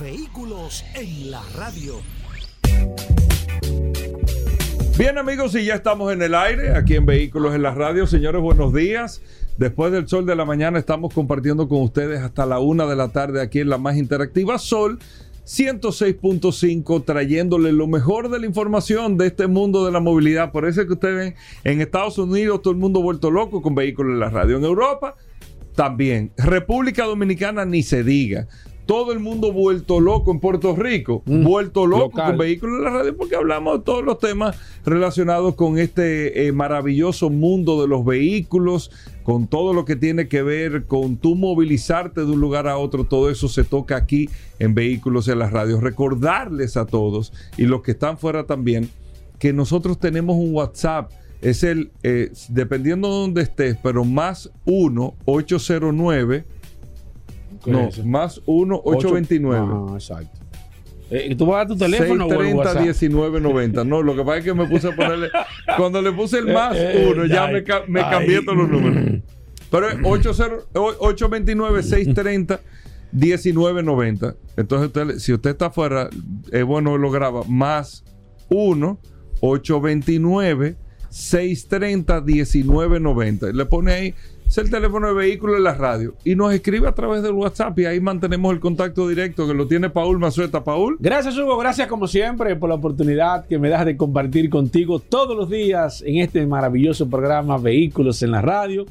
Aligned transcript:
Vehículos 0.00 0.84
en 0.94 1.30
la 1.30 1.42
radio. 1.56 1.94
Bien 4.98 5.16
amigos, 5.16 5.54
y 5.54 5.64
ya 5.64 5.74
estamos 5.74 6.12
en 6.12 6.20
el 6.20 6.34
aire, 6.34 6.76
aquí 6.76 6.96
en 6.96 7.06
Vehículos 7.06 7.54
en 7.54 7.62
la 7.62 7.72
radio. 7.72 8.06
Señores, 8.06 8.42
buenos 8.42 8.74
días. 8.74 9.22
Después 9.56 9.92
del 9.92 10.06
sol 10.06 10.26
de 10.26 10.36
la 10.36 10.44
mañana 10.44 10.78
estamos 10.78 11.14
compartiendo 11.14 11.66
con 11.66 11.80
ustedes 11.80 12.20
hasta 12.20 12.44
la 12.44 12.58
una 12.58 12.84
de 12.84 12.94
la 12.94 13.08
tarde 13.08 13.40
aquí 13.40 13.60
en 13.60 13.70
la 13.70 13.78
más 13.78 13.96
interactiva 13.96 14.58
Sol 14.58 14.98
106.5, 15.46 17.04
trayéndole 17.06 17.72
lo 17.72 17.86
mejor 17.86 18.28
de 18.28 18.40
la 18.40 18.46
información 18.46 19.16
de 19.16 19.28
este 19.28 19.46
mundo 19.46 19.86
de 19.86 19.92
la 19.92 20.00
movilidad. 20.00 20.52
Por 20.52 20.68
eso 20.68 20.82
es 20.82 20.88
que 20.88 20.92
ustedes 20.92 21.16
ven 21.16 21.34
en 21.64 21.80
Estados 21.80 22.18
Unidos 22.18 22.60
todo 22.60 22.72
el 22.72 22.78
mundo 22.78 23.00
vuelto 23.00 23.30
loco 23.30 23.62
con 23.62 23.74
Vehículos 23.74 24.12
en 24.12 24.20
la 24.20 24.28
radio. 24.28 24.58
En 24.58 24.64
Europa 24.64 25.14
también. 25.74 26.32
República 26.36 27.04
Dominicana 27.04 27.64
ni 27.64 27.82
se 27.82 28.04
diga 28.04 28.46
todo 28.86 29.12
el 29.12 29.18
mundo 29.18 29.52
vuelto 29.52 30.00
loco 30.00 30.30
en 30.30 30.40
Puerto 30.40 30.74
Rico, 30.76 31.22
Mm, 31.26 31.44
vuelto 31.44 31.86
loco 31.86 32.04
local. 32.04 32.28
con 32.30 32.38
vehículos 32.38 32.78
en 32.78 32.84
la 32.84 32.90
radio, 32.90 33.16
porque 33.16 33.36
hablamos 33.36 33.78
de 33.78 33.84
todos 33.84 34.04
los 34.04 34.18
temas 34.18 34.56
relacionados 34.84 35.54
con 35.56 35.78
este 35.78 36.46
eh, 36.46 36.52
maravilloso 36.52 37.28
mundo 37.28 37.82
de 37.82 37.88
los 37.88 38.04
vehículos, 38.04 38.90
con 39.24 39.48
todo 39.48 39.74
lo 39.74 39.84
que 39.84 39.96
tiene 39.96 40.28
que 40.28 40.42
ver 40.42 40.84
con 40.86 41.16
tu 41.16 41.34
movilizarte 41.34 42.20
de 42.20 42.30
un 42.30 42.40
lugar 42.40 42.68
a 42.68 42.78
otro, 42.78 43.04
todo 43.04 43.28
eso 43.28 43.48
se 43.48 43.64
toca 43.64 43.96
aquí 43.96 44.30
en 44.60 44.74
Vehículos 44.74 45.26
en 45.28 45.40
la 45.40 45.50
radio. 45.50 45.80
Recordarles 45.80 46.76
a 46.76 46.86
todos 46.86 47.32
y 47.56 47.64
los 47.64 47.82
que 47.82 47.90
están 47.90 48.18
fuera 48.18 48.44
también 48.46 48.88
que 49.40 49.52
nosotros 49.52 49.98
tenemos 49.98 50.36
un 50.36 50.54
WhatsApp. 50.54 51.10
Es 51.42 51.62
el, 51.64 51.90
eh, 52.02 52.30
dependiendo 52.48 53.08
de 53.08 53.14
donde 53.14 53.42
estés, 53.42 53.76
pero 53.82 54.04
más 54.04 54.50
1-809. 54.64 56.44
No, 57.70 57.88
más 58.04 58.40
1-829. 58.46 59.86
Ajá, 59.88 59.94
exacto. 59.94 60.38
Eh, 61.10 61.34
¿Tú 61.36 61.46
vas 61.46 61.54
a 61.54 61.58
dar 61.58 61.68
tu 61.68 61.76
teléfono 61.76 62.26
o 62.26 62.32
el 62.32 62.38
630 62.38 62.56
WhatsApp? 62.56 62.82
1990. 63.02 63.84
No, 63.84 64.02
lo 64.02 64.16
que 64.16 64.22
pasa 64.24 64.38
es 64.38 64.44
que 64.44 64.54
me 64.54 64.66
puse 64.66 64.88
a 64.88 64.96
ponerle. 64.96 65.28
Cuando 65.76 66.02
le 66.02 66.10
puse 66.12 66.38
el 66.38 66.52
más 66.52 66.74
Eh, 66.76 66.92
eh, 67.04 67.12
uno, 67.12 67.26
ya 67.26 67.44
ay, 67.46 67.54
me, 67.54 67.62
me 67.88 68.00
ay. 68.00 68.10
cambié 68.10 68.42
todos 68.42 68.58
los 68.58 68.68
números. 68.68 69.20
Pero 69.70 69.88
es 69.88 69.96
80 70.02 70.46
o- 70.74 70.94
829 71.00 71.82
630 71.82 72.60
1990. 73.12 74.34
Entonces, 74.56 74.86
usted- 74.88 75.18
si 75.18 75.32
usted 75.32 75.50
está 75.50 75.66
afuera, 75.66 76.08
es 76.50 76.64
bueno 76.64 76.98
lo 76.98 77.10
graba. 77.10 77.42
Más 77.46 78.04
1 78.48 78.98
829 79.40 80.76
630 81.10 82.20
1990. 82.20 83.52
Le 83.52 83.66
pone 83.66 83.92
ahí. 83.92 84.14
Es 84.48 84.58
el 84.58 84.70
teléfono 84.70 85.08
de 85.08 85.14
vehículo 85.14 85.54
de 85.54 85.60
la 85.60 85.74
radio. 85.74 86.14
Y 86.24 86.36
nos 86.36 86.54
escribe 86.54 86.86
a 86.86 86.92
través 86.92 87.22
del 87.22 87.32
WhatsApp. 87.32 87.78
Y 87.80 87.86
ahí 87.86 88.00
mantenemos 88.00 88.52
el 88.52 88.60
contacto 88.60 89.08
directo 89.08 89.46
que 89.46 89.54
lo 89.54 89.66
tiene 89.66 89.90
Paul 89.90 90.18
Mazueta. 90.18 90.62
Paul. 90.62 90.96
Gracias, 91.00 91.36
Hugo. 91.36 91.58
Gracias, 91.58 91.88
como 91.88 92.06
siempre, 92.06 92.54
por 92.54 92.68
la 92.68 92.76
oportunidad 92.76 93.46
que 93.46 93.58
me 93.58 93.68
das 93.68 93.84
de 93.84 93.96
compartir 93.96 94.48
contigo 94.48 95.00
todos 95.00 95.36
los 95.36 95.50
días 95.50 96.02
en 96.06 96.18
este 96.18 96.46
maravilloso 96.46 97.10
programa 97.10 97.58
Vehículos 97.58 98.22
en 98.22 98.30
la 98.30 98.40
Radio. 98.40 98.86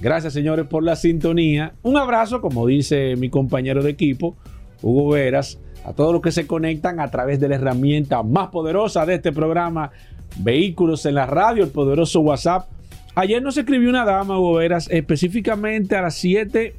Gracias, 0.00 0.34
señores, 0.34 0.66
por 0.66 0.82
la 0.82 0.96
sintonía. 0.96 1.72
Un 1.82 1.96
abrazo, 1.96 2.42
como 2.42 2.66
dice 2.66 3.16
mi 3.16 3.30
compañero 3.30 3.82
de 3.82 3.90
equipo, 3.90 4.36
Hugo 4.82 5.12
Veras, 5.12 5.58
a 5.84 5.94
todos 5.94 6.12
los 6.12 6.20
que 6.20 6.30
se 6.30 6.46
conectan 6.46 7.00
a 7.00 7.10
través 7.10 7.40
de 7.40 7.48
la 7.48 7.54
herramienta 7.54 8.22
más 8.22 8.48
poderosa 8.48 9.06
de 9.06 9.14
este 9.14 9.32
programa, 9.32 9.90
Vehículos 10.36 11.06
en 11.06 11.14
la 11.14 11.26
Radio, 11.26 11.64
el 11.64 11.70
poderoso 11.70 12.20
WhatsApp. 12.20 12.68
Ayer 13.16 13.40
nos 13.40 13.56
escribió 13.56 13.90
una 13.90 14.04
dama, 14.04 14.38
Hugo 14.38 14.54
Veras, 14.54 14.88
específicamente 14.90 15.94
a 15.94 16.02
las 16.02 16.16
7 16.16 16.74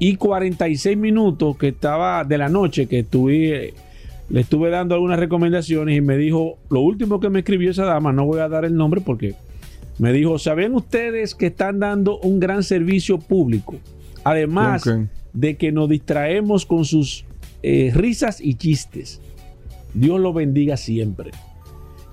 y 0.00 0.16
46 0.16 0.96
minutos 0.96 1.56
que 1.56 1.68
estaba 1.68 2.24
de 2.24 2.38
la 2.38 2.48
noche 2.48 2.86
que 2.86 3.00
estuve, 3.00 3.74
le 4.30 4.40
estuve 4.40 4.70
dando 4.70 4.96
algunas 4.96 5.20
recomendaciones 5.20 5.96
y 5.96 6.00
me 6.00 6.16
dijo, 6.16 6.58
lo 6.70 6.80
último 6.80 7.20
que 7.20 7.30
me 7.30 7.40
escribió 7.40 7.70
esa 7.70 7.84
dama, 7.84 8.12
no 8.12 8.26
voy 8.26 8.40
a 8.40 8.48
dar 8.48 8.64
el 8.64 8.74
nombre 8.74 9.00
porque 9.00 9.36
me 9.98 10.12
dijo, 10.12 10.40
¿saben 10.40 10.74
ustedes 10.74 11.36
que 11.36 11.46
están 11.46 11.78
dando 11.78 12.18
un 12.18 12.40
gran 12.40 12.64
servicio 12.64 13.18
público? 13.18 13.76
Además 14.24 14.84
de 15.32 15.56
que 15.56 15.70
nos 15.70 15.88
distraemos 15.88 16.66
con 16.66 16.84
sus 16.84 17.24
eh, 17.62 17.92
risas 17.94 18.40
y 18.40 18.54
chistes. 18.54 19.20
Dios 19.92 20.18
lo 20.18 20.32
bendiga 20.32 20.76
siempre. 20.76 21.30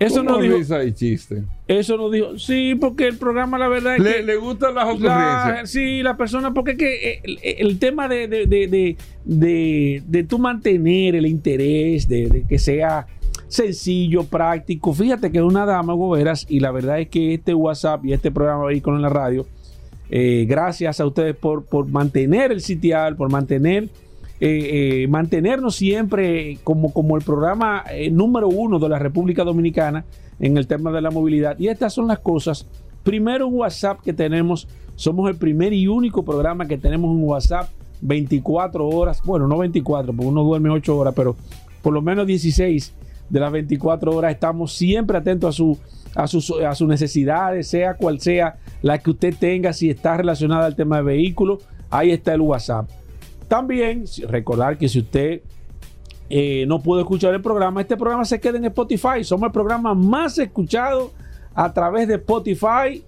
Eso 0.06 0.18
¿Cómo 0.24 0.32
no 0.32 0.38
dijo, 0.42 0.58
risa 0.58 0.84
y 0.84 0.92
chiste. 0.94 1.44
eso 1.68 1.96
no 1.98 2.10
dijo, 2.10 2.38
sí, 2.40 2.76
porque 2.76 3.08
el 3.08 3.18
programa 3.18 3.58
la 3.58 3.68
verdad 3.68 3.96
es 3.98 4.04
que 4.04 4.10
Le, 4.10 4.24
le 4.24 4.36
gustan 4.38 4.74
las 4.76 4.86
la- 4.88 4.92
ocurrencias. 4.94 5.70
sí, 5.70 6.02
la 6.02 6.18
persona, 6.18 6.54
porque 6.54 6.72
es 6.72 6.78
que 6.78 7.10
eh, 7.14 7.20
el, 7.24 7.40
el 7.70 7.80
tema 7.80 8.08
de, 8.08 8.28
de, 8.28 8.46
de, 8.48 8.98
de, 9.26 10.04
de- 10.08 10.24
tú 10.24 10.40
mantener 10.40 11.16
el 11.16 11.26
interés, 11.26 12.08
de, 12.08 12.28
de 12.30 12.44
que 12.44 12.58
sea 12.60 13.06
sencillo, 13.48 14.24
práctico. 14.24 14.94
Fíjate 14.94 15.32
que 15.32 15.38
es 15.38 15.44
una 15.44 15.66
dama, 15.66 15.94
Goberas, 15.94 16.46
y 16.50 16.60
la 16.62 16.72
verdad 16.72 17.00
es 17.00 17.10
que 17.10 17.34
este 17.36 17.54
WhatsApp 17.54 18.06
y 18.06 18.14
este 18.14 18.32
programa 18.32 18.66
Vehículo 18.66 18.96
en 18.96 19.02
la 19.04 19.10
Radio, 19.10 19.46
eh, 20.10 20.46
gracias 20.48 21.00
a 21.00 21.06
ustedes 21.06 21.36
por, 21.36 21.66
por 21.66 21.86
mantener 21.88 22.52
el 22.52 22.62
sitial, 22.62 23.16
por 23.16 23.30
mantener. 23.30 23.90
Eh, 24.42 25.04
eh, 25.04 25.08
mantenernos 25.08 25.76
siempre 25.76 26.58
como, 26.64 26.92
como 26.92 27.16
el 27.16 27.24
programa 27.24 27.84
eh, 27.92 28.10
número 28.12 28.50
uno 28.50 28.80
de 28.80 28.90
la 28.90 29.00
República 29.00 29.44
Dominicana 29.44 30.04
en 30.40 30.58
el 30.58 30.68
tema 30.68 30.92
de 30.92 31.02
la 31.02 31.12
movilidad. 31.12 31.58
Y 31.60 31.68
estas 31.68 31.94
son 31.94 32.08
las 32.08 32.20
cosas 32.20 32.68
Primero 33.04 33.48
un 33.48 33.56
WhatsApp 33.56 34.00
que 34.02 34.14
tenemos, 34.14 34.68
somos 34.96 35.30
el 35.30 35.36
primer 35.36 35.74
y 35.74 35.88
único 35.88 36.24
programa 36.24 36.68
que 36.68 36.78
tenemos 36.78 37.10
un 37.10 37.24
WhatsApp 37.24 37.70
24 38.02 38.88
horas, 38.88 39.22
bueno, 39.26 39.48
no 39.48 39.58
24, 39.58 40.14
porque 40.14 40.28
uno 40.28 40.44
duerme 40.44 40.70
8 40.70 40.98
horas, 40.98 41.14
pero 41.16 41.36
por 41.82 41.94
lo 41.94 42.02
menos 42.02 42.28
16 42.28 42.94
de 43.30 43.40
las 43.40 43.52
24 43.52 44.16
horas 44.16 44.34
estamos 44.34 44.74
siempre 44.74 45.18
atentos 45.18 45.56
a, 45.56 45.58
su, 45.58 45.80
a, 46.14 46.28
sus, 46.28 46.52
a 46.52 46.76
sus 46.76 46.88
necesidades, 46.88 47.68
sea 47.68 47.96
cual 47.96 48.20
sea 48.20 48.58
la 48.84 49.00
que 49.00 49.10
usted 49.10 49.34
tenga, 49.36 49.74
si 49.74 49.90
está 49.90 50.18
relacionada 50.18 50.68
al 50.68 50.76
tema 50.76 50.98
de 50.98 51.04
vehículos, 51.04 51.64
ahí 51.90 52.12
está 52.12 52.36
el 52.36 52.42
WhatsApp. 52.42 52.88
También 53.52 54.06
recordar 54.30 54.78
que 54.78 54.88
si 54.88 55.00
usted 55.00 55.42
eh, 56.30 56.64
no 56.70 56.82
pudo 56.82 57.02
escuchar 57.02 57.34
el 57.34 57.42
programa, 57.42 57.82
este 57.82 57.98
programa 57.98 58.24
se 58.24 58.40
queda 58.40 58.58
en 58.58 58.64
Spotify. 58.64 59.26
Somos 59.26 59.48
el 59.48 59.52
programa 59.52 59.94
más 59.94 60.38
escuchado 60.38 61.12
a 61.54 61.74
través 61.74 62.08
de 62.08 62.16
Spotify. 62.16 63.04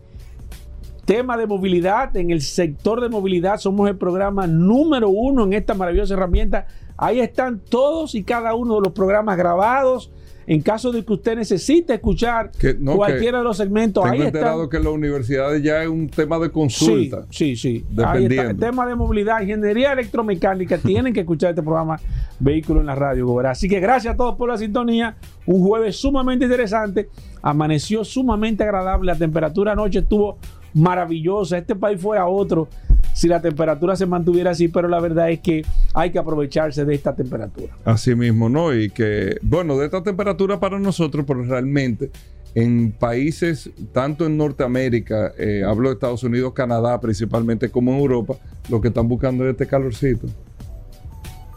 Tema 1.06 1.38
de 1.38 1.48
movilidad, 1.48 2.14
en 2.18 2.30
el 2.30 2.42
sector 2.42 3.00
de 3.00 3.08
movilidad 3.08 3.58
somos 3.58 3.88
el 3.88 3.96
programa 3.96 4.46
número 4.46 5.08
uno 5.08 5.46
en 5.46 5.54
esta 5.54 5.76
maravillosa 5.76 6.16
herramienta. 6.16 6.68
Ahí 6.98 7.22
están 7.22 7.60
todos 7.60 8.14
y 8.14 8.26
cada 8.26 8.54
uno 8.54 8.76
de 8.76 8.82
los 8.82 8.92
programas 8.92 9.38
grabados. 9.38 10.12
En 10.48 10.62
caso 10.62 10.92
de 10.92 11.04
que 11.06 11.14
usted 11.14 11.36
necesite 11.36 11.94
escuchar 11.94 12.52
Que- 12.52 12.74
no, 12.80 12.96
cualquiera 12.96 13.38
de 13.40 13.44
los 13.44 13.58
segmentos, 13.58 14.04
Tengo 14.04 14.16
ahí 14.16 14.22
enterado 14.28 14.68
que 14.70 14.78
en 14.78 14.84
las 14.84 14.94
universidades 14.94 15.62
ya 15.64 15.82
es 15.84 15.88
un 15.90 16.10
tema 16.10 16.38
de 16.40 16.50
consulta. 16.52 17.26
Sí, 17.30 17.56
sí, 17.56 17.56
sí. 17.56 17.86
Ahí 18.04 18.24
Dependiendo. 18.24 18.36
está. 18.42 18.52
El 18.52 18.58
tema 18.72 18.86
de 18.88 18.96
movilidad, 18.96 19.42
ingeniería 19.42 19.94
electromecánica, 19.94 20.78
tienen 20.80 21.14
que 21.14 21.22
escuchar 21.22 21.52
este 21.52 21.64
programa 21.64 22.00
Vehículo 22.40 22.80
en 22.82 22.86
la 22.88 22.96
Radio. 22.96 23.40
Así 23.48 23.68
que 23.70 23.80
gracias 23.80 24.14
a 24.14 24.18
todos 24.18 24.36
por 24.36 24.50
la 24.50 24.58
sintonía. 24.58 25.16
Un 25.46 25.62
jueves 25.64 25.96
sumamente 25.98 26.46
interesante. 26.46 27.10
Amaneció 27.42 28.04
sumamente 28.04 28.64
agradable. 28.64 29.12
La 29.12 29.18
temperatura 29.18 29.74
anoche 29.74 30.00
estuvo 30.00 30.38
maravillosa. 30.74 31.58
Este 31.58 31.76
país 31.76 32.02
fue 32.02 32.18
a 32.18 32.26
otro 32.26 32.68
si 33.14 33.28
la 33.28 33.42
temperatura 33.42 33.96
se 33.96 34.06
mantuviera 34.06 34.52
así, 34.52 34.68
pero 34.68 34.88
la 34.88 35.00
verdad 35.00 35.30
es 35.30 35.40
que 35.40 35.64
hay 35.94 36.12
que 36.12 36.20
aprovecharse 36.20 36.84
de 36.84 36.96
esta 36.96 37.16
temperatura. 37.16 37.78
Así 37.86 38.16
mismo, 38.16 38.50
¿no? 38.50 38.74
Y 38.74 38.90
que, 38.90 39.38
bueno, 39.42 39.78
de 39.78 39.86
esta 39.86 40.02
temperatura 40.02 40.60
para 40.60 40.80
nosotros, 40.80 41.24
pero 41.28 41.44
realmente 41.44 42.10
en 42.56 42.92
países, 42.92 43.70
tanto 43.92 44.26
en 44.26 44.38
Norteamérica, 44.38 45.34
eh, 45.38 45.64
hablo 45.66 45.90
de 45.90 45.96
Estados 45.96 46.24
Unidos, 46.24 46.54
Canadá 46.54 47.00
principalmente, 47.00 47.70
como 47.70 47.92
en 47.92 48.00
Europa, 48.00 48.36
lo 48.70 48.82
que 48.82 48.90
están 48.90 49.08
buscando 49.08 49.44
es 49.46 49.52
este 49.52 49.68
calorcito. 49.68 50.28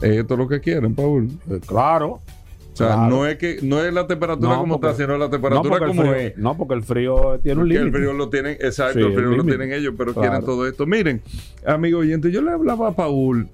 Esto 0.00 0.34
es 0.34 0.38
lo 0.38 0.48
que 0.48 0.60
quieren, 0.60 0.94
Paul. 0.94 1.30
claro. 1.66 2.20
O 2.76 2.78
sea, 2.78 2.88
Claro. 2.88 3.08
no 3.08 3.26
es 3.26 3.38
que 3.38 3.58
no 3.62 3.82
es 3.82 3.90
la 3.90 4.06
temperatura 4.06 4.50
No, 4.50 4.60
como 4.60 4.74
porque- 4.78 4.92
está, 4.92 5.02
sino 5.04 5.16
la 5.16 5.24
No 5.24 5.30
temperatura 5.30 5.76
el 5.76 5.86
como 5.86 6.02
frío, 6.02 6.14
es. 6.14 6.36
no, 6.36 6.56
porque 6.58 6.74
el 6.74 6.82
frío 6.82 7.40
tiene 7.42 7.62
un 7.62 7.68
Que 7.70 7.74
el 7.76 7.80
límite. 7.84 7.98
frío 7.98 8.12
lo 8.12 8.28
tienen, 8.28 8.52
exacto, 8.60 8.98
Sí, 8.98 9.04
el 9.06 9.12
frío 9.14 9.18
el 9.18 9.24
lo 9.24 9.30
límite. 9.38 9.56
tienen 9.56 9.72
ellos, 9.80 9.94
pero 9.96 10.12
Claro. 10.12 10.28
quieren 10.28 10.44
todo 10.44 10.68
esto. 10.68 10.84
Miren, 10.84 11.22
amigo 11.66 12.00
oyente, 12.00 12.30
yo 12.30 12.42
le 12.42 12.50
hablaba 12.50 12.88
a 12.88 12.92
Paul 12.94 13.48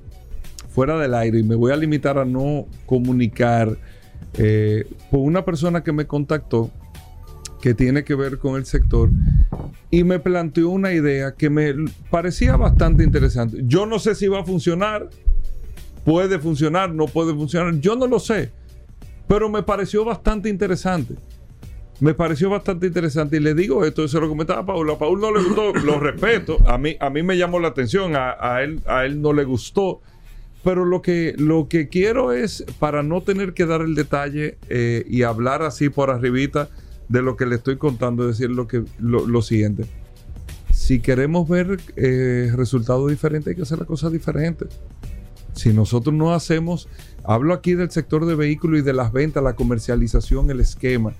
fuera 0.71 0.99
del 0.99 1.15
aire 1.15 1.39
y 1.39 1.45
me 1.45 1.55
voy 1.55 1.71
a 1.71 1.77
limitar 1.77 2.19
a 2.19 2.25
no 2.25 2.67
comunicar 2.85 3.77
eh, 4.39 4.87
con 5.11 5.21
una 5.21 5.45
persona 5.45 5.85
que 5.85 5.93
me 5.93 6.07
contactó 6.07 6.71
que 7.61 7.75
tiene 7.75 8.03
que 8.03 8.17
ver 8.17 8.39
con 8.39 8.57
el 8.57 8.65
sector 8.67 9.09
y 9.89 10.03
me 10.03 10.19
planteó 10.19 10.69
una 10.71 10.93
idea 10.95 11.33
que 11.33 11.49
me 11.49 11.73
parecía 12.11 12.57
bastante 12.57 13.05
interesante. 13.05 13.59
Yo 13.67 13.87
no 13.87 14.01
sé 14.01 14.17
si 14.17 14.27
va 14.27 14.41
a 14.41 14.45
funcionar, 14.45 15.09
puede 16.05 16.41
funcionar, 16.41 16.93
no 16.93 17.07
puede 17.07 17.35
funcionar, 17.35 17.75
yo 17.79 17.95
no 17.95 18.09
lo 18.09 18.19
sé, 18.19 18.51
pero 19.32 19.49
me 19.49 19.62
pareció 19.62 20.05
bastante 20.05 20.50
interesante. 20.50 21.14
Me 22.00 22.12
pareció 22.12 22.50
bastante 22.50 22.88
interesante 22.88 23.38
y 23.38 23.40
le 23.40 23.55
digo 23.55 23.82
esto, 23.82 24.06
se 24.06 24.20
lo 24.20 24.29
comentaba 24.29 24.61
a 24.61 24.67
Paul. 24.67 24.90
A 24.90 24.99
Paul 24.99 25.23
no 25.23 25.32
le 25.32 25.43
gustó, 25.43 25.73
lo 25.87 25.99
respeto, 25.99 26.58
a 26.67 26.76
mí, 26.76 26.99
a 27.00 27.08
mí 27.08 27.23
me 27.23 27.38
llamó 27.38 27.58
la 27.58 27.69
atención, 27.69 28.12
a, 28.14 28.61
él, 28.61 28.82
a 28.84 29.06
él 29.06 29.23
no 29.23 29.32
le 29.32 29.44
gustó. 29.44 30.02
Pero 30.62 30.84
lo 30.84 31.00
que, 31.00 31.34
lo 31.38 31.67
que 31.67 31.88
quiero 31.88 32.34
es, 32.34 32.62
para 32.79 33.02
no 33.02 33.23
tener 33.23 33.55
que 33.55 33.64
dar 33.64 33.81
el 33.81 33.94
detalle 33.94 34.58
eh, 34.69 35.06
y 35.08 35.23
hablar 35.23 35.62
así 35.62 35.88
por 35.88 36.11
arribita, 36.11 36.69
de 37.08 37.23
lo 37.23 37.34
que 37.34 37.46
le 37.46 37.55
estoy 37.55 37.79
contando, 37.79 38.26
decir 38.26 38.50
lo, 38.50 38.69
que, 38.69 38.84
lo, 39.00 39.40
siguiente. 39.40 39.87
Si 40.75 41.00
queremos 41.00 41.49
ver 41.49 41.81
eh, 41.96 42.52
resultados 42.55 43.08
diferentes, 43.08 43.49
hay 43.49 43.56
que 43.56 43.62
hacer 43.62 43.79
las 43.79 43.88
cosas 43.88 44.12
diferentes. 44.12 44.69
Si 45.55 45.73
nosotros 45.73 46.15
no 46.15 46.33
hacemos, 46.33 46.89
hablo 47.25 47.55
aquí 47.55 47.75
del 47.75 47.91
sector 47.91 48.27
de 48.27 48.35
vehículos 48.35 48.81
y 48.81 48.83
de 48.83 48.93
las 48.93 49.13
ventas, 49.13 49.43
la 49.43 49.55
comercialización, 49.55 50.51
el 50.51 50.61
esquema. 50.61 51.13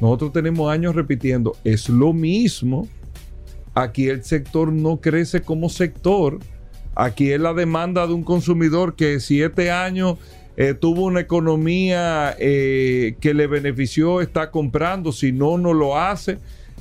Nosotros 0.00 0.32
tenemos 0.32 0.70
años 0.70 0.94
repitiendo, 0.94 1.56
es 1.64 1.88
lo 1.88 2.12
mismo. 2.12 2.88
Aquí 3.74 4.08
el 4.08 4.24
sector 4.24 4.72
no 4.72 5.00
crece 5.00 5.42
como 5.42 5.68
sector. 5.68 6.38
Aquí 6.94 7.30
es 7.30 7.40
la 7.40 7.54
demanda 7.54 8.06
de 8.06 8.12
un 8.12 8.24
consumidor 8.24 8.94
que 8.94 9.20
siete 9.20 9.70
años 9.70 10.18
eh, 10.56 10.74
tuvo 10.74 11.04
una 11.04 11.20
economía 11.20 12.34
eh, 12.38 13.14
que 13.20 13.32
le 13.32 13.46
benefició, 13.46 14.20
está 14.20 14.50
comprando, 14.50 15.12
si 15.12 15.30
no, 15.30 15.56
no 15.56 15.72
lo 15.72 15.96
hace. 15.96 16.38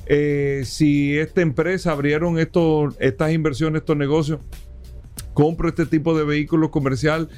Eh, 0.07 0.63
si 0.65 1.15
esta 1.15 1.41
empresa 1.41 1.91
abrieron 1.91 2.39
estas 2.39 3.31
inversiones, 3.31 3.81
estos 3.81 3.97
negocios, 3.97 4.39
compro 5.37 5.69
este 5.69 5.85
tipo 5.85 6.17
de 6.17 6.23
vehículo 6.23 6.71
comercial, 6.71 7.29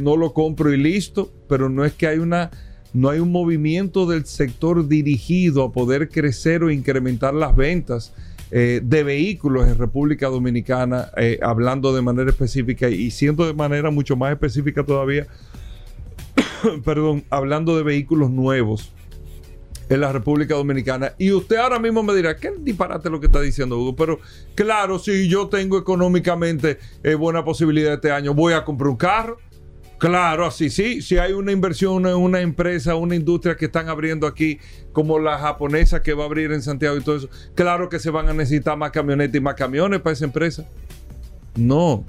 no 0.00 0.16
lo 0.16 0.32
compro 0.32 0.72
y 0.72 0.78
listo, 0.78 1.30
pero 1.50 1.68
no 1.68 1.84
es 1.84 1.92
que 1.92 2.06
hay 2.06 2.18
una, 2.18 2.50
no 2.94 3.10
hay 3.10 3.20
un 3.20 3.30
movimiento 3.30 4.06
del 4.06 4.24
sector 4.24 4.88
dirigido 4.88 5.62
a 5.62 5.70
poder 5.70 6.08
crecer 6.08 6.64
o 6.64 6.70
incrementar 6.70 7.34
las 7.34 7.54
ventas. 7.54 8.14
de 8.50 9.02
vehículos 9.02 9.68
en 9.68 9.76
República 9.76 10.28
Dominicana, 10.28 11.10
hablando 11.42 11.94
de 11.94 12.00
manera 12.00 12.30
específica 12.30 12.88
y 12.88 13.10
siendo 13.10 13.46
de 13.46 13.52
manera 13.52 13.90
mucho 13.90 14.16
más 14.16 14.32
específica 14.32 14.82
todavía, 14.82 15.26
perdón, 16.86 17.22
hablando 17.28 17.76
de 17.76 17.82
vehículos 17.82 18.30
nuevos 18.30 18.92
en 19.88 20.00
la 20.00 20.12
República 20.12 20.54
Dominicana. 20.54 21.14
Y 21.18 21.32
usted 21.32 21.56
ahora 21.56 21.78
mismo 21.78 22.02
me 22.02 22.14
dirá, 22.14 22.36
¿qué 22.36 22.52
disparate 22.58 23.10
lo 23.10 23.20
que 23.20 23.26
está 23.26 23.40
diciendo 23.40 23.78
Hugo? 23.78 23.96
Pero 23.96 24.20
claro, 24.54 24.98
si 24.98 25.28
yo 25.28 25.48
tengo 25.48 25.78
económicamente 25.78 26.78
eh, 27.02 27.14
buena 27.14 27.44
posibilidad 27.44 27.94
este 27.94 28.10
año, 28.10 28.34
voy 28.34 28.52
a 28.54 28.64
comprar 28.64 28.90
un 28.90 28.96
carro. 28.96 29.38
Claro, 29.98 30.46
así 30.46 30.68
sí. 30.68 31.00
Si 31.00 31.16
hay 31.18 31.32
una 31.32 31.52
inversión 31.52 32.04
en 32.06 32.16
una 32.16 32.40
empresa, 32.40 32.96
una 32.96 33.14
industria 33.14 33.56
que 33.56 33.66
están 33.66 33.88
abriendo 33.88 34.26
aquí, 34.26 34.58
como 34.92 35.20
la 35.20 35.38
japonesa 35.38 36.02
que 36.02 36.12
va 36.12 36.24
a 36.24 36.26
abrir 36.26 36.50
en 36.50 36.60
Santiago 36.60 36.96
y 36.96 37.02
todo 37.02 37.16
eso, 37.18 37.28
claro 37.54 37.88
que 37.88 38.00
se 38.00 38.10
van 38.10 38.28
a 38.28 38.32
necesitar 38.32 38.76
más 38.76 38.90
camionetas 38.90 39.36
y 39.36 39.40
más 39.40 39.54
camiones 39.54 40.00
para 40.00 40.14
esa 40.14 40.24
empresa. 40.24 40.66
No, 41.54 42.04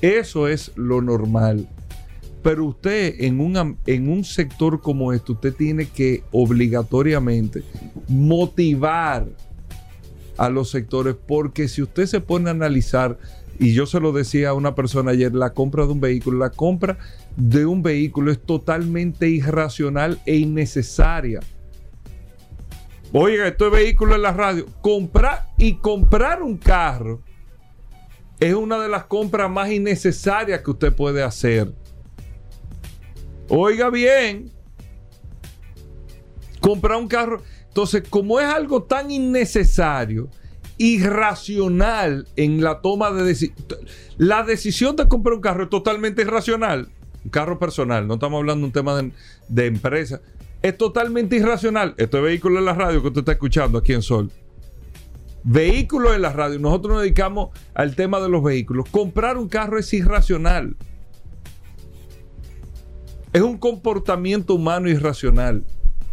eso 0.00 0.48
es 0.48 0.72
lo 0.74 1.02
normal. 1.02 1.68
Pero 2.42 2.66
usted 2.66 3.16
en 3.20 3.40
un, 3.40 3.78
en 3.86 4.08
un 4.08 4.24
sector 4.24 4.80
como 4.80 5.12
este, 5.12 5.32
usted 5.32 5.54
tiene 5.54 5.86
que 5.86 6.24
obligatoriamente 6.32 7.62
motivar 8.08 9.28
a 10.36 10.48
los 10.48 10.70
sectores, 10.70 11.14
porque 11.14 11.68
si 11.68 11.82
usted 11.82 12.06
se 12.06 12.20
pone 12.20 12.48
a 12.48 12.52
analizar, 12.52 13.18
y 13.58 13.74
yo 13.74 13.86
se 13.86 14.00
lo 14.00 14.12
decía 14.12 14.50
a 14.50 14.54
una 14.54 14.74
persona 14.74 15.12
ayer, 15.12 15.34
la 15.34 15.52
compra 15.52 15.86
de 15.86 15.92
un 15.92 16.00
vehículo, 16.00 16.38
la 16.38 16.50
compra 16.50 16.98
de 17.36 17.64
un 17.66 17.82
vehículo 17.82 18.32
es 18.32 18.40
totalmente 18.40 19.28
irracional 19.28 20.20
e 20.26 20.36
innecesaria. 20.36 21.40
Oiga, 23.12 23.46
esto 23.46 23.66
es 23.66 23.72
vehículo 23.72 24.14
en 24.14 24.22
la 24.22 24.32
radio. 24.32 24.66
Comprar 24.80 25.50
y 25.58 25.74
comprar 25.74 26.42
un 26.42 26.56
carro 26.56 27.20
es 28.40 28.54
una 28.54 28.80
de 28.80 28.88
las 28.88 29.04
compras 29.04 29.50
más 29.50 29.70
innecesarias 29.70 30.62
que 30.62 30.70
usted 30.70 30.92
puede 30.92 31.22
hacer. 31.22 31.72
Oiga 33.54 33.90
bien, 33.90 34.50
comprar 36.62 36.98
un 36.98 37.06
carro. 37.06 37.42
Entonces, 37.68 38.02
como 38.08 38.40
es 38.40 38.46
algo 38.46 38.84
tan 38.84 39.10
innecesario, 39.10 40.30
irracional 40.78 42.26
en 42.36 42.62
la 42.62 42.80
toma 42.80 43.10
de 43.10 43.24
decisión, 43.24 43.58
la 44.16 44.42
decisión 44.42 44.96
de 44.96 45.06
comprar 45.06 45.34
un 45.34 45.42
carro 45.42 45.64
es 45.64 45.68
totalmente 45.68 46.22
irracional. 46.22 46.88
Un 47.24 47.30
carro 47.30 47.58
personal, 47.58 48.08
no 48.08 48.14
estamos 48.14 48.38
hablando 48.38 48.60
de 48.60 48.66
un 48.68 48.72
tema 48.72 48.98
de, 49.48 49.66
empresa. 49.66 50.22
Es 50.62 50.78
totalmente 50.78 51.36
irracional. 51.36 51.94
Este 51.98 52.22
vehículo 52.22 52.58
en 52.58 52.64
la 52.64 52.72
radio 52.72 53.02
que 53.02 53.08
usted 53.08 53.20
está 53.20 53.32
escuchando 53.32 53.76
aquí 53.76 53.92
en 53.92 54.00
Sol. 54.00 54.30
Vehículos 55.44 56.16
en 56.16 56.22
la 56.22 56.32
radio. 56.32 56.58
Nosotros 56.58 56.94
nos 56.94 57.02
dedicamos 57.02 57.50
al 57.74 57.96
tema 57.96 58.18
de 58.18 58.30
los 58.30 58.42
vehículos. 58.42 58.88
Comprar 58.88 59.36
un 59.36 59.50
carro 59.50 59.78
es 59.78 59.92
irracional. 59.92 60.74
Es 63.32 63.40
un 63.40 63.56
comportamiento 63.56 64.54
humano 64.54 64.88
irracional 64.88 65.64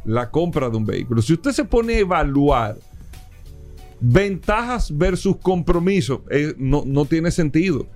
la 0.05 0.31
compra 0.31 0.69
de 0.69 0.77
un 0.77 0.85
vehículo. 0.85 1.21
Si 1.21 1.33
usted 1.33 1.51
se 1.51 1.65
pone 1.65 1.95
a 1.95 1.99
evaluar 1.99 2.77
ventajas 3.99 4.95
versus 4.95 5.35
compromiso, 5.37 6.23
eh, 6.29 6.53
no, 6.57 6.83
no 6.85 7.05
tiene 7.05 7.31
sentido. 7.31 7.87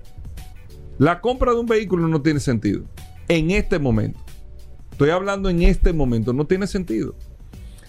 La 0.98 1.22
compra 1.22 1.54
de 1.54 1.60
un 1.60 1.66
vehículo 1.66 2.08
no 2.08 2.22
tiene 2.22 2.42
sentido. 2.42 2.84
En 3.30 3.52
este 3.52 3.80
momento. 3.80 4.20
Estoy 4.92 5.10
hablando 5.10 5.50
en 5.50 5.64
este 5.64 5.94
momento. 5.94 6.34
No 6.34 6.46
tiene 6.46 6.68
sentido. 6.68 7.16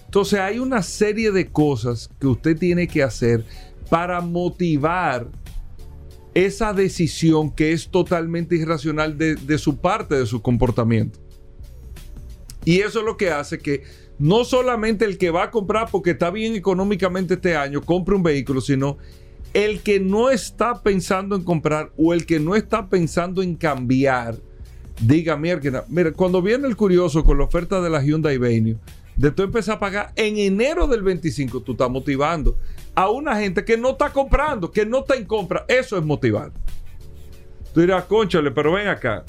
Entonces 0.04 0.38
hay 0.38 0.60
una 0.60 0.82
serie 0.82 1.32
de 1.32 1.50
cosas 1.50 2.08
que 2.20 2.28
usted 2.28 2.56
tiene 2.56 2.86
que 2.86 3.02
hacer 3.02 3.44
para 3.90 4.20
motivar 4.20 5.28
esa 6.32 6.72
decisión 6.72 7.50
que 7.50 7.72
es 7.72 7.88
totalmente 7.88 8.54
irracional 8.54 9.18
de, 9.18 9.34
de 9.34 9.58
su 9.58 9.76
parte, 9.76 10.14
de 10.14 10.26
su 10.26 10.40
comportamiento. 10.40 11.23
Y 12.64 12.80
eso 12.80 13.00
es 13.00 13.04
lo 13.04 13.16
que 13.16 13.30
hace 13.30 13.58
que 13.58 13.82
no 14.18 14.44
solamente 14.44 15.04
el 15.04 15.18
que 15.18 15.30
va 15.30 15.44
a 15.44 15.50
comprar 15.50 15.88
porque 15.90 16.12
está 16.12 16.30
bien 16.30 16.54
económicamente 16.54 17.34
este 17.34 17.56
año 17.56 17.82
compre 17.82 18.14
un 18.14 18.22
vehículo, 18.22 18.60
sino 18.60 18.98
el 19.52 19.82
que 19.82 20.00
no 20.00 20.30
está 20.30 20.82
pensando 20.82 21.36
en 21.36 21.42
comprar 21.42 21.90
o 21.96 22.12
el 22.12 22.26
que 22.26 22.40
no 22.40 22.56
está 22.56 22.88
pensando 22.88 23.42
en 23.42 23.54
cambiar, 23.54 24.36
diga, 25.00 25.36
mira, 25.36 25.84
mira 25.88 26.12
cuando 26.12 26.42
viene 26.42 26.66
el 26.66 26.76
curioso 26.76 27.24
con 27.24 27.38
la 27.38 27.44
oferta 27.44 27.80
de 27.80 27.90
la 27.90 28.02
Hyundai 28.02 28.38
Venue, 28.38 28.76
de 29.16 29.30
tú 29.30 29.42
empezar 29.42 29.76
a 29.76 29.80
pagar 29.80 30.12
en 30.16 30.38
enero 30.38 30.88
del 30.88 31.02
25, 31.02 31.60
tú 31.60 31.72
estás 31.72 31.90
motivando 31.90 32.58
a 32.96 33.10
una 33.10 33.36
gente 33.36 33.64
que 33.64 33.76
no 33.76 33.90
está 33.90 34.10
comprando, 34.10 34.70
que 34.70 34.84
no 34.84 35.00
está 35.00 35.14
en 35.14 35.24
compra. 35.24 35.64
Eso 35.68 35.96
es 35.96 36.04
motivar. 36.04 36.50
Tú 37.72 37.80
dirás, 37.80 38.04
conchale, 38.04 38.50
pero 38.50 38.72
ven 38.72 38.88
acá 38.88 39.24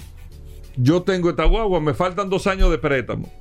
yo 0.78 1.04
tengo 1.04 1.30
esta 1.30 1.46
guagua, 1.46 1.80
me 1.80 1.94
faltan 1.94 2.30
dos 2.30 2.48
años 2.48 2.70
de 2.72 2.78
préstamo. 2.78 3.32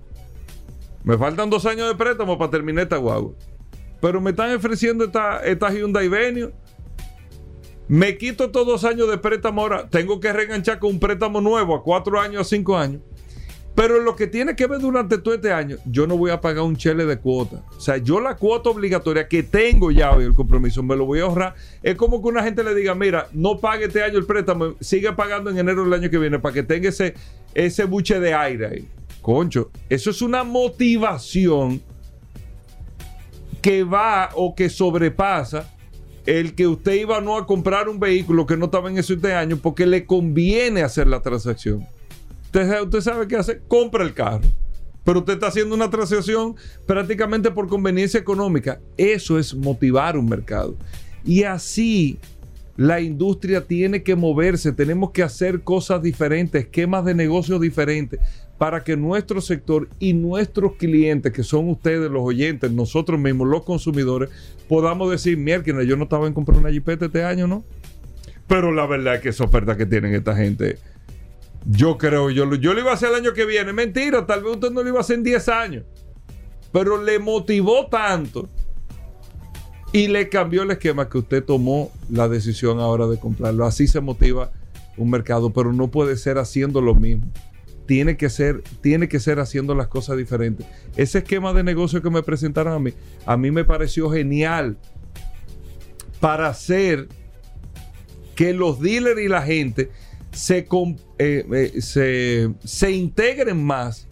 Me 1.03 1.19
faltan 1.19 1.51
dos 1.51 1.67
años 1.67 1.89
de 1.89 1.95
préstamo 1.95 2.39
para 2.39 2.51
terminar 2.51 2.85
esta 2.85 2.97
guagua. 2.97 3.33
Pero 4.01 4.21
me 4.21 4.31
están 4.31 4.55
ofreciendo 4.55 5.05
esta, 5.05 5.45
esta 5.45 5.71
Hyundai 5.71 6.09
Venue. 6.09 6.53
Me 7.87 8.17
quito 8.17 8.45
estos 8.45 8.67
dos 8.67 8.85
años 8.85 9.09
de 9.09 9.19
préstamo 9.19 9.61
ahora. 9.63 9.89
Tengo 9.89 10.21
que 10.21 10.33
reenganchar 10.33 10.79
con 10.79 10.91
un 10.91 11.01
préstamo 11.01 11.41
nuevo 11.41 11.75
a 11.75 11.83
cuatro 11.83 12.19
años, 12.19 12.43
a 12.43 12.45
cinco 12.45 12.77
años. 12.77 13.03
Pero 13.75 14.01
lo 14.01 14.15
que 14.15 14.29
tiene 14.29 14.55
que 14.55 14.69
ver 14.69 14.81
durante 14.81 15.19
todo 15.19 15.35
este 15.35 15.53
año, 15.53 15.79
yo 15.85 16.07
no 16.07 16.17
voy 16.17 16.31
a 16.31 16.41
pagar 16.41 16.63
un 16.63 16.77
chele 16.77 17.07
de 17.07 17.19
cuota. 17.19 17.65
O 17.77 17.81
sea, 17.81 17.97
yo 17.97 18.21
la 18.21 18.37
cuota 18.37 18.71
obligatoria 18.71 19.27
que 19.27 19.43
tengo 19.43 19.91
ya 19.91 20.13
hoy, 20.13 20.25
el 20.25 20.35
compromiso, 20.35 20.83
me 20.83 20.95
lo 20.95 21.07
voy 21.07 21.19
a 21.19 21.25
ahorrar. 21.25 21.55
Es 21.83 21.97
como 21.97 22.23
que 22.23 22.29
una 22.29 22.45
gente 22.45 22.63
le 22.63 22.75
diga, 22.75 22.95
mira, 22.95 23.29
no 23.33 23.59
pague 23.59 23.87
este 23.87 24.03
año 24.03 24.19
el 24.19 24.27
préstamo, 24.27 24.75
sigue 24.81 25.13
pagando 25.13 25.51
en 25.51 25.59
enero 25.59 25.83
del 25.83 25.93
año 25.93 26.09
que 26.09 26.19
viene 26.19 26.39
para 26.39 26.55
que 26.55 26.63
tenga 26.63 26.89
ese, 26.89 27.15
ese 27.53 27.85
buche 27.85 28.21
de 28.21 28.33
aire 28.33 28.67
ahí. 28.67 28.89
Concho, 29.21 29.71
eso 29.89 30.11
es 30.11 30.23
una 30.23 30.45
motivación 30.45 31.83
que 33.61 33.83
va 33.83 34.31
o 34.35 34.55
que 34.55 34.69
sobrepasa 34.69 35.73
el 36.27 36.55
que 36.55 36.67
usted 36.67 36.95
iba 36.95 37.21
no 37.21 37.37
a 37.37 37.47
comprar 37.47 37.89
un 37.89 37.99
vehículo 37.99 38.47
que 38.47 38.57
no 38.57 38.67
estaba 38.67 38.91
en 38.91 38.99
ese 38.99 39.17
año 39.35 39.59
porque 39.61 39.87
le 39.87 40.07
conviene 40.07 40.83
hacer 40.83 41.07
la 41.07 41.21
transacción. 41.21 41.87
Usted, 42.55 43.01
sabe 43.01 43.27
qué 43.27 43.37
hace, 43.37 43.61
compra 43.67 44.05
el 44.05 44.15
carro. 44.15 44.43
Pero 45.05 45.19
usted 45.19 45.35
está 45.35 45.49
haciendo 45.49 45.75
una 45.75 45.91
transacción 45.91 46.55
prácticamente 46.87 47.51
por 47.51 47.67
conveniencia 47.69 48.21
económica. 48.21 48.81
Eso 48.97 49.39
es 49.39 49.55
motivar 49.55 50.17
un 50.17 50.29
mercado. 50.29 50.77
Y 51.25 51.43
así 51.43 52.19
La 52.77 53.01
industria 53.01 53.61
tiene 53.61 54.03
que 54.03 54.17
moverse, 54.17 54.73
tenemos 54.73 55.13
que 55.13 55.23
hacer 55.23 55.61
cosas 55.61 56.03
diferentes, 56.03 56.65
esquemas 56.65 57.05
de 57.05 57.15
negocio 57.15 57.61
diferentes, 57.61 58.19
para 58.59 58.83
que 58.83 58.97
nuestro 58.97 59.41
sector 59.41 59.89
y 60.01 60.13
nuestros 60.13 60.73
clientes, 60.73 61.33
que 61.33 61.45
son 61.45 61.69
ustedes 61.69 62.11
los 62.11 62.23
oyentes, 62.25 62.73
nosotros 62.73 63.21
mismos, 63.21 63.47
los 63.47 63.63
consumidores, 63.63 64.31
podamos 64.69 65.09
decir, 65.09 65.39
mierda, 65.39 65.85
yo 65.85 65.97
no 65.97 66.05
estaba 66.05 66.27
en 66.27 66.35
comprar 66.35 66.59
una 66.59 66.71
jipeta 66.71 67.07
este 67.07 67.23
año, 67.23 67.47
¿no? 67.47 67.63
Pero 68.49 68.73
la 68.73 68.87
verdad 68.87 69.17
es 69.17 69.21
que 69.21 69.29
esa 69.29 69.45
oferta 69.45 69.77
que 69.77 69.87
tienen 69.87 70.13
esta 70.13 70.35
gente, 70.35 70.79
yo 71.67 71.97
creo, 71.97 72.31
yo, 72.31 72.53
yo 72.55 72.75
lo 72.75 72.81
iba 72.81 72.91
a 72.91 72.95
hacer 72.95 73.11
el 73.11 73.17
año 73.17 73.33
que 73.33 73.45
viene. 73.45 73.73
Mentira, 73.73 74.27
tal 74.27 74.43
vez 74.43 74.55
usted 74.55 74.71
no 74.71 74.83
lo 74.83 74.89
iba 74.89 74.99
a 74.99 75.01
hacer 75.01 75.17
en 75.17 75.25
10 75.25 75.49
años. 75.49 75.85
Pero 76.73 77.03
le 77.03 77.19
motivó 77.19 77.87
tanto 77.87 78.49
y 79.93 80.09
le 80.09 80.29
cambió 80.29 80.63
el 80.63 80.73
esquema 80.73 81.09
que 81.09 81.19
usted 81.19 81.45
tomó 81.45 81.93
la 82.11 82.29
decisión 82.29 82.81
ahora 82.81 83.07
de 83.07 83.19
comprarlo. 83.19 83.65
Así 83.65 83.87
se 83.87 84.01
motiva 84.01 84.51
un 84.97 85.11
mercado, 85.11 85.53
pero 85.53 85.73
no 85.73 85.91
puede 85.91 86.17
ser 86.17 86.39
haciendo 86.39 86.81
lo 86.81 86.95
mismo. 86.95 87.27
Tiene 87.87 88.17
que 88.17 88.29
ser, 88.29 88.63
tiene 88.81 89.09
que 89.09 89.21
ser 89.21 89.39
haciendo 89.41 89.75
las 89.75 89.89
cosas 89.89 90.17
diferentes. 90.17 90.67
Ese 90.97 91.19
esquema 91.19 91.53
de 91.53 91.63
negocio 91.63 92.03
que 92.03 92.11
me 92.11 92.23
presentaron 92.23 92.73
a 92.73 92.79
mí, 92.79 92.93
a 93.25 93.37
mí 93.37 93.51
me 93.51 93.65
pareció 93.65 94.11
genial 94.11 94.77
para 96.19 96.49
hacer 96.49 97.09
que 98.35 98.53
los 98.53 98.81
dealers 98.81 99.21
y 99.21 99.29
la 99.29 99.43
gente 99.43 99.91
se, 100.35 100.67
eh, 101.19 101.47
eh, 101.53 101.81
se, 101.81 102.55
se 102.65 102.91
integren 102.91 103.65
más 103.65 104.09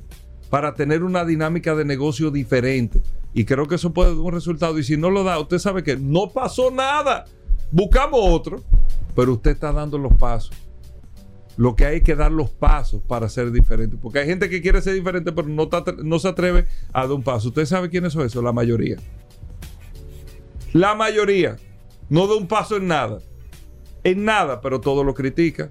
para 0.50 0.74
tener 0.74 1.02
una 1.02 1.24
dinámica 1.24 1.74
de 1.74 1.84
negocio 1.84 2.30
diferente. 2.30 3.02
Y 3.34 3.44
creo 3.44 3.66
que 3.66 3.76
eso 3.76 3.92
puede 3.92 4.10
dar 4.10 4.18
un 4.18 4.32
resultado. 4.32 4.78
Y 4.78 4.84
si 4.84 4.96
no 4.96 5.10
lo 5.10 5.24
da, 5.24 5.38
usted 5.38 5.58
sabe 5.58 5.82
que 5.82 5.96
no 5.96 6.30
pasó 6.30 6.70
nada. 6.70 7.24
Buscamos 7.70 8.20
otro, 8.22 8.62
pero 9.16 9.32
usted 9.32 9.52
está 9.52 9.72
dando 9.72 9.98
los 9.98 10.14
pasos. 10.14 10.54
Lo 11.56 11.74
que 11.74 11.84
hay 11.84 12.00
que 12.00 12.14
dar 12.14 12.32
los 12.32 12.50
pasos 12.50 13.02
para 13.06 13.28
ser 13.28 13.50
diferente. 13.50 13.96
Porque 14.00 14.20
hay 14.20 14.26
gente 14.26 14.48
que 14.48 14.62
quiere 14.62 14.80
ser 14.82 14.94
diferente, 14.94 15.32
pero 15.32 15.48
no, 15.48 15.68
no 16.02 16.18
se 16.18 16.28
atreve 16.28 16.66
a 16.92 17.02
dar 17.02 17.12
un 17.12 17.22
paso. 17.22 17.48
¿Usted 17.48 17.66
sabe 17.66 17.88
quiénes 17.88 18.12
son 18.12 18.26
esos? 18.26 18.44
La 18.44 18.52
mayoría. 18.52 18.96
La 20.72 20.94
mayoría 20.94 21.56
no 22.08 22.26
da 22.26 22.36
un 22.36 22.46
paso 22.46 22.76
en 22.76 22.88
nada 22.88 23.20
en 24.04 24.24
nada, 24.24 24.60
pero 24.60 24.80
todo 24.80 25.04
lo 25.04 25.14
critica, 25.14 25.70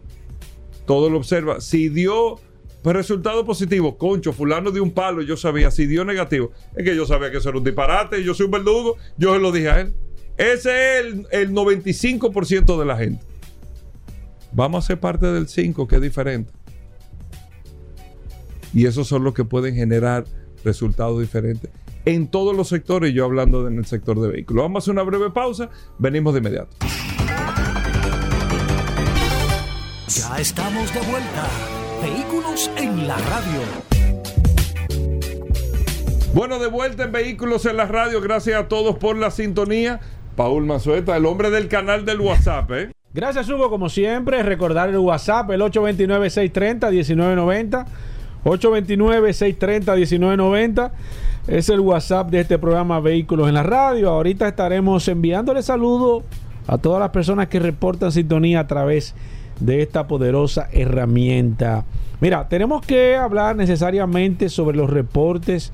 todo 0.86 1.10
lo 1.10 1.18
observa. 1.18 1.62
Si 1.62 1.90
dio 1.90 2.40
resultado 2.84 3.46
positivo, 3.46 3.98
concho, 3.98 4.34
fulano 4.34 4.72
dio 4.72 4.84
un 4.84 4.92
palo, 4.92 5.22
yo 5.22 5.38
sabía. 5.38 5.72
Si 5.72 5.86
dio 5.86 6.04
negativo, 6.06 6.52
es 6.76 6.84
que 6.84 6.96
yo 6.96 7.06
sabía 7.06 7.32
que 7.32 7.38
eso 7.38 7.50
era 7.50 7.58
un 7.58 7.64
disparate, 7.64 8.24
yo 8.24 8.34
soy 8.34 8.46
un 8.46 8.52
verdugo, 8.52 8.98
yo 9.18 9.34
se 9.34 9.40
lo 9.40 9.52
dije 9.52 9.70
a 9.70 9.82
él. 9.82 9.94
Ese 10.38 11.00
es 11.00 11.06
el, 11.06 11.28
el 11.32 11.52
95% 11.52 12.80
de 12.80 12.86
la 12.86 12.98
gente. 12.98 13.24
Vamos 14.54 14.84
a 14.84 14.88
ser 14.88 15.00
parte 15.00 15.28
del 15.28 15.48
5, 15.48 15.88
que 15.88 15.96
es 15.98 16.02
diferente. 16.02 16.52
Y 18.74 18.86
esos 18.86 19.08
son 19.08 19.24
los 19.24 19.34
que 19.34 19.46
pueden 19.46 19.76
generar 19.76 20.26
resultados 20.64 21.20
diferentes 21.20 21.70
en 22.06 22.28
todos 22.28 22.56
los 22.56 22.68
sectores, 22.68 23.14
yo 23.14 23.26
hablando 23.26 23.68
en 23.68 23.78
el 23.78 23.86
sector 23.86 24.20
de 24.20 24.30
vehículos. 24.30 24.64
Vamos 24.64 24.78
a 24.78 24.80
hacer 24.84 24.92
una 24.94 25.04
breve 25.04 25.30
pausa, 25.30 25.70
venimos 26.00 26.34
de 26.34 26.40
inmediato. 26.40 26.76
Ya 30.14 30.38
estamos 30.40 30.94
de 30.94 31.00
vuelta. 31.10 31.48
Vehículos 32.02 32.70
en 32.76 33.08
la 33.08 33.16
radio. 33.16 33.62
Bueno, 36.34 36.60
de 36.60 36.68
vuelta 36.68 37.06
en 37.06 37.14
Vehículos 37.14 37.66
en 37.66 37.78
la 37.78 37.86
radio. 37.86 38.20
Gracias 38.20 38.60
a 38.60 38.68
todos 38.68 38.98
por 38.98 39.16
la 39.16 39.32
sintonía. 39.32 40.02
Paul 40.36 40.66
Mazueta, 40.66 41.16
el 41.16 41.26
hombre 41.26 41.50
del 41.50 41.70
canal 41.70 42.04
del 42.04 42.20
WhatsApp, 42.20 42.70
¿eh? 42.72 42.92
Gracias, 43.14 43.48
Hugo, 43.48 43.70
como 43.70 43.88
siempre. 43.88 44.44
Recordar 44.44 44.90
el 44.90 44.98
WhatsApp, 44.98 45.50
el 45.52 45.62
829-630-1990. 45.62 47.86
829-630-1990. 48.44 50.92
Es 51.48 51.70
el 51.70 51.80
WhatsApp 51.80 52.30
de 52.32 52.42
este 52.42 52.60
programa 52.60 53.00
Vehículos 53.00 53.48
en 53.48 53.54
la 53.54 53.64
Radio. 53.64 54.10
Ahorita 54.10 54.46
estaremos 54.46 55.08
enviándole 55.08 55.64
saludos 55.64 56.26
a 56.68 56.78
todas 56.78 57.00
las 57.00 57.12
personas 57.12 57.48
que 57.48 57.60
reportan 57.60 58.12
sintonía 58.12 58.60
a 58.60 58.68
través 58.68 59.14
de 59.14 59.31
de 59.62 59.82
esta 59.82 60.08
poderosa 60.08 60.68
herramienta. 60.74 61.86
Mira, 62.20 62.50
tenemos 62.50 62.86
que 62.86 63.16
hablar 63.16 63.56
necesariamente 63.56 64.50
sobre 64.50 64.76
los 64.76 64.90
reportes 64.90 65.72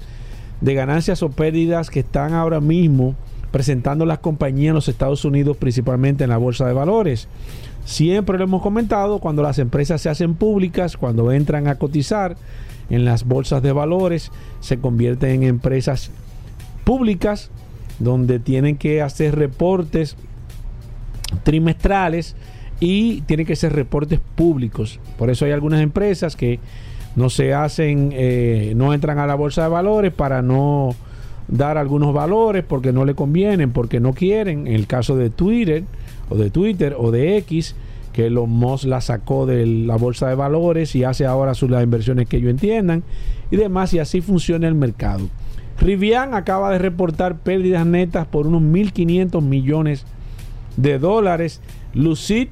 de 0.62 0.74
ganancias 0.74 1.24
o 1.24 1.30
pérdidas 1.30 1.90
que 1.90 2.02
están 2.02 2.34
ahora 2.34 2.60
mismo 2.60 3.16
presentando 3.52 4.06
las 4.06 4.20
compañías 4.20 4.70
en 4.70 4.76
los 4.76 4.90
Estados 4.90 5.26
Unidos, 5.26 5.58
principalmente 5.58 6.24
en 6.24 6.30
la 6.30 6.38
bolsa 6.38 6.68
de 6.68 6.74
valores. 6.74 7.28
Siempre 7.86 8.38
lo 8.38 8.44
hemos 8.44 8.62
comentado, 8.62 9.20
cuando 9.20 9.42
las 9.42 9.60
empresas 9.60 10.02
se 10.02 10.10
hacen 10.10 10.36
públicas, 10.36 10.98
cuando 10.98 11.32
entran 11.32 11.68
a 11.68 11.76
cotizar 11.76 12.36
en 12.90 13.06
las 13.06 13.24
bolsas 13.24 13.64
de 13.64 13.72
valores, 13.72 14.32
se 14.60 14.80
convierten 14.80 15.32
en 15.32 15.44
empresas 15.44 16.12
públicas 16.84 17.50
donde 18.00 18.40
tienen 18.40 18.76
que 18.78 19.02
hacer 19.02 19.36
reportes 19.36 20.18
trimestrales 21.44 22.36
y 22.80 23.22
tienen 23.22 23.46
que 23.46 23.56
ser 23.56 23.74
reportes 23.74 24.20
públicos. 24.36 25.00
Por 25.18 25.30
eso 25.30 25.46
hay 25.46 25.52
algunas 25.52 25.82
empresas 25.82 26.36
que 26.36 26.60
no 27.16 27.30
se 27.30 27.54
hacen, 27.54 28.12
eh, 28.14 28.74
no 28.76 28.94
entran 28.94 29.18
a 29.20 29.26
la 29.26 29.36
bolsa 29.36 29.64
de 29.64 29.70
valores 29.70 30.14
para 30.14 30.42
no 30.42 30.96
dar 31.48 31.78
algunos 31.78 32.14
valores 32.14 32.64
porque 32.64 32.92
no 32.92 33.06
le 33.06 33.16
convienen, 33.16 33.72
porque 33.72 34.00
no 34.00 34.14
quieren. 34.14 34.68
En 34.68 34.74
el 34.74 34.88
caso 34.88 35.16
de 35.16 35.30
Twitter 35.30 35.84
o 36.30 36.36
de 36.36 36.50
Twitter 36.50 36.96
o 36.98 37.12
de 37.12 37.38
X, 37.38 37.76
que 38.14 38.30
los 38.30 38.48
Moss 38.48 38.84
la 38.84 39.02
sacó 39.02 39.46
de 39.46 39.66
la 39.66 39.96
bolsa 39.96 40.28
de 40.28 40.36
valores 40.36 40.96
y 40.96 41.04
hace 41.04 41.26
ahora 41.26 41.54
sus, 41.54 41.70
las 41.70 41.84
inversiones 41.84 42.28
que 42.28 42.38
ellos 42.38 42.50
entiendan 42.50 43.04
y 43.52 43.58
demás, 43.58 43.94
y 43.94 44.00
así 44.00 44.22
funciona 44.22 44.68
el 44.68 44.76
mercado. 44.76 45.28
Rivian 45.80 46.34
acaba 46.34 46.72
de 46.72 46.80
reportar 46.80 47.38
pérdidas 47.38 47.86
netas 47.86 48.26
por 48.28 48.48
unos 48.48 48.62
1.500 48.62 49.42
millones 49.42 50.06
de 50.76 50.98
dólares. 50.98 51.62
Lucid 51.94 52.48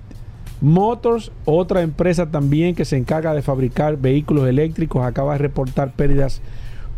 Motors, 0.66 1.32
otra 1.46 1.84
empresa 1.84 2.32
también 2.32 2.74
que 2.74 2.86
se 2.86 2.98
encarga 2.98 3.36
de 3.36 3.44
fabricar 3.44 3.98
vehículos 3.98 4.48
eléctricos, 4.48 5.06
acaba 5.06 5.34
de 5.34 5.38
reportar 5.38 5.92
pérdidas 5.92 6.42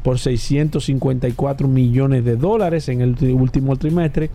por 0.04 0.20
654 0.20 1.68
millones 1.68 2.24
de 2.24 2.38
dólares 2.38 2.88
en 2.88 3.02
el 3.02 3.18
último 3.34 3.76
trimestre. 3.76 4.30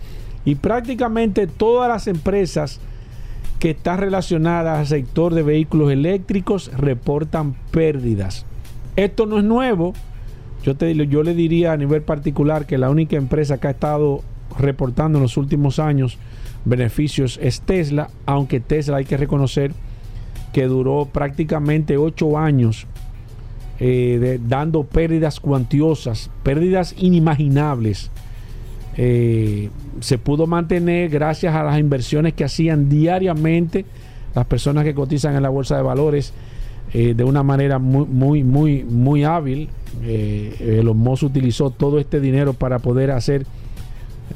Y 0.45 0.57
prácticamente 0.57 1.47
todas 1.47 1.89
las 1.89 2.09
empresas 2.09 2.79
que 3.59 3.71
están 3.71 4.01
relacionadas 4.01 4.81
al 4.81 4.87
sector 4.87 5.33
de 5.33 5.43
vehículos 5.43 5.91
eléctricos 5.91 6.71
reportan 6.77 7.55
pérdidas. 7.71 8.45
Esto 8.97 9.25
no 9.25 9.39
es 9.39 9.45
nuevo. 9.45 9.95
Yo, 10.63 10.77
te, 10.77 10.95
yo 10.95 11.23
le 11.23 11.35
diría 11.35 11.73
a 11.73 11.79
nivel 11.79 12.03
particular 12.03 12.67
que 12.67 12.77
la 12.77 12.91
única 12.91 13.17
empresa 13.17 13.59
que 13.59 13.69
ha 13.69 13.71
estado 13.71 14.21
reportando 14.59 15.17
en 15.17 15.23
los 15.23 15.39
últimos 15.39 15.79
años 15.79 16.19
beneficios 16.65 17.39
es 17.43 17.61
Tesla, 17.61 18.11
aunque 18.27 18.61
Tesla 18.61 18.99
hay 18.99 19.05
que 19.05 19.17
reconocer 19.17 19.73
que 20.53 20.67
duró 20.67 21.09
prácticamente 21.11 21.97
ocho 21.97 22.39
años 22.39 22.87
eh, 23.85 24.39
dando 24.47 24.85
pérdidas 24.85 25.41
cuantiosas, 25.41 26.31
pérdidas 26.43 26.95
inimaginables. 26.99 28.11
Eh, 28.97 29.71
se 30.01 30.19
pudo 30.19 30.47
mantener 30.47 31.09
gracias 31.09 31.55
a 31.55 31.65
las 31.65 31.81
inversiones 31.81 32.35
que 32.35 32.45
hacían 32.45 32.89
diariamente 32.89 33.85
las 34.35 34.47
personas 34.47 34.85
que 34.85 34.95
cotizan 34.95 35.35
en 35.35 35.43
la 35.43 35.49
bolsa 35.49 35.77
de 35.77 35.83
valores 35.83 36.33
eh, 36.93 37.15
de 37.17 37.25
una 37.25 37.43
manera 37.43 37.79
muy, 37.79 38.07
muy, 38.07 38.45
muy, 38.45 38.85
muy 38.85 39.25
hábil. 39.25 39.69
los 40.03 40.95
Moss 40.95 41.23
utilizó 41.23 41.71
todo 41.71 41.99
este 41.99 42.21
dinero 42.21 42.53
para 42.53 42.79
poder 42.79 43.11
hacer 43.11 43.47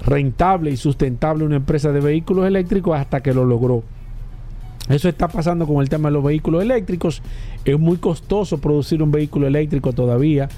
rentable 0.05 0.71
y 0.71 0.77
sustentable 0.77 1.45
una 1.45 1.57
empresa 1.57 1.93
de 1.93 2.01
vehículos 2.01 2.47
eléctricos 2.47 2.99
hasta 2.99 3.23
que 3.23 3.35
lo 3.35 3.45
logró. 3.45 3.83
Eso 4.89 5.09
está 5.09 5.29
pasando 5.29 5.67
con 5.67 5.83
el 5.83 5.89
tema 5.89 6.09
de 6.09 6.15
los 6.15 6.25
vehículos 6.25 6.63
eléctricos. 6.63 7.23
Es 7.65 7.79
muy 7.79 7.97
costoso 7.97 8.59
producir 8.59 9.03
un 9.03 9.11
vehículo 9.11 9.47
eléctrico 9.47 9.93
todavía. 9.93 10.49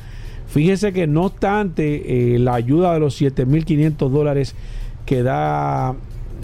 Fíjese 0.47 0.92
que 0.92 1.07
no 1.07 1.25
obstante 1.25 2.35
eh, 2.35 2.38
la 2.38 2.54
ayuda 2.54 2.95
de 2.95 3.00
los 3.00 3.21
7.500 3.21 4.11
dólares 4.11 4.54
que 5.07 5.23
da 5.23 5.95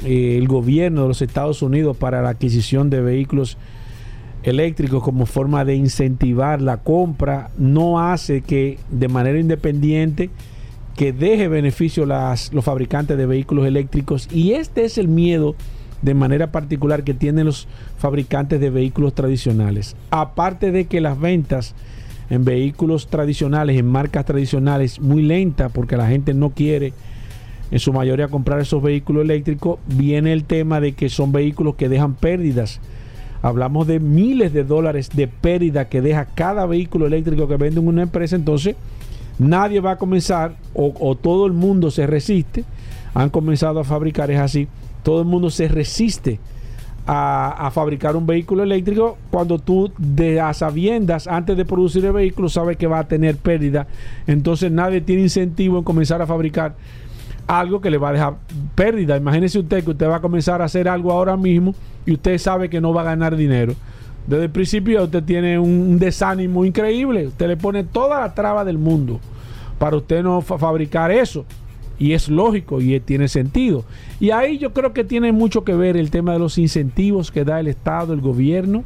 eh, 0.05 0.37
el 0.39 0.49
gobierno 0.49 1.03
de 1.03 1.09
los 1.09 1.23
Estados 1.23 1.63
Unidos 1.63 1.97
para 1.97 2.23
la 2.23 2.31
adquisición 2.31 2.91
de 2.91 3.01
vehículos 3.01 3.57
eléctricos 4.43 5.03
como 5.03 5.27
forma 5.27 5.65
de 5.65 5.75
incentivar 5.75 6.61
la 6.61 6.79
compra, 6.79 7.51
no 7.57 8.01
hace 8.01 8.43
que 8.43 8.79
de 8.91 9.09
manera 9.09 9.39
independiente 9.39 10.31
que 10.97 11.13
deje 11.13 11.49
beneficio 11.49 12.07
las, 12.07 12.53
los 12.53 12.65
fabricantes 12.65 13.17
de 13.17 13.27
vehículos 13.27 13.67
eléctricos 13.67 14.29
y 14.33 14.53
este 14.53 14.85
es 14.85 14.99
el 14.99 15.09
miedo 15.09 15.55
de 16.03 16.15
manera 16.15 16.53
particular 16.53 17.03
que 17.03 17.15
tienen 17.15 17.47
los 17.47 17.67
fabricantes 17.97 18.61
de 18.61 18.71
vehículos 18.71 19.15
tradicionales. 19.15 19.97
Aparte 20.11 20.71
de 20.71 20.85
que 20.85 21.01
las 21.01 21.19
ventas 21.19 21.75
en 22.31 22.45
vehículos 22.45 23.09
tradicionales, 23.09 23.79
en 23.79 23.87
marcas 23.87 24.25
tradicionales, 24.25 25.01
muy 25.01 25.23
lentas 25.23 25.73
porque 25.73 25.97
la 25.97 26.09
gente 26.09 26.35
no 26.35 26.51
quiere 26.51 26.93
en 27.71 27.79
su 27.79 27.93
mayoría 27.93 28.29
comprar 28.29 28.61
esos 28.61 28.83
vehículos 28.83 29.25
eléctricos, 29.25 29.79
viene 29.87 30.33
el 30.33 30.45
tema 30.45 30.81
de 30.81 30.93
que 30.93 31.09
son 31.09 31.33
vehículos 31.33 31.75
que 31.75 31.89
dejan 31.89 32.15
pérdidas. 32.15 32.81
Hablamos 33.43 33.87
de 33.87 34.01
miles 34.01 34.53
de 34.53 34.65
dólares 34.65 35.11
de 35.13 35.27
pérdida 35.27 35.89
que 35.89 36.01
deja 36.01 36.27
cada 36.27 36.67
vehículo 36.67 37.07
eléctrico 37.07 37.49
que 37.49 37.57
vende 37.57 37.81
una 37.81 38.03
empresa. 38.03 38.37
Entonces, 38.37 38.77
nadie 39.39 39.81
va 39.81 39.93
a 39.93 39.97
comenzar 39.97 40.57
o, 40.75 40.95
o 40.99 41.15
todo 41.15 41.47
el 41.47 41.53
mundo 41.53 41.91
se 41.91 42.07
resiste. 42.07 42.65
Han 43.15 43.31
comenzado 43.31 43.81
a 43.81 43.85
fabricar, 43.85 44.31
es 44.31 44.41
así. 44.41 44.69
Todo 45.03 45.21
el 45.21 45.27
mundo 45.27 45.51
se 45.51 45.69
resiste 45.69 46.41
a, 47.07 47.71
fabricar 47.73 48.17
un 48.17 48.27
vehículo 48.27 48.63
eléctrico 48.63 49.19
cuando 49.31 49.59
tú 49.59 49.93
de 49.99 50.41
a 50.41 50.55
sabiendas 50.55 51.27
antes 51.27 51.57
de 51.57 51.65
producir 51.65 52.05
el 52.05 52.13
vehículo 52.13 52.49
sabes 52.49 52.77
que 52.77 52.87
va 52.87 53.01
a 53.01 53.09
tener 53.09 53.37
pérdida 53.37 53.87
entonces 54.27 54.73
nadie 54.73 55.01
tiene 55.01 55.23
incentivo 55.23 55.79
en 55.79 55.85
comenzar 55.85 56.23
a 56.23 56.27
fabricar 56.27 56.75
algo 57.47 57.83
que 57.83 57.91
le 57.91 57.99
va 57.99 58.09
a 58.09 58.13
dejar 58.13 58.35
pérdida 58.75 59.19
imagínese 59.19 59.59
usted 59.59 59.85
que 59.85 59.91
usted 59.91 60.09
va 60.09 60.17
a 60.17 60.21
comenzar 60.21 60.63
a 60.63 60.65
hacer 60.65 60.89
algo 60.89 61.13
ahora 61.13 61.37
mismo 61.37 61.75
y 62.07 62.13
usted 62.13 62.39
sabe 62.39 62.71
que 62.71 62.81
no 62.81 62.95
va 62.95 63.03
a 63.03 63.05
ganar 63.05 63.37
dinero 63.37 63.75
desde 64.27 64.45
el 64.45 64.51
principio 64.51 65.05
usted 65.05 65.23
tiene 65.23 65.59
un 65.59 65.99
desánimo 65.99 66.65
increíble 66.65 67.27
usted 67.27 67.49
le 67.49 67.57
pone 67.57 67.85
toda 67.85 68.21
la 68.21 68.35
traba 68.35 68.65
del 68.65 68.79
mundo 68.79 69.21
para 69.79 69.97
usted 69.97 70.23
no 70.23 70.41
fa 70.41 70.59
fabricar 70.59 71.11
eso 71.11 71.45
y 71.99 72.13
es 72.13 72.29
lógico 72.29 72.81
y 72.81 72.99
tiene 73.01 73.29
sentido. 73.29 73.85
Y 74.21 74.31
ahí 74.31 74.59
yo 74.59 74.73
creo 74.73 74.93
que 74.93 75.05
tiene 75.05 75.33
mucho 75.33 75.65
que 75.65 75.75
ver 75.75 75.97
el 75.97 76.11
tema 76.11 76.33
de 76.33 76.39
los 76.39 76.59
incentivos 76.59 77.31
que 77.31 77.45
da 77.45 77.61
el 77.61 77.69
Estado, 77.69 78.13
el 78.13 78.21
gobierno. 78.21 78.85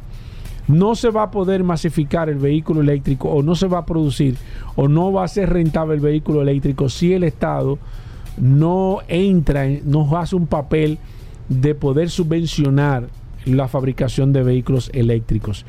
No 0.67 0.93
se 0.93 1.09
va 1.09 1.23
a 1.23 1.31
poder 1.31 1.63
masificar 1.63 2.29
el 2.29 2.37
vehículo 2.37 2.81
eléctrico 2.81 3.29
o 3.29 3.41
no 3.41 3.55
se 3.55 3.67
va 3.67 3.79
a 3.79 3.85
producir 3.85 4.37
o 4.75 4.87
no 4.87 5.11
va 5.11 5.23
a 5.23 5.27
ser 5.27 5.49
rentable 5.49 5.95
el 5.95 5.99
vehículo 5.99 6.43
eléctrico 6.43 6.89
si 6.89 7.13
el 7.13 7.23
Estado 7.23 7.79
no 8.37 8.99
entra, 9.07 9.65
no 9.83 10.15
hace 10.15 10.35
un 10.35 10.45
papel 10.45 10.99
de 11.49 11.73
poder 11.73 12.11
subvencionar 12.11 13.07
la 13.45 13.67
fabricación 13.67 14.33
de 14.33 14.43
vehículos 14.43 14.89
eléctricos. 14.93 15.65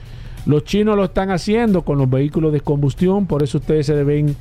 Los 0.47 0.65
chinos 0.65 0.97
lo 0.97 1.05
están 1.05 1.31
haciendo 1.31 1.83
con 1.83 1.99
los 1.99 2.09
vehículos 2.09 2.53
de 2.53 2.61
combustión, 2.61 3.27
por 3.27 3.43
eso 3.43 3.59
ustedes 3.59 3.87
se 3.87 3.95
deben 3.95 4.37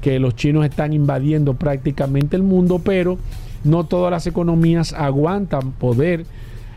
que 0.00 0.18
los 0.18 0.34
chinos 0.34 0.64
están 0.64 0.92
invadiendo 0.92 1.54
prácticamente 1.54 2.36
el 2.36 2.42
mundo, 2.42 2.80
pero 2.84 3.18
no 3.62 3.84
todas 3.84 4.10
las 4.10 4.26
economías 4.26 4.92
aguantan 4.92 5.72
poder 5.72 6.26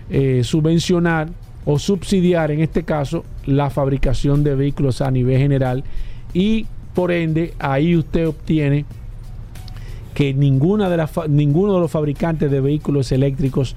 eh, 0.10 0.42
subvencionar 0.44 1.30
o 1.66 1.80
subsidiar, 1.80 2.52
en 2.52 2.62
este 2.62 2.84
caso, 2.84 3.26
la 3.46 3.70
fabricación 3.70 4.44
de 4.44 4.56
vehículos 4.56 5.02
a 5.02 5.12
nivel 5.12 5.38
general 5.38 5.84
y 6.34 6.66
por 6.94 7.12
ende 7.12 7.54
ahí 7.60 7.96
usted 7.96 8.28
obtiene 8.28 8.86
que 10.14 10.34
ninguna 10.34 10.90
de 10.90 10.98
las, 10.98 11.12
ninguno 11.30 11.76
de 11.76 11.82
los 11.82 11.92
fabricantes 11.92 12.50
de 12.50 12.62
vehículos 12.62 13.12
eléctricos 13.12 13.76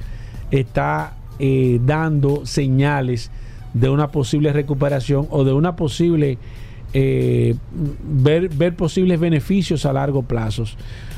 está 0.51 1.15
eh, 1.43 1.81
dando 1.87 2.45
señales 2.45 3.31
de 3.73 3.89
una 3.89 4.09
posible 4.09 4.53
recuperación 4.53 5.27
o 5.31 5.43
de 5.43 5.55
una 5.55 5.75
posible 5.75 6.37
eh, 6.93 7.55
ver, 8.03 8.51
ver, 8.51 8.77
posibles 8.77 9.19
beneficios 9.19 9.87
a 9.87 9.95
largo 9.95 10.23
plazo. 10.23 10.65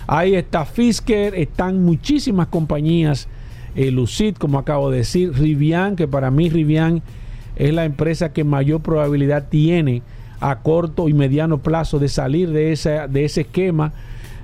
Ahí 0.07 0.37
está 0.37 0.64
Fisker, 0.64 1.35
están 1.35 1.83
muchísimas 1.83 2.47
compañías, 2.47 3.26
eh, 3.75 3.91
Lucid, 3.91 4.37
como 4.37 4.61
acabo 4.61 4.93
de 4.93 4.99
decir, 4.99 5.33
Rivian, 5.33 5.97
que 5.97 6.07
para 6.07 6.31
mí 6.31 6.49
Rivian 6.50 7.02
es 7.57 7.75
la 7.75 7.85
empresa 7.85 8.33
que 8.33 8.45
mayor 8.45 8.81
probabilidad 8.81 9.49
tiene 9.49 10.02
a 10.38 10.61
corto 10.61 11.09
y 11.09 11.14
mediano 11.14 11.59
plazo 11.59 11.99
de 11.99 12.09
salir 12.09 12.50
de, 12.50 12.79
de 13.11 13.25
ese 13.25 13.41
esquema 13.41 13.93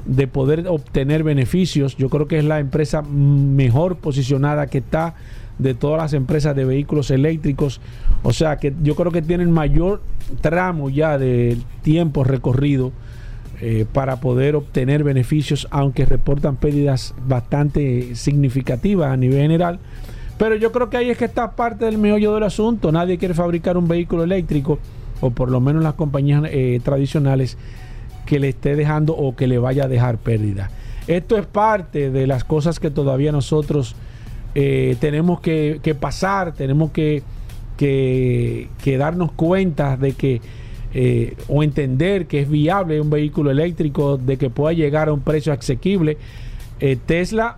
de 0.06 0.26
poder 0.26 0.66
obtener 0.66 1.23
beneficios. 1.23 1.97
Yo 1.97 2.08
creo 2.08 2.26
que 2.26 2.38
es 2.38 2.44
la 2.44 2.58
empresa 2.58 3.02
mejor 3.02 3.99
posicionada 3.99 4.66
que 4.66 4.78
está 4.78 5.14
de 5.58 5.74
todas 5.74 6.00
las 6.00 6.12
empresas 6.12 6.54
de 6.54 6.64
vehículos 6.64 7.10
eléctricos. 7.10 7.80
O 8.22 8.32
sea 8.32 8.56
que 8.56 8.74
yo 8.82 8.94
creo 8.94 9.12
que 9.12 9.22
tienen 9.22 9.50
mayor 9.50 10.00
tramo 10.40 10.90
ya 10.90 11.18
de 11.18 11.56
tiempo 11.82 12.24
recorrido 12.24 12.92
eh, 13.60 13.86
para 13.92 14.20
poder 14.20 14.54
obtener 14.54 15.02
beneficios, 15.02 15.66
aunque 15.70 16.04
reportan 16.04 16.56
pérdidas 16.56 17.14
bastante 17.26 18.14
significativas 18.14 19.12
a 19.12 19.16
nivel 19.16 19.40
general. 19.40 19.80
Pero 20.38 20.54
yo 20.54 20.70
creo 20.70 20.88
que 20.88 20.96
ahí 20.96 21.11
es 21.11 21.18
que 21.18 21.24
está 21.24 21.56
parte 21.56 21.85
del 21.85 21.98
meollo 21.98 22.35
del 22.35 22.44
asunto. 22.44 22.92
Nadie 22.92 23.18
quiere 23.18 23.35
fabricar 23.35 23.76
un 23.76 23.88
vehículo 23.88 24.22
eléctrico, 24.22 24.78
o 25.20 25.30
por 25.30 25.50
lo 25.50 25.61
menos 25.61 25.83
las 25.83 25.94
compañías 25.94 26.44
eh, 26.46 26.80
tradicionales, 26.85 27.59
que 28.24 28.38
le 28.38 28.50
esté 28.50 28.76
dejando 28.76 29.16
o 29.16 29.35
que 29.35 29.48
le 29.48 29.59
vaya 29.59 29.85
a 29.85 29.88
dejar 29.88 30.18
pérdida. 30.18 30.70
Esto 31.09 31.37
es 31.37 31.46
parte 31.46 32.11
de 32.11 32.26
las 32.28 32.44
cosas 32.44 32.78
que 32.78 32.90
todavía 32.90 33.33
nosotros 33.33 33.96
eh, 34.61 34.97
tenemos 34.99 35.40
que, 35.40 35.97
pasar, 36.01 36.53
tenemos 36.53 36.90
que, 36.90 37.23
darnos 38.99 39.31
cuenta 39.31 39.97
de 39.97 40.14
que 40.14 40.40
eh, 40.92 41.37
o 41.47 41.62
entender 41.62 42.27
que 42.27 42.40
es 42.40 42.51
viable 42.51 43.01
un 43.01 43.09
vehículo 43.09 43.53
eléctrico, 43.53 44.16
de 44.16 44.37
que 44.37 44.51
pueda 44.51 44.73
llegar 44.73 45.11
a 45.11 45.12
un 45.12 45.21
precio 45.21 45.53
asequible. 45.53 46.18
Eh, 46.81 46.99
Tesla 47.07 47.55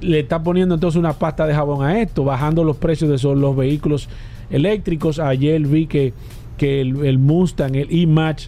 le 0.00 0.20
está 0.20 0.42
poniendo 0.42 0.76
entonces 0.76 0.98
una 0.98 1.12
pasta 1.12 1.46
de 1.46 1.52
jabón 1.52 1.84
a 1.84 2.00
esto, 2.00 2.24
bajando 2.24 2.64
los 2.64 2.78
precios 2.78 3.10
de 3.10 3.34
los 3.36 3.54
vehículos 3.54 4.08
eléctricos. 4.48 5.18
Ayer 5.18 5.60
vi 5.60 5.84
que, 5.84 6.14
que 6.56 6.80
el, 6.80 7.18
Mustang, 7.18 7.74
el 7.74 7.88
E-Match, 7.90 8.46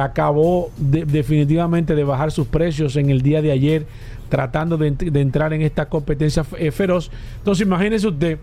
acabó 0.00 0.70
de, 0.78 1.04
definitivamente 1.04 1.94
de 1.94 2.02
bajar 2.02 2.32
sus 2.32 2.46
precios 2.46 2.96
en 2.96 3.10
el 3.10 3.20
día 3.20 3.42
de 3.42 3.52
ayer 3.52 3.86
tratando 4.28 4.76
de, 4.76 4.94
entrar 5.20 5.52
en 5.52 5.62
esta 5.62 5.88
competencia 5.88 6.44
eh, 6.58 6.70
feroz. 6.70 7.10
Entonces, 7.38 7.66
imagínese 7.66 8.08
usted, 8.08 8.38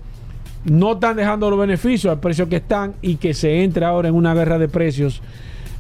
no 0.66 0.94
están 0.94 1.18
dejando 1.18 1.50
los 1.50 1.60
beneficios 1.60 2.12
al 2.12 2.20
precio 2.20 2.48
que 2.48 2.58
están 2.58 2.96
y 3.02 3.16
que 3.18 3.34
se 3.34 3.64
entre 3.64 3.86
ahora 3.86 4.10
en 4.10 4.16
una 4.16 4.34
guerra 4.34 4.58
de 4.58 4.68
precios, 4.68 5.22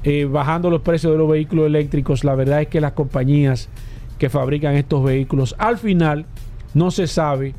eh, 0.03 0.25
bajando 0.25 0.69
los 0.69 0.81
precios 0.81 1.13
de 1.13 1.17
los 1.17 1.29
vehículos 1.29 1.67
eléctricos. 1.67 2.23
La 2.23 2.35
verdad 2.35 2.61
es 2.61 2.67
que 2.67 2.81
las 2.81 2.93
compañías 2.93 3.69
que 4.17 4.29
fabrican 4.29 4.75
estos 4.75 5.03
vehículos, 5.03 5.55
al 5.57 5.77
final 5.77 6.25
no 6.73 6.91
se 6.91 7.07
sabe 7.07 7.53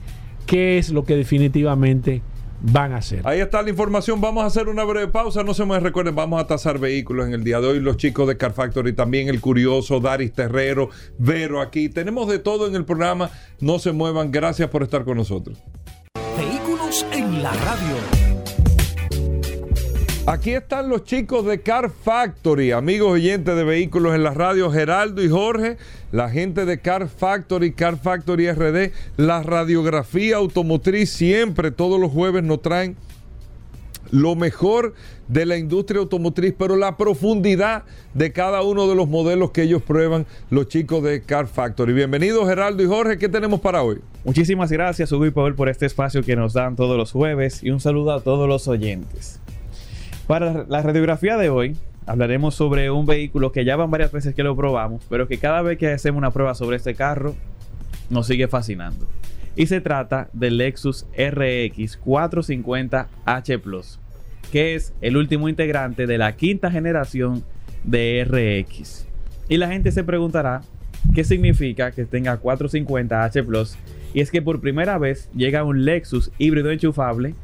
qué 0.46 0.78
es 0.78 0.90
lo 0.90 1.04
que 1.04 1.16
definitivamente 1.16 2.22
van 2.64 2.92
a 2.92 2.96
hacer. 2.96 3.20
Ahí 3.24 3.40
está 3.40 3.62
la 3.62 3.70
información. 3.70 4.20
Vamos 4.20 4.42
a 4.42 4.46
hacer 4.46 4.68
una 4.68 4.84
breve 4.84 5.08
pausa. 5.08 5.42
No 5.42 5.54
se 5.54 5.64
me 5.64 5.78
recuerden, 5.78 6.14
vamos 6.14 6.40
a 6.40 6.46
tasar 6.46 6.78
vehículos 6.78 7.26
en 7.26 7.34
el 7.34 7.44
día 7.44 7.60
de 7.60 7.68
hoy. 7.68 7.80
Los 7.80 7.96
chicos 7.96 8.26
de 8.26 8.36
Car 8.36 8.52
Factory, 8.52 8.94
también 8.94 9.28
el 9.28 9.40
curioso, 9.40 10.00
Daris 10.00 10.32
Terrero, 10.32 10.88
Vero 11.18 11.60
aquí. 11.60 11.88
Tenemos 11.88 12.28
de 12.28 12.38
todo 12.38 12.66
en 12.66 12.74
el 12.74 12.84
programa. 12.84 13.30
No 13.60 13.78
se 13.78 13.92
muevan. 13.92 14.30
Gracias 14.30 14.70
por 14.70 14.82
estar 14.82 15.04
con 15.04 15.18
nosotros. 15.18 15.58
Vehículos 16.36 17.04
en 17.12 17.42
la 17.42 17.52
radio. 17.52 18.23
Aquí 20.26 20.52
están 20.52 20.88
los 20.88 21.04
chicos 21.04 21.44
de 21.44 21.60
Car 21.60 21.90
Factory, 21.90 22.72
amigos 22.72 23.12
oyentes 23.12 23.54
de 23.54 23.62
vehículos 23.62 24.14
en 24.14 24.22
la 24.22 24.32
radio, 24.32 24.70
Geraldo 24.70 25.22
y 25.22 25.28
Jorge, 25.28 25.76
la 26.12 26.30
gente 26.30 26.64
de 26.64 26.80
Car 26.80 27.08
Factory, 27.08 27.72
Car 27.72 27.98
Factory 27.98 28.50
RD, 28.50 28.90
la 29.18 29.42
radiografía 29.42 30.36
automotriz, 30.36 31.10
siempre, 31.10 31.72
todos 31.72 32.00
los 32.00 32.10
jueves 32.10 32.42
nos 32.42 32.62
traen 32.62 32.96
lo 34.12 34.34
mejor 34.34 34.94
de 35.28 35.44
la 35.44 35.58
industria 35.58 36.00
automotriz, 36.00 36.54
pero 36.58 36.76
la 36.76 36.96
profundidad 36.96 37.82
de 38.14 38.32
cada 38.32 38.62
uno 38.62 38.88
de 38.88 38.94
los 38.94 39.06
modelos 39.06 39.50
que 39.50 39.64
ellos 39.64 39.82
prueban, 39.82 40.24
los 40.48 40.68
chicos 40.68 41.02
de 41.02 41.20
Car 41.20 41.48
Factory. 41.48 41.92
Bienvenidos 41.92 42.48
Geraldo 42.48 42.82
y 42.82 42.86
Jorge, 42.86 43.18
¿qué 43.18 43.28
tenemos 43.28 43.60
para 43.60 43.82
hoy? 43.82 44.00
Muchísimas 44.24 44.72
gracias 44.72 45.12
Hugo 45.12 45.26
y 45.26 45.32
Paul 45.32 45.54
por 45.54 45.68
este 45.68 45.84
espacio 45.84 46.22
que 46.22 46.34
nos 46.34 46.54
dan 46.54 46.76
todos 46.76 46.96
los 46.96 47.12
jueves 47.12 47.62
y 47.62 47.68
un 47.68 47.80
saludo 47.80 48.14
a 48.14 48.22
todos 48.22 48.48
los 48.48 48.68
oyentes. 48.68 49.43
Para 50.26 50.64
la 50.68 50.80
radiografía 50.80 51.36
de 51.36 51.50
hoy, 51.50 51.76
hablaremos 52.06 52.54
sobre 52.54 52.90
un 52.90 53.04
vehículo 53.04 53.52
que 53.52 53.66
ya 53.66 53.76
van 53.76 53.90
varias 53.90 54.10
veces 54.10 54.34
que 54.34 54.42
lo 54.42 54.56
probamos, 54.56 55.04
pero 55.10 55.28
que 55.28 55.36
cada 55.36 55.60
vez 55.60 55.76
que 55.76 55.88
hacemos 55.88 56.18
una 56.18 56.30
prueba 56.30 56.54
sobre 56.54 56.78
este 56.78 56.94
carro, 56.94 57.34
nos 58.08 58.26
sigue 58.26 58.48
fascinando. 58.48 59.06
Y 59.54 59.66
se 59.66 59.82
trata 59.82 60.30
del 60.32 60.56
Lexus 60.56 61.06
RX 61.12 62.00
450H 62.02 63.60
Plus, 63.60 63.98
que 64.50 64.74
es 64.74 64.94
el 65.02 65.18
último 65.18 65.46
integrante 65.50 66.06
de 66.06 66.16
la 66.16 66.34
quinta 66.34 66.70
generación 66.70 67.44
de 67.84 68.24
RX. 68.24 69.06
Y 69.50 69.58
la 69.58 69.68
gente 69.68 69.92
se 69.92 70.04
preguntará 70.04 70.62
qué 71.14 71.22
significa 71.22 71.90
que 71.90 72.06
tenga 72.06 72.40
450H 72.40 73.44
Plus. 73.44 73.76
Y 74.14 74.22
es 74.22 74.30
que 74.30 74.40
por 74.40 74.62
primera 74.62 74.96
vez 74.96 75.28
llega 75.34 75.64
un 75.64 75.84
Lexus 75.84 76.30
híbrido 76.38 76.70
enchufable 76.70 77.34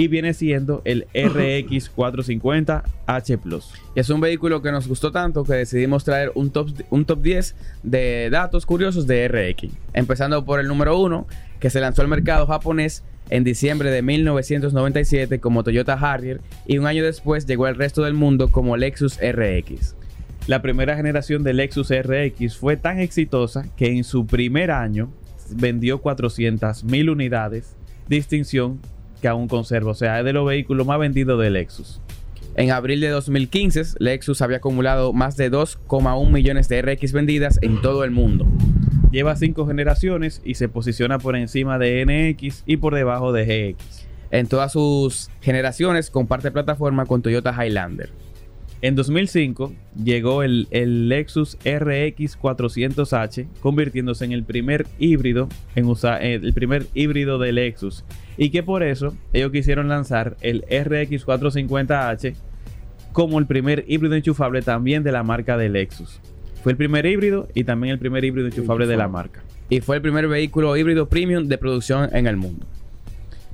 y 0.00 0.08
viene 0.08 0.32
siendo 0.32 0.80
el 0.86 1.06
RX 1.12 1.94
450H 1.94 3.38
Plus. 3.38 3.74
Es 3.94 4.08
un 4.08 4.22
vehículo 4.22 4.62
que 4.62 4.72
nos 4.72 4.88
gustó 4.88 5.12
tanto 5.12 5.44
que 5.44 5.52
decidimos 5.52 6.04
traer 6.04 6.32
un 6.34 6.50
top, 6.50 6.70
un 6.88 7.04
top 7.04 7.20
10 7.20 7.54
de 7.82 8.30
datos 8.30 8.64
curiosos 8.64 9.06
de 9.06 9.28
RX. 9.28 9.70
Empezando 9.92 10.42
por 10.46 10.58
el 10.58 10.68
número 10.68 10.98
1, 10.98 11.26
que 11.58 11.68
se 11.68 11.82
lanzó 11.82 12.00
al 12.00 12.08
mercado 12.08 12.46
japonés 12.46 13.04
en 13.28 13.44
diciembre 13.44 13.90
de 13.90 14.00
1997 14.00 15.38
como 15.38 15.64
Toyota 15.64 15.92
Harrier 15.92 16.40
y 16.66 16.78
un 16.78 16.86
año 16.86 17.04
después 17.04 17.44
llegó 17.44 17.66
al 17.66 17.76
resto 17.76 18.02
del 18.02 18.14
mundo 18.14 18.50
como 18.50 18.78
Lexus 18.78 19.18
RX. 19.20 19.96
La 20.46 20.62
primera 20.62 20.96
generación 20.96 21.42
del 21.42 21.58
Lexus 21.58 21.92
RX 21.92 22.56
fue 22.56 22.78
tan 22.78 23.00
exitosa 23.00 23.66
que 23.76 23.88
en 23.94 24.04
su 24.04 24.26
primer 24.26 24.70
año 24.70 25.12
vendió 25.50 26.00
400.000 26.00 27.12
unidades, 27.12 27.76
distinción 28.08 28.80
que 29.20 29.28
aún 29.28 29.48
conserva, 29.48 29.92
o 29.92 29.94
sea, 29.94 30.18
es 30.18 30.24
de 30.24 30.32
los 30.32 30.46
vehículos 30.46 30.86
más 30.86 30.98
vendidos 30.98 31.40
de 31.40 31.50
Lexus. 31.50 32.00
En 32.56 32.72
abril 32.72 33.00
de 33.00 33.08
2015, 33.08 33.98
Lexus 34.00 34.42
había 34.42 34.56
acumulado 34.56 35.12
más 35.12 35.36
de 35.36 35.50
2,1 35.50 36.30
millones 36.30 36.68
de 36.68 36.82
RX 36.82 37.12
vendidas 37.12 37.58
en 37.62 37.80
todo 37.80 38.02
el 38.02 38.10
mundo. 38.10 38.46
Lleva 39.12 39.36
cinco 39.36 39.66
generaciones 39.66 40.42
y 40.44 40.54
se 40.54 40.68
posiciona 40.68 41.18
por 41.18 41.36
encima 41.36 41.78
de 41.78 42.04
NX 42.04 42.64
y 42.66 42.76
por 42.76 42.94
debajo 42.94 43.32
de 43.32 43.74
GX. 43.76 44.06
En 44.30 44.46
todas 44.46 44.72
sus 44.72 45.30
generaciones 45.40 46.10
comparte 46.10 46.50
plataforma 46.50 47.06
con 47.06 47.22
Toyota 47.22 47.52
Highlander. 47.52 48.10
En 48.82 48.94
2005 48.94 49.74
llegó 50.02 50.42
el, 50.42 50.66
el 50.70 51.08
Lexus 51.08 51.56
RX 51.64 52.38
400H, 52.38 53.46
convirtiéndose 53.60 54.24
en 54.24 54.32
el 54.32 54.42
primer 54.42 54.86
híbrido 54.98 55.48
en 55.74 55.86
eh, 55.86 56.40
el 56.42 56.54
primer 56.54 56.86
híbrido 56.94 57.38
de 57.38 57.52
Lexus 57.52 58.04
y 58.40 58.48
que 58.48 58.62
por 58.62 58.82
eso 58.82 59.14
ellos 59.34 59.52
quisieron 59.52 59.88
lanzar 59.88 60.38
el 60.40 60.62
RX 60.62 61.26
450H 61.26 62.34
como 63.12 63.38
el 63.38 63.44
primer 63.44 63.84
híbrido 63.86 64.14
enchufable 64.14 64.62
también 64.62 65.02
de 65.02 65.12
la 65.12 65.22
marca 65.22 65.58
de 65.58 65.68
Lexus. 65.68 66.22
Fue 66.62 66.72
el 66.72 66.78
primer 66.78 67.04
híbrido 67.04 67.48
y 67.52 67.64
también 67.64 67.92
el 67.92 67.98
primer 67.98 68.24
híbrido 68.24 68.48
enchufable 68.48 68.86
de 68.86 68.96
la 68.96 69.08
marca. 69.08 69.42
Y 69.68 69.82
fue 69.82 69.96
el 69.96 70.02
primer 70.02 70.26
vehículo 70.26 70.74
híbrido 70.74 71.06
premium 71.06 71.48
de 71.48 71.58
producción 71.58 72.08
en 72.16 72.26
el 72.26 72.38
mundo. 72.38 72.64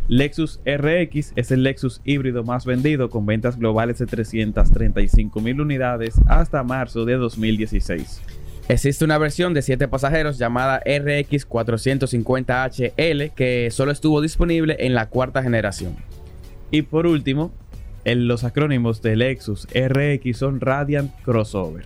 Lexus 0.06 0.60
RX 0.64 1.32
es 1.34 1.50
el 1.50 1.64
Lexus 1.64 2.00
híbrido 2.04 2.44
más 2.44 2.64
vendido 2.64 3.10
con 3.10 3.26
ventas 3.26 3.58
globales 3.58 3.98
de 3.98 4.06
335 4.06 5.40
mil 5.40 5.60
unidades 5.60 6.14
hasta 6.28 6.62
marzo 6.62 7.04
de 7.04 7.14
2016. 7.14 8.22
Existe 8.68 9.04
una 9.04 9.16
versión 9.18 9.54
de 9.54 9.62
7 9.62 9.86
pasajeros 9.86 10.38
llamada 10.38 10.78
RX 10.84 11.48
450HL 11.48 13.30
que 13.32 13.68
solo 13.70 13.92
estuvo 13.92 14.20
disponible 14.20 14.76
en 14.80 14.94
la 14.94 15.08
cuarta 15.08 15.42
generación. 15.42 15.94
Y 16.72 16.82
por 16.82 17.06
último, 17.06 17.52
el- 18.04 18.26
los 18.26 18.42
acrónimos 18.42 19.02
de 19.02 19.14
Lexus 19.14 19.68
RX 19.72 20.36
son 20.36 20.60
Radiant 20.60 21.12
Crossover. 21.22 21.84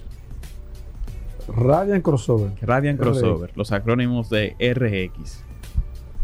Radiant 1.49 2.03
Crossover. 2.03 2.53
Radiant 2.62 2.99
RX. 2.99 3.03
Crossover, 3.11 3.51
los 3.57 3.73
acrónimos 3.73 4.31
de 4.31 4.55
RX. 4.59 5.45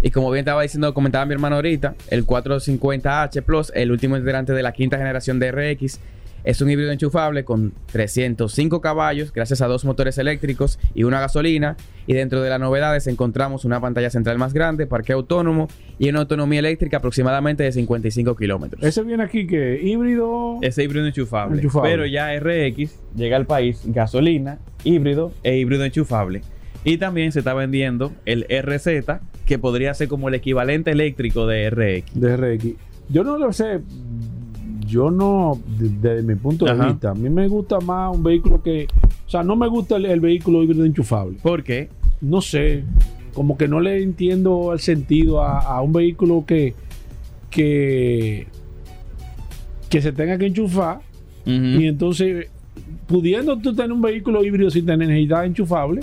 Y 0.01 0.11
como 0.11 0.31
bien 0.31 0.41
estaba 0.41 0.63
diciendo, 0.63 0.95
comentaba 0.95 1.27
mi 1.27 1.33
hermano 1.35 1.57
ahorita, 1.57 1.97
el 2.09 2.25
450H 2.27 3.43
Plus, 3.43 3.73
el 3.75 3.91
último 3.91 4.17
integrante 4.17 4.53
de 4.53 4.63
la 4.63 4.73
quinta 4.73 4.97
generación 4.97 5.39
de 5.39 5.53
RX, 5.53 6.01
es 6.47 6.61
un 6.61 6.71
híbrido 6.71 6.93
enchufable 6.93 7.45
con 7.45 7.73
305 7.91 8.81
caballos 8.81 9.33
gracias 9.33 9.61
a 9.63 9.67
dos 9.67 9.85
motores 9.85 10.17
eléctricos 10.17 10.79
y 10.95 11.03
una 11.03 11.21
gasolina. 11.21 11.77
Y 12.07 12.15
dentro 12.15 12.41
de 12.41 12.49
las 12.49 12.61
novedades 12.61 13.09
encontramos 13.09 13.65
una 13.65 13.81
pantalla 13.81 14.11
central 14.11 14.39
más 14.39 14.55
grande, 14.55 14.87
parqueo 14.87 15.17
autónomo 15.17 15.67
y 15.99 16.09
una 16.09 16.21
autonomía 16.21 16.61
eléctrica 16.61 16.99
aproximadamente 16.99 17.65
de 17.65 17.73
55 17.73 18.37
kilómetros. 18.37 18.81
Ese 18.85 19.03
viene 19.03 19.25
aquí 19.25 19.49
que 19.49 19.81
híbrido. 19.83 20.59
Ese 20.63 20.85
híbrido 20.85 21.05
enchufable. 21.07 21.57
Enchufable. 21.57 21.91
Pero 21.91 22.07
ya 22.07 22.33
RX 22.39 22.95
llega 23.17 23.37
al 23.37 23.47
país 23.47 23.81
gasolina, 23.85 24.61
híbrido 24.85 25.33
e 25.43 25.57
híbrido 25.57 25.85
enchufable. 25.85 26.43
Y 26.85 26.99
también 26.99 27.33
se 27.33 27.41
está 27.41 27.55
vendiendo 27.55 28.13
el 28.25 28.47
RZ, 28.49 29.19
que 29.47 29.59
podría 29.59 29.93
ser 29.95 30.07
como 30.07 30.29
el 30.29 30.35
equivalente 30.37 30.93
eléctrico 30.93 31.45
de 31.49 31.69
RX. 31.71 32.21
de 32.21 32.37
RX. 32.37 32.67
Yo 33.09 33.25
no 33.25 33.37
lo 33.37 33.53
sé. 33.53 33.81
Yo 34.87 35.11
no, 35.11 35.59
de- 35.79 35.89
desde 35.89 36.23
mi 36.23 36.35
punto 36.37 36.65
de 36.65 36.71
Ajá. 36.73 36.89
vista, 36.89 37.11
a 37.11 37.15
mí 37.15 37.29
me 37.29 37.49
gusta 37.49 37.81
más 37.81 38.15
un 38.15 38.23
vehículo 38.23 38.63
que. 38.63 38.87
O 39.27 39.29
sea, 39.31 39.43
no 39.43 39.57
me 39.57 39.67
gusta 39.69 39.97
el, 39.97 40.07
el 40.07 40.21
vehículo 40.21 40.63
híbrido 40.63 40.85
enchufable. 40.85 41.39
¿Por 41.43 41.63
qué? 41.63 41.89
No 42.21 42.41
sé. 42.41 42.85
Como 43.35 43.57
que 43.59 43.69
no 43.69 43.81
le 43.81 44.03
entiendo 44.03 44.73
el 44.73 44.79
sentido 44.81 45.43
a, 45.43 45.59
a 45.61 45.83
un 45.83 45.93
vehículo 45.93 46.45
que. 46.47 46.75
que. 47.51 48.47
que 49.89 50.01
se 50.03 50.13
tenga 50.13 50.39
que 50.39 50.47
enchufar. 50.47 51.01
Y 51.45 51.87
entonces, 51.87 52.49
pudiendo 53.07 53.57
tú 53.59 53.73
tener 53.73 53.93
un 53.93 54.03
vehículo 54.03 54.45
híbrido 54.45 54.69
sin 54.69 54.85
tener 54.85 55.07
necesidad 55.09 55.43
de 55.43 55.47
enchufable, 55.47 56.01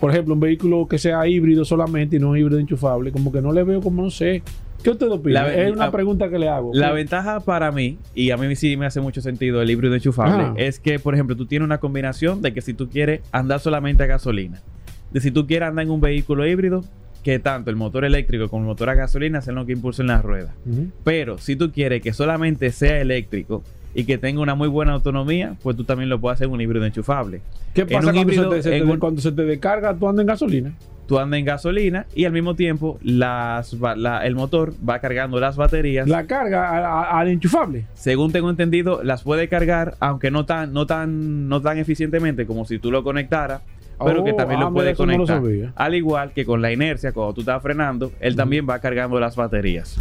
por 0.00 0.10
ejemplo, 0.10 0.34
un 0.34 0.40
vehículo 0.40 0.88
que 0.88 0.98
sea 0.98 1.24
híbrido 1.28 1.64
solamente 1.64 2.16
y 2.16 2.18
no 2.18 2.36
híbrido 2.36 2.58
enchufable, 2.58 3.12
como 3.12 3.30
que 3.30 3.40
no 3.40 3.52
le 3.52 3.62
veo 3.62 3.80
como 3.80 4.02
no 4.02 4.10
sé. 4.10 4.42
¿Qué 4.84 4.90
usted 4.90 5.10
opina? 5.10 5.42
La- 5.42 5.54
es 5.54 5.72
una 5.72 5.86
la- 5.86 5.90
pregunta 5.90 6.28
que 6.28 6.38
le 6.38 6.48
hago. 6.48 6.70
La 6.74 6.88
¿Qué? 6.90 6.94
ventaja 6.94 7.40
para 7.40 7.72
mí, 7.72 7.98
y 8.14 8.30
a 8.30 8.36
mí 8.36 8.54
sí 8.54 8.76
me 8.76 8.86
hace 8.86 9.00
mucho 9.00 9.20
sentido 9.20 9.60
el 9.62 9.70
híbrido 9.70 9.94
enchufable, 9.94 10.52
es 10.64 10.78
que, 10.78 10.98
por 11.00 11.14
ejemplo, 11.14 11.34
tú 11.36 11.46
tienes 11.46 11.64
una 11.64 11.78
combinación 11.78 12.42
de 12.42 12.52
que 12.54 12.60
si 12.60 12.74
tú 12.74 12.88
quieres 12.88 13.20
andar 13.32 13.58
solamente 13.60 14.02
a 14.04 14.06
gasolina, 14.06 14.60
de 15.10 15.20
si 15.20 15.30
tú 15.30 15.46
quieres 15.46 15.68
andar 15.68 15.84
en 15.86 15.90
un 15.90 16.00
vehículo 16.00 16.46
híbrido, 16.46 16.84
que 17.22 17.38
tanto 17.38 17.70
el 17.70 17.76
motor 17.76 18.04
eléctrico 18.04 18.48
como 18.50 18.64
el 18.64 18.66
motor 18.66 18.90
a 18.90 18.94
gasolina 18.94 19.40
sean 19.40 19.56
los 19.56 19.64
que 19.64 19.72
impulsen 19.72 20.06
las 20.08 20.22
ruedas. 20.22 20.52
Pero 21.04 21.38
si 21.38 21.56
tú 21.56 21.72
quieres 21.72 22.02
que 22.02 22.12
solamente 22.12 22.70
sea 22.70 23.00
eléctrico 23.00 23.62
y 23.94 24.04
que 24.04 24.18
tenga 24.18 24.40
una 24.40 24.54
muy 24.54 24.68
buena 24.68 24.92
autonomía, 24.92 25.54
pues 25.62 25.76
tú 25.76 25.84
también 25.84 26.08
lo 26.10 26.20
puedes 26.20 26.36
hacer 26.36 26.48
en 26.48 26.52
un 26.54 26.60
híbrido 26.60 26.84
enchufable. 26.84 27.40
¿Qué 27.74 27.86
pasa 27.86 28.00
cuando, 28.12 28.20
híbrido, 28.20 28.50
se 28.50 28.56
te, 28.56 28.62
se 28.62 28.70
te- 28.70 28.76
en 28.78 28.90
un- 28.90 28.98
cuando 28.98 29.20
se 29.20 29.32
te 29.32 29.44
descarga, 29.44 29.94
tú 29.94 30.08
andas 30.08 30.22
en 30.22 30.26
gasolina? 30.26 30.72
Tú 31.06 31.18
andas 31.18 31.38
en 31.38 31.44
gasolina 31.44 32.06
y 32.14 32.24
al 32.24 32.32
mismo 32.32 32.54
tiempo 32.56 32.98
las, 33.02 33.78
ba- 33.78 33.94
la- 33.94 34.26
el 34.26 34.34
motor 34.34 34.72
va 34.88 34.98
cargando 35.00 35.38
las 35.38 35.56
baterías. 35.56 36.08
La 36.08 36.26
carga 36.26 37.18
al 37.18 37.28
enchufable. 37.28 37.84
según 37.94 38.32
tengo 38.32 38.48
entendido, 38.50 39.02
las 39.04 39.22
puede 39.22 39.48
cargar, 39.48 39.96
aunque 40.00 40.30
no 40.30 40.44
tan, 40.46 40.72
no 40.72 40.86
tan, 40.86 41.48
no 41.48 41.60
tan 41.60 41.78
eficientemente 41.78 42.46
como 42.46 42.64
si 42.64 42.78
tú 42.78 42.90
lo 42.90 43.04
conectaras, 43.04 43.60
pero 44.04 44.22
Oh, 44.22 44.24
que 44.24 44.32
también 44.32 44.60
ah, 44.60 44.64
lo 44.64 44.70
mira, 44.70 44.78
puede 44.80 44.90
eso 44.92 45.06
no 45.06 45.12
lo 45.18 45.26
conectar. 45.26 45.72
Al 45.76 45.94
igual 45.94 46.32
que 46.32 46.44
con 46.46 46.60
la 46.62 46.72
inercia, 46.72 47.12
cuando 47.12 47.34
tú 47.34 47.40
estás 47.42 47.62
frenando, 47.62 48.10
él 48.18 48.34
también 48.34 48.66
va 48.68 48.78
cargando 48.80 49.20
las 49.20 49.36
baterías. 49.36 49.96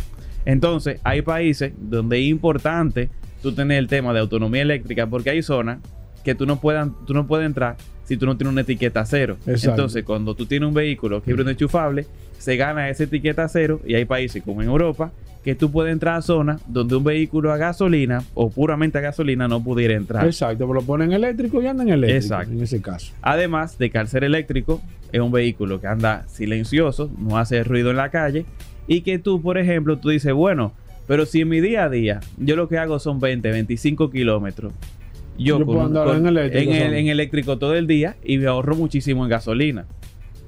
Entonces, 0.46 1.00
hay 1.04 1.22
países 1.22 1.74
donde 1.78 2.20
es 2.20 2.26
importante 2.28 3.10
tú 3.44 3.52
tener 3.52 3.78
el 3.78 3.88
tema 3.88 4.14
de 4.14 4.22
autonomía 4.22 4.64
eléctrica, 4.64 5.06
porque 5.06 5.30
hay 5.30 5.44
zonas 5.44 5.78
que 6.24 6.34
tú 6.34 6.48
no, 6.48 6.60
puedan, 6.60 6.96
tú 7.06 7.14
no 7.14 7.28
puedes 7.28 7.46
entrar 7.46 7.76
si 8.06 8.18
tú 8.18 8.26
no 8.26 8.36
tienes 8.38 8.54
una 8.54 8.62
etiqueta 8.62 9.06
cero. 9.06 9.38
Exacto. 9.46 9.70
Entonces, 9.72 10.04
cuando 10.04 10.34
tú 10.34 10.46
tienes 10.46 10.68
un 10.68 10.74
vehículo 10.74 11.22
que 11.22 11.30
es 11.30 11.34
híbrido 11.34 11.52
enchufable, 11.52 12.08
se 12.40 12.56
gana 12.56 12.90
esa 12.90 13.04
etiqueta 13.04 13.48
cero 13.48 13.82
y 13.86 13.94
hay 13.94 14.06
países 14.06 14.42
como 14.42 14.62
en 14.62 14.70
Europa 14.70 15.12
que 15.44 15.56
tú 15.56 15.72
puedes 15.72 15.92
entrar 15.92 16.16
a 16.16 16.22
zonas 16.22 16.62
donde 16.68 16.96
un 16.96 17.04
vehículo 17.04 17.52
a 17.52 17.58
gasolina 17.58 18.24
o 18.34 18.50
puramente 18.50 18.98
a 18.98 19.02
gasolina 19.02 19.50
no 19.50 19.62
pudiera 19.62 19.94
entrar. 19.94 20.26
Exacto, 20.26 20.66
pero 20.66 20.74
lo 20.74 20.82
ponen 20.82 21.12
eléctrico 21.12 21.62
y 21.62 21.68
andan 21.68 21.90
eléctrico. 21.90 22.24
Exacto. 22.24 22.54
En 22.54 22.64
ese 22.64 22.82
caso. 22.82 23.14
Además 23.22 23.78
de 23.78 23.90
que 23.90 23.98
al 23.98 24.08
ser 24.08 24.24
eléctrico 24.24 24.82
es 25.12 25.20
un 25.20 25.34
vehículo 25.34 25.82
que 25.82 25.88
anda 25.88 26.26
silencioso, 26.30 27.12
no 27.18 27.38
hace 27.38 27.64
ruido 27.66 27.92
en 27.92 27.98
la 27.98 28.10
calle 28.10 28.46
y 28.88 29.02
que 29.02 29.20
tú, 29.20 29.42
por 29.42 29.58
ejemplo, 29.58 29.98
tú 29.98 30.10
dices, 30.10 30.34
bueno, 30.34 30.72
pero 31.08 31.26
si 31.26 31.42
en 31.42 31.50
mi 31.50 31.60
día 31.62 31.86
a 31.86 31.90
día 31.90 32.20
yo 32.38 32.56
lo 32.56 32.68
que 32.70 32.78
hago 32.78 33.00
son 33.00 33.20
20, 33.20 33.52
25 33.52 34.10
kilómetros, 34.10 34.74
yo, 35.38 35.58
Yo 35.60 35.66
con- 35.66 35.66
puedo 35.66 35.82
andar 35.86 36.06
con- 36.08 36.18
en 36.18 36.28
eléctrico 36.28 36.72
en 36.72 36.82
el- 36.82 36.94
en 36.94 37.08
eléctrico 37.08 37.58
todo 37.58 37.76
el 37.76 37.88
día 37.88 38.16
y 38.24 38.38
me 38.38 38.48
ahorro 38.48 38.76
muchísimo 38.76 39.24
en 39.24 39.30
gasolina. 39.30 39.86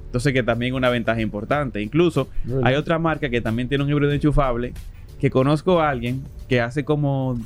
Entonces 0.06 0.32
que 0.32 0.42
también 0.42 0.72
es 0.72 0.76
una 0.78 0.88
ventaja 0.88 1.20
importante. 1.20 1.82
Incluso 1.82 2.28
hay 2.64 2.74
otra 2.76 2.98
marca 2.98 3.28
que 3.28 3.40
también 3.40 3.68
tiene 3.68 3.84
un 3.84 3.90
híbrido 3.90 4.12
enchufable 4.12 4.72
que 5.20 5.28
conozco 5.30 5.80
a 5.80 5.90
alguien 5.90 6.22
que 6.48 6.60
hace 6.60 6.84
como, 6.84 7.38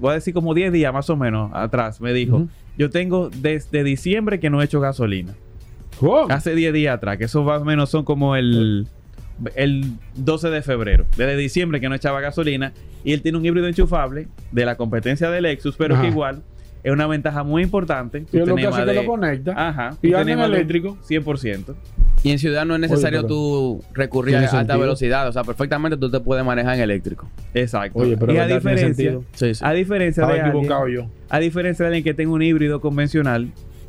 voy 0.00 0.10
a 0.10 0.14
decir 0.14 0.34
como 0.34 0.52
10 0.54 0.72
días 0.72 0.92
más 0.92 1.08
o 1.10 1.16
menos 1.16 1.50
atrás, 1.54 2.00
me 2.00 2.12
dijo, 2.12 2.46
yo 2.76 2.90
tengo 2.90 3.30
desde 3.30 3.82
diciembre 3.84 4.38
que 4.40 4.50
no 4.50 4.60
he 4.60 4.64
hecho 4.66 4.80
gasolina. 4.80 5.34
Hace 6.30 6.54
10 6.54 6.72
días 6.74 6.94
atrás, 6.96 7.16
que 7.16 7.24
eso 7.24 7.42
más 7.42 7.62
o 7.62 7.64
menos 7.64 7.88
son 7.90 8.04
como 8.04 8.36
el, 8.36 8.86
el 9.54 9.92
12 10.16 10.50
de 10.50 10.62
febrero. 10.62 11.06
Desde 11.16 11.36
diciembre 11.36 11.80
que 11.80 11.88
no 11.88 11.94
echaba 11.94 12.20
gasolina. 12.20 12.72
Y 13.04 13.12
él 13.12 13.22
tiene 13.22 13.38
un 13.38 13.44
híbrido 13.44 13.66
enchufable 13.66 14.28
de 14.52 14.64
la 14.64 14.76
competencia 14.76 15.30
del 15.30 15.42
Lexus, 15.42 15.74
pero 15.76 15.94
Ajá. 15.94 16.02
que 16.04 16.08
igual 16.10 16.42
es 16.84 16.92
una 16.92 17.06
ventaja 17.06 17.42
muy 17.42 17.62
importante. 17.62 18.24
Y 18.32 18.38
es 18.38 18.46
lo 18.46 18.54
que 18.54 18.62
hace 18.66 18.70
más 18.70 18.80
que 18.80 18.86
de- 18.86 18.94
lo 18.94 19.06
conecta. 19.06 19.68
Ajá. 19.68 19.96
Y 20.02 20.12
en 20.14 20.26
de 20.26 20.32
eléctrico. 20.32 20.96
100%. 21.08 21.74
Y 22.24 22.30
en 22.30 22.38
ciudad 22.38 22.64
no 22.64 22.74
es 22.74 22.80
necesario 22.80 23.26
tú 23.26 23.82
recurrir 23.94 24.36
a 24.36 24.40
alta 24.40 24.50
sentido. 24.58 24.78
velocidad. 24.78 25.26
O 25.28 25.32
sea, 25.32 25.42
perfectamente 25.42 25.96
tú 25.96 26.08
te 26.08 26.20
puedes 26.20 26.44
manejar 26.44 26.76
en 26.76 26.82
eléctrico. 26.82 27.28
Exacto. 27.52 27.98
Oye, 27.98 28.16
pero 28.16 28.32
y 28.32 28.36
a 28.38 28.46
diferencia, 28.46 28.86
sentido. 28.94 29.24
Sí, 29.32 29.54
sí. 29.54 29.64
a 29.64 29.72
diferencia 29.72 30.24
de 30.26 30.40
alguien, 30.40 30.68
yo. 30.92 31.06
a 31.28 31.38
diferencia 31.40 31.84
de 31.84 31.88
alguien 31.88 32.04
que 32.04 32.14
tenga 32.14 32.32
un 32.32 32.42
híbrido 32.42 32.80
convencional, 32.80 33.48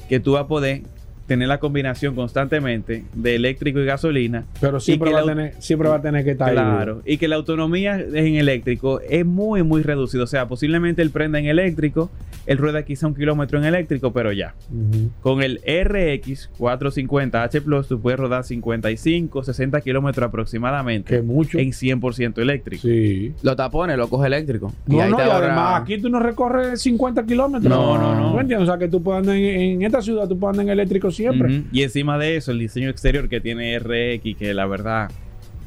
que 0.09 0.19
tú 0.19 0.31
vas 0.33 0.45
a 0.45 0.47
poder 0.47 0.81
tener 1.27 1.47
la 1.47 1.59
combinación 1.59 2.15
constantemente 2.15 3.05
de 3.13 3.35
eléctrico 3.35 3.79
y 3.79 3.85
gasolina 3.85 4.43
Pero 4.59 4.79
siempre, 4.79 5.11
va, 5.13 5.19
a 5.19 5.21
la- 5.21 5.33
tener, 5.33 5.53
siempre 5.59 5.87
va 5.89 5.95
a 5.95 6.01
tener 6.01 6.23
que 6.25 6.31
estar 6.31 6.49
ahí. 6.49 6.55
Claro, 6.55 7.01
y 7.05 7.17
que 7.17 7.27
la 7.27 7.37
autonomía 7.37 7.97
en 7.99 8.35
eléctrico 8.35 8.99
es 9.01 9.25
muy, 9.25 9.63
muy 9.63 9.81
reducida. 9.83 10.23
O 10.23 10.27
sea, 10.27 10.47
posiblemente 10.47 11.01
él 11.01 11.11
prenda 11.11 11.39
en 11.39 11.45
eléctrico 11.45 12.11
Él 12.45 12.57
rueda 12.57 12.83
quizá 12.83 13.07
un 13.07 13.15
kilómetro 13.15 13.57
en 13.57 13.63
eléctrico, 13.63 14.11
pero 14.11 14.33
ya. 14.33 14.53
Con 15.21 15.41
el 15.41 15.61
RX 15.65 16.49
450H 16.59 17.61
Plus 17.63 17.87
tú 17.87 18.01
puedes 18.01 18.19
rodar 18.19 18.43
55, 18.43 19.43
60 19.45 19.79
kilómetros 19.79 20.27
aproximadamente 20.27 21.15
Que 21.15 21.21
mucho. 21.21 21.57
en 21.57 21.69
100% 21.71 22.41
eléctrico. 22.41 22.81
Sí. 22.81 23.31
Los 23.43 23.55
tapones 23.55 23.97
lo 23.97 24.09
coge 24.09 24.27
eléctrico. 24.27 24.73
No, 24.87 25.01
ahí 25.01 25.09
no, 25.11 25.15
te 25.17 25.23
y 25.23 25.25
ahorra- 25.25 25.37
además 25.47 25.81
aquí 25.83 25.97
tú 26.01 26.09
no 26.09 26.19
recorres 26.19 26.81
50 26.81 27.25
kilómetros. 27.25 27.69
No, 27.69 27.97
no, 27.97 28.13
no. 28.13 28.33
¿Me 28.33 28.41
entiendes? 28.41 28.67
O 28.67 28.71
sea, 28.71 28.77
que 28.77 28.89
tú 28.89 29.01
puedes 29.01 29.19
andar 29.21 29.37
en, 29.37 29.45
en 29.45 29.81
esta 29.83 30.01
ciudad, 30.01 30.27
tú 30.27 30.37
puedes 30.37 30.51
andar 30.59 30.65
en 30.65 30.71
eléctrico 30.79 31.11
siempre. 31.13 31.63
Y 31.71 31.83
encima 31.83 32.17
de 32.17 32.35
eso, 32.37 32.51
el 32.51 32.59
diseño 32.59 32.89
exterior 32.89 33.29
que 33.29 33.39
tiene 33.39 33.77
RX, 33.79 34.35
que 34.37 34.53
la 34.53 34.65
verdad 34.65 35.09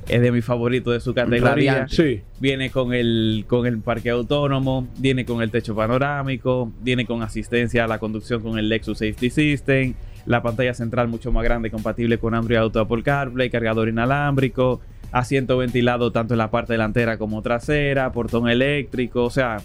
es 0.09 0.20
de 0.20 0.30
mis 0.30 0.44
favoritos 0.44 0.92
de 0.92 1.00
su 1.00 1.14
categoría. 1.14 1.87
Sí. 1.88 2.20
Viene 2.38 2.70
con 2.70 2.92
el, 2.92 3.44
con 3.48 3.66
el 3.66 3.78
parque 3.80 4.11
autónomo, 4.11 4.87
viene 4.98 5.24
con 5.24 5.42
el 5.42 5.50
techo 5.50 5.74
panorámico, 5.74 6.70
viene 6.80 7.04
con 7.06 7.22
asistencia 7.22 7.85
a 7.85 7.88
la 7.88 7.98
conducción 7.98 8.40
con 8.42 8.59
el 8.59 8.68
Lexus 8.68 8.98
Safety 8.98 9.30
System, 9.30 9.94
la 10.26 10.42
pantalla 10.42 10.74
central 10.74 11.09
mucho 11.09 11.32
más 11.32 11.42
grande, 11.42 11.70
compatible 11.70 12.18
con 12.18 12.35
Android 12.35 12.59
Auto 12.59 12.78
Apple 12.80 13.02
CarPlay, 13.02 13.50
cargador 13.50 13.88
inalámbrico, 13.88 14.80
asiento 15.11 15.56
ventilado 15.59 16.12
tanto 16.12 16.35
en 16.35 16.38
la 16.38 16.50
parte 16.52 16.74
delantera 16.74 17.18
como 17.18 17.42
trasera, 17.42 18.12
portón 18.12 18.48
eléctrico, 18.48 19.24
o 19.24 19.30
sea, 19.30 19.56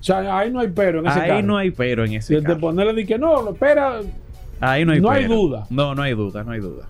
O 0.00 0.02
sea, 0.02 0.38
ahí 0.38 0.50
no 0.50 0.58
hay 0.60 0.68
pero 0.74 1.00
en 1.00 1.06
ese 1.06 1.20
ahí 1.20 1.28
carro. 1.28 1.42
no 1.46 1.56
hay 1.56 1.70
pero 1.70 2.04
en 2.04 2.14
ese 2.14 2.34
De, 2.34 2.40
de 2.40 2.46
carro. 2.46 2.58
ponerle 2.58 2.94
de 2.94 3.06
que 3.06 3.16
no, 3.18 3.42
lo 3.42 3.52
espera. 3.52 4.00
Ahí 4.70 4.84
no 4.84 4.92
hay 4.92 5.00
no 5.00 5.10
hay 5.10 5.26
duda. 5.26 5.66
No, 5.70 5.94
no 5.94 6.02
hay 6.02 6.14
duda, 6.14 6.42
no 6.44 6.52
hay 6.52 6.60
duda. 6.60 6.86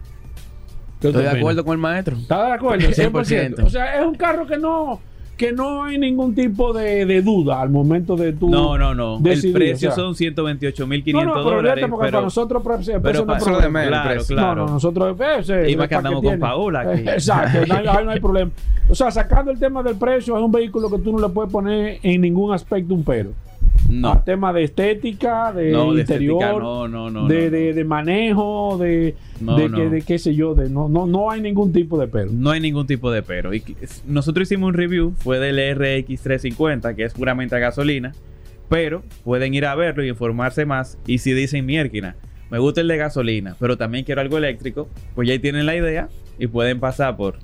¿Qué 1.01 1.09
Estoy 1.09 1.23
de 1.25 1.31
acuerdo 1.31 1.65
con 1.65 1.73
el 1.73 1.79
maestro. 1.79 2.17
¿Estás 2.17 2.47
de 2.47 2.53
acuerdo? 2.53 2.87
100%. 2.89 3.13
100%. 3.59 3.65
O 3.65 3.71
sea, 3.71 4.01
es 4.01 4.07
un 4.07 4.15
carro 4.15 4.47
que 4.47 4.57
no, 4.57 5.01
que 5.37 5.53
no 5.53 5.85
hay 5.85 5.99
ningún 5.99 6.35
tipo 6.35 6.73
de, 6.73 7.05
de 7.05 7.21
duda 7.21 7.61
al 7.61 7.69
momento 7.69 8.17
de 8.17 8.33
tu. 8.33 8.49
No, 8.49 8.79
no, 8.79 8.95
no. 8.95 9.19
decidir, 9.19 9.49
el 9.49 9.53
precio 9.53 9.91
o 9.91 9.93
sea. 9.93 10.05
son 10.05 10.15
128.500 10.15 11.13
No, 11.13 11.25
no, 11.25 11.33
pero 11.35 11.45
dólares. 11.57 11.85
porque 11.91 12.05
pero- 12.07 12.13
para 12.13 12.21
nosotros 12.23 12.63
ese 12.81 12.93
pero 12.93 13.03
precio 13.03 13.27
no 13.27 13.37
es 13.37 13.45
problema. 13.45 13.87
Claro, 13.87 14.23
claro. 14.27 14.55
No, 14.55 14.67
no, 14.67 14.73
nosotros. 14.75 15.17
ese- 15.41 15.71
Y 15.71 15.77
más 15.77 15.85
el 15.85 15.89
que 15.89 15.95
andamos 15.97 16.23
con 16.23 16.39
Paola 16.39 16.81
aquí. 16.81 17.01
Exacto, 17.09 17.67
no 17.67 17.75
hay, 17.75 17.87
ahí 17.89 18.05
no 18.05 18.11
hay 18.13 18.21
problema. 18.21 18.51
O 18.89 18.95
sea, 18.95 19.11
sacando 19.11 19.51
el 19.51 19.59
tema 19.59 19.83
del 19.83 19.97
precio, 19.97 20.37
es 20.37 20.43
un 20.43 20.53
vehículo 20.53 20.89
que 20.91 20.99
tú 20.99 21.13
no 21.13 21.27
le 21.27 21.33
puedes 21.33 21.51
poner 21.51 21.99
en 22.03 22.21
ningún 22.21 22.53
aspecto 22.55 22.95
un 22.95 23.03
pero. 23.05 23.31
No. 23.89 24.23
Tema 24.25 24.53
de 24.53 24.65
estética, 24.65 25.53
de 25.53 25.71
No, 25.71 25.93
de 25.93 26.01
interior, 26.03 26.43
estética, 26.43 26.59
no, 26.63 26.89
no, 26.89 27.11
no, 27.11 27.29
de, 27.29 27.45
no, 27.45 27.51
de- 27.51 27.69
no. 27.71 27.75
de 27.77 27.85
manejo, 27.85 28.79
de, 28.79 29.15
No, 29.41 29.57
de, 29.57 29.69
no. 29.69 29.77
Que, 29.79 29.89
de 29.91 30.03
qué 30.03 30.19
sé 30.19 30.35
yo, 30.35 30.55
de 30.55 30.69
no, 30.71 30.89
no, 30.89 31.07
no 31.07 31.31
hay 31.31 31.41
ningún 31.41 31.73
tipo 31.73 31.99
de 31.99 32.09
pero. 32.09 32.31
No 32.33 32.51
hay 32.51 32.61
ningún 32.61 32.87
tipo 32.87 33.11
de 33.11 33.23
pero. 33.23 33.53
Y 33.55 33.63
nosotros 34.07 34.49
hicimos 34.49 34.69
un 34.69 34.75
review, 34.75 35.13
fue 35.19 35.39
del 35.39 35.57
RX 35.77 36.23
350, 36.23 36.95
que 36.95 37.05
es 37.05 37.15
puramente 37.15 37.55
a 37.57 37.59
gasolina. 37.59 38.13
Pero 38.69 39.03
pueden 39.25 39.53
ir 39.55 39.67
a 39.67 39.75
verlo 39.75 40.03
y 40.03 40.09
informarse 40.09 40.65
más. 40.65 40.99
Y 41.07 41.19
si 41.19 41.33
dicen 41.35 41.67
miérquina, 41.67 42.17
me 42.51 42.59
gusta 42.59 42.81
el 42.81 42.89
de 42.89 42.97
gasolina, 42.97 43.57
pero 43.61 43.77
también 43.77 44.05
quiero 44.05 44.21
algo 44.23 44.39
eléctrico, 44.39 44.89
pues 45.15 45.29
ya 45.29 45.33
ahí 45.35 45.39
tienen 45.39 45.67
la 45.67 45.77
idea 45.77 46.09
y 46.39 46.47
pueden 46.47 46.81
pasar 46.81 47.17
por, 47.17 47.37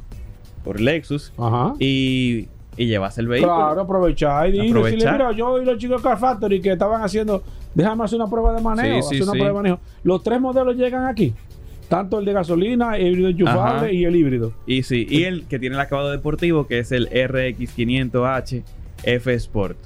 por 0.64 0.81
Lexus 0.81 1.33
Ajá. 1.37 1.74
y, 1.79 2.48
y 2.76 2.87
llevarse 2.87 3.20
el 3.20 3.28
vehículo. 3.28 3.54
Claro, 3.54 3.80
aprovechar 3.83 4.48
y 4.48 4.52
decirle, 4.52 4.70
Aprovechar. 4.70 5.12
mira, 5.12 5.33
yo 5.33 5.61
y 5.61 5.64
los 5.64 5.78
chicos 5.78 6.02
de 6.02 6.09
Car 6.09 6.18
Factory 6.18 6.61
que 6.61 6.72
estaban 6.72 7.02
haciendo, 7.02 7.42
déjame 7.74 8.04
hacer 8.04 8.16
una 8.20 8.28
prueba 8.30 8.54
de 8.54 8.62
manejo, 8.62 9.02
Sí, 9.02 9.09
sí, 9.09 9.14
hacer 9.16 9.22
una 9.24 9.33
sí. 9.33 9.38
prueba 9.38 9.48
de 9.48 9.62
manejo. 9.62 9.80
Los 10.04 10.22
tres 10.22 10.40
modelos 10.40 10.76
llegan 10.76 11.04
aquí, 11.06 11.35
tanto 11.88 12.18
el 12.18 12.24
de 12.24 12.33
gasolina, 12.33 12.96
el 12.96 13.09
híbrido 13.09 13.28
enchufable 13.30 13.87
Ajá. 13.88 13.92
y 13.92 14.04
el 14.04 14.16
híbrido. 14.16 14.52
Y 14.66 14.83
sí, 14.85 15.06
y 15.11 15.24
el 15.24 15.46
que 15.46 15.59
tiene 15.59 15.74
el 15.74 15.80
acabado 15.80 16.11
deportivo, 16.11 16.66
que 16.66 16.78
es 16.78 16.92
el 16.92 17.06
RX 17.06 17.76
500H 17.76 18.62
F 19.02 19.35
Sport. 19.35 19.76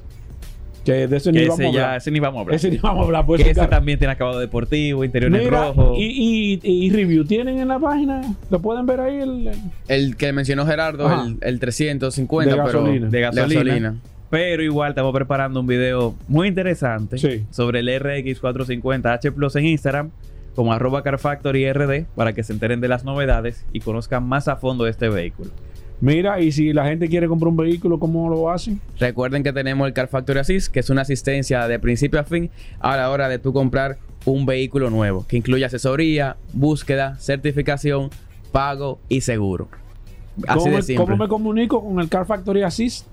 Que 0.85 1.07
de 1.09 1.17
ese 1.17 1.33
ni 1.33 1.39
Que 1.39 1.45
vamos 1.49 1.61
a 1.61 1.63
ese 1.65 1.73
ya, 1.73 1.83
hablar. 1.85 1.97
ese 1.97 2.11
ni 2.11 2.21
vamos 2.21 2.39
a 2.39 2.41
hablar. 2.43 2.55
Ese 2.57 2.71
ni 2.71 2.77
vamos 2.79 3.01
a 3.03 3.05
hablar. 3.07 3.27
Pues 3.27 3.43
que 3.43 3.51
ese 3.51 3.67
también 3.69 3.99
tiene 3.99 4.13
acabado 4.13 4.39
deportivo, 4.39 5.05
interior 5.05 5.35
en 5.35 5.51
rojo. 5.51 5.95
y, 5.97 6.61
y, 6.63 6.87
y 6.87 6.91
review, 6.91 7.25
¿tienen 7.25 7.59
en 7.59 7.69
la 7.69 7.79
página? 7.79 8.21
¿Lo 8.51 8.61
pueden 8.61 8.85
ver 8.87 9.01
ahí? 9.01 9.17
El, 9.17 9.49
el- 9.49 9.61
El 9.89 10.17
que 10.17 10.33
mencionó 10.33 10.67
Gerardo, 10.67 11.11
el, 11.25 11.39
el 11.41 11.59
350, 11.61 12.51
De 12.51 12.57
pero 12.63 12.67
gasolina. 12.67 13.09
de 13.09 13.21
gasolina. 13.21 13.97
Pero 14.31 14.63
igual 14.63 14.91
estamos 14.91 15.15
preparando 15.15 15.61
un 15.61 15.67
video 15.67 16.15
muy 16.29 16.49
interesante 16.49 17.19
Sí. 17.19 17.45
sobre 17.51 17.81
el 17.81 17.89
RX 18.01 18.43
450H 18.43 19.33
Plus 19.33 19.55
en 19.57 19.67
Instagram, 19.67 20.11
como 20.57 20.73
arroba 20.73 21.03
CarFactoryRD, 21.03 22.07
para 22.15 22.33
que 22.33 22.43
se 22.43 22.53
enteren 22.53 22.81
de 22.81 22.89
las 22.89 23.05
novedades 23.05 23.65
y 23.73 23.81
conozcan 23.81 24.25
más 24.27 24.49
a 24.49 24.57
fondo 24.57 24.87
este 24.87 25.09
vehículo. 25.09 25.51
Mira, 26.01 26.41
y 26.41 26.53
si 26.53 26.73
la 26.73 26.85
gente 26.85 27.09
quiere 27.09 27.29
comprar 27.29 27.49
un 27.49 27.57
vehículo, 27.57 27.99
¿cómo 27.99 28.29
lo 28.29 28.51
hacen? 28.51 28.81
Recuerden 28.99 29.43
que 29.43 29.53
tenemos 29.53 29.87
el 29.87 29.93
Car 29.95 30.09
Factory 30.09 30.41
Assist, 30.41 30.73
que 30.73 30.81
es 30.81 30.91
una 30.91 31.03
asistencia 31.03 31.67
de 31.67 31.79
principio 31.79 32.21
a 32.21 32.25
fin 32.25 32.51
a 32.81 32.97
la 32.97 33.11
hora 33.11 33.29
de 33.29 33.39
tú 33.39 33.53
comprar 33.53 33.99
un 34.25 34.47
vehículo 34.47 34.91
nuevo, 34.91 35.27
que 35.27 35.37
incluye 35.37 35.65
asesoría, 35.65 36.37
búsqueda, 36.53 37.17
certificación, 37.19 38.11
pago 38.53 38.99
y 39.09 39.21
seguro. 39.21 39.69
Así 40.49 40.65
¿Cómo, 40.65 40.77
de 40.77 40.83
simple. 40.83 41.05
cómo 41.05 41.17
me 41.17 41.29
comunico 41.29 41.85
con 41.85 42.01
el 42.01 42.09
Car 42.09 42.27
Factory 42.27 42.63
Assist? 42.63 43.07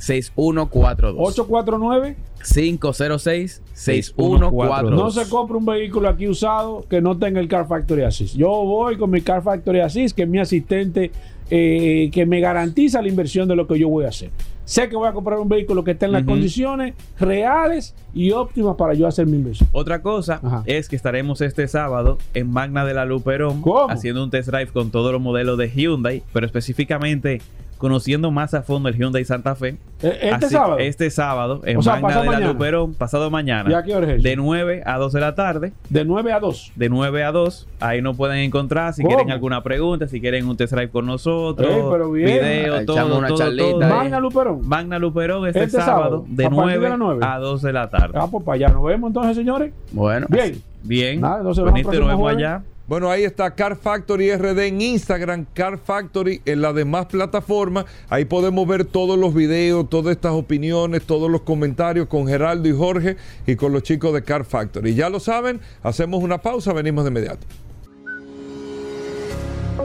849-506-6142. 0.00 1.14
849 1.16 2.16
506-6142. 2.40 4.90
No 4.90 5.10
se 5.10 5.28
compra 5.28 5.56
un 5.56 5.66
vehículo 5.66 6.08
aquí 6.08 6.28
usado 6.28 6.84
que 6.88 7.00
no 7.00 7.18
tenga 7.18 7.40
el 7.40 7.48
Car 7.48 7.66
Factory 7.66 8.02
Assist. 8.02 8.36
Yo 8.36 8.48
voy 8.48 8.96
con 8.96 9.10
mi 9.10 9.20
Car 9.20 9.42
Factory 9.42 9.80
Assist, 9.80 10.16
que 10.16 10.22
es 10.22 10.28
mi 10.28 10.38
asistente 10.38 11.10
eh, 11.50 12.10
que 12.12 12.26
me 12.26 12.40
garantiza 12.40 13.02
la 13.02 13.08
inversión 13.08 13.48
de 13.48 13.56
lo 13.56 13.66
que 13.66 13.78
yo 13.78 13.88
voy 13.88 14.04
a 14.04 14.08
hacer. 14.08 14.30
Sé 14.64 14.88
que 14.88 14.94
voy 14.94 15.08
a 15.08 15.12
comprar 15.12 15.40
un 15.40 15.48
vehículo 15.48 15.82
que 15.82 15.90
esté 15.90 16.06
en 16.06 16.12
las 16.12 16.22
condiciones 16.22 16.94
reales 17.18 17.92
y 18.14 18.30
óptimas 18.30 18.76
para 18.76 18.94
yo 18.94 19.08
hacer 19.08 19.26
mi 19.26 19.36
inversión. 19.36 19.68
Otra 19.72 20.00
cosa 20.00 20.38
Ajá. 20.40 20.62
es 20.64 20.88
que 20.88 20.94
estaremos 20.94 21.40
este 21.40 21.66
sábado 21.66 22.18
en 22.34 22.52
Magna 22.52 22.84
de 22.84 22.94
la 22.94 23.04
Luperón 23.04 23.62
¿Cómo? 23.62 23.90
haciendo 23.90 24.22
un 24.22 24.30
test 24.30 24.48
drive 24.48 24.68
con 24.68 24.92
todos 24.92 25.10
los 25.10 25.20
modelos 25.20 25.58
de 25.58 25.68
Hyundai, 25.68 26.22
pero 26.32 26.46
específicamente 26.46 27.40
conociendo 27.80 28.30
más 28.30 28.52
a 28.52 28.62
fondo 28.62 28.90
el 28.90 28.94
Hyundai 28.96 29.24
Santa 29.24 29.54
Fe. 29.56 29.78
Eh, 30.02 30.18
Este 30.22 30.46
Así- 30.46 30.54
sábado. 30.54 30.78
Este 30.78 31.10
sábado 31.10 31.62
en 31.64 31.78
O 31.78 31.82
sea, 31.82 31.94
Magna 31.94 32.08
pasado 32.08 32.20
de 32.22 32.26
la 32.26 32.32
mañana. 32.36 32.52
Luperón, 32.52 32.94
pasado 32.94 33.30
mañana. 33.30 33.70
¿Y 33.70 33.74
a 33.74 33.82
qué 33.82 33.94
hora 33.96 34.06
es 34.06 34.12
eso? 34.14 34.22
De 34.22 34.36
9 34.36 34.82
a 34.84 34.98
2 34.98 35.12
de 35.14 35.20
la 35.20 35.34
tarde. 35.34 35.72
De 35.88 36.04
9 36.04 36.32
a 36.32 36.40
2. 36.40 36.72
De 36.76 36.88
9 36.90 37.24
a 37.24 37.32
2. 37.32 37.66
Ahí 37.80 38.02
nos 38.02 38.16
pueden 38.16 38.38
encontrar 38.38 38.92
si 38.92 39.02
¿Cómo? 39.02 39.14
quieren 39.16 39.32
alguna 39.32 39.62
pregunta, 39.62 40.06
si 40.08 40.20
quieren 40.20 40.46
un 40.46 40.56
test 40.56 40.72
drive 40.74 40.90
con 40.90 41.06
nosotros. 41.06 41.68
Ey, 41.70 41.82
pero 41.90 42.10
bien. 42.12 42.26
Video, 42.28 42.76
Echamos 42.76 42.86
todo, 42.86 43.18
una 43.18 43.28
todo, 43.28 43.38
charlita 43.38 43.70
todo. 43.70 43.80
Magna 43.80 44.20
Luperón. 44.20 44.60
Magna 44.68 44.98
Luperón 44.98 45.46
este, 45.48 45.64
Este 45.64 45.78
sábado, 45.78 46.02
sábado, 46.02 46.24
de 46.28 46.44
a 46.46 46.50
partir 46.50 46.64
de 46.66 46.72
9 46.78 46.88
las 46.90 46.98
nueve. 46.98 47.26
a 47.26 47.38
2 47.38 47.62
de 47.62 47.72
la 47.72 47.88
tarde. 47.88 48.18
Ah, 48.20 48.26
pues 48.30 48.44
para 48.44 48.54
allá 48.56 48.68
nos 48.68 48.84
vemos 48.84 49.08
entonces, 49.08 49.36
señores. 49.36 49.72
Bueno, 49.92 50.26
Bien. 50.28 50.60
Bien. 50.82 51.20
Nada, 51.20 51.38
entonces 51.38 51.62
próximo 51.64 51.92
nos 51.92 52.00
vemos 52.08 52.20
jueves. 52.20 52.36
allá. 52.38 52.62
Bueno, 52.90 53.08
ahí 53.08 53.22
está 53.22 53.54
Car 53.54 53.76
Factory 53.76 54.34
RD 54.34 54.66
en 54.66 54.80
Instagram, 54.80 55.46
Car 55.54 55.78
Factory 55.78 56.42
en 56.44 56.60
las 56.60 56.74
demás 56.74 57.06
plataformas. 57.06 57.84
Ahí 58.08 58.24
podemos 58.24 58.66
ver 58.66 58.84
todos 58.84 59.16
los 59.16 59.32
videos, 59.32 59.88
todas 59.88 60.16
estas 60.16 60.32
opiniones, 60.32 61.06
todos 61.06 61.30
los 61.30 61.42
comentarios 61.42 62.08
con 62.08 62.26
Geraldo 62.26 62.68
y 62.68 62.72
Jorge 62.72 63.16
y 63.46 63.54
con 63.54 63.72
los 63.72 63.84
chicos 63.84 64.12
de 64.12 64.24
Car 64.24 64.44
Factory. 64.44 64.96
Ya 64.96 65.08
lo 65.08 65.20
saben, 65.20 65.60
hacemos 65.84 66.20
una 66.20 66.38
pausa, 66.38 66.72
venimos 66.72 67.04
de 67.04 67.10
inmediato. 67.10 67.46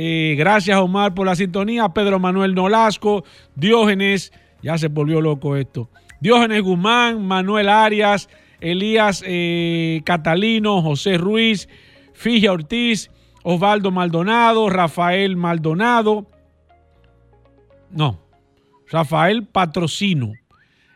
Eh, 0.00 0.36
gracias 0.38 0.78
Omar 0.78 1.12
por 1.12 1.26
la 1.26 1.34
sintonía, 1.34 1.88
Pedro 1.88 2.20
Manuel 2.20 2.54
Nolasco, 2.54 3.24
Diógenes, 3.56 4.32
ya 4.62 4.78
se 4.78 4.88
volvió 4.88 5.20
loco 5.20 5.56
esto, 5.56 5.88
Diógenes 6.20 6.62
Guzmán, 6.62 7.24
Manuel 7.24 7.68
Arias, 7.68 8.28
Elías 8.60 9.22
eh, 9.26 10.02
Catalino, 10.04 10.82
José 10.82 11.16
Ruiz, 11.16 11.68
Figia 12.12 12.52
Ortiz, 12.52 13.10
Osvaldo 13.44 13.90
Maldonado, 13.90 14.68
Rafael 14.68 15.36
Maldonado, 15.36 16.26
no, 17.90 18.20
Rafael 18.90 19.46
Patrocino, 19.46 20.32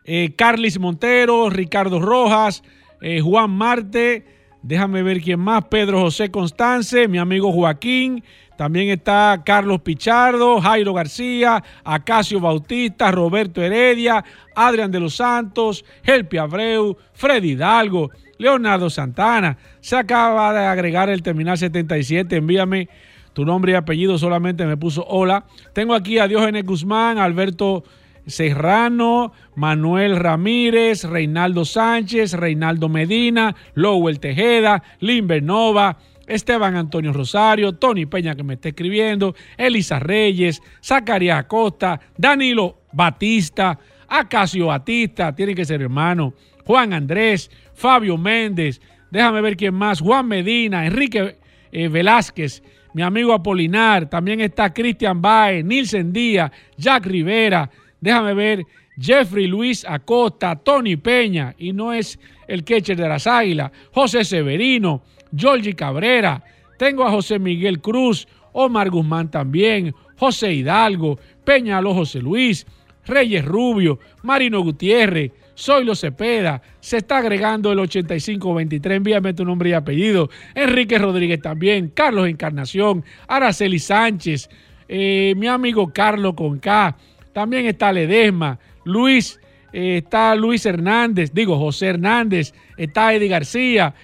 eh, 0.05 0.35
Carlis 0.37 0.79
Montero, 0.79 1.49
Ricardo 1.51 2.01
Rojas, 2.01 2.63
eh, 3.01 3.21
Juan 3.21 3.51
Marte, 3.51 4.25
déjame 4.63 5.03
ver 5.03 5.21
quién 5.21 5.41
más, 5.41 5.65
Pedro 5.67 6.01
José 6.01 6.31
Constance, 6.31 7.09
mi 7.09 7.19
amigo 7.19 7.53
Joaquín, 7.53 8.25
También 8.57 8.91
está 8.91 9.43
Carlos 9.45 9.81
Pichardo, 9.81 10.61
Jairo 10.61 10.95
García, 10.95 11.63
Acacio 11.85 12.41
Bautista, 12.41 13.11
Roberto 13.11 13.63
Heredia, 13.63 14.25
Adrián 14.55 14.91
de 14.91 15.01
los 15.01 15.17
Santos, 15.17 15.85
Helpi 16.05 16.39
Abreu, 16.39 16.97
Freddy 17.13 17.53
Hidalgo, 17.53 18.11
Leonardo 18.39 18.91
Santana. 18.91 19.57
Se 19.81 19.97
acaba 19.97 20.53
de 20.53 20.67
agregar 20.67 21.09
el 21.09 21.23
terminal 21.23 21.59
77. 21.59 22.37
Envíame 22.37 22.89
tu 23.33 23.45
nombre 23.45 23.73
y 23.73 23.75
apellido, 23.75 24.19
solamente 24.19 24.67
me 24.67 24.77
puso 24.77 25.05
hola. 25.07 25.45
Tengo 25.73 25.95
aquí 25.95 26.19
a 26.19 26.29
Diógenes 26.29 26.65
Guzmán, 26.65 27.19
Alberto 27.19 27.85
Serrano, 28.27 29.33
Manuel 29.57 30.17
Ramírez, 30.17 31.05
Reinaldo 31.05 31.65
Sánchez, 31.65 32.35
Reinaldo 32.35 32.89
Medina, 32.89 33.55
Lowell 33.75 34.21
Tejeda, 34.21 34.83
Limber 35.01 35.43
Nova, 35.43 35.99
Esteban 36.33 36.77
Antonio 36.77 37.13
Rosario, 37.13 37.75
Tony 37.75 38.07
Peña 38.07 38.35
que 38.35 38.43
me 38.43 38.55
está 38.55 38.71
escribiendo, 38.71 39.35
Elisa 39.59 39.99
Reyes, 39.99 40.63
Zacarías 40.83 41.41
Acosta, 41.41 42.01
Danilo 42.17 42.79
Batista, 42.93 43.79
Acacio 44.09 44.67
Batista, 44.67 45.35
tiene 45.35 45.55
que 45.55 45.65
ser 45.65 45.83
hermano, 45.83 46.35
Juan 46.65 46.95
Andrés, 46.95 47.51
Fabio 47.75 48.17
Méndez, 48.17 48.81
déjame 49.11 49.43
ver 49.43 49.57
quién 49.57 49.75
más, 49.75 50.01
Juan 50.01 50.27
Medina, 50.27 50.87
Enrique 50.87 51.37
eh, 51.71 51.89
Velázquez, 51.89 52.63
mi 52.95 53.03
amigo 53.03 53.35
Apolinar, 53.35 54.09
también 54.09 54.41
está 54.41 54.73
Cristian 54.73 55.21
Baez, 55.21 55.63
Nilsen 55.65 56.13
Díaz, 56.13 56.51
Jack 56.79 57.07
Rivera, 57.07 57.71
déjame 58.01 58.33
ver, 58.33 58.65
Jeffrey 58.99 59.47
Luis 59.47 59.85
Acosta, 59.87 60.57
Tony 60.57 60.97
Peña, 60.97 61.55
y 61.59 61.73
no 61.73 61.93
es 61.93 62.19
el 62.47 62.65
catcher 62.65 62.97
de 62.97 63.09
las 63.09 63.27
Águilas, 63.27 63.71
José 63.93 64.25
Severino, 64.25 65.03
Georgie 65.37 65.75
Cabrera, 65.75 66.43
tengo 66.79 67.05
a 67.05 67.11
José 67.11 67.39
Miguel 67.39 67.81
Cruz, 67.81 68.27
Omar 68.53 68.91
Guzmán 68.91 69.31
también, 69.31 69.95
José 70.17 70.53
Hidalgo, 70.53 71.19
Peñalo 71.45 71.95
José 71.95 72.21
Luis, 72.21 72.67
Reyes 73.07 73.45
Rubio, 73.45 73.99
Marino 74.23 74.61
Gutiérrez, 74.63 75.33
Zoilo 75.57 75.95
Cepeda, 75.95 76.63
se 76.81 76.99
está 76.99 77.19
agregando 77.19 77.73
el 77.73 77.79
8523, 77.79 78.97
envíame 78.97 79.35
tu 79.35 79.45
nombre 79.45 79.71
y 79.71 79.73
apellido, 79.73 80.31
Enrique 80.55 80.99
Rodríguez 80.99 81.41
también, 81.41 81.89
Carlos 81.89 82.29
Encarnación, 82.29 83.05
Araceli 83.29 83.79
Sánchez, 83.79 84.49
eh, 84.89 85.35
mi 85.37 85.47
amigo 85.47 85.93
Carlos 85.93 86.35
Conca, 86.35 86.97
también 87.33 87.67
está 87.67 87.93
Ledesma, 87.93 88.59
Luis, 88.85 89.41
eh, 89.73 89.99
está 89.99 90.35
Luis 90.35 90.65
Hernández, 90.67 91.33
digo 91.33 91.59
José 91.59 91.87
Hernández, 91.87 92.53
está 92.77 93.15
Eddie 93.15 93.29
García, 93.29 93.95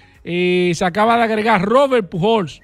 se 0.75 0.85
acaba 0.85 1.17
de 1.17 1.23
agregar 1.23 1.62
Robert 1.62 2.11
Pujols. 2.11 2.61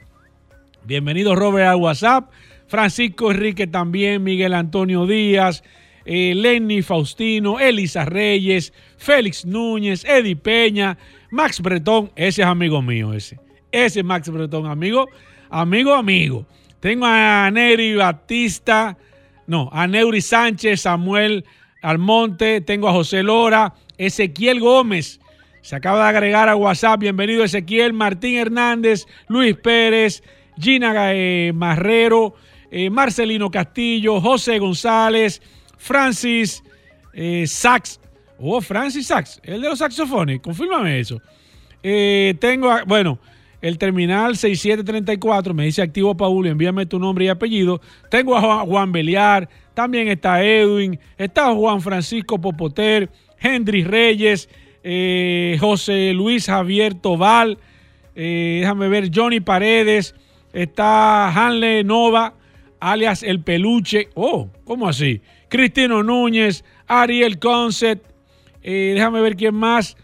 Bienvenido 0.84 1.34
Robert 1.34 1.68
al 1.68 1.76
WhatsApp. 1.76 2.30
Francisco 2.66 3.30
Enrique 3.30 3.66
también, 3.66 4.22
Miguel 4.22 4.52
Antonio 4.52 5.06
Díaz, 5.06 5.62
eh, 6.04 6.34
Lenny 6.34 6.82
Faustino, 6.82 7.58
Elisa 7.58 8.04
Reyes, 8.04 8.72
Félix 8.98 9.46
Núñez, 9.46 10.04
Eddie 10.04 10.36
Peña, 10.36 10.98
Max 11.30 11.60
Bretón, 11.60 12.10
ese 12.16 12.42
es 12.42 12.48
amigo 12.48 12.82
mío, 12.82 13.14
ese. 13.14 13.38
Ese 13.72 14.00
es 14.00 14.04
Max 14.04 14.28
Bretón, 14.28 14.66
amigo, 14.66 15.08
amigo, 15.50 15.94
amigo. 15.94 16.46
Tengo 16.80 17.06
a 17.06 17.50
Neri 17.50 17.94
Batista, 17.94 18.98
no, 19.46 19.70
a 19.72 19.86
Neuri 19.86 20.20
Sánchez, 20.20 20.82
Samuel 20.82 21.44
Almonte, 21.80 22.60
tengo 22.60 22.88
a 22.88 22.92
José 22.92 23.22
Lora, 23.22 23.74
Ezequiel 23.96 24.60
Gómez, 24.60 25.20
se 25.64 25.76
acaba 25.76 26.02
de 26.02 26.10
agregar 26.10 26.50
a 26.50 26.56
WhatsApp. 26.56 27.00
Bienvenido 27.00 27.42
Ezequiel, 27.42 27.94
Martín 27.94 28.36
Hernández, 28.36 29.06
Luis 29.28 29.56
Pérez, 29.56 30.22
Gina 30.58 30.92
eh, 31.14 31.52
Marrero, 31.54 32.34
eh, 32.70 32.90
Marcelino 32.90 33.50
Castillo, 33.50 34.20
José 34.20 34.58
González, 34.58 35.40
Francis 35.78 36.62
eh, 37.14 37.46
Sax. 37.46 37.98
Oh, 38.38 38.60
Francis 38.60 39.06
Sax, 39.06 39.40
el 39.42 39.62
de 39.62 39.70
los 39.70 39.78
saxofones. 39.78 40.40
Confírmame 40.40 41.00
eso. 41.00 41.22
Eh, 41.82 42.34
tengo, 42.38 42.70
bueno, 42.86 43.18
el 43.62 43.78
terminal 43.78 44.36
6734. 44.36 45.54
Me 45.54 45.64
dice 45.64 45.80
activo 45.80 46.14
Paul. 46.14 46.46
Envíame 46.46 46.84
tu 46.84 46.98
nombre 46.98 47.24
y 47.24 47.28
apellido. 47.28 47.80
Tengo 48.10 48.36
a 48.36 48.66
Juan, 48.66 48.92
Beliar. 48.92 49.48
También 49.72 50.08
está 50.08 50.44
Edwin. 50.44 51.00
Está 51.16 51.54
Juan 51.54 51.80
Francisco 51.80 52.38
Popoter. 52.38 53.08
Henry 53.40 53.82
Reyes. 53.82 54.46
Eh, 54.84 55.56
José 55.58 56.12
Luis 56.12 56.46
Javier 56.46 56.94
Tobal. 56.94 57.58
eh, 58.14 58.58
déjame 58.60 58.88
ver, 58.88 59.10
Johnny 59.12 59.40
Paredes. 59.40 60.14
Está 60.52 61.30
Hanle 61.30 61.82
Nova, 61.82 62.34
alias 62.78 63.24
El 63.24 63.40
Peluche. 63.40 64.10
Oh, 64.14 64.50
¿cómo 64.64 64.88
así? 64.88 65.20
Cristino 65.48 66.02
Núñez, 66.04 66.64
Ariel 66.86 67.38
Concept. 67.40 68.06
eh, 68.62 68.92
déjame 68.94 69.20
ver 69.20 69.34
quién 69.34 69.54
más. 69.54 69.96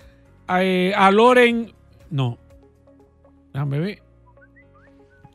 A 0.49 1.11
Loren. 1.12 1.73
No. 2.11 2.37
Déjame 3.53 3.79
ver. 3.79 4.03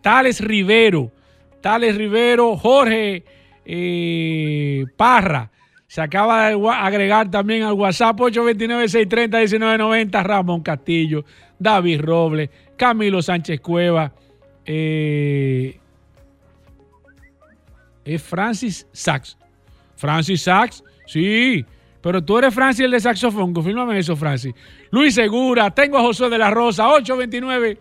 Tales 0.02 0.42
Rivero. 0.42 1.12
Tales 1.62 1.96
Rivero, 1.96 2.58
Jorge 2.58 3.24
Parra. 4.98 5.52
Se 5.88 6.02
acaba 6.02 6.50
de 6.50 6.70
agregar 6.70 7.30
también 7.30 7.64
al 7.64 7.74
WhatsApp 7.74 8.18
829-630-1990. 8.18 10.24
Ramón 10.24 10.62
Castillo, 10.62 11.24
David 11.60 12.02
Robles, 12.02 12.50
Camilo 12.76 13.22
Sánchez 13.22 13.62
Cueva. 13.62 14.12
eh, 14.66 15.80
es 18.04 18.22
Francis 18.22 18.88
Sachs. 18.92 19.38
Francis 19.96 20.44
Sachs, 20.44 20.84
sí. 21.08 21.66
Pero 22.02 22.24
tú 22.24 22.38
eres 22.38 22.54
Francis 22.54 22.86
el 22.86 22.92
de 22.92 23.00
saxofón. 23.00 23.54
Confírmame 23.54 23.98
eso, 23.98 24.16
Francis. 24.16 24.54
Luis 24.92 25.16
Segura, 25.16 25.72
tengo 25.72 25.98
a 25.98 26.02
José 26.02 26.30
de 26.30 26.38
la 26.38 26.52
Rosa, 26.52 26.90
829 26.90 27.80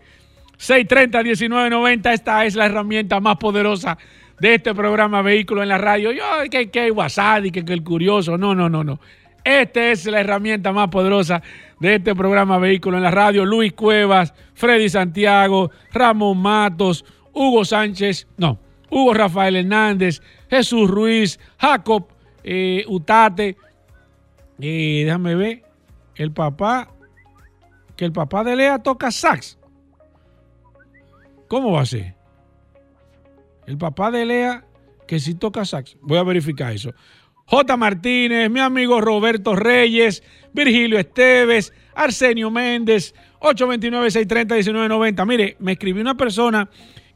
630-1990. 0.57 2.13
Esta 2.13 2.45
es 2.45 2.55
la 2.55 2.65
herramienta 2.65 3.19
más 3.19 3.37
poderosa 3.37 3.97
de 4.39 4.55
este 4.55 4.73
programa 4.73 5.21
Vehículo 5.21 5.63
en 5.63 5.69
la 5.69 5.77
Radio. 5.77 6.11
Yo, 6.11 6.23
que, 6.49 6.69
que 6.69 6.79
hay 6.81 6.91
WhatsApp 6.91 7.45
y 7.45 7.51
que, 7.51 7.63
que 7.63 7.73
el 7.73 7.83
curioso. 7.83 8.37
No, 8.37 8.53
no, 8.55 8.69
no, 8.69 8.83
no. 8.83 8.99
Esta 9.43 9.91
es 9.91 10.05
la 10.07 10.21
herramienta 10.21 10.71
más 10.71 10.89
poderosa 10.89 11.41
de 11.79 11.95
este 11.95 12.15
programa 12.15 12.57
Vehículo 12.57 12.97
en 12.97 13.03
la 13.03 13.11
Radio. 13.11 13.45
Luis 13.45 13.73
Cuevas, 13.73 14.33
Freddy 14.55 14.89
Santiago, 14.89 15.69
Ramón 15.93 16.39
Matos, 16.39 17.05
Hugo 17.31 17.63
Sánchez, 17.63 18.27
no, 18.37 18.59
Hugo 18.89 19.13
Rafael 19.13 19.55
Hernández, 19.55 20.21
Jesús 20.49 20.89
Ruiz, 20.89 21.39
Jacob 21.59 22.07
eh, 22.43 22.83
Utate. 22.87 23.55
Eh, 24.59 25.03
déjame 25.05 25.35
ver. 25.35 25.63
El 26.15 26.31
papá, 26.31 26.89
que 27.95 28.05
el 28.05 28.13
papá 28.13 28.43
de 28.43 28.55
Lea 28.55 28.79
toca 28.79 29.11
sax. 29.11 29.59
¿Cómo 31.47 31.73
va 31.73 31.81
a 31.81 31.85
ser? 31.85 32.15
El 33.67 33.77
papá 33.77 34.11
de 34.11 34.25
Lea 34.25 34.65
que 35.07 35.19
sí 35.19 35.35
toca 35.35 35.65
sax. 35.65 35.97
Voy 36.01 36.17
a 36.17 36.23
verificar 36.23 36.73
eso. 36.73 36.93
J. 37.47 37.77
Martínez, 37.77 38.49
mi 38.49 38.59
amigo 38.59 38.99
Roberto 39.01 39.55
Reyes, 39.55 40.23
Virgilio 40.53 40.97
Esteves, 40.97 41.73
Arsenio 41.93 42.49
Méndez, 42.49 43.13
829-630-1990. 43.39 45.27
Mire, 45.27 45.55
me 45.59 45.73
escribió 45.73 46.01
una 46.01 46.15
persona, 46.15 46.69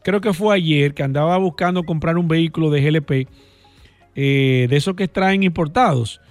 creo 0.04 0.22
que 0.22 0.34
fue 0.34 0.56
ayer, 0.56 0.94
que 0.94 1.02
andaba 1.02 1.38
buscando 1.38 1.84
comprar 1.84 2.18
un 2.18 2.28
vehículo 2.28 2.70
de 2.70 2.82
GLP, 2.82 3.28
eh, 4.16 4.68
de 4.70 4.76
esos 4.76 4.96
que 4.96 5.08
traen 5.08 5.42
importados, 5.42 6.22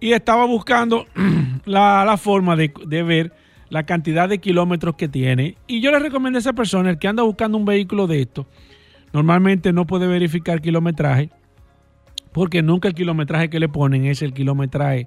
y 0.00 0.12
estaba 0.12 0.44
buscando 0.44 1.06
la, 1.64 2.04
la 2.04 2.16
forma 2.16 2.54
de, 2.54 2.72
de 2.86 3.02
ver 3.02 3.32
la 3.70 3.84
cantidad 3.84 4.28
de 4.28 4.38
kilómetros 4.38 4.94
que 4.94 5.08
tiene. 5.08 5.56
Y 5.66 5.80
yo 5.80 5.90
le 5.90 5.98
recomiendo 5.98 6.38
a 6.38 6.40
esa 6.40 6.52
persona, 6.52 6.90
el 6.90 6.98
que 6.98 7.08
anda 7.08 7.24
buscando 7.24 7.58
un 7.58 7.64
vehículo 7.64 8.06
de 8.06 8.20
esto, 8.20 8.46
normalmente 9.12 9.72
no 9.72 9.86
puede 9.86 10.06
verificar 10.06 10.60
kilometraje, 10.60 11.30
porque 12.32 12.62
nunca 12.62 12.88
el 12.88 12.94
kilometraje 12.94 13.50
que 13.50 13.60
le 13.60 13.68
ponen 13.68 14.04
es 14.04 14.22
el 14.22 14.32
kilometraje 14.32 15.06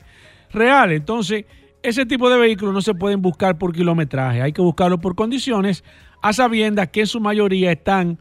real. 0.51 0.91
Entonces, 0.91 1.45
ese 1.83 2.05
tipo 2.05 2.29
de 2.29 2.37
vehículos 2.37 2.73
no 2.73 2.81
se 2.81 2.93
pueden 2.93 3.21
buscar 3.21 3.57
por 3.57 3.73
kilometraje, 3.73 4.41
hay 4.41 4.53
que 4.53 4.61
buscarlo 4.61 4.99
por 4.99 5.15
condiciones, 5.15 5.83
a 6.21 6.33
sabiendas 6.33 6.89
que 6.89 7.01
en 7.01 7.07
su 7.07 7.19
mayoría 7.19 7.71
están 7.71 8.19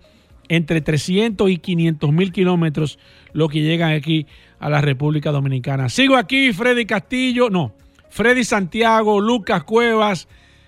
entre 0.48 0.80
300 0.80 1.48
y 1.50 1.58
500 1.58 2.12
mil 2.12 2.32
kilómetros 2.32 2.98
lo 3.32 3.48
que 3.48 3.60
llegan 3.60 3.92
aquí 3.92 4.26
a 4.58 4.68
la 4.68 4.80
República 4.80 5.30
Dominicana. 5.30 5.88
Sigo 5.88 6.16
aquí, 6.16 6.52
Freddy 6.52 6.86
Castillo, 6.86 7.50
no, 7.50 7.74
Freddy 8.08 8.44
Santiago, 8.44 9.20
Lucas 9.20 9.62
Cuevas, 9.64 10.26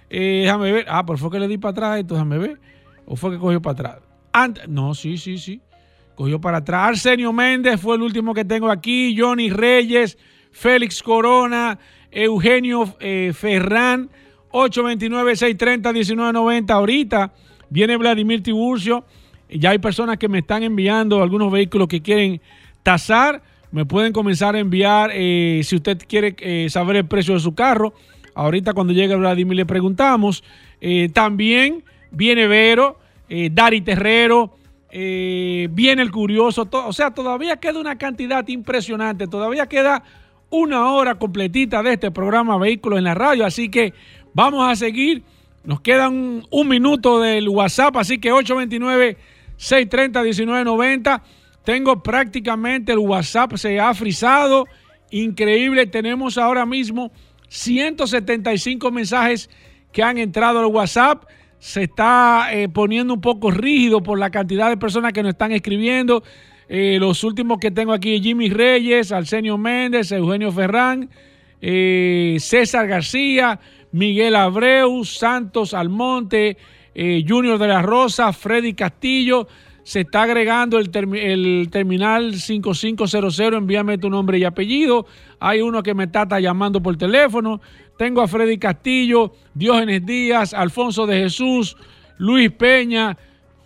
eh, 0.09 0.43
déjame 0.45 0.71
ver, 0.71 0.87
ah, 0.89 1.05
pero 1.05 1.19
fue 1.19 1.31
que 1.31 1.41
le 1.41 1.49
di 1.49 1.59
para 1.59 1.73
atrás 1.73 1.99
esto, 1.99 2.15
déjame 2.15 2.39
ver, 2.39 2.61
o 3.07 3.17
fue 3.17 3.33
que 3.33 3.39
cogió 3.39 3.61
para 3.61 3.73
atrás. 3.73 4.12
Ant- 4.33 4.67
no, 4.67 4.95
sí, 4.95 5.19
sí, 5.19 5.39
sí, 5.39 5.61
cogió 6.15 6.41
para 6.41 6.59
atrás. 6.59 6.89
Arsenio 6.89 7.33
Méndez 7.33 7.81
fue 7.81 7.97
el 7.97 8.03
último 8.03 8.35
que 8.35 8.45
tengo 8.45 8.71
aquí, 8.71 9.17
Johnny 9.19 9.51
Reyes, 9.51 10.17
Félix 10.53 11.03
Corona, 11.03 11.79
Eugenio 12.11 12.95
eh, 13.01 13.33
Ferrán, 13.35 14.11
829-630-1990. 14.53 16.71
Ahorita 16.71 17.33
viene 17.71 17.97
Vladimir 17.97 18.43
Tiburcio 18.43 19.07
Ya 19.49 19.71
hay 19.71 19.79
personas 19.79 20.19
que 20.19 20.29
me 20.29 20.41
están 20.41 20.63
enviando 20.63 21.23
algunos 21.23 21.51
vehículos 21.51 21.89
que 21.89 22.03
quieren 22.03 22.41
tasar. 22.83 23.43
Me 23.71 23.87
pueden 23.87 24.13
comenzar 24.13 24.55
a 24.55 24.59
enviar 24.59 25.11
eh, 25.15 25.63
si 25.65 25.77
usted 25.77 25.99
quiere 26.07 26.37
eh, 26.39 26.67
saber 26.69 26.97
el 26.97 27.07
precio 27.07 27.33
de 27.35 27.41
su 27.41 27.55
carro. 27.55 27.95
Ahorita 28.35 28.75
cuando 28.75 28.93
llegue 28.93 29.17
Vladimir 29.17 29.57
le 29.57 29.65
preguntamos. 29.67 30.45
Eh, 30.81 31.09
también 31.13 31.85
viene 32.11 32.47
Vero, 32.47 32.99
eh, 33.35 33.49
Dari 33.51 33.81
Terrero, 33.81 34.59
eh, 34.91 35.67
viene 35.71 36.03
el 36.03 36.11
Curioso. 36.11 36.69
o 36.71 36.93
sea, 36.93 37.13
todavía 37.13 37.57
queda 37.57 37.81
una 37.81 37.97
cantidad 37.97 38.47
impresionante. 38.47 39.27
Todavía 39.27 39.67
queda 39.67 40.03
una 40.51 40.93
hora 40.93 41.15
completita 41.15 41.83
de 41.83 41.95
este 41.95 42.11
programa 42.11 42.59
Vehículos 42.59 42.99
en 42.99 43.05
la 43.05 43.15
Radio. 43.15 43.47
Así 43.47 43.71
que 43.71 43.95
vamos 44.35 44.71
a 44.71 44.77
seguir. 44.77 45.23
Nos 45.65 45.81
quedan 45.81 46.43
un 46.51 46.69
minuto 46.69 47.21
del 47.21 47.49
WhatsApp, 47.49 47.97
así 47.97 48.19
que 48.19 48.35
829-630-1990. 48.35 51.23
Tengo 51.65 52.03
prácticamente 52.03 52.93
el 52.93 52.99
WhatsApp, 52.99 53.55
se 53.55 53.81
ha 53.81 53.95
frisado. 53.95 54.67
Increíble, 55.11 55.87
tenemos 55.87 56.37
ahora 56.37 56.67
mismo 56.67 57.11
175 57.49 58.91
mensajes 58.91 59.49
que 59.91 60.03
han 60.03 60.19
entrado 60.19 60.59
al 60.59 60.67
WhatsApp. 60.67 61.25
Se 61.63 61.85
está 61.85 62.49
eh, 62.53 62.69
poniendo 62.69 63.15
un 63.15 63.21
poco 63.21 63.53
rígido 63.53 64.03
por 64.03 64.19
la 64.19 64.31
cantidad 64.31 64.69
de 64.69 64.77
personas 64.77 65.13
que 65.13 65.23
nos 65.23 65.31
están 65.31 65.53
escribiendo. 65.53 66.25
Eh, 66.69 66.97
los 66.99 67.23
últimos 67.23 67.59
que 67.61 67.71
tengo 67.71 67.93
aquí, 67.93 68.21
Jimmy 68.21 68.49
Reyes, 68.51 69.13
Arsenio 69.13 69.57
Méndez, 69.57 70.11
Eugenio 70.11 70.51
Ferrán, 70.51 71.09
eh, 71.61 72.37
César 72.41 72.89
García, 72.89 73.61
Miguel 73.93 74.35
Abreu, 74.35 75.05
Santos 75.05 75.73
Almonte, 75.73 76.57
eh, 76.97 77.25
Junior 77.29 77.57
de 77.61 77.69
la 77.69 77.81
Rosa, 77.81 78.33
Freddy 78.33 78.75
Castillo. 78.75 79.47
Se 79.85 80.01
está 80.01 80.23
agregando 80.23 80.81
el, 80.81 80.91
termi- 80.91 81.21
el 81.23 81.69
terminal 81.71 82.35
5500. 82.35 83.39
Envíame 83.39 83.99
tu 83.99 84.11
nombre 84.11 84.37
y 84.37 84.43
apellido. 84.45 85.07
Hay 85.39 85.61
uno 85.61 85.81
que 85.81 85.95
me 85.95 86.05
está, 86.05 86.23
está 86.23 86.41
llamando 86.41 86.83
por 86.83 86.97
teléfono. 86.97 87.61
Tengo 87.97 88.21
a 88.23 88.29
Freddy 88.29 88.59
Castillo, 88.59 89.33
Diógenes 89.55 90.05
Díaz, 90.05 90.53
Alfonso 90.55 91.07
de 91.07 91.21
Jesús, 91.21 91.77
Luis 92.19 92.51
Peña, 92.51 93.17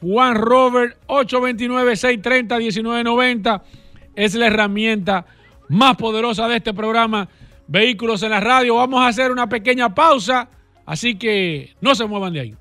Juan 0.00 0.34
Robert, 0.34 0.98
829-630-1990. 1.06 3.62
Es 4.14 4.34
la 4.34 4.46
herramienta 4.46 5.26
más 5.68 5.96
poderosa 5.96 6.48
de 6.48 6.56
este 6.56 6.74
programa, 6.74 7.28
Vehículos 7.68 8.22
en 8.22 8.30
la 8.30 8.40
Radio. 8.40 8.76
Vamos 8.76 9.02
a 9.02 9.08
hacer 9.08 9.32
una 9.32 9.48
pequeña 9.48 9.94
pausa, 9.94 10.48
así 10.84 11.16
que 11.16 11.74
no 11.80 11.94
se 11.94 12.04
muevan 12.06 12.32
de 12.32 12.40
ahí. 12.40 12.54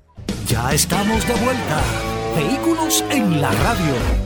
Ya 0.48 0.72
estamos 0.72 1.26
de 1.26 1.34
vuelta. 1.34 1.82
Vehículos 2.36 3.04
en 3.10 3.40
la 3.40 3.50
radio. 3.52 4.25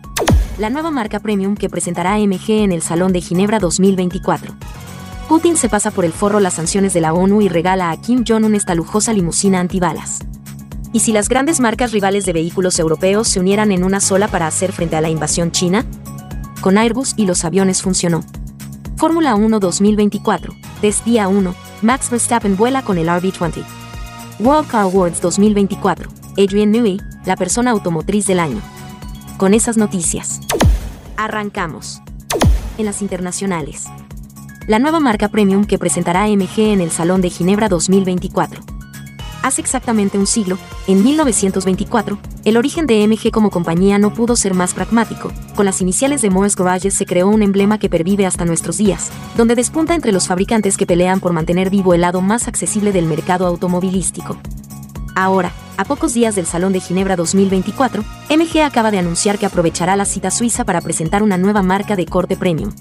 la 0.61 0.69
nueva 0.69 0.91
marca 0.91 1.19
premium 1.19 1.55
que 1.55 1.69
presentará 1.69 2.13
AMG 2.13 2.51
en 2.51 2.71
el 2.71 2.83
Salón 2.83 3.13
de 3.13 3.21
Ginebra 3.21 3.57
2024. 3.57 4.53
Putin 5.27 5.57
se 5.57 5.69
pasa 5.69 5.89
por 5.89 6.05
el 6.05 6.13
forro 6.13 6.39
las 6.39 6.53
sanciones 6.53 6.93
de 6.93 7.01
la 7.01 7.13
ONU 7.13 7.41
y 7.41 7.49
regala 7.49 7.89
a 7.89 7.99
Kim 7.99 8.23
Jong-un 8.27 8.53
esta 8.53 8.75
lujosa 8.75 9.11
limusina 9.11 9.59
antibalas. 9.59 10.19
¿Y 10.93 10.99
si 10.99 11.13
las 11.13 11.29
grandes 11.29 11.59
marcas 11.59 11.93
rivales 11.93 12.27
de 12.27 12.33
vehículos 12.33 12.77
europeos 12.77 13.27
se 13.27 13.39
unieran 13.39 13.71
en 13.71 13.83
una 13.83 13.99
sola 13.99 14.27
para 14.27 14.45
hacer 14.45 14.71
frente 14.71 14.95
a 14.95 15.01
la 15.01 15.09
invasión 15.09 15.51
china? 15.51 15.83
Con 16.61 16.77
Airbus 16.77 17.15
y 17.17 17.25
los 17.25 17.43
aviones 17.43 17.81
funcionó. 17.81 18.23
Fórmula 18.97 19.33
1 19.33 19.59
2024. 19.59 20.53
Test 20.79 21.03
día 21.05 21.27
1. 21.27 21.55
Max 21.81 22.11
Verstappen 22.11 22.55
vuela 22.55 22.83
con 22.83 22.99
el 22.99 23.07
RB20. 23.07 23.65
World 24.37 24.67
Car 24.67 24.81
Awards 24.81 25.21
2024. 25.21 26.07
Adrian 26.37 26.69
Newey, 26.69 27.01
la 27.25 27.35
persona 27.35 27.71
automotriz 27.71 28.27
del 28.27 28.39
año. 28.39 28.61
Con 29.41 29.55
esas 29.55 29.75
noticias. 29.75 30.39
Arrancamos. 31.17 32.03
En 32.77 32.85
las 32.85 33.01
internacionales. 33.01 33.85
La 34.67 34.77
nueva 34.77 34.99
marca 34.99 35.29
premium 35.29 35.65
que 35.65 35.79
presentará 35.79 36.25
AMG 36.25 36.59
en 36.59 36.79
el 36.79 36.91
Salón 36.91 37.21
de 37.21 37.31
Ginebra 37.31 37.67
2024. 37.67 38.61
Hace 39.41 39.61
exactamente 39.61 40.19
un 40.19 40.27
siglo, 40.27 40.59
en 40.85 41.03
1924, 41.03 42.19
el 42.45 42.55
origen 42.55 42.85
de 42.85 43.07
MG 43.07 43.31
como 43.31 43.49
compañía 43.49 43.97
no 43.97 44.13
pudo 44.13 44.35
ser 44.35 44.53
más 44.53 44.75
pragmático. 44.75 45.31
Con 45.55 45.65
las 45.65 45.81
iniciales 45.81 46.21
de 46.21 46.29
Morris 46.29 46.55
Garages 46.55 46.93
se 46.93 47.07
creó 47.07 47.27
un 47.27 47.41
emblema 47.41 47.79
que 47.79 47.89
pervive 47.89 48.27
hasta 48.27 48.45
nuestros 48.45 48.77
días, 48.77 49.09
donde 49.37 49.55
despunta 49.55 49.95
entre 49.95 50.11
los 50.11 50.27
fabricantes 50.27 50.77
que 50.77 50.85
pelean 50.85 51.19
por 51.19 51.33
mantener 51.33 51.71
vivo 51.71 51.95
el 51.95 52.01
lado 52.01 52.21
más 52.21 52.47
accesible 52.47 52.91
del 52.91 53.07
mercado 53.07 53.47
automovilístico. 53.47 54.37
Ahora, 55.15 55.51
a 55.77 55.83
pocos 55.83 56.13
días 56.13 56.35
del 56.35 56.45
Salón 56.45 56.73
de 56.73 56.79
Ginebra 56.79 57.15
2024, 57.15 58.03
MG 58.29 58.61
acaba 58.61 58.91
de 58.91 58.99
anunciar 58.99 59.37
que 59.37 59.45
aprovechará 59.45 59.95
la 59.95 60.05
cita 60.05 60.31
suiza 60.31 60.63
para 60.63 60.81
presentar 60.81 61.23
una 61.23 61.37
nueva 61.37 61.61
marca 61.61 61.95
de 61.95 62.05
corte 62.05 62.37
premium. 62.37 62.71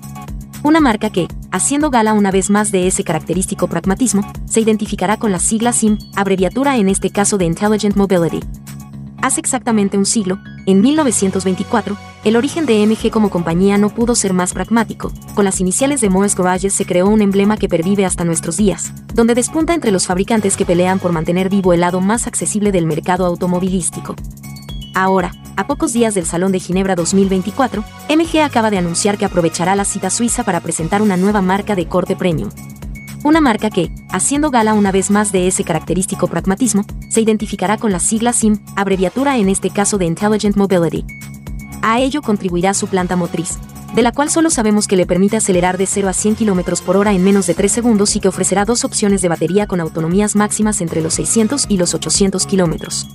Una 0.63 0.81
marca 0.81 1.11
que, 1.11 1.27
haciendo 1.51 1.91
gala 1.91 2.13
una 2.13 2.31
vez 2.31 2.51
más 2.51 2.71
de 2.71 2.87
ese 2.87 3.03
característico 3.03 3.67
pragmatismo, 3.67 4.31
se 4.45 4.61
identificará 4.61 5.17
con 5.17 5.33
la 5.33 5.39
sigla 5.39 5.73
SIM, 5.73 5.97
abreviatura 6.15 6.77
en 6.77 6.89
este 6.89 7.11
caso 7.11 7.39
de 7.39 7.47
Intelligent 7.47 7.97
Mobility. 7.97 8.41
Hace 9.23 9.41
exactamente 9.41 9.97
un 9.97 10.07
siglo, 10.07 10.39
en 10.67 10.83
1924, 10.83 11.97
el 12.23 12.37
origen 12.37 12.67
de 12.67 12.87
MG 12.87 13.11
como 13.11 13.31
compañía 13.31 13.79
no 13.79 13.89
pudo 13.89 14.15
ser 14.15 14.35
más 14.35 14.53
pragmático. 14.53 15.11
Con 15.35 15.47
las 15.47 15.61
iniciales 15.61 16.03
de 16.03 16.11
Morris 16.11 16.37
Garages 16.37 16.75
se 16.75 16.85
creó 16.85 17.09
un 17.09 17.23
emblema 17.23 17.57
que 17.57 17.69
pervive 17.69 18.05
hasta 18.05 18.25
nuestros 18.25 18.59
días, 18.59 18.93
donde 19.15 19.35
despunta 19.35 19.73
entre 19.73 19.91
los 19.91 20.07
fabricantes 20.07 20.57
que 20.57 20.67
pelean 20.67 20.99
por 20.99 21.13
mantener 21.13 21.49
vivo 21.49 21.73
el 21.73 21.81
lado 21.81 22.01
más 22.01 22.27
accesible 22.27 22.73
del 22.73 22.87
mercado 22.87 23.25
automovilístico. 23.25 24.17
Ahora, 24.95 25.33
a 25.57 25.67
pocos 25.67 25.93
días 25.93 26.15
del 26.15 26.27
Salón 26.27 26.53
de 26.53 26.61
Ginebra 26.61 26.95
2024, 26.95 27.85
MG 28.11 28.41
acaba 28.43 28.71
de 28.71 28.79
anunciar 28.79 29.17
que 29.17 29.25
aprovechará 29.25 29.75
la 29.75 29.85
cita 29.85 30.11
suiza 30.11 30.45
para 30.45 30.61
presentar 30.61 31.01
una 31.01 31.17
nueva 31.17 31.41
marca 31.41 31.75
de 31.75 31.87
corte 31.87 32.17
premium. 32.17 32.51
Una 33.25 33.41
marca 33.41 33.71
que, 33.71 33.91
haciendo 34.11 34.51
gala 34.51 34.75
una 34.75 34.93
vez 34.93 35.11
más 35.11 35.33
de 35.33 35.47
ese 35.47 35.65
característico 35.65 36.29
pragmatismo, 36.29 36.85
se 37.11 37.21
identificará 37.21 37.77
con 37.77 37.93
la 37.93 38.01
sigla 38.01 38.33
SIM, 38.33 38.59
abreviatura 38.77 39.39
en 39.39 39.49
este 39.49 39.71
caso 39.71 39.99
de 39.99 40.07
Intelligent 40.07 40.57
Mobility. 40.57 41.05
A 41.83 42.01
ello 42.01 42.21
contribuirá 42.21 42.75
su 42.75 42.89
planta 42.89 43.17
motriz, 43.17 43.59
de 43.95 44.03
la 44.03 44.13
cual 44.13 44.31
solo 44.31 44.51
sabemos 44.51 44.87
que 44.87 44.97
le 44.97 45.07
permite 45.07 45.37
acelerar 45.37 45.79
de 45.79 45.87
0 45.87 46.09
a 46.09 46.13
100 46.13 46.35
km 46.37 46.83
por 46.83 46.97
hora 46.97 47.13
en 47.13 47.25
menos 47.25 47.47
de 47.47 47.55
3 47.55 47.73
segundos 47.73 48.17
y 48.17 48.21
que 48.21 48.29
ofrecerá 48.29 48.65
dos 48.65 48.85
opciones 48.85 49.23
de 49.23 49.29
batería 49.29 49.67
con 49.67 49.81
autonomías 49.81 50.37
máximas 50.37 50.81
entre 50.81 51.01
los 51.01 51.15
600 51.15 51.67
y 51.69 51.79
los 51.79 51.95
800 51.95 52.47
kilómetros. 52.47 53.09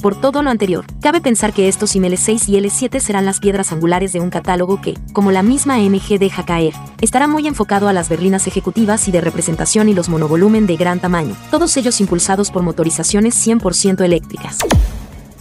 Por 0.00 0.18
todo 0.18 0.42
lo 0.42 0.48
anterior, 0.48 0.86
cabe 1.02 1.20
pensar 1.20 1.52
que 1.52 1.68
estos 1.68 1.94
IM 1.94 2.04
L6 2.04 2.48
y 2.48 2.56
L7 2.56 3.00
serán 3.00 3.26
las 3.26 3.38
piedras 3.38 3.70
angulares 3.70 4.14
de 4.14 4.20
un 4.20 4.30
catálogo 4.30 4.80
que, 4.80 4.94
como 5.12 5.30
la 5.30 5.42
misma 5.42 5.78
MG 5.78 6.18
deja 6.18 6.46
caer, 6.46 6.72
estará 7.02 7.26
muy 7.26 7.46
enfocado 7.46 7.86
a 7.86 7.92
las 7.92 8.08
berlinas 8.08 8.46
ejecutivas 8.46 9.08
y 9.08 9.12
de 9.12 9.20
representación 9.20 9.90
y 9.90 9.94
los 9.94 10.08
monovolumen 10.08 10.66
de 10.66 10.76
gran 10.76 11.00
tamaño, 11.00 11.36
todos 11.50 11.76
ellos 11.76 12.00
impulsados 12.00 12.50
por 12.50 12.62
motorizaciones 12.62 13.46
100% 13.46 14.02
eléctricas. 14.02 14.56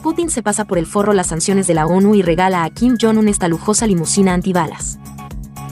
Putin 0.02 0.30
se 0.30 0.42
pasa 0.42 0.66
por 0.66 0.78
el 0.78 0.86
forro 0.86 1.14
las 1.14 1.28
sanciones 1.28 1.68
de 1.68 1.74
la 1.74 1.86
ONU 1.86 2.16
y 2.16 2.22
regala 2.22 2.64
a 2.64 2.70
Kim 2.70 2.98
Jong-un 3.00 3.28
esta 3.28 3.48
lujosa 3.48 3.86
limusina 3.86 4.34
antibalas. 4.34 4.98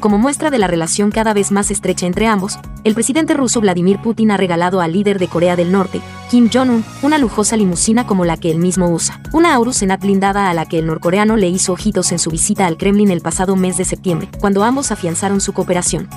Como 0.01 0.17
muestra 0.17 0.51
de 0.51 0.59
la 0.59 0.67
relación 0.67 1.11
cada 1.11 1.33
vez 1.33 1.51
más 1.51 1.71
estrecha 1.71 2.05
entre 2.05 2.27
ambos, 2.27 2.59
el 2.83 2.93
presidente 2.93 3.33
ruso 3.33 3.61
Vladimir 3.61 3.99
Putin 4.01 4.31
ha 4.31 4.37
regalado 4.37 4.79
al 4.81 4.93
líder 4.93 5.17
de 5.17 5.27
Corea 5.27 5.55
del 5.55 5.71
Norte, 5.71 6.01
Kim 6.29 6.49
Jong-un, 6.53 6.85
una 7.01 7.17
lujosa 7.17 7.57
limusina 7.57 8.05
como 8.05 8.25
la 8.25 8.37
que 8.37 8.51
él 8.51 8.59
mismo 8.59 8.89
usa, 8.89 9.21
una 9.33 9.55
Aurus 9.55 9.77
Senat 9.77 10.01
blindada 10.01 10.49
a 10.49 10.53
la 10.53 10.65
que 10.65 10.79
el 10.79 10.85
norcoreano 10.85 11.35
le 11.35 11.47
hizo 11.47 11.73
ojitos 11.73 12.11
en 12.11 12.19
su 12.19 12.29
visita 12.29 12.67
al 12.67 12.77
Kremlin 12.77 13.09
el 13.09 13.21
pasado 13.21 13.55
mes 13.55 13.77
de 13.77 13.85
septiembre, 13.85 14.29
cuando 14.39 14.63
ambos 14.63 14.91
afianzaron 14.91 15.41
su 15.41 15.53
cooperación. 15.53 16.09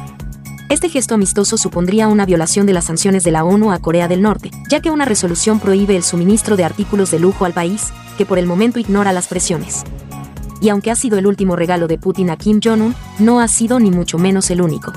Este 0.71 0.89
gesto 0.89 1.17
amistoso 1.17 1.59
supondría 1.59 2.07
una 2.07 2.25
violación 2.25 2.65
de 2.65 2.73
las 2.73 2.85
sanciones 2.85 3.25
de 3.25 3.33
la 3.33 3.43
ONU 3.43 3.73
a 3.73 3.81
Corea 3.81 4.07
del 4.07 4.23
Norte, 4.23 4.53
ya 4.71 4.81
que 4.81 4.93
una 4.93 5.05
resolución 5.05 5.59
prohíbe 5.59 5.97
el 5.97 6.05
suministro 6.05 6.57
de 6.57 6.63
artículos 6.63 7.11
de 7.11 7.19
lujo 7.19 7.45
al 7.45 7.53
país, 7.53 7.93
que 8.17 8.25
por 8.25 8.39
el 8.39 8.47
momento 8.47 8.79
ignora 8.79 9.13
las 9.13 9.27
presiones. 9.27 9.83
Y 10.61 10.69
aunque 10.69 10.93
ha 10.93 10.95
sido 10.95 11.19
el 11.19 11.27
último 11.27 11.57
regalo 11.57 11.89
de 11.89 11.99
Putin 11.99 12.31
a 12.31 12.37
Kim 12.37 12.61
Jong-un, 12.63 12.95
no 13.19 13.41
ha 13.41 13.49
sido 13.49 13.81
ni 13.81 13.91
mucho 13.91 14.17
menos 14.17 14.49
el 14.51 14.63
único. 14.63 14.93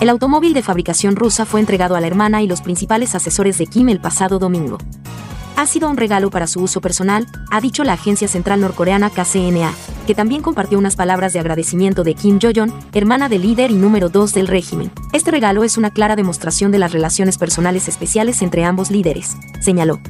El 0.00 0.08
automóvil 0.08 0.54
de 0.54 0.62
fabricación 0.62 1.14
rusa 1.14 1.44
fue 1.44 1.60
entregado 1.60 1.94
a 1.94 2.00
la 2.00 2.06
hermana 2.06 2.40
y 2.40 2.46
los 2.46 2.62
principales 2.62 3.14
asesores 3.14 3.58
de 3.58 3.66
Kim 3.66 3.90
el 3.90 4.00
pasado 4.00 4.38
domingo. 4.38 4.78
Ha 5.56 5.66
sido 5.66 5.90
un 5.90 5.98
regalo 5.98 6.30
para 6.30 6.46
su 6.46 6.60
uso 6.62 6.80
personal, 6.80 7.26
ha 7.50 7.60
dicho 7.60 7.84
la 7.84 7.92
agencia 7.92 8.28
central 8.28 8.62
norcoreana 8.62 9.10
KCNA. 9.10 9.74
Que 10.06 10.14
también 10.14 10.40
compartió 10.40 10.78
unas 10.78 10.96
palabras 10.96 11.32
de 11.32 11.40
agradecimiento 11.40 12.04
de 12.04 12.14
Kim 12.14 12.38
Jong-un, 12.40 12.72
hermana 12.92 13.28
del 13.28 13.42
líder 13.42 13.70
y 13.70 13.74
número 13.74 14.08
2 14.08 14.32
del 14.32 14.46
régimen. 14.46 14.92
Este 15.12 15.30
regalo 15.30 15.64
es 15.64 15.76
una 15.76 15.90
clara 15.90 16.16
demostración 16.16 16.70
de 16.70 16.78
las 16.78 16.92
relaciones 16.92 17.36
personales 17.38 17.88
especiales 17.88 18.40
entre 18.40 18.64
ambos 18.64 18.90
líderes, 18.90 19.36
señaló. 19.60 20.00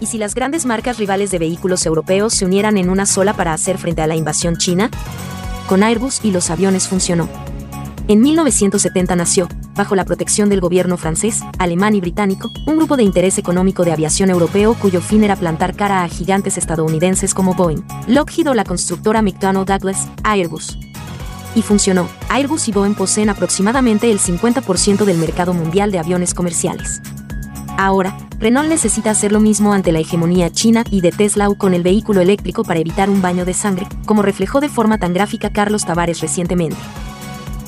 ¿Y 0.00 0.06
si 0.06 0.16
las 0.16 0.34
grandes 0.34 0.64
marcas 0.64 0.98
rivales 0.98 1.30
de 1.30 1.38
vehículos 1.38 1.84
europeos 1.84 2.32
se 2.32 2.44
unieran 2.44 2.78
en 2.78 2.88
una 2.88 3.04
sola 3.04 3.34
para 3.34 3.52
hacer 3.52 3.78
frente 3.78 4.00
a 4.00 4.06
la 4.06 4.16
invasión 4.16 4.56
china? 4.56 4.90
Con 5.68 5.82
Airbus 5.82 6.20
y 6.24 6.30
los 6.30 6.50
aviones 6.50 6.88
funcionó. 6.88 7.28
En 8.06 8.20
1970 8.22 9.16
nació, 9.16 9.48
bajo 9.78 9.94
la 9.94 10.04
protección 10.04 10.50
del 10.50 10.60
gobierno 10.60 10.98
francés, 10.98 11.40
alemán 11.58 11.94
y 11.94 12.00
británico, 12.00 12.50
un 12.66 12.76
grupo 12.76 12.96
de 12.96 13.04
interés 13.04 13.38
económico 13.38 13.84
de 13.84 13.92
aviación 13.92 14.28
europeo 14.28 14.74
cuyo 14.74 15.00
fin 15.00 15.24
era 15.24 15.36
plantar 15.36 15.74
cara 15.74 16.02
a 16.02 16.08
gigantes 16.08 16.58
estadounidenses 16.58 17.32
como 17.32 17.54
Boeing, 17.54 17.82
Lockheed 18.08 18.50
o 18.50 18.54
la 18.54 18.64
constructora 18.64 19.22
McDonnell 19.22 19.64
Douglas, 19.64 20.08
Airbus. 20.24 20.76
Y 21.54 21.62
funcionó. 21.62 22.08
Airbus 22.28 22.68
y 22.68 22.72
Boeing 22.72 22.94
poseen 22.94 23.30
aproximadamente 23.30 24.10
el 24.10 24.18
50% 24.18 25.04
del 25.04 25.16
mercado 25.16 25.54
mundial 25.54 25.92
de 25.92 26.00
aviones 26.00 26.34
comerciales. 26.34 27.00
Ahora, 27.78 28.18
Renault 28.40 28.68
necesita 28.68 29.10
hacer 29.10 29.30
lo 29.30 29.38
mismo 29.38 29.72
ante 29.72 29.92
la 29.92 30.00
hegemonía 30.00 30.50
china 30.50 30.82
y 30.90 31.00
de 31.00 31.12
Tesla 31.12 31.48
con 31.56 31.72
el 31.72 31.84
vehículo 31.84 32.20
eléctrico 32.20 32.64
para 32.64 32.80
evitar 32.80 33.08
un 33.08 33.22
baño 33.22 33.44
de 33.44 33.54
sangre, 33.54 33.86
como 34.04 34.22
reflejó 34.22 34.60
de 34.60 34.68
forma 34.68 34.98
tan 34.98 35.14
gráfica 35.14 35.50
Carlos 35.50 35.84
Tavares 35.84 36.20
recientemente. 36.20 36.76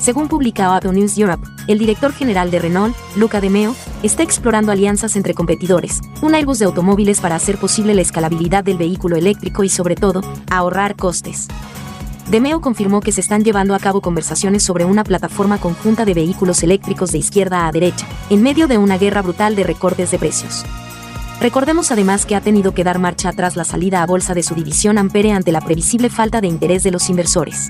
Según 0.01 0.27
publica 0.27 0.65
Auto 0.65 0.91
News 0.91 1.15
Europe, 1.15 1.47
el 1.67 1.77
director 1.77 2.11
general 2.11 2.49
de 2.49 2.57
Renault, 2.57 2.95
Luca 3.15 3.39
De 3.39 3.51
Meo, 3.51 3.75
está 4.01 4.23
explorando 4.23 4.71
alianzas 4.71 5.15
entre 5.15 5.35
competidores, 5.35 6.01
un 6.23 6.33
Airbus 6.33 6.57
de 6.57 6.65
automóviles 6.65 7.21
para 7.21 7.35
hacer 7.35 7.59
posible 7.59 7.93
la 7.93 8.01
escalabilidad 8.01 8.63
del 8.63 8.79
vehículo 8.79 9.15
eléctrico 9.15 9.63
y 9.63 9.69
sobre 9.69 9.95
todo, 9.95 10.21
ahorrar 10.49 10.95
costes. 10.95 11.47
De 12.31 12.41
Meo 12.41 12.61
confirmó 12.61 13.01
que 13.01 13.11
se 13.11 13.21
están 13.21 13.43
llevando 13.43 13.75
a 13.75 13.79
cabo 13.79 14.01
conversaciones 14.01 14.63
sobre 14.63 14.85
una 14.85 15.03
plataforma 15.03 15.59
conjunta 15.59 16.03
de 16.03 16.15
vehículos 16.15 16.63
eléctricos 16.63 17.11
de 17.11 17.19
izquierda 17.19 17.67
a 17.67 17.71
derecha, 17.71 18.07
en 18.31 18.41
medio 18.41 18.67
de 18.67 18.79
una 18.79 18.97
guerra 18.97 19.21
brutal 19.21 19.55
de 19.55 19.65
recortes 19.65 20.09
de 20.09 20.17
precios. 20.17 20.65
Recordemos 21.39 21.91
además 21.91 22.25
que 22.25 22.35
ha 22.35 22.41
tenido 22.41 22.73
que 22.73 22.83
dar 22.83 22.97
marcha 22.97 23.29
atrás 23.29 23.55
la 23.55 23.65
salida 23.65 24.01
a 24.01 24.07
bolsa 24.07 24.33
de 24.33 24.41
su 24.41 24.55
división 24.55 24.97
Ampere 24.97 25.31
ante 25.31 25.51
la 25.51 25.61
previsible 25.61 26.09
falta 26.09 26.41
de 26.41 26.47
interés 26.47 26.81
de 26.81 26.89
los 26.89 27.07
inversores. 27.07 27.69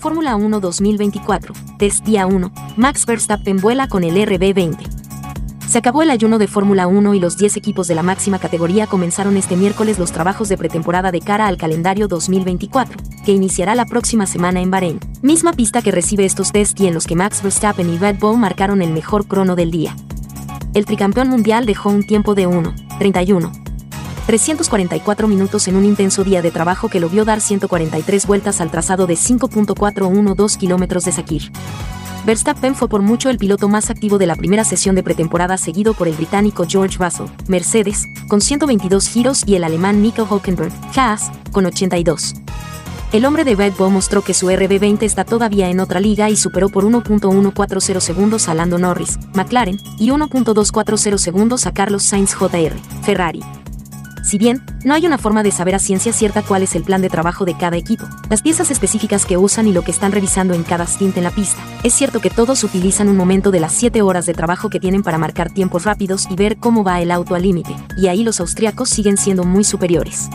Fórmula 0.00 0.34
1 0.34 0.60
2024, 0.60 1.52
test 1.76 2.06
día 2.06 2.26
1, 2.26 2.50
Max 2.78 3.04
Verstappen 3.04 3.58
vuela 3.58 3.86
con 3.86 4.02
el 4.02 4.14
RB20. 4.14 4.78
Se 5.68 5.76
acabó 5.76 6.00
el 6.00 6.08
ayuno 6.08 6.38
de 6.38 6.48
Fórmula 6.48 6.86
1 6.86 7.12
y 7.12 7.20
los 7.20 7.36
10 7.36 7.58
equipos 7.58 7.86
de 7.86 7.94
la 7.94 8.02
máxima 8.02 8.38
categoría 8.38 8.86
comenzaron 8.86 9.36
este 9.36 9.56
miércoles 9.56 9.98
los 9.98 10.10
trabajos 10.10 10.48
de 10.48 10.56
pretemporada 10.56 11.12
de 11.12 11.20
cara 11.20 11.46
al 11.46 11.58
calendario 11.58 12.08
2024, 12.08 12.98
que 13.26 13.32
iniciará 13.32 13.74
la 13.74 13.84
próxima 13.84 14.24
semana 14.24 14.62
en 14.62 14.70
Bahrein, 14.70 15.00
misma 15.20 15.52
pista 15.52 15.82
que 15.82 15.90
recibe 15.90 16.24
estos 16.24 16.50
test 16.50 16.80
y 16.80 16.86
en 16.86 16.94
los 16.94 17.06
que 17.06 17.14
Max 17.14 17.42
Verstappen 17.42 17.92
y 17.92 17.98
Red 17.98 18.16
Bull 18.18 18.38
marcaron 18.38 18.80
el 18.80 18.94
mejor 18.94 19.26
crono 19.26 19.54
del 19.54 19.70
día. 19.70 19.94
El 20.72 20.86
tricampeón 20.86 21.28
mundial 21.28 21.66
dejó 21.66 21.90
un 21.90 22.06
tiempo 22.06 22.34
de 22.34 22.46
1, 22.46 22.74
31, 22.98 23.52
344 24.30 25.26
minutos 25.26 25.66
en 25.66 25.74
un 25.74 25.84
intenso 25.84 26.22
día 26.22 26.40
de 26.40 26.52
trabajo 26.52 26.88
que 26.88 27.00
lo 27.00 27.08
vio 27.08 27.24
dar 27.24 27.40
143 27.40 28.28
vueltas 28.28 28.60
al 28.60 28.70
trazado 28.70 29.08
de 29.08 29.14
5.412 29.14 30.56
kilómetros 30.56 31.04
de 31.04 31.10
Sakir. 31.10 31.50
Verstappen 32.24 32.76
fue 32.76 32.88
por 32.88 33.02
mucho 33.02 33.28
el 33.28 33.38
piloto 33.38 33.68
más 33.68 33.90
activo 33.90 34.18
de 34.18 34.28
la 34.28 34.36
primera 34.36 34.62
sesión 34.62 34.94
de 34.94 35.02
pretemporada 35.02 35.58
seguido 35.58 35.94
por 35.94 36.06
el 36.06 36.14
británico 36.14 36.64
George 36.68 36.96
Russell, 36.96 37.26
Mercedes, 37.48 38.06
con 38.28 38.40
122 38.40 39.08
giros 39.08 39.42
y 39.46 39.56
el 39.56 39.64
alemán 39.64 40.00
Nico 40.00 40.24
Hülkenberg, 40.30 40.70
Haas, 40.94 41.32
con 41.50 41.66
82. 41.66 42.34
El 43.12 43.24
hombre 43.24 43.42
de 43.42 43.56
Red 43.56 43.72
Bull 43.76 43.90
mostró 43.90 44.22
que 44.22 44.32
su 44.32 44.46
RB20 44.46 45.02
está 45.02 45.24
todavía 45.24 45.70
en 45.70 45.80
otra 45.80 45.98
liga 45.98 46.30
y 46.30 46.36
superó 46.36 46.68
por 46.68 46.84
1.140 46.84 47.98
segundos 47.98 48.48
a 48.48 48.54
Lando 48.54 48.78
Norris, 48.78 49.18
McLaren, 49.34 49.80
y 49.98 50.10
1.240 50.10 51.18
segundos 51.18 51.66
a 51.66 51.72
Carlos 51.72 52.04
Sainz 52.04 52.32
Jr., 52.32 52.74
Ferrari. 53.02 53.42
Si 54.22 54.38
bien, 54.38 54.62
no 54.84 54.94
hay 54.94 55.06
una 55.06 55.18
forma 55.18 55.42
de 55.42 55.50
saber 55.50 55.74
a 55.74 55.78
ciencia 55.78 56.12
cierta 56.12 56.42
cuál 56.42 56.62
es 56.62 56.74
el 56.74 56.84
plan 56.84 57.00
de 57.02 57.08
trabajo 57.08 57.44
de 57.44 57.56
cada 57.56 57.76
equipo, 57.76 58.06
las 58.28 58.42
piezas 58.42 58.70
específicas 58.70 59.24
que 59.24 59.36
usan 59.36 59.66
y 59.66 59.72
lo 59.72 59.82
que 59.82 59.90
están 59.90 60.12
revisando 60.12 60.54
en 60.54 60.62
cada 60.62 60.86
stint 60.86 61.16
en 61.16 61.24
la 61.24 61.30
pista, 61.30 61.62
es 61.82 61.94
cierto 61.94 62.20
que 62.20 62.30
todos 62.30 62.62
utilizan 62.62 63.08
un 63.08 63.16
momento 63.16 63.50
de 63.50 63.60
las 63.60 63.72
7 63.72 64.02
horas 64.02 64.26
de 64.26 64.34
trabajo 64.34 64.68
que 64.68 64.80
tienen 64.80 65.02
para 65.02 65.18
marcar 65.18 65.50
tiempos 65.50 65.84
rápidos 65.84 66.26
y 66.30 66.36
ver 66.36 66.58
cómo 66.58 66.84
va 66.84 67.00
el 67.00 67.10
auto 67.10 67.34
al 67.34 67.42
límite, 67.42 67.74
y 67.96 68.08
ahí 68.08 68.22
los 68.22 68.40
austriacos 68.40 68.90
siguen 68.90 69.16
siendo 69.16 69.44
muy 69.44 69.64
superiores. 69.64 70.28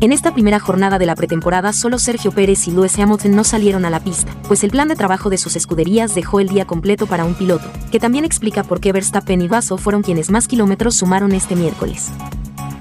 En 0.00 0.12
esta 0.12 0.34
primera 0.34 0.58
jornada 0.58 0.98
de 0.98 1.06
la 1.06 1.14
pretemporada 1.14 1.72
solo 1.72 1.98
Sergio 1.98 2.32
Pérez 2.32 2.66
y 2.66 2.72
Lewis 2.72 2.98
Hamilton 2.98 3.34
no 3.34 3.44
salieron 3.44 3.84
a 3.84 3.90
la 3.90 4.00
pista, 4.00 4.34
pues 4.48 4.64
el 4.64 4.70
plan 4.70 4.88
de 4.88 4.96
trabajo 4.96 5.30
de 5.30 5.38
sus 5.38 5.56
escuderías 5.56 6.14
dejó 6.14 6.40
el 6.40 6.48
día 6.48 6.66
completo 6.66 7.06
para 7.06 7.24
un 7.24 7.34
piloto, 7.34 7.70
que 7.90 8.00
también 8.00 8.24
explica 8.24 8.64
por 8.64 8.80
qué 8.80 8.92
Verstappen 8.92 9.40
y 9.40 9.48
Vaso 9.48 9.78
fueron 9.78 10.02
quienes 10.02 10.30
más 10.30 10.48
kilómetros 10.48 10.96
sumaron 10.96 11.32
este 11.32 11.56
miércoles. 11.56 12.10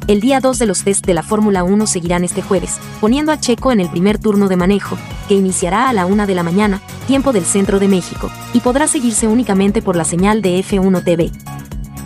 El 0.05 0.19
día 0.19 0.41
2 0.41 0.59
de 0.59 0.65
los 0.65 0.83
test 0.83 1.05
de 1.05 1.13
la 1.13 1.23
Fórmula 1.23 1.63
1 1.63 1.87
seguirán 1.87 2.25
este 2.25 2.41
jueves, 2.41 2.77
poniendo 2.99 3.31
a 3.31 3.39
Checo 3.39 3.71
en 3.71 3.79
el 3.79 3.89
primer 3.89 4.17
turno 4.17 4.49
de 4.49 4.57
manejo, 4.57 4.97
que 5.29 5.35
iniciará 5.35 5.87
a 5.87 5.93
la 5.93 6.05
1 6.05 6.27
de 6.27 6.35
la 6.35 6.43
mañana, 6.43 6.81
tiempo 7.07 7.31
del 7.31 7.45
centro 7.45 7.79
de 7.79 7.87
México, 7.87 8.29
y 8.53 8.59
podrá 8.59 8.89
seguirse 8.89 9.29
únicamente 9.29 9.81
por 9.81 9.95
la 9.95 10.03
señal 10.03 10.41
de 10.41 10.59
F1 10.59 11.05
TV. 11.05 11.31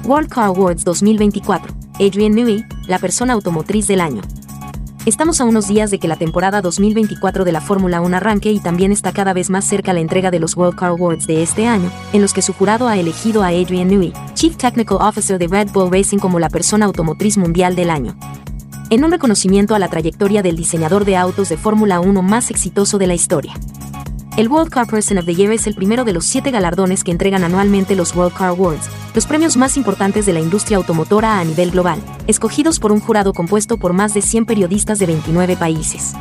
World 0.04 0.30
Car 0.30 0.46
Awards 0.46 0.84
2024. 0.84 1.74
Adrian 1.96 2.36
Newey, 2.36 2.64
la 2.86 3.00
persona 3.00 3.34
automotriz 3.34 3.88
del 3.88 4.02
año. 4.02 4.22
Estamos 5.08 5.40
a 5.40 5.46
unos 5.46 5.70
días 5.70 5.90
de 5.90 6.00
que 6.00 6.10
la 6.10 6.18
temporada 6.18 6.62
2024 6.62 7.46
de 7.46 7.54
la 7.54 7.62
Fórmula 7.62 8.02
1 8.02 8.18
arranque 8.18 8.52
y 8.52 8.60
también 8.60 8.92
está 8.92 9.14
cada 9.14 9.32
vez 9.32 9.50
más 9.50 9.64
cerca 9.64 9.94
la 9.94 10.02
entrega 10.02 10.32
de 10.32 10.40
los 10.42 10.58
World 10.58 10.76
Car 10.76 10.90
Awards 10.90 11.28
de 11.28 11.44
este 11.44 11.66
año, 11.66 11.90
en 12.12 12.22
los 12.22 12.34
que 12.34 12.42
su 12.42 12.52
jurado 12.52 12.90
ha 12.90 12.98
elegido 12.98 13.42
a 13.42 13.48
Adrian 13.48 13.88
Newey, 13.88 14.12
Chief 14.34 14.58
Technical 14.58 14.98
Officer 15.00 15.40
de 15.40 15.48
Red 15.48 15.70
Bull 15.72 15.90
Racing 15.94 16.18
como 16.18 16.40
la 16.40 16.50
persona 16.50 16.88
automotriz 16.88 17.38
mundial 17.38 17.74
del 17.78 17.90
año. 17.90 18.18
En 18.90 19.06
un 19.06 19.12
reconocimiento 19.12 19.76
a 19.76 19.80
la 19.80 19.88
trayectoria 19.88 20.44
del 20.44 20.58
diseñador 20.58 21.06
de 21.06 21.16
autos 21.16 21.48
de 21.48 21.56
Fórmula 21.56 22.02
1 22.02 22.22
más 22.22 22.52
exitoso 22.52 22.98
de 22.98 23.08
la 23.08 23.14
historia. 23.14 23.54
El 24.38 24.50
World 24.50 24.70
Car 24.70 24.86
Person 24.86 25.18
of 25.18 25.26
the 25.26 25.34
Year 25.34 25.52
es 25.52 25.66
el 25.66 25.74
primero 25.74 26.06
de 26.06 26.14
los 26.14 26.24
siete 26.24 26.52
galardones 26.52 27.04
que 27.04 27.10
entregan 27.10 27.44
anualmente 27.44 27.96
los 27.96 28.16
World 28.16 28.38
Car 28.38 28.50
Awards, 28.50 28.88
los 29.16 29.26
premios 29.26 29.58
más 29.58 29.78
importantes 29.78 30.28
de 30.28 30.34
la 30.34 30.40
industria 30.40 30.78
automotora 30.78 31.40
a 31.40 31.44
nivel 31.44 31.72
global, 31.72 32.00
escogidos 32.28 32.80
por 32.80 32.92
un 32.92 33.00
jurado 33.00 33.34
compuesto 33.34 33.78
por 33.78 33.94
más 33.94 34.14
de 34.14 34.22
100 34.22 34.46
periodistas 34.46 35.00
de 35.00 35.08
29 35.08 35.58
países. 35.58 36.14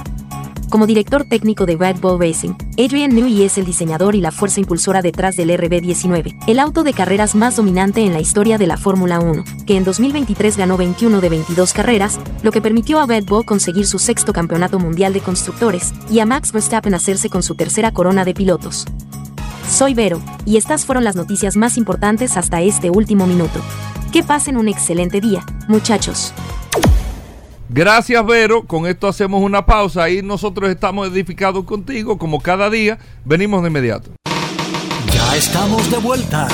Como 0.71 0.87
director 0.87 1.25
técnico 1.25 1.65
de 1.65 1.77
Red 1.77 2.01
Bull 2.01 2.19
Racing, 2.19 2.55
Adrian 2.77 3.15
Newey 3.15 3.45
es 3.45 3.57
el 3.57 3.65
diseñador 3.65 4.17
y 4.17 4.21
la 4.21 4.33
fuerza 4.33 4.59
impulsora 4.59 5.01
detrás 5.01 5.37
del 5.37 5.51
RB19, 5.51 6.37
el 6.49 6.59
auto 6.59 6.83
de 6.83 6.93
carreras 6.93 7.37
más 7.37 7.55
dominante 7.55 8.05
en 8.05 8.13
la 8.13 8.21
historia 8.21 8.59
de 8.59 8.67
la 8.67 8.77
Fórmula 8.77 9.21
1, 9.21 9.45
que 9.65 9.77
en 9.77 9.85
2023 9.85 10.57
ganó 10.57 10.77
21 10.77 11.21
de 11.21 11.29
22 11.29 11.73
carreras, 11.73 12.19
lo 12.43 12.51
que 12.51 12.61
permitió 12.61 12.99
a 12.99 13.07
Red 13.07 13.27
Bull 13.27 13.45
conseguir 13.45 13.87
su 13.87 14.01
sexto 14.01 14.33
campeonato 14.33 14.81
mundial 14.81 15.13
de 15.13 15.21
constructores, 15.21 15.95
y 16.11 16.19
a 16.19 16.27
Max 16.27 16.51
Verstappen 16.51 16.95
hacerse 16.95 17.31
con 17.31 17.45
su 17.45 17.55
tercera 17.55 17.93
corona 17.93 18.25
de 18.25 18.35
pilotos. 18.35 18.87
Soy 19.71 19.95
Vero, 19.95 20.21
y 20.45 20.57
estas 20.57 20.85
fueron 20.85 21.05
las 21.05 21.15
noticias 21.15 21.57
más 21.57 21.77
importantes 21.77 22.37
hasta 22.37 22.61
este 22.61 22.91
último 22.91 23.29
minuto. 23.29 23.61
Que 24.13 24.25
pasen 24.25 24.57
un 24.57 24.69
excelente 24.69 25.21
día, 25.21 25.45
muchachos. 25.69 26.33
Gracias, 27.69 28.25
Vero. 28.25 28.65
Con 28.65 28.87
esto 28.87 29.09
hacemos 29.09 29.43
una 29.43 29.67
pausa. 29.67 30.05
Ahí 30.05 30.23
nosotros 30.23 30.71
estamos 30.71 31.09
edificados 31.09 31.65
contigo, 31.65 32.19
como 32.19 32.41
cada 32.41 32.71
día. 32.71 32.99
Venimos 33.25 33.63
de 33.63 33.69
inmediato. 33.69 34.11
Ya 35.13 35.37
estamos 35.37 35.91
de 35.91 35.99
vuelta. 35.99 36.49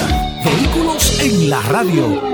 Vehículos 0.45 1.21
en 1.21 1.51
la 1.51 1.61
radio. 1.63 2.32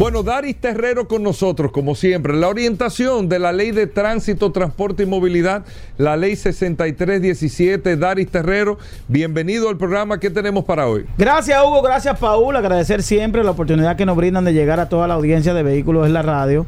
Bueno, 0.00 0.22
Daris 0.22 0.56
Terrero 0.56 1.06
con 1.06 1.22
nosotros, 1.22 1.72
como 1.72 1.94
siempre. 1.94 2.32
La 2.32 2.48
orientación 2.48 3.28
de 3.28 3.38
la 3.38 3.52
Ley 3.52 3.70
de 3.70 3.86
Tránsito, 3.86 4.50
Transporte 4.50 5.02
y 5.02 5.06
Movilidad, 5.06 5.66
la 5.98 6.16
Ley 6.16 6.36
6317. 6.36 7.98
Daris 7.98 8.30
Terrero, 8.30 8.78
bienvenido 9.08 9.68
al 9.68 9.76
programa. 9.76 10.18
¿Qué 10.18 10.30
tenemos 10.30 10.64
para 10.64 10.86
hoy? 10.86 11.04
Gracias, 11.18 11.62
Hugo. 11.62 11.82
Gracias, 11.82 12.18
Paul. 12.18 12.56
Agradecer 12.56 13.02
siempre 13.02 13.44
la 13.44 13.50
oportunidad 13.50 13.94
que 13.96 14.06
nos 14.06 14.16
brindan 14.16 14.46
de 14.46 14.54
llegar 14.54 14.80
a 14.80 14.88
toda 14.88 15.06
la 15.06 15.12
audiencia 15.12 15.52
de 15.52 15.62
Vehículos 15.62 16.06
en 16.06 16.14
la 16.14 16.22
Radio. 16.22 16.64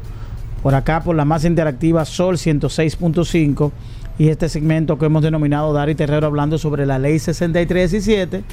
Por 0.61 0.75
acá, 0.75 1.01
por 1.01 1.15
la 1.15 1.25
más 1.25 1.43
interactiva 1.43 2.05
Sol 2.05 2.35
106.5. 2.35 3.71
Y 4.19 4.29
este 4.29 4.47
segmento 4.47 4.99
que 4.99 5.07
hemos 5.07 5.23
denominado 5.23 5.73
Daris 5.73 5.97
Terrero 5.97 6.27
hablando 6.27 6.59
sobre 6.59 6.85
la 6.85 6.99
Ley 6.99 7.17
6317 7.17 8.43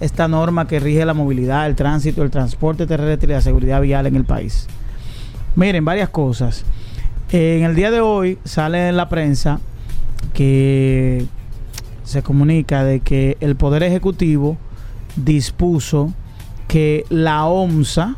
esta 0.00 0.28
norma 0.28 0.66
que 0.66 0.80
rige 0.80 1.04
la 1.04 1.14
movilidad, 1.14 1.66
el 1.66 1.76
tránsito, 1.76 2.22
el 2.22 2.30
transporte 2.30 2.86
terrestre 2.86 3.32
y 3.32 3.34
la 3.34 3.40
seguridad 3.40 3.80
vial 3.80 4.06
en 4.06 4.16
el 4.16 4.24
país. 4.24 4.66
Miren, 5.54 5.84
varias 5.84 6.08
cosas. 6.08 6.64
En 7.30 7.62
el 7.62 7.74
día 7.74 7.90
de 7.90 8.00
hoy 8.00 8.38
sale 8.44 8.88
en 8.88 8.96
la 8.96 9.08
prensa 9.08 9.60
que 10.34 11.26
se 12.04 12.22
comunica 12.22 12.84
de 12.84 13.00
que 13.00 13.36
el 13.40 13.56
Poder 13.56 13.82
Ejecutivo 13.82 14.56
dispuso 15.16 16.12
que 16.68 17.04
la 17.08 17.46
OMSA 17.46 18.16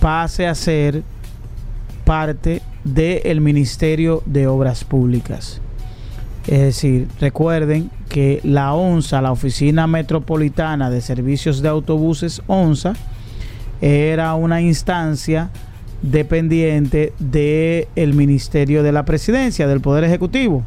pase 0.00 0.46
a 0.46 0.54
ser 0.54 1.02
parte 2.04 2.62
del 2.84 3.40
Ministerio 3.40 4.22
de 4.26 4.46
Obras 4.46 4.84
Públicas. 4.84 5.60
Es 6.46 6.60
decir, 6.60 7.08
recuerden 7.20 7.90
que 8.08 8.40
la 8.44 8.72
ONSA, 8.74 9.20
la 9.20 9.32
Oficina 9.32 9.86
Metropolitana 9.88 10.90
de 10.90 11.00
Servicios 11.00 11.60
de 11.60 11.68
Autobuses 11.68 12.40
ONSA, 12.46 12.94
era 13.80 14.34
una 14.34 14.60
instancia 14.60 15.50
dependiente 16.02 17.12
del 17.18 18.14
Ministerio 18.14 18.84
de 18.84 18.92
la 18.92 19.04
Presidencia, 19.04 19.66
del 19.66 19.80
Poder 19.80 20.04
Ejecutivo. 20.04 20.62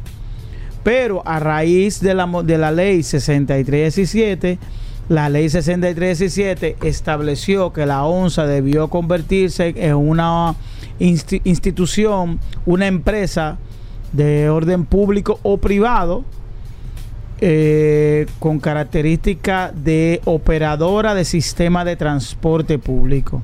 Pero 0.82 1.22
a 1.26 1.40
raíz 1.40 2.00
de 2.00 2.14
la, 2.14 2.26
de 2.44 2.58
la 2.58 2.72
ley 2.72 3.02
6317, 3.02 4.58
la 5.08 5.28
ley 5.28 5.48
6317 5.48 6.76
estableció 6.82 7.72
que 7.72 7.86
la 7.86 8.04
ONSA 8.04 8.46
debió 8.46 8.88
convertirse 8.88 9.74
en 9.76 9.94
una 9.96 10.54
institución, 10.98 12.38
una 12.66 12.86
empresa 12.86 13.58
de 14.12 14.48
orden 14.48 14.84
público 14.84 15.38
o 15.42 15.58
privado, 15.58 16.24
eh, 17.42 18.26
con 18.38 18.60
característica 18.60 19.72
de 19.74 20.20
operadora 20.26 21.14
de 21.14 21.24
sistema 21.24 21.86
de 21.86 21.96
transporte 21.96 22.78
público. 22.78 23.42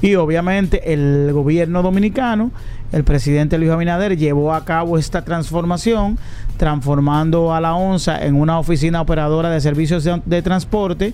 Y 0.00 0.14
obviamente 0.14 0.92
el 0.92 1.32
gobierno 1.32 1.82
dominicano, 1.82 2.52
el 2.92 3.02
presidente 3.02 3.58
Luis 3.58 3.72
Abinader, 3.72 4.16
llevó 4.16 4.54
a 4.54 4.64
cabo 4.64 4.96
esta 4.96 5.24
transformación, 5.24 6.18
transformando 6.56 7.52
a 7.52 7.60
la 7.60 7.74
ONSA 7.74 8.24
en 8.24 8.36
una 8.36 8.60
oficina 8.60 9.00
operadora 9.00 9.50
de 9.50 9.60
servicios 9.60 10.08
de, 10.24 10.42
transporte 10.42 11.12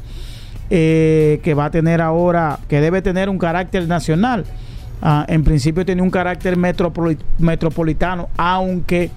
eh, 0.68 1.40
que 1.42 1.54
va 1.54 1.66
a 1.66 1.70
tener 1.70 2.02
ahora, 2.02 2.58
que 2.68 2.82
debe 2.82 3.00
tener 3.00 3.30
un 3.30 3.38
carácter 3.38 3.88
nacional. 3.88 4.44
Ah, 5.04 5.24
en 5.28 5.42
principio 5.42 5.84
tiene 5.84 6.00
un 6.00 6.10
carácter 6.10 6.56
metropolitano, 6.56 8.28
aunque 8.36 9.10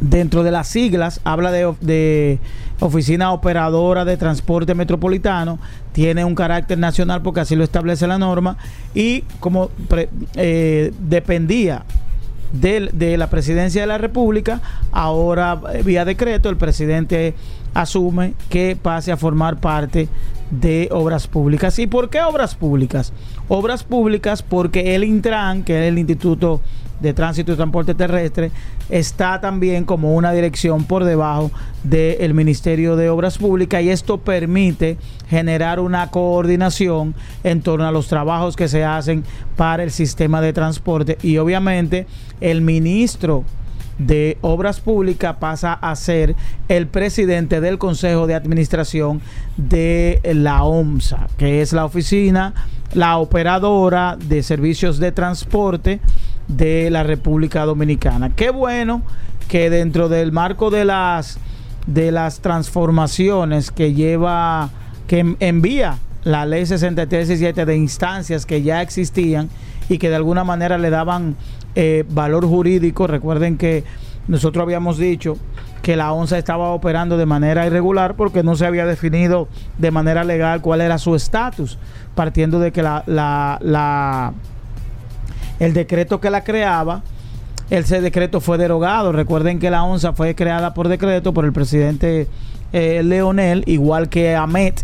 dentro 0.00 0.42
de 0.42 0.50
las 0.50 0.66
siglas 0.66 1.20
habla 1.22 1.52
de, 1.52 2.38
oficina 2.80 3.30
operadora 3.30 4.04
de 4.04 4.16
transporte 4.16 4.74
metropolitano, 4.74 5.60
tiene 5.92 6.24
un 6.24 6.34
carácter 6.34 6.78
nacional 6.78 7.22
porque 7.22 7.40
así 7.40 7.54
lo 7.54 7.62
establece 7.62 8.06
la 8.08 8.18
norma 8.18 8.56
y 8.94 9.22
como 9.38 9.70
eh, 10.34 10.92
dependía 10.98 11.84
de, 12.52 12.88
de, 12.92 13.16
la 13.16 13.30
presidencia 13.30 13.82
de 13.82 13.86
la 13.86 13.98
República, 13.98 14.60
ahora 14.90 15.60
eh, 15.72 15.82
vía 15.84 16.04
decreto 16.04 16.48
el 16.48 16.56
presidente 16.56 17.34
asume 17.74 18.34
que 18.48 18.76
pase 18.80 19.12
a 19.12 19.16
formar 19.16 19.60
parte 19.60 20.08
de 20.50 20.88
obras 20.90 21.26
públicas. 21.26 21.78
¿Y 21.78 21.86
por 21.86 22.10
qué 22.10 22.20
obras 22.20 22.54
públicas? 22.54 23.12
Obras 23.48 23.84
públicas 23.84 24.42
porque 24.42 24.94
el 24.94 25.04
Intran, 25.04 25.62
que 25.62 25.86
es 25.86 25.88
el 25.88 25.98
Instituto 25.98 26.60
de 27.00 27.14
Tránsito 27.14 27.52
y 27.52 27.56
Transporte 27.56 27.94
Terrestre, 27.94 28.50
está 28.90 29.40
también 29.40 29.84
como 29.84 30.14
una 30.14 30.32
dirección 30.32 30.84
por 30.84 31.04
debajo 31.04 31.50
del 31.82 32.34
Ministerio 32.34 32.96
de 32.96 33.08
Obras 33.08 33.38
Públicas 33.38 33.82
y 33.82 33.90
esto 33.90 34.18
permite 34.18 34.98
generar 35.28 35.80
una 35.80 36.10
coordinación 36.10 37.14
en 37.42 37.62
torno 37.62 37.86
a 37.86 37.92
los 37.92 38.08
trabajos 38.08 38.56
que 38.56 38.68
se 38.68 38.84
hacen 38.84 39.24
para 39.56 39.82
el 39.82 39.90
sistema 39.90 40.40
de 40.40 40.52
transporte 40.52 41.16
y 41.22 41.38
obviamente 41.38 42.06
el 42.40 42.60
ministro 42.60 43.44
de 44.00 44.38
Obras 44.40 44.80
Públicas 44.80 45.36
pasa 45.38 45.74
a 45.74 45.94
ser 45.94 46.34
el 46.68 46.86
presidente 46.86 47.60
del 47.60 47.76
Consejo 47.76 48.26
de 48.26 48.34
Administración 48.34 49.20
de 49.58 50.20
la 50.34 50.64
OMSA, 50.64 51.26
que 51.36 51.60
es 51.60 51.74
la 51.74 51.84
oficina, 51.84 52.54
la 52.94 53.18
operadora 53.18 54.16
de 54.16 54.42
servicios 54.42 54.98
de 54.98 55.12
transporte 55.12 56.00
de 56.48 56.90
la 56.90 57.02
República 57.02 57.64
Dominicana. 57.66 58.30
Qué 58.34 58.50
bueno 58.50 59.02
que 59.48 59.68
dentro 59.68 60.08
del 60.08 60.32
marco 60.32 60.70
de 60.70 60.84
las 60.84 61.38
de 61.86 62.12
las 62.12 62.40
transformaciones 62.40 63.70
que 63.70 63.94
lleva 63.94 64.70
que 65.06 65.36
envía 65.40 65.98
la 66.24 66.46
ley 66.46 66.66
6317 66.66 67.66
de 67.66 67.76
instancias 67.76 68.46
que 68.46 68.62
ya 68.62 68.80
existían 68.80 69.48
y 69.88 69.98
que 69.98 70.08
de 70.08 70.16
alguna 70.16 70.44
manera 70.44 70.78
le 70.78 70.88
daban 70.88 71.36
eh, 71.74 72.04
valor 72.08 72.46
jurídico. 72.46 73.06
Recuerden 73.06 73.56
que 73.56 73.84
nosotros 74.28 74.62
habíamos 74.62 74.98
dicho 74.98 75.36
que 75.82 75.96
la 75.96 76.12
ONSA 76.12 76.38
estaba 76.38 76.70
operando 76.70 77.16
de 77.16 77.26
manera 77.26 77.66
irregular 77.66 78.14
porque 78.14 78.42
no 78.42 78.54
se 78.54 78.66
había 78.66 78.84
definido 78.84 79.48
de 79.78 79.90
manera 79.90 80.24
legal 80.24 80.60
cuál 80.60 80.80
era 80.82 80.98
su 80.98 81.14
estatus, 81.14 81.78
partiendo 82.14 82.60
de 82.60 82.70
que 82.70 82.82
la, 82.82 83.02
la, 83.06 84.32
el 85.58 85.72
decreto 85.72 86.20
que 86.20 86.30
la 86.30 86.44
creaba, 86.44 87.02
ese 87.70 88.00
decreto 88.00 88.40
fue 88.40 88.58
derogado. 88.58 89.12
Recuerden 89.12 89.58
que 89.58 89.70
la 89.70 89.82
ONSA 89.84 90.12
fue 90.12 90.34
creada 90.34 90.74
por 90.74 90.88
decreto 90.88 91.32
por 91.32 91.44
el 91.44 91.52
presidente 91.52 92.28
eh, 92.72 93.02
Leonel, 93.02 93.64
igual 93.66 94.08
que 94.08 94.36
AMET, 94.36 94.82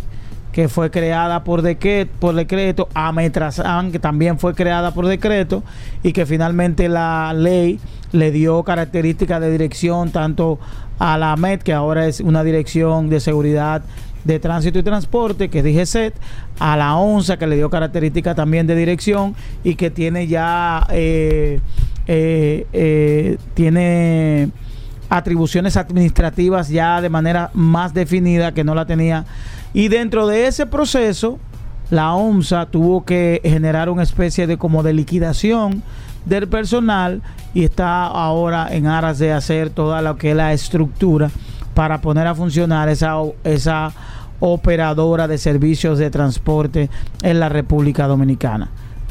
que 0.56 0.70
fue 0.70 0.90
creada 0.90 1.44
por, 1.44 1.60
decreto, 1.60 2.10
por 2.18 2.34
decreto, 2.34 2.88
Ametrazan, 2.94 3.92
que 3.92 3.98
también 3.98 4.38
fue 4.38 4.54
creada 4.54 4.90
por 4.92 5.06
decreto, 5.06 5.62
y 6.02 6.14
que 6.14 6.24
finalmente 6.24 6.88
la 6.88 7.34
ley 7.34 7.78
le 8.12 8.30
dio 8.30 8.62
características 8.62 9.38
de 9.42 9.50
dirección 9.50 10.12
tanto 10.12 10.58
a 10.98 11.18
la 11.18 11.32
AMET, 11.32 11.62
que 11.62 11.74
ahora 11.74 12.06
es 12.06 12.20
una 12.20 12.42
dirección 12.42 13.10
de 13.10 13.20
seguridad 13.20 13.82
de 14.24 14.38
tránsito 14.38 14.78
y 14.78 14.82
transporte, 14.82 15.50
que 15.50 15.62
dije 15.62 15.84
set 15.84 16.14
a 16.58 16.74
la 16.78 16.96
ONSA, 16.96 17.36
que 17.36 17.46
le 17.46 17.56
dio 17.56 17.68
características 17.68 18.34
también 18.34 18.66
de 18.66 18.76
dirección 18.76 19.36
y 19.62 19.74
que 19.74 19.90
tiene 19.90 20.26
ya, 20.26 20.86
eh, 20.88 21.60
eh, 22.06 22.66
eh, 22.72 23.36
tiene 23.52 24.48
atribuciones 25.10 25.76
administrativas 25.76 26.70
ya 26.70 27.02
de 27.02 27.10
manera 27.10 27.50
más 27.52 27.92
definida 27.92 28.52
que 28.52 28.64
no 28.64 28.74
la 28.74 28.86
tenía 28.86 29.26
y 29.76 29.88
dentro 29.88 30.26
de 30.26 30.46
ese 30.46 30.64
proceso, 30.64 31.38
la 31.90 32.14
OMSA 32.14 32.64
tuvo 32.64 33.04
que 33.04 33.42
generar 33.44 33.90
una 33.90 34.04
especie 34.04 34.46
de 34.46 34.56
como 34.56 34.82
liquidación 34.82 35.82
del 36.24 36.48
personal 36.48 37.20
y 37.52 37.64
está 37.64 38.06
ahora 38.06 38.68
en 38.70 38.86
aras 38.86 39.18
de 39.18 39.34
hacer 39.34 39.68
toda 39.68 40.00
lo 40.00 40.16
que 40.16 40.30
es 40.30 40.36
la 40.36 40.54
estructura 40.54 41.30
para 41.74 42.00
poner 42.00 42.26
a 42.26 42.34
funcionar 42.34 42.88
esa, 42.88 43.16
esa 43.44 43.92
operadora 44.40 45.28
de 45.28 45.36
servicios 45.36 45.98
de 45.98 46.08
transporte 46.08 46.88
en 47.22 47.38
la 47.38 47.50
República 47.50 48.06
Dominicana. 48.06 48.70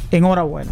Enhorabuena. 0.10 0.72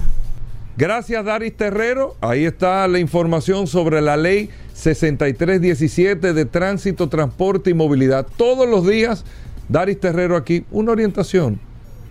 Gracias, 0.76 1.24
Daris 1.24 1.56
Terrero. 1.56 2.16
Ahí 2.20 2.46
está 2.46 2.88
la 2.88 2.98
información 2.98 3.68
sobre 3.68 4.02
la 4.02 4.18
ley 4.18 4.50
6317 4.74 6.34
de 6.34 6.46
tránsito, 6.46 7.10
transporte 7.10 7.70
y 7.70 7.76
movilidad. 7.76 8.26
Todos 8.38 8.68
los 8.68 8.88
días 8.88 9.24
Daris 9.70 10.00
Terrero 10.00 10.36
aquí, 10.36 10.66
una 10.72 10.92
orientación, 10.92 11.60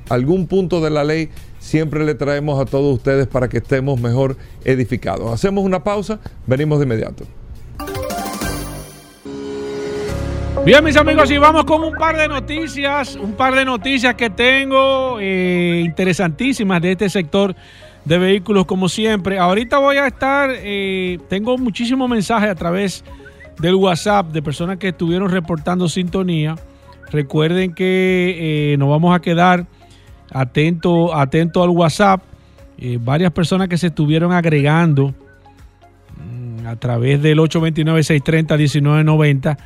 algún 0.09 0.47
punto 0.47 0.81
de 0.81 0.91
la 0.91 1.05
ley, 1.05 1.31
siempre 1.59 2.05
le 2.05 2.15
traemos 2.15 2.61
a 2.61 2.65
todos 2.65 2.95
ustedes 2.95 3.27
para 3.27 3.49
que 3.49 3.59
estemos 3.59 4.01
mejor 4.01 4.37
edificados. 4.65 5.33
Hacemos 5.33 5.65
una 5.65 5.83
pausa, 5.83 6.19
venimos 6.47 6.79
de 6.79 6.85
inmediato. 6.85 7.25
Bien, 10.65 10.85
mis 10.85 10.97
amigos, 10.97 11.29
y 11.31 11.39
vamos 11.39 11.65
con 11.65 11.83
un 11.83 11.95
par 11.95 12.17
de 12.17 12.29
noticias, 12.29 13.17
un 13.17 13.33
par 13.33 13.53
de 13.55 13.65
noticias 13.65 14.15
que 14.15 14.31
tengo 14.31 15.19
eh, 15.21 15.83
interesantísimas 15.85 16.81
de 16.81 16.93
este 16.93 17.11
sector 17.11 17.57
de 18.05 18.19
vehículos, 18.19 18.65
como 18.67 18.89
siempre. 18.89 19.41
Ahorita 19.41 19.79
voy 19.79 19.97
a 19.97 20.07
estar, 20.07 20.51
eh, 20.53 21.19
tengo 21.29 21.59
muchísimos 21.59 22.09
mensajes 22.09 22.49
a 22.49 22.55
través 22.55 23.05
del 23.59 23.75
WhatsApp 23.75 24.29
de 24.29 24.41
personas 24.41 24.79
que 24.79 24.89
estuvieron 24.89 25.31
reportando 25.31 25.89
sintonía. 25.89 26.55
Recuerden 27.13 27.75
que 27.75 28.73
eh, 28.73 28.77
nos 28.79 28.89
vamos 28.89 29.15
a 29.15 29.21
quedar 29.21 29.67
atentos 30.33 31.11
atento 31.15 31.63
al 31.63 31.69
WhatsApp. 31.69 32.23
Eh, 32.79 32.99
varias 33.01 33.31
personas 33.33 33.69
que 33.69 33.77
se 33.77 33.89
estuvieron 33.89 34.33
agregando 34.33 35.13
mm, 36.17 36.67
a 36.67 36.77
través 36.77 37.21
del 37.21 37.39
829-630-1990. 37.39 39.59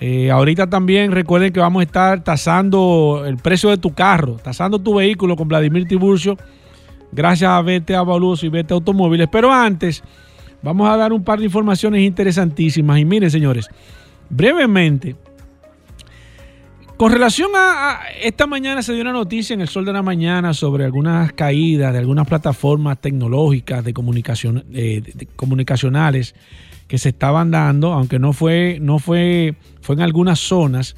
Eh, 0.00 0.30
ahorita 0.30 0.68
también 0.68 1.12
recuerden 1.12 1.50
que 1.52 1.60
vamos 1.60 1.80
a 1.80 1.84
estar 1.84 2.22
tasando 2.22 3.24
el 3.26 3.38
precio 3.38 3.70
de 3.70 3.78
tu 3.78 3.94
carro, 3.94 4.36
tasando 4.42 4.78
tu 4.78 4.96
vehículo 4.96 5.34
con 5.36 5.48
Vladimir 5.48 5.86
Tiburcio, 5.86 6.36
gracias 7.10 7.50
a 7.50 7.62
Vete 7.62 7.94
Avaluso 7.94 8.44
y 8.44 8.50
Vete 8.50 8.74
Automóviles. 8.74 9.28
Pero 9.32 9.50
antes, 9.50 10.04
vamos 10.62 10.90
a 10.90 10.96
dar 10.96 11.12
un 11.12 11.24
par 11.24 11.38
de 11.38 11.46
informaciones 11.46 12.02
interesantísimas. 12.02 12.98
Y 12.98 13.04
miren, 13.04 13.30
señores, 13.30 13.68
brevemente, 14.28 15.16
con 17.02 17.10
relación 17.10 17.50
a, 17.56 17.98
esta 18.22 18.46
mañana 18.46 18.80
se 18.80 18.92
dio 18.92 19.02
una 19.02 19.10
noticia 19.10 19.54
en 19.54 19.60
el 19.60 19.66
sol 19.66 19.84
de 19.84 19.92
la 19.92 20.02
mañana 20.02 20.54
sobre 20.54 20.84
algunas 20.84 21.32
caídas 21.32 21.92
de 21.92 21.98
algunas 21.98 22.28
plataformas 22.28 23.00
tecnológicas 23.00 23.84
de 23.84 23.92
comunicación 23.92 24.64
eh, 24.72 25.02
comunicacionales 25.34 26.36
que 26.86 26.98
se 26.98 27.08
estaban 27.08 27.50
dando, 27.50 27.92
aunque 27.92 28.20
no 28.20 28.32
fue 28.32 28.78
no 28.80 29.00
fue 29.00 29.56
fue 29.80 29.96
en 29.96 30.02
algunas 30.02 30.38
zonas. 30.38 30.94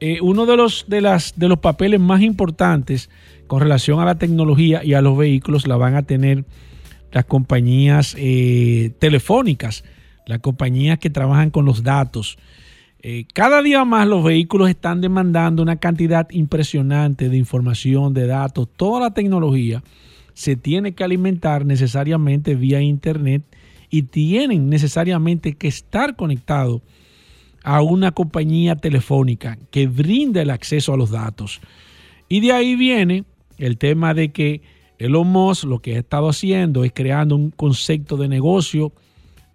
Eh, 0.00 0.18
uno 0.22 0.46
de 0.46 0.56
los 0.56 0.86
de 0.88 1.02
las 1.02 1.38
de 1.38 1.48
los 1.48 1.58
papeles 1.58 2.00
más 2.00 2.22
importantes 2.22 3.10
con 3.46 3.60
relación 3.60 4.00
a 4.00 4.06
la 4.06 4.14
tecnología 4.14 4.82
y 4.82 4.94
a 4.94 5.02
los 5.02 5.14
vehículos 5.14 5.66
la 5.66 5.76
van 5.76 5.94
a 5.94 6.04
tener 6.04 6.46
las 7.12 7.26
compañías 7.26 8.16
eh, 8.18 8.92
telefónicas, 8.98 9.84
las 10.24 10.38
compañías 10.38 10.98
que 10.98 11.10
trabajan 11.10 11.50
con 11.50 11.66
los 11.66 11.82
datos. 11.82 12.38
Eh, 13.06 13.26
cada 13.34 13.60
día 13.60 13.84
más 13.84 14.08
los 14.08 14.24
vehículos 14.24 14.70
están 14.70 15.02
demandando 15.02 15.62
una 15.62 15.76
cantidad 15.76 16.26
impresionante 16.30 17.28
de 17.28 17.36
información, 17.36 18.14
de 18.14 18.26
datos, 18.26 18.66
toda 18.78 18.98
la 18.98 19.12
tecnología 19.12 19.82
se 20.32 20.56
tiene 20.56 20.94
que 20.94 21.04
alimentar 21.04 21.66
necesariamente 21.66 22.54
vía 22.54 22.80
Internet 22.80 23.42
y 23.90 24.04
tienen 24.04 24.70
necesariamente 24.70 25.52
que 25.52 25.68
estar 25.68 26.16
conectados 26.16 26.80
a 27.62 27.82
una 27.82 28.12
compañía 28.12 28.74
telefónica 28.74 29.58
que 29.70 29.86
brinda 29.86 30.40
el 30.40 30.48
acceso 30.48 30.94
a 30.94 30.96
los 30.96 31.10
datos. 31.10 31.60
Y 32.30 32.40
de 32.40 32.52
ahí 32.52 32.74
viene 32.74 33.24
el 33.58 33.76
tema 33.76 34.14
de 34.14 34.32
que 34.32 34.62
Elon 34.98 35.28
Musk 35.28 35.64
lo 35.64 35.80
que 35.80 35.96
ha 35.96 35.98
estado 35.98 36.30
haciendo 36.30 36.84
es 36.84 36.92
creando 36.94 37.36
un 37.36 37.50
concepto 37.50 38.16
de 38.16 38.28
negocio 38.28 38.92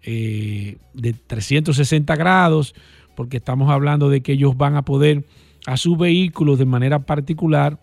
eh, 0.04 0.76
de 0.94 1.14
360 1.14 2.14
grados, 2.14 2.76
porque 3.20 3.36
estamos 3.36 3.70
hablando 3.70 4.08
de 4.08 4.22
que 4.22 4.32
ellos 4.32 4.56
van 4.56 4.76
a 4.76 4.82
poder 4.82 5.26
a 5.66 5.76
sus 5.76 5.98
vehículos 5.98 6.58
de 6.58 6.64
manera 6.64 7.00
particular 7.00 7.78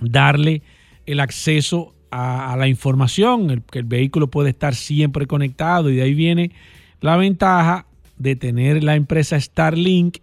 darle 0.00 0.62
el 1.06 1.18
acceso 1.18 1.92
a, 2.12 2.54
la 2.56 2.68
información, 2.68 3.64
que 3.68 3.80
el 3.80 3.84
vehículo 3.84 4.28
puede 4.28 4.50
estar 4.50 4.76
siempre 4.76 5.26
conectado 5.26 5.90
y 5.90 5.96
de 5.96 6.02
ahí 6.02 6.14
viene 6.14 6.52
la 7.00 7.16
ventaja 7.16 7.86
de 8.16 8.36
tener 8.36 8.84
la 8.84 8.94
empresa 8.94 9.40
Starlink, 9.40 10.18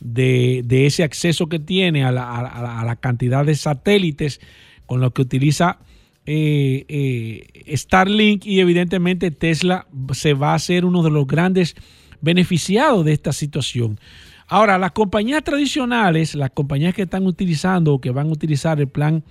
de, 0.00 0.86
ese 0.86 1.02
acceso 1.02 1.50
que 1.50 1.58
tiene 1.58 2.06
a 2.06 2.10
la, 2.10 2.96
cantidad 3.02 3.44
de 3.44 3.54
satélites 3.54 4.40
con 4.86 5.02
los 5.02 5.12
que 5.12 5.20
utiliza 5.20 5.76
eh, 6.24 6.86
eh, 6.88 7.76
Starlink 7.76 8.46
y 8.46 8.60
evidentemente 8.60 9.30
Tesla 9.30 9.86
se 10.14 10.32
va 10.32 10.54
a 10.54 10.58
ser 10.58 10.86
uno 10.86 11.02
de 11.02 11.10
los 11.10 11.26
grandes 11.26 11.76
beneficiados 12.24 13.04
de 13.04 13.12
esta 13.12 13.32
situación. 13.32 14.00
Ahora, 14.48 14.78
las 14.78 14.92
compañías 14.92 15.44
tradicionales, 15.44 16.34
las 16.34 16.50
compañías 16.50 16.94
que 16.94 17.02
están 17.02 17.26
utilizando 17.26 17.94
o 17.94 18.00
que 18.00 18.10
van 18.10 18.28
a 18.28 18.32
utilizar 18.32 18.80
el 18.80 18.88
plan 18.88 19.22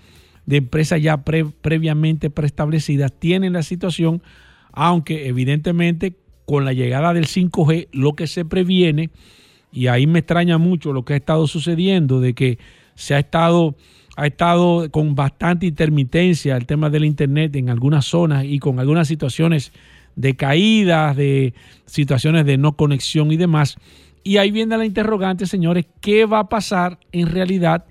de 0.46 0.58
empresas 0.58 1.02
ya 1.02 1.24
previamente 1.24 2.30
preestablecidas 2.30 3.12
tienen 3.18 3.54
la 3.54 3.64
situación, 3.64 4.22
aunque 4.72 5.28
evidentemente 5.28 6.16
con 6.46 6.66
la 6.66 6.74
llegada 6.74 7.14
del 7.14 7.28
5G 7.28 7.88
lo 7.92 8.14
que 8.14 8.28
se 8.28 8.44
previene, 8.44 9.10
y 9.72 9.88
ahí 9.88 10.06
me 10.06 10.20
extraña 10.20 10.58
mucho 10.58 10.94
lo 10.94 11.06
que 11.06 11.14
ha 11.14 11.18
estado 11.18 11.48
sucediendo, 11.48 12.20
de 12.20 12.34
que 12.34 12.60
se 12.96 13.16
ha 13.16 13.20
estado, 13.20 13.76
ha 14.16 14.28
estado 14.28 14.90
con 14.92 15.16
bastante 15.16 15.66
intermitencia 15.66 16.58
el 16.58 16.66
tema 16.66 16.90
del 16.90 17.06
Internet 17.06 17.56
en 17.56 17.70
algunas 17.70 18.06
zonas 18.06 18.46
y 18.46 18.60
con 18.60 18.80
algunas 18.80 19.08
situaciones 19.08 19.72
de 20.16 20.36
caídas, 20.36 21.16
de 21.16 21.54
situaciones 21.86 22.46
de 22.46 22.58
no 22.58 22.74
conexión 22.76 23.32
y 23.32 23.38
demás. 23.38 23.78
Y 24.24 24.38
ahí 24.38 24.52
viene 24.52 24.78
la 24.78 24.86
interrogante, 24.86 25.46
señores, 25.46 25.86
¿qué 26.02 26.26
va 26.26 26.40
a 26.40 26.50
pasar 26.50 26.98
en 27.12 27.28
realidad 27.28 27.86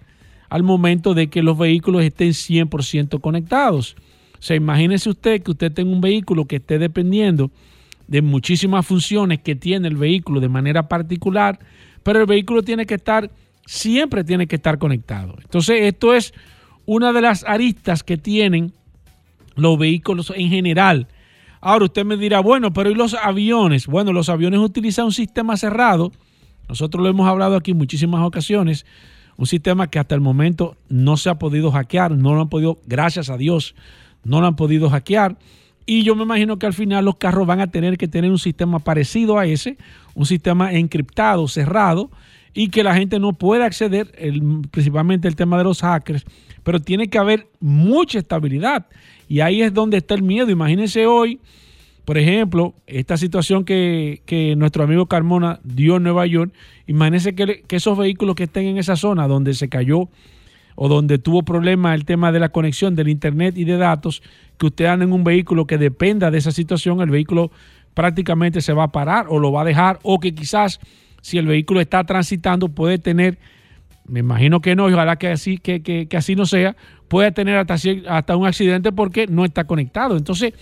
al 0.48 0.62
momento 0.62 1.14
de 1.14 1.28
que 1.28 1.42
los 1.42 1.58
vehículos 1.58 2.02
estén 2.02 2.30
100% 2.30 3.20
conectados? 3.20 3.96
O 4.38 4.42
sea, 4.42 4.56
imagínese 4.56 5.10
usted 5.10 5.42
que 5.42 5.52
usted 5.52 5.72
tenga 5.72 5.92
un 5.92 6.00
vehículo 6.00 6.46
que 6.46 6.56
esté 6.56 6.78
dependiendo 6.78 7.50
de 8.08 8.22
muchísimas 8.22 8.84
funciones 8.84 9.40
que 9.40 9.54
tiene 9.54 9.88
el 9.88 9.96
vehículo 9.96 10.40
de 10.40 10.48
manera 10.48 10.88
particular, 10.88 11.58
pero 12.02 12.20
el 12.20 12.26
vehículo 12.26 12.62
tiene 12.62 12.84
que 12.86 12.94
estar, 12.94 13.30
siempre 13.66 14.24
tiene 14.24 14.46
que 14.46 14.56
estar 14.56 14.78
conectado. 14.78 15.36
Entonces, 15.40 15.82
esto 15.82 16.14
es 16.14 16.34
una 16.86 17.12
de 17.12 17.20
las 17.20 17.44
aristas 17.44 18.02
que 18.02 18.16
tienen 18.16 18.72
los 19.54 19.78
vehículos 19.78 20.32
en 20.34 20.48
general. 20.48 21.08
Ahora 21.64 21.84
usted 21.84 22.04
me 22.04 22.16
dirá, 22.16 22.40
bueno, 22.40 22.72
pero 22.72 22.90
¿y 22.90 22.94
los 22.94 23.14
aviones? 23.14 23.86
Bueno, 23.86 24.12
los 24.12 24.28
aviones 24.28 24.58
utilizan 24.58 25.04
un 25.06 25.12
sistema 25.12 25.56
cerrado. 25.56 26.10
Nosotros 26.68 27.04
lo 27.04 27.08
hemos 27.08 27.28
hablado 27.28 27.54
aquí 27.54 27.70
en 27.70 27.78
muchísimas 27.78 28.26
ocasiones. 28.26 28.84
Un 29.36 29.46
sistema 29.46 29.86
que 29.86 30.00
hasta 30.00 30.16
el 30.16 30.20
momento 30.20 30.76
no 30.88 31.16
se 31.16 31.30
ha 31.30 31.36
podido 31.36 31.70
hackear, 31.70 32.10
no 32.10 32.34
lo 32.34 32.40
han 32.40 32.48
podido, 32.48 32.80
gracias 32.86 33.30
a 33.30 33.36
Dios, 33.36 33.76
no 34.24 34.40
lo 34.40 34.48
han 34.48 34.56
podido 34.56 34.90
hackear. 34.90 35.36
Y 35.86 36.02
yo 36.02 36.16
me 36.16 36.24
imagino 36.24 36.58
que 36.58 36.66
al 36.66 36.72
final 36.72 37.04
los 37.04 37.14
carros 37.16 37.46
van 37.46 37.60
a 37.60 37.68
tener 37.68 37.96
que 37.96 38.08
tener 38.08 38.32
un 38.32 38.40
sistema 38.40 38.80
parecido 38.80 39.38
a 39.38 39.46
ese, 39.46 39.78
un 40.14 40.26
sistema 40.26 40.72
encriptado, 40.72 41.46
cerrado, 41.46 42.10
y 42.54 42.70
que 42.70 42.82
la 42.82 42.94
gente 42.94 43.20
no 43.20 43.34
pueda 43.34 43.66
acceder, 43.66 44.10
principalmente 44.72 45.28
el 45.28 45.36
tema 45.36 45.58
de 45.58 45.64
los 45.64 45.80
hackers, 45.80 46.24
pero 46.64 46.80
tiene 46.80 47.08
que 47.08 47.18
haber 47.18 47.46
mucha 47.60 48.18
estabilidad. 48.18 48.86
Y 49.32 49.40
ahí 49.40 49.62
es 49.62 49.72
donde 49.72 49.96
está 49.96 50.12
el 50.12 50.22
miedo. 50.22 50.50
Imagínense 50.50 51.06
hoy, 51.06 51.40
por 52.04 52.18
ejemplo, 52.18 52.74
esta 52.86 53.16
situación 53.16 53.64
que, 53.64 54.20
nuestro 54.58 54.84
amigo 54.84 55.06
Carmona 55.06 55.58
dio 55.64 55.96
en 55.96 56.02
Nueva 56.02 56.26
York. 56.26 56.52
Imagínense 56.86 57.34
que, 57.34 57.62
que 57.66 57.76
esos 57.76 57.96
vehículos 57.96 58.34
que 58.34 58.42
estén 58.42 58.66
en 58.66 58.76
esa 58.76 58.94
zona 58.94 59.26
donde 59.26 59.54
se 59.54 59.70
cayó 59.70 60.10
o 60.74 60.86
donde 60.86 61.16
tuvo 61.16 61.44
problemas 61.44 61.94
el 61.94 62.04
tema 62.04 62.30
de 62.30 62.40
la 62.40 62.50
conexión 62.50 62.94
del 62.94 63.08
internet 63.08 63.56
y 63.56 63.64
de 63.64 63.78
datos, 63.78 64.22
que 64.58 64.66
usted 64.66 64.84
anda 64.84 65.06
en 65.06 65.14
un 65.14 65.24
vehículo 65.24 65.66
que 65.66 65.78
dependa 65.78 66.30
de 66.30 66.36
esa 66.36 66.52
situación, 66.52 67.00
el 67.00 67.08
vehículo 67.08 67.50
prácticamente 67.94 68.60
se 68.60 68.74
va 68.74 68.84
a 68.84 68.92
parar 68.92 69.28
o 69.30 69.38
lo 69.38 69.50
va 69.50 69.62
a 69.62 69.64
dejar, 69.64 69.98
o 70.02 70.20
que 70.20 70.34
quizás 70.34 70.78
si 71.22 71.38
el 71.38 71.46
vehículo 71.46 71.80
está 71.80 72.04
transitando 72.04 72.68
puede 72.68 72.98
tener, 72.98 73.38
me 74.06 74.20
imagino 74.20 74.60
que 74.60 74.76
no, 74.76 74.90
y 74.90 74.92
ojalá 74.92 75.16
que 75.16 75.28
así, 75.28 75.56
que, 75.56 75.82
que, 75.82 76.06
que 76.06 76.18
así 76.18 76.36
no 76.36 76.44
sea, 76.44 76.76
puede 77.12 77.30
tener 77.30 77.58
hasta, 77.58 77.76
hasta 78.08 78.36
un 78.38 78.46
accidente 78.46 78.90
porque 78.90 79.26
no 79.26 79.44
está 79.44 79.64
conectado. 79.64 80.16
Entonces, 80.16 80.54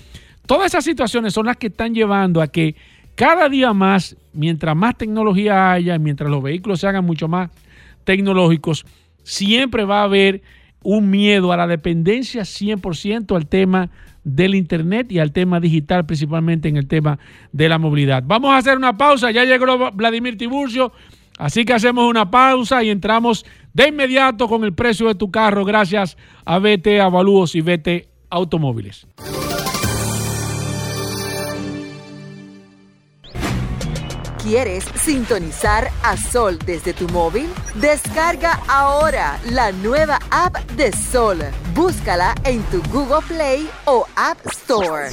todas 0.47 0.67
esas 0.67 0.83
situaciones 0.83 1.33
son 1.33 1.47
las 1.47 1.57
que 1.57 1.69
están 1.69 1.95
llevando 1.95 2.43
a 2.43 2.49
que 2.49 2.75
cada 3.15 3.49
día 3.49 3.73
más, 3.73 4.17
mientras 4.33 4.75
más 4.75 4.99
tecnología 4.99 5.71
haya, 5.71 5.97
mientras 6.01 6.29
los 6.29 6.43
vehículos 6.43 6.81
se 6.81 6.89
hagan 6.89 7.05
mucho 7.05 7.29
más 7.29 7.51
tecnológicos, 8.03 8.85
siempre 9.23 9.85
va 9.85 10.01
a 10.01 10.05
haber 10.07 10.43
un 10.83 11.09
miedo 11.09 11.53
a 11.53 11.57
la 11.57 11.69
dependencia 11.69 12.43
100% 12.43 13.37
al 13.37 13.47
tema 13.47 13.89
del 14.25 14.57
Internet 14.57 15.13
y 15.13 15.21
al 15.21 15.31
tema 15.31 15.61
digital, 15.61 16.05
principalmente 16.05 16.69
en 16.69 16.79
el 16.79 16.89
tema 16.89 17.21
de 17.53 17.69
la 17.69 17.79
movilidad. 17.79 18.25
Vamos 18.27 18.51
a 18.51 18.57
hacer 18.57 18.77
una 18.77 18.99
pausa, 18.99 19.31
ya 19.31 19.45
llegó 19.45 19.93
Vladimir 19.93 20.37
Tiburcio, 20.37 20.91
así 21.41 21.65
que 21.65 21.73
hacemos 21.73 22.09
una 22.09 22.31
pausa 22.31 22.83
y 22.85 22.91
entramos 22.91 23.45
de 23.73 23.89
inmediato 23.89 24.47
con 24.47 24.63
el 24.65 24.75
precio 24.75 25.09
de 25.09 25.15
tu 25.15 25.31
carro 25.31 25.65
gracias 25.65 26.17
a 26.45 26.59
BT 26.59 27.01
Avalúos 27.01 27.55
y 27.55 27.63
BT 27.63 28.09
Automóviles. 28.31 29.07
¿Quieres 34.43 34.85
sintonizar 34.95 35.91
a 36.03 36.17
Sol 36.17 36.59
desde 36.65 36.95
tu 36.95 37.07
móvil? 37.09 37.47
Descarga 37.75 38.59
ahora 38.69 39.39
la 39.51 39.71
nueva 39.71 40.19
app 40.31 40.57
de 40.73 40.93
Sol. 40.93 41.39
Búscala 41.75 42.35
en 42.45 42.63
tu 42.65 42.83
Google 42.91 43.25
Play 43.29 43.69
o 43.85 44.07
App 44.17 44.39
Store. 44.47 45.11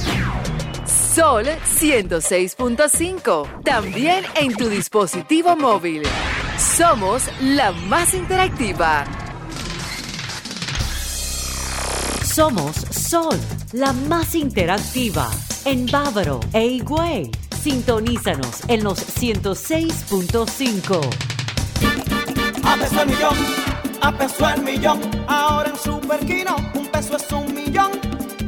Sol 0.88 1.44
106.5. 1.44 3.62
También 3.62 4.24
en 4.34 4.54
tu 4.54 4.68
dispositivo 4.68 5.56
móvil. 5.56 6.02
Somos 6.58 7.22
la 7.40 7.72
más 7.72 8.14
interactiva. 8.14 9.04
Somos 12.24 12.76
Sol, 12.90 13.38
la 13.72 13.92
más 13.92 14.34
interactiva. 14.34 15.30
En 15.64 15.86
Bávaro 15.86 16.40
e 16.52 16.66
Higüey 16.66 17.30
Sintonízanos 17.62 18.62
en 18.68 18.84
los 18.84 19.00
106.5. 19.20 21.00
A 22.64 22.76
peso 22.76 23.02
el 23.02 23.08
millón, 23.08 23.36
a 24.00 24.16
peso 24.16 24.48
el 24.48 24.62
millón. 24.62 25.00
Ahora 25.26 25.70
en 25.70 25.76
Superquino, 25.76 26.54
un 26.74 26.86
peso 26.86 27.16
es 27.16 27.32
un 27.32 27.52
millón. 27.52 27.97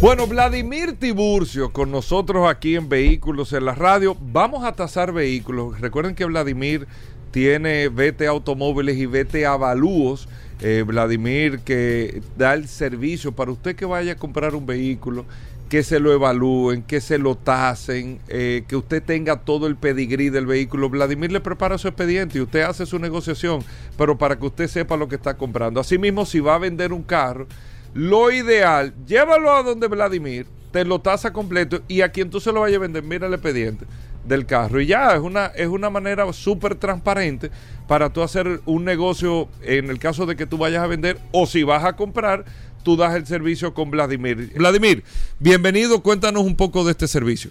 Bueno, 0.00 0.28
Vladimir 0.28 0.92
Tiburcio 0.92 1.72
con 1.72 1.90
nosotros 1.90 2.48
aquí 2.48 2.76
en 2.76 2.88
Vehículos 2.88 3.52
en 3.52 3.64
la 3.64 3.74
Radio. 3.74 4.16
Vamos 4.20 4.62
a 4.62 4.72
tasar 4.72 5.12
vehículos. 5.12 5.80
Recuerden 5.80 6.14
que 6.14 6.24
Vladimir 6.24 6.86
tiene 7.32 7.88
VT 7.88 8.28
Automóviles 8.28 8.96
y 8.96 9.06
VT 9.06 9.44
Avalúos 9.44 10.28
eh, 10.60 10.84
Vladimir, 10.86 11.60
que 11.60 12.22
da 12.36 12.54
el 12.54 12.68
servicio 12.68 13.32
para 13.32 13.50
usted 13.50 13.74
que 13.74 13.86
vaya 13.86 14.12
a 14.12 14.16
comprar 14.16 14.54
un 14.54 14.66
vehículo, 14.66 15.24
que 15.68 15.82
se 15.82 15.98
lo 15.98 16.12
evalúen, 16.12 16.82
que 16.82 17.00
se 17.00 17.18
lo 17.18 17.34
tasen, 17.34 18.20
eh, 18.28 18.62
que 18.68 18.76
usted 18.76 19.02
tenga 19.02 19.40
todo 19.40 19.66
el 19.66 19.74
pedigrí 19.74 20.30
del 20.30 20.46
vehículo. 20.46 20.90
Vladimir 20.90 21.32
le 21.32 21.40
prepara 21.40 21.76
su 21.76 21.88
expediente 21.88 22.38
y 22.38 22.40
usted 22.40 22.60
hace 22.60 22.86
su 22.86 23.00
negociación, 23.00 23.64
pero 23.96 24.16
para 24.16 24.38
que 24.38 24.46
usted 24.46 24.68
sepa 24.68 24.96
lo 24.96 25.08
que 25.08 25.16
está 25.16 25.36
comprando. 25.36 25.80
Asimismo, 25.80 26.24
si 26.24 26.38
va 26.38 26.54
a 26.54 26.58
vender 26.58 26.92
un 26.92 27.02
carro, 27.02 27.48
lo 27.94 28.30
ideal, 28.30 28.94
llévalo 29.06 29.52
a 29.52 29.62
donde 29.62 29.88
Vladimir, 29.88 30.46
te 30.72 30.84
lo 30.84 31.00
tasa 31.00 31.32
completo 31.32 31.80
y 31.88 32.02
a 32.02 32.10
quien 32.10 32.30
tú 32.30 32.40
se 32.40 32.52
lo 32.52 32.60
vayas 32.60 32.76
a 32.76 32.80
vender, 32.80 33.02
mira 33.02 33.26
el 33.26 33.34
expediente 33.34 33.86
del 34.24 34.44
carro. 34.44 34.80
Y 34.80 34.86
ya, 34.86 35.14
es 35.14 35.20
una, 35.20 35.46
es 35.46 35.68
una 35.68 35.88
manera 35.88 36.30
súper 36.32 36.74
transparente 36.74 37.50
para 37.86 38.10
tú 38.12 38.22
hacer 38.22 38.60
un 38.66 38.84
negocio 38.84 39.48
en 39.62 39.88
el 39.88 39.98
caso 39.98 40.26
de 40.26 40.36
que 40.36 40.44
tú 40.46 40.58
vayas 40.58 40.82
a 40.82 40.86
vender 40.86 41.18
o 41.32 41.46
si 41.46 41.62
vas 41.62 41.84
a 41.84 41.94
comprar, 41.96 42.44
tú 42.82 42.96
das 42.96 43.14
el 43.14 43.26
servicio 43.26 43.72
con 43.72 43.90
Vladimir. 43.90 44.52
Vladimir, 44.54 45.02
bienvenido, 45.38 46.02
cuéntanos 46.02 46.42
un 46.42 46.56
poco 46.56 46.84
de 46.84 46.90
este 46.90 47.08
servicio. 47.08 47.50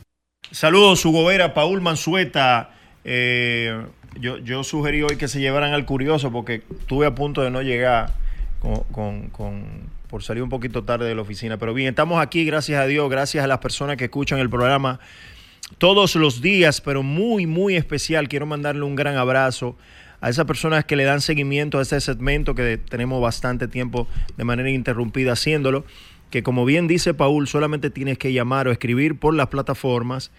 Saludos, 0.51 0.99
su 1.01 1.11
gobera, 1.11 1.53
Paul 1.55 1.81
Mansueta. 1.81 2.69
Eh, 3.03 3.83
yo, 4.19 4.37
yo 4.37 4.63
sugerí 4.63 5.01
hoy 5.01 5.17
que 5.17 5.27
se 5.27 5.39
llevaran 5.39 5.73
al 5.73 5.85
curioso 5.85 6.31
porque 6.31 6.61
estuve 6.79 7.07
a 7.07 7.15
punto 7.15 7.41
de 7.41 7.49
no 7.49 7.61
llegar 7.63 8.13
con- 8.59 9.29
con- 9.29 9.96
por 10.09 10.23
salir 10.23 10.43
un 10.43 10.49
poquito 10.49 10.83
tarde 10.83 11.07
de 11.07 11.15
la 11.15 11.21
oficina. 11.21 11.57
Pero 11.57 11.73
bien, 11.73 11.89
estamos 11.89 12.21
aquí, 12.21 12.45
gracias 12.45 12.81
a 12.81 12.85
Dios, 12.85 13.09
gracias 13.09 13.43
a 13.43 13.47
las 13.47 13.59
personas 13.59 13.97
que 13.97 14.05
escuchan 14.05 14.39
el 14.39 14.49
programa 14.49 14.99
todos 15.77 16.15
los 16.15 16.41
días, 16.41 16.81
pero 16.81 17.03
muy, 17.03 17.45
muy 17.45 17.75
especial. 17.75 18.27
Quiero 18.27 18.45
mandarle 18.45 18.83
un 18.83 18.95
gran 18.95 19.17
abrazo 19.17 19.77
a 20.21 20.29
esas 20.29 20.45
personas 20.45 20.85
que 20.85 20.95
le 20.95 21.03
dan 21.03 21.21
seguimiento 21.21 21.79
a 21.79 21.81
este 21.81 21.99
segmento 22.01 22.55
que 22.55 22.77
tenemos 22.77 23.21
bastante 23.21 23.67
tiempo 23.67 24.07
de 24.35 24.43
manera 24.43 24.69
interrumpida 24.69 25.33
haciéndolo. 25.33 25.85
Que 26.29 26.43
como 26.43 26.65
bien 26.65 26.87
dice 26.87 27.13
Paul, 27.13 27.47
solamente 27.47 27.89
tienes 27.89 28.17
que 28.17 28.33
llamar 28.33 28.67
o 28.67 28.71
escribir 28.71 29.17
por 29.19 29.33
las 29.33 29.47
plataformas 29.47 30.31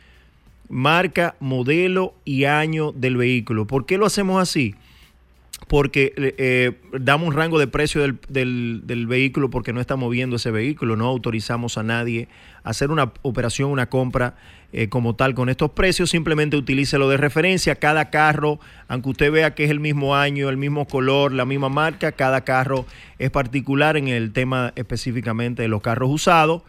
marca, 0.69 1.35
modelo 1.41 2.15
y 2.25 2.45
año 2.45 2.93
del 2.93 3.17
vehículo. 3.17 3.67
¿Por 3.67 3.87
qué 3.87 3.99
lo 3.99 4.07
hacemos 4.07 4.41
así? 4.41 4.75
Porque 5.69 6.15
eh, 6.17 6.73
damos 6.99 7.29
un 7.29 7.35
rango 7.35 7.59
de 7.59 7.67
precio 7.67 8.01
del, 8.03 8.19
del- 8.87 9.07
vehículo 9.07 9.51
porque 9.51 9.73
no 9.73 9.81
estamos 9.81 10.11
viendo 10.11 10.37
ese 10.37 10.51
vehículo, 10.51 10.97
no 10.97 11.07
autorizamos 11.07 11.77
a 11.79 11.83
nadie 11.83 12.29
a 12.65 12.71
hacer 12.71 12.91
una 12.91 13.13
operación, 13.23 13.71
una 13.71 13.89
compra 13.89 14.35
eh, 14.73 14.89
como 14.89 15.15
tal 15.15 15.35
con 15.35 15.49
estos 15.49 15.71
precios, 15.71 16.11
simplemente 16.11 16.57
utilícelo 16.57 17.09
de 17.09 17.17
referencia. 17.19 17.77
Cada 17.77 18.11
carro, 18.11 18.61
aunque 18.89 19.11
usted 19.11 19.31
vea 19.31 19.55
que 19.55 19.65
es 19.65 19.71
el 19.71 19.81
mismo 19.81 20.17
año, 20.17 20.49
el 20.49 20.57
mismo 20.57 20.87
color, 20.87 21.33
la 21.33 21.45
misma 21.45 21.69
marca, 21.69 22.13
cada 22.13 22.43
carro 22.45 22.87
es 23.19 23.31
particular 23.31 23.97
en 23.97 24.09
el 24.09 24.33
tema 24.33 24.73
específicamente 24.75 25.63
de 25.63 25.69
los 25.69 25.83
carros 25.83 26.11
usados. 26.11 26.63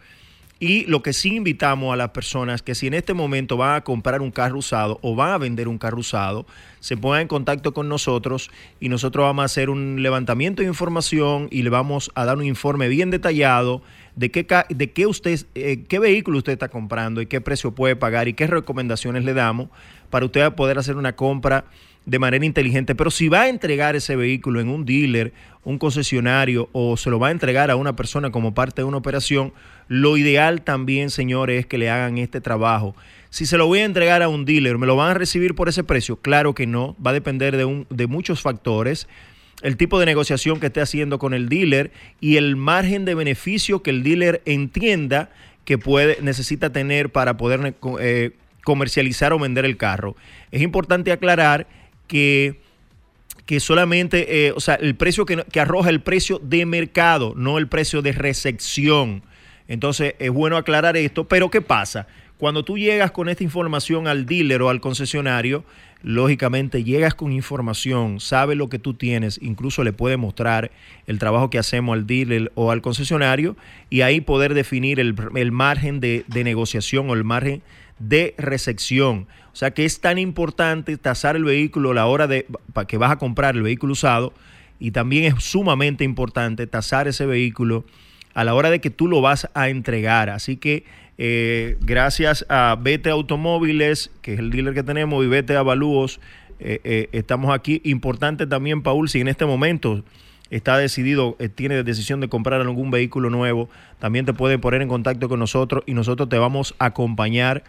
Y 0.62 0.84
lo 0.84 1.02
que 1.02 1.14
sí 1.14 1.36
invitamos 1.36 1.90
a 1.90 1.96
las 1.96 2.10
personas 2.10 2.60
que 2.60 2.74
si 2.74 2.86
en 2.86 2.92
este 2.92 3.14
momento 3.14 3.56
van 3.56 3.76
a 3.76 3.80
comprar 3.80 4.20
un 4.20 4.30
carro 4.30 4.58
usado 4.58 4.98
o 5.00 5.16
van 5.16 5.30
a 5.30 5.38
vender 5.38 5.68
un 5.68 5.78
carro 5.78 6.00
usado, 6.00 6.44
se 6.80 6.98
pongan 6.98 7.22
en 7.22 7.28
contacto 7.28 7.72
con 7.72 7.88
nosotros 7.88 8.50
y 8.78 8.90
nosotros 8.90 9.24
vamos 9.24 9.42
a 9.42 9.46
hacer 9.46 9.70
un 9.70 10.02
levantamiento 10.02 10.60
de 10.60 10.68
información 10.68 11.48
y 11.50 11.62
le 11.62 11.70
vamos 11.70 12.10
a 12.14 12.26
dar 12.26 12.36
un 12.36 12.44
informe 12.44 12.88
bien 12.88 13.10
detallado 13.10 13.80
de 14.16 14.30
qué, 14.30 14.46
de 14.68 14.92
qué, 14.92 15.06
usted, 15.06 15.40
eh, 15.54 15.84
qué 15.88 15.98
vehículo 15.98 16.36
usted 16.36 16.52
está 16.52 16.68
comprando 16.68 17.22
y 17.22 17.26
qué 17.26 17.40
precio 17.40 17.74
puede 17.74 17.96
pagar 17.96 18.28
y 18.28 18.34
qué 18.34 18.46
recomendaciones 18.46 19.24
le 19.24 19.32
damos 19.32 19.70
para 20.10 20.26
usted 20.26 20.52
poder 20.52 20.78
hacer 20.78 20.96
una 20.96 21.16
compra 21.16 21.64
de 22.06 22.18
manera 22.18 22.44
inteligente. 22.44 22.94
Pero 22.94 23.10
si 23.10 23.28
va 23.28 23.42
a 23.42 23.48
entregar 23.48 23.96
ese 23.96 24.16
vehículo 24.16 24.60
en 24.60 24.68
un 24.68 24.84
dealer, 24.84 25.32
un 25.64 25.78
concesionario 25.78 26.68
o 26.72 26.96
se 26.96 27.10
lo 27.10 27.18
va 27.18 27.28
a 27.28 27.30
entregar 27.32 27.70
a 27.70 27.76
una 27.76 27.96
persona 27.96 28.30
como 28.30 28.54
parte 28.54 28.82
de 28.82 28.86
una 28.86 28.96
operación, 28.96 29.52
lo 29.88 30.16
ideal 30.16 30.62
también, 30.62 31.10
señores, 31.10 31.60
es 31.60 31.66
que 31.66 31.78
le 31.78 31.90
hagan 31.90 32.18
este 32.18 32.40
trabajo. 32.40 32.94
Si 33.28 33.46
se 33.46 33.58
lo 33.58 33.66
voy 33.66 33.80
a 33.80 33.84
entregar 33.84 34.22
a 34.22 34.28
un 34.28 34.44
dealer, 34.44 34.78
¿me 34.78 34.86
lo 34.86 34.96
van 34.96 35.10
a 35.10 35.14
recibir 35.14 35.54
por 35.54 35.68
ese 35.68 35.84
precio? 35.84 36.16
Claro 36.16 36.54
que 36.54 36.66
no, 36.66 36.96
va 37.04 37.10
a 37.10 37.14
depender 37.14 37.56
de, 37.56 37.64
un, 37.64 37.86
de 37.90 38.06
muchos 38.06 38.40
factores 38.40 39.06
el 39.62 39.76
tipo 39.76 40.00
de 40.00 40.06
negociación 40.06 40.58
que 40.58 40.66
esté 40.66 40.80
haciendo 40.80 41.18
con 41.18 41.34
el 41.34 41.48
dealer 41.48 41.92
y 42.20 42.36
el 42.36 42.56
margen 42.56 43.04
de 43.04 43.14
beneficio 43.14 43.82
que 43.82 43.90
el 43.90 44.02
dealer 44.02 44.42
entienda 44.46 45.30
que 45.64 45.78
puede, 45.78 46.18
necesita 46.22 46.72
tener 46.72 47.10
para 47.10 47.36
poder 47.36 47.74
eh, 48.00 48.32
comercializar 48.64 49.32
o 49.32 49.38
vender 49.38 49.64
el 49.64 49.76
carro. 49.76 50.16
Es 50.50 50.62
importante 50.62 51.12
aclarar 51.12 51.66
que, 52.10 52.60
que 53.46 53.60
solamente, 53.60 54.48
eh, 54.48 54.52
o 54.52 54.58
sea, 54.58 54.74
el 54.74 54.96
precio 54.96 55.24
que, 55.24 55.44
que 55.44 55.60
arroja 55.60 55.90
el 55.90 56.00
precio 56.00 56.40
de 56.42 56.66
mercado, 56.66 57.34
no 57.36 57.56
el 57.56 57.68
precio 57.68 58.02
de 58.02 58.10
recepción. 58.10 59.22
Entonces 59.68 60.16
es 60.18 60.30
bueno 60.32 60.56
aclarar 60.56 60.96
esto, 60.96 61.28
pero 61.28 61.50
¿qué 61.50 61.60
pasa? 61.60 62.08
Cuando 62.36 62.64
tú 62.64 62.76
llegas 62.76 63.12
con 63.12 63.28
esta 63.28 63.44
información 63.44 64.08
al 64.08 64.26
dealer 64.26 64.60
o 64.62 64.70
al 64.70 64.80
concesionario, 64.80 65.62
lógicamente 66.02 66.82
llegas 66.82 67.14
con 67.14 67.30
información, 67.30 68.18
sabe 68.18 68.56
lo 68.56 68.68
que 68.68 68.80
tú 68.80 68.94
tienes, 68.94 69.38
incluso 69.40 69.84
le 69.84 69.92
puede 69.92 70.16
mostrar 70.16 70.72
el 71.06 71.20
trabajo 71.20 71.48
que 71.48 71.58
hacemos 71.58 71.92
al 71.92 72.08
dealer 72.08 72.50
o 72.56 72.72
al 72.72 72.82
concesionario 72.82 73.56
y 73.88 74.00
ahí 74.00 74.20
poder 74.20 74.54
definir 74.54 74.98
el, 74.98 75.14
el 75.36 75.52
margen 75.52 76.00
de, 76.00 76.24
de 76.26 76.42
negociación 76.42 77.08
o 77.08 77.14
el 77.14 77.22
margen 77.22 77.62
de 78.00 78.34
recepción. 78.36 79.28
Sea 79.60 79.72
que 79.72 79.84
es 79.84 80.00
tan 80.00 80.16
importante 80.16 80.96
tasar 80.96 81.36
el 81.36 81.44
vehículo 81.44 81.90
a 81.90 81.94
la 81.94 82.06
hora 82.06 82.26
de 82.26 82.46
que 82.88 82.96
vas 82.96 83.12
a 83.12 83.18
comprar 83.18 83.56
el 83.56 83.62
vehículo 83.62 83.92
usado 83.92 84.32
y 84.78 84.92
también 84.92 85.24
es 85.24 85.44
sumamente 85.44 86.02
importante 86.02 86.66
tasar 86.66 87.08
ese 87.08 87.26
vehículo 87.26 87.84
a 88.32 88.42
la 88.44 88.54
hora 88.54 88.70
de 88.70 88.80
que 88.80 88.88
tú 88.88 89.06
lo 89.06 89.20
vas 89.20 89.50
a 89.52 89.68
entregar. 89.68 90.30
Así 90.30 90.56
que 90.56 90.84
eh, 91.18 91.76
gracias 91.82 92.46
a 92.48 92.78
Vete 92.80 93.10
Automóviles, 93.10 94.10
que 94.22 94.32
es 94.32 94.38
el 94.38 94.50
dealer 94.50 94.72
que 94.72 94.82
tenemos, 94.82 95.22
y 95.22 95.28
Vete 95.28 95.54
Avalúos, 95.56 96.20
eh, 96.58 96.80
eh, 96.82 97.10
estamos 97.12 97.54
aquí. 97.54 97.82
Importante 97.84 98.46
también, 98.46 98.80
Paul, 98.80 99.10
si 99.10 99.20
en 99.20 99.28
este 99.28 99.44
momento 99.44 100.02
está 100.48 100.78
decidido, 100.78 101.36
tiene 101.54 101.82
decisión 101.82 102.20
de 102.20 102.30
comprar 102.30 102.62
algún 102.62 102.90
vehículo 102.90 103.28
nuevo, 103.28 103.68
también 103.98 104.24
te 104.24 104.32
puede 104.32 104.58
poner 104.58 104.80
en 104.80 104.88
contacto 104.88 105.28
con 105.28 105.38
nosotros 105.38 105.84
y 105.84 105.92
nosotros 105.92 106.30
te 106.30 106.38
vamos 106.38 106.74
a 106.78 106.86
acompañar 106.86 107.62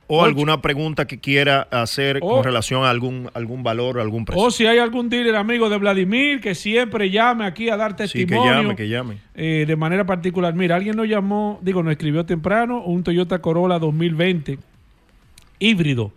O 0.06 0.18
Ocho. 0.18 0.26
alguna 0.26 0.60
pregunta 0.60 1.06
que 1.06 1.18
quiera 1.18 1.62
hacer 1.70 2.18
O- 2.20 2.28
con 2.36 2.44
relación 2.44 2.84
a 2.84 2.90
algún, 2.90 3.30
algún 3.32 3.62
valor 3.62 3.96
o 3.96 4.02
algún 4.02 4.24
precio. 4.26 4.42
O 4.44 4.50
si 4.50 4.66
hay 4.66 4.78
algún 4.78 5.08
dealer 5.08 5.34
amigo 5.36 5.70
de 5.70 5.78
Vladimir 5.78 6.40
que 6.42 6.54
siempre 6.54 7.10
llame 7.10 7.46
aquí 7.46 7.70
a 7.70 7.76
dar 7.78 7.92
Sí, 7.92 7.96
que 8.18 8.26
testimonio. 8.26 8.52
llame, 8.62 8.76
que 8.76 8.88
llame. 8.88 9.16
eh, 9.34 9.64
de 9.66 9.76
manera 9.76 10.04
particular. 10.04 10.52
Mira, 10.54 10.76
alguien 10.76 10.96
nos 10.96 11.08
llamó, 11.08 11.58
digo, 11.62 11.82
nos 11.82 11.92
escribió 11.92 12.26
temprano, 12.26 12.82
un 12.82 13.02
Toyota 13.02 13.38
Corolla 13.40 13.78
2020 13.78 14.58
híbrido. 15.58 16.12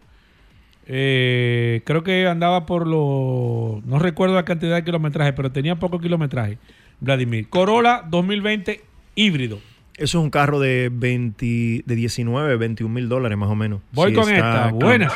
Eh, 0.89 1.81
creo 1.85 2.03
que 2.03 2.27
andaba 2.27 2.65
por 2.65 2.87
los, 2.87 3.83
no 3.85 3.99
recuerdo 3.99 4.35
la 4.35 4.45
cantidad 4.45 4.75
de 4.75 4.83
kilometraje, 4.83 5.33
pero 5.33 5.51
tenía 5.51 5.75
poco 5.75 5.99
kilometraje. 5.99 6.57
Vladimir. 6.99 7.47
Corolla 7.49 8.03
2020 8.09 8.81
híbrido. 9.15 9.59
Eso 9.97 10.19
es 10.19 10.23
un 10.23 10.29
carro 10.29 10.59
de 10.59 10.89
20, 10.91 11.83
de 11.85 11.95
19, 11.95 12.55
21 12.57 12.93
mil 12.93 13.09
dólares 13.09 13.37
más 13.37 13.49
o 13.49 13.55
menos. 13.55 13.81
Voy 13.91 14.11
Sí, 14.11 14.15
con 14.15 14.29
esta. 14.31 14.71
Buenas. 14.71 15.13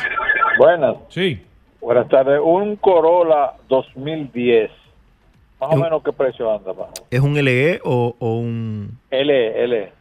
Buenas. 0.58 0.96
Sí. 1.08 1.40
Buenas 1.80 2.08
tardes. 2.08 2.40
Un 2.42 2.76
Corolla 2.76 3.52
2010. 3.68 4.70
Más 5.60 5.70
o 5.70 5.74
Un- 5.76 5.80
menos 5.82 6.02
qué 6.02 6.12
precio 6.12 6.52
anda, 6.52 6.74
pa? 6.74 6.88
¿Es 7.10 7.20
un 7.20 7.34
LE 7.34 7.80
o, 7.84 8.16
o 8.18 8.38
un... 8.38 8.98
L, 9.10 9.64
L. 9.64 9.92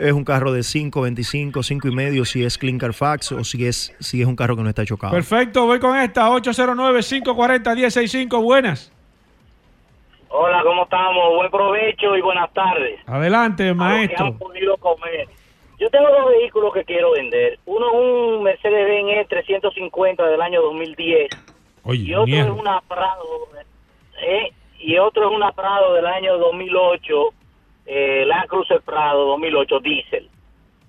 Es 0.00 0.12
un 0.12 0.24
carro 0.24 0.52
de 0.52 0.62
5, 0.62 1.00
25, 1.00 1.62
5 1.62 1.88
y 1.88 1.94
medio 1.94 2.24
si 2.24 2.44
es 2.44 2.58
Clean 2.58 2.78
Carfax 2.78 3.32
o 3.32 3.44
si 3.44 3.64
es, 3.64 3.94
si 4.00 4.20
es 4.20 4.26
un 4.26 4.36
carro 4.36 4.56
que 4.56 4.62
no 4.62 4.68
está 4.68 4.84
chocado. 4.84 5.12
Perfecto, 5.14 5.66
voy 5.66 5.78
con 5.78 5.96
esta. 5.96 6.28
809-540-165. 6.28 8.42
Buenas. 8.42 8.92
Hola, 10.30 10.62
¿cómo 10.62 10.84
estamos? 10.84 11.34
Buen 11.36 11.50
provecho 11.50 12.16
y 12.16 12.20
buenas 12.20 12.52
tardes. 12.52 13.00
Adelante, 13.06 13.72
maestro. 13.74 14.26
han 14.26 14.38
podido 14.38 14.76
comer. 14.76 15.26
Yo 15.78 15.88
tengo 15.90 16.08
dos 16.10 16.28
vehículos 16.30 16.72
que 16.74 16.84
quiero 16.84 17.12
vender. 17.12 17.58
Uno 17.66 17.86
es 17.88 17.94
un 17.94 18.42
Mercedes-Benz 18.42 19.28
350 19.28 20.26
del 20.26 20.40
año 20.42 20.60
2010 20.62 21.28
Oye, 21.84 22.02
y 22.02 22.14
otro 22.14 22.26
mierda. 22.26 22.52
es 22.52 22.58
una 22.60 22.80
Prado. 22.82 23.24
¿eh? 24.20 24.52
y 24.80 24.98
otro 24.98 25.28
es 25.28 25.34
una 25.36 25.52
Prado 25.52 25.94
del 25.94 26.06
año 26.06 26.36
2008, 26.38 27.14
eh, 27.86 28.24
la 28.26 28.44
Cruiser 28.48 28.80
Prado 28.82 29.24
2008 29.26 29.80
diésel. 29.80 30.28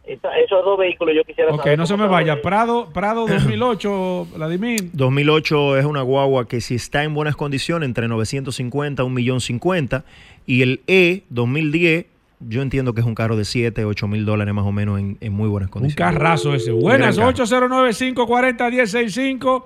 Esa- 0.09 0.35
esos 0.39 0.65
dos 0.65 0.77
vehículos 0.79 1.15
yo 1.15 1.23
quisiera 1.23 1.51
Ok, 1.53 1.61
saber. 1.63 1.77
no 1.77 1.85
se 1.85 1.95
me 1.95 2.07
vaya. 2.07 2.41
Prado, 2.41 2.89
Prado 2.91 3.27
2008, 3.73 4.27
Vladimir. 4.35 4.89
2008 4.93 5.77
es 5.77 5.85
una 5.85 6.01
guagua 6.01 6.47
que 6.47 6.61
si 6.61 6.75
está 6.75 7.03
en 7.03 7.13
buenas 7.13 7.35
condiciones, 7.35 7.87
entre 7.87 8.07
950 8.07 9.03
a 9.03 9.05
1.050.000. 9.05 10.03
Y 10.47 10.63
el 10.63 10.81
E 10.87 11.23
2010, 11.29 12.07
yo 12.39 12.61
entiendo 12.63 12.93
que 12.93 13.01
es 13.01 13.05
un 13.05 13.13
carro 13.13 13.35
de 13.37 13.45
7, 13.45 13.85
8 13.85 14.07
mil 14.07 14.25
dólares 14.25 14.51
más 14.53 14.65
o 14.65 14.71
menos 14.71 14.99
en, 14.99 15.17
en 15.21 15.31
muy 15.33 15.47
buenas 15.47 15.67
Un 15.67 15.73
condiciones. 15.73 16.13
carrazo 16.17 16.55
ese. 16.55 16.71
Un 16.73 16.81
Buenas, 16.81 17.15
gran 17.17 17.33
carro. 17.33 17.45
809-540-1065. 17.45 19.63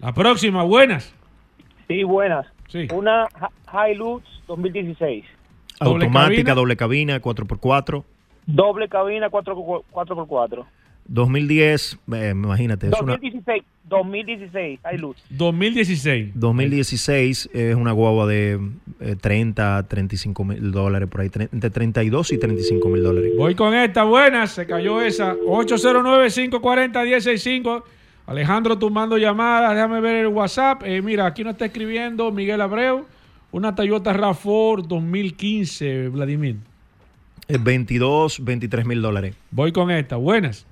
La 0.00 0.12
próxima, 0.12 0.64
buenas. 0.64 1.14
Sí, 1.86 2.02
buenas. 2.02 2.46
Sí. 2.68 2.88
Una 2.92 3.26
Hi- 3.72 3.92
Hilux 3.92 4.22
2016. 4.46 5.24
Automática, 5.80 6.54
doble 6.54 6.76
cabina, 6.76 7.22
4x4. 7.22 8.04
Doble 8.48 8.88
cabina 8.88 9.30
4, 9.30 9.54
4x4. 9.92 10.64
2010, 11.10 11.98
eh, 12.12 12.30
imagínate, 12.34 12.88
es 12.88 13.00
una 13.00 13.12
2016. 13.12 13.62
2016 13.84 14.80
Hilux. 14.92 15.22
2016. 15.30 16.32
2016 16.34 17.48
es 17.54 17.74
una 17.74 17.92
guagua 17.92 18.26
de 18.26 18.60
eh, 19.00 19.16
30, 19.18 19.88
35 19.88 20.44
mil 20.44 20.70
dólares 20.72 21.08
por 21.08 21.22
ahí, 21.22 21.28
tre- 21.28 21.48
entre 21.52 21.70
32 21.70 22.32
y 22.32 22.38
35 22.38 22.88
mil 22.90 23.02
dólares. 23.02 23.32
Voy 23.38 23.54
con 23.54 23.72
esta, 23.74 24.04
buenas. 24.04 24.50
Se 24.52 24.66
cayó 24.66 25.00
esa. 25.00 25.34
809-540-1065. 25.36 27.82
Alejandro 28.26 28.78
tomando 28.78 29.16
llamadas. 29.16 29.74
Déjame 29.74 30.00
ver 30.00 30.16
el 30.16 30.26
WhatsApp. 30.28 30.82
Eh, 30.84 31.00
mira, 31.02 31.26
aquí 31.26 31.42
nos 31.44 31.52
está 31.54 31.64
escribiendo 31.66 32.30
Miguel 32.30 32.60
Abreu. 32.60 33.06
Una 33.50 33.74
Toyota 33.74 34.12
RAV4 34.12 34.86
2015, 34.86 36.08
Vladimir. 36.08 36.56
Eh, 37.48 37.56
22, 37.58 38.44
23 38.44 38.86
mil 38.86 39.00
dólares. 39.00 39.34
Voy 39.50 39.72
con 39.72 39.90
esta, 39.90 40.16
buenas. 40.16 40.66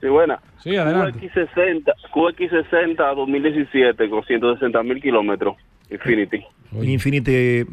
Sí, 0.00 0.08
buena. 0.08 0.40
Sí, 0.58 0.74
adelante. 0.76 1.18
QX60, 1.20 1.92
QX60 2.12 3.14
2017 3.14 4.08
con 4.08 4.24
160 4.24 4.82
mil 4.82 5.00
kilómetros. 5.02 5.56
Infinity. 5.90 6.42
Infinity 6.72 7.66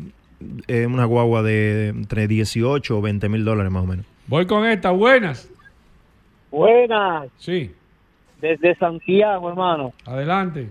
es 0.67 0.87
una 0.87 1.05
guagua 1.05 1.43
de 1.43 1.89
entre 1.89 2.27
18 2.27 2.97
o 2.97 3.01
20 3.01 3.29
mil 3.29 3.45
dólares 3.45 3.71
más 3.71 3.83
o 3.83 3.87
menos. 3.87 4.05
Voy 4.27 4.45
con 4.45 4.65
esta, 4.65 4.91
buenas. 4.91 5.49
Buenas. 6.51 7.29
Sí. 7.37 7.71
Desde 8.41 8.75
Santiago, 8.75 9.49
hermano. 9.49 9.93
Adelante. 10.05 10.69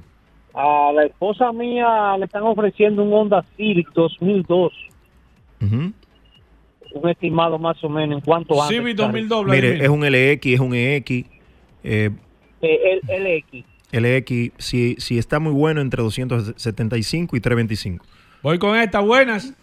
A 0.53 0.93
la 0.95 1.05
esposa 1.05 1.53
mía 1.53 2.17
le 2.19 2.27
están 2.27 2.43
ofreciendo 2.43 3.03
un 3.03 3.13
Honda 3.13 3.45
Civic 3.57 3.91
2002. 3.95 4.73
Un 6.93 7.09
estimado 7.09 7.59
más 7.59 7.83
o 7.85 7.89
menos 7.89 8.19
en 8.19 8.25
cuánto 8.25 8.55
anda. 8.61 8.69
Civic 8.69 8.89
el 8.91 8.97
carro? 8.97 9.13
2002, 9.13 9.47
Mire, 9.47 9.85
es 9.85 9.89
un 9.89 10.05
LX, 10.05 10.47
es 10.47 10.61
un 10.61 10.75
EX. 10.75 11.11
eh, 11.85 12.11
Eh, 12.63 13.01
el 13.09 13.25
LX. 13.25 13.65
LX, 13.93 14.53
si, 14.59 14.95
si 14.99 15.19
está 15.19 15.39
muy 15.41 15.53
bueno, 15.53 15.81
entre 15.81 16.03
275 16.03 17.37
y 17.37 17.41
325. 17.41 18.05
Voy 18.43 18.59
con 18.59 18.77
esta, 18.77 19.01
buenas. 19.01 19.55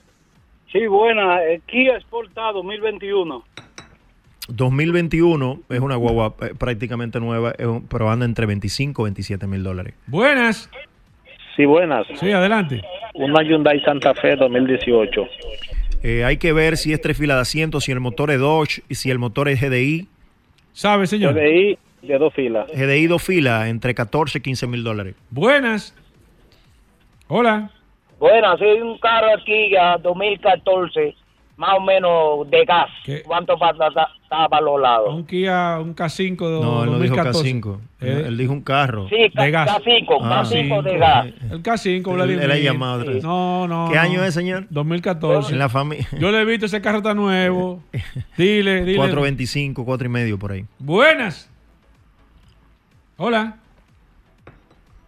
Sí, 0.71 0.85
buena. 0.87 1.43
eh, 1.45 1.61
Kia 1.65 1.99
Sportage 2.01 2.53
2021. 2.53 3.43
2021 4.49 5.59
es 5.69 5.79
una 5.79 5.95
guagua 5.95 6.33
eh, 6.41 6.53
prácticamente 6.57 7.19
nueva, 7.19 7.51
es 7.57 7.65
un- 7.65 7.85
pero 7.87 8.09
anda 8.09 8.25
entre 8.25 8.45
25 8.45 9.01
y 9.03 9.05
27 9.05 9.45
mil 9.47 9.63
dólares. 9.63 9.93
Buenas. 10.07 10.69
Sí, 11.55 11.65
buenas. 11.65 12.05
Sí, 12.19 12.31
adelante. 12.31 12.81
Una 13.15 13.41
Hyundai 13.43 13.79
Santa 13.81 14.13
Fe 14.13 14.35
2018. 14.35 15.27
Eh, 16.03 16.23
hay 16.23 16.37
que 16.37 16.53
ver 16.53 16.77
si 16.77 16.93
es 16.93 17.01
tres 17.01 17.17
filas 17.17 17.37
de 17.37 17.41
asiento, 17.41 17.81
si 17.81 17.91
el 17.91 17.99
motor 17.99 18.31
es 18.31 18.39
Dodge 18.39 18.83
y 18.87 18.95
si 18.95 19.09
el 19.09 19.19
motor 19.19 19.49
es 19.49 19.61
GDI. 19.61 20.07
¿Sabe, 20.73 21.07
señor? 21.07 21.33
GDI 21.33 21.77
de 22.03 22.17
dos 22.17 22.33
filas. 22.33 22.67
GDI 22.71 23.07
dos 23.07 23.23
filas, 23.23 23.67
entre 23.67 23.95
14 23.95 24.37
y 24.37 24.41
15 24.41 24.67
mil 24.67 24.83
dólares. 24.83 25.15
Buenas. 25.29 25.95
Hola. 27.27 27.71
Bueno, 28.19 28.57
soy 28.57 28.81
un 28.81 28.97
carro 28.99 29.33
aquí 29.33 29.71
ya 29.71 29.97
2014, 29.97 31.15
más 31.57 31.75
o 31.77 31.81
menos 31.81 32.49
de 32.49 32.65
gas. 32.65 32.89
¿Cuánto 33.25 33.57
está, 34.27 34.43
está 34.43 34.47
valorado? 34.47 35.15
Un 35.15 35.25
Kia, 35.25 35.79
un 35.79 35.95
K5 35.95 36.37
de 36.37 36.61
No, 36.61 36.83
él 36.83 36.91
no 36.91 36.99
dijo 36.99 37.15
2014. 37.15 37.55
K5. 37.61 37.79
Eh, 38.01 38.23
Él 38.27 38.37
dijo 38.37 38.53
un 38.53 38.61
carro. 38.61 39.07
Sí, 39.09 39.15
de 39.33 39.51
gas. 39.51 39.69
K5, 39.69 40.17
Ah. 40.21 40.43
K5 40.43 40.81
de 40.83 40.97
gas. 40.97 41.25
El 41.51 41.63
K5, 41.63 42.09
Él- 42.11 42.15
Vladimir. 42.15 42.43
él 42.43 42.51
ha 42.51 42.57
llamado 42.57 42.99
otra 43.01 43.13
vez. 43.13 43.23
No, 43.23 43.67
no. 43.67 43.87
¿Qué 43.89 43.95
no. 43.95 44.01
año 44.01 44.23
es, 44.23 44.33
señor? 44.33 44.67
2014. 44.69 45.53
En 45.53 45.59
la 45.59 45.69
familia. 45.69 46.07
Yo 46.19 46.31
le 46.31 46.41
he 46.41 46.45
visto 46.45 46.65
ese 46.67 46.81
carro 46.81 47.01
tan 47.01 47.17
nuevo. 47.17 47.81
Dile, 48.37 48.81
dile. 48.83 48.97
425, 48.97 49.83
4 49.85 50.05
y 50.05 50.09
medio 50.09 50.37
por 50.37 50.51
ahí. 50.51 50.65
Buenas. 50.79 51.49
Hola. 53.17 53.57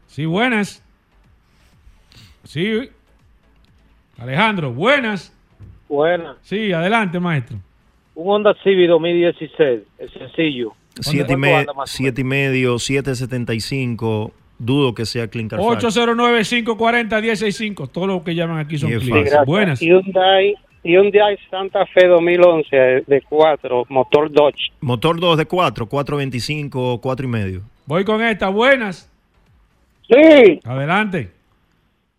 Sí, 0.07 0.25
buenas. 0.25 0.83
Sí. 2.43 2.89
Alejandro, 4.17 4.73
buenas. 4.73 5.31
Buenas. 5.87 6.37
Sí, 6.41 6.71
adelante, 6.73 7.19
maestro. 7.19 7.57
Un 8.19 8.35
Honda 8.35 8.53
Civic 8.63 8.89
2016. 8.89 9.81
Es 9.97 10.11
sencillo. 10.11 10.73
7 10.99 11.31
y, 11.31 11.35
¿Cuánto 11.37 11.73
me- 11.73 11.83
siete 11.85 12.21
y 12.21 12.23
medio, 12.25 12.77
775. 12.77 14.33
Dudo 14.57 14.93
que 14.93 15.05
sea 15.05 15.29
Clean 15.29 15.47
Car 15.47 15.61
Factory. 15.61 15.87
809-540-165. 15.87 17.87
Todo 17.89 18.07
lo 18.07 18.21
que 18.21 18.35
llaman 18.35 18.57
aquí 18.57 18.77
son 18.77 18.89
clientes. 18.91 19.31
fácil. 19.33 19.45
Buenas. 19.45 19.79
Hyundai, 19.79 20.53
Hyundai 20.83 21.37
Santa 21.49 21.85
Fe 21.85 22.07
2011 22.07 22.75
de 23.07 23.21
4, 23.29 23.85
motor 23.87 24.29
Dodge. 24.29 24.69
Motor 24.81 25.21
2 25.21 25.37
de 25.37 25.45
4, 25.45 25.85
425, 25.87 26.99
4 26.99 27.25
y 27.25 27.29
medio. 27.29 27.61
Voy 27.85 28.03
con 28.03 28.21
esta. 28.21 28.49
Buenas. 28.49 29.09
Sí, 30.09 30.59
Adelante. 30.65 31.31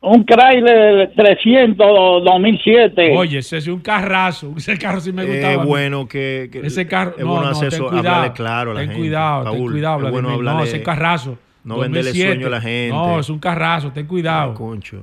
Un 0.02 0.24
Chrysler 0.24 1.12
300 1.14 2.24
2007. 2.24 3.16
Oye, 3.16 3.38
ese 3.38 3.58
es 3.58 3.66
un 3.66 3.80
carrazo. 3.80 4.54
Ese 4.56 4.78
carro 4.78 5.00
sí 5.00 5.12
me 5.12 5.24
gustaba. 5.24 5.52
Es 5.52 5.60
mí. 5.60 5.66
bueno 5.66 6.08
que, 6.08 6.48
que- 6.50 6.60
Ese 6.66 6.86
carro, 6.86 7.14
es 7.18 7.24
no, 7.24 7.30
bueno 7.32 7.44
no, 7.44 7.50
hacer 7.50 7.70
ten 7.70 7.80
eso, 7.82 7.90
cuidado, 7.90 8.32
claro 8.32 8.70
a 8.70 8.74
la 8.74 8.80
ten 8.80 8.88
gente. 8.90 9.00
cuidado, 9.00 9.44
ten 9.50 9.52
Paul, 9.58 9.70
cuidado, 9.72 10.06
es 10.06 10.12
bueno 10.12 10.42
no, 10.42 10.62
ese 10.62 10.82
carrazo. 10.82 11.38
No 11.62 11.78
venderle 11.78 12.14
sueño 12.14 12.46
a 12.46 12.50
la 12.50 12.60
gente. 12.62 12.88
No, 12.96 13.20
es 13.20 13.28
un 13.28 13.38
carrazo, 13.38 13.92
ten 13.92 14.06
cuidado. 14.06 14.54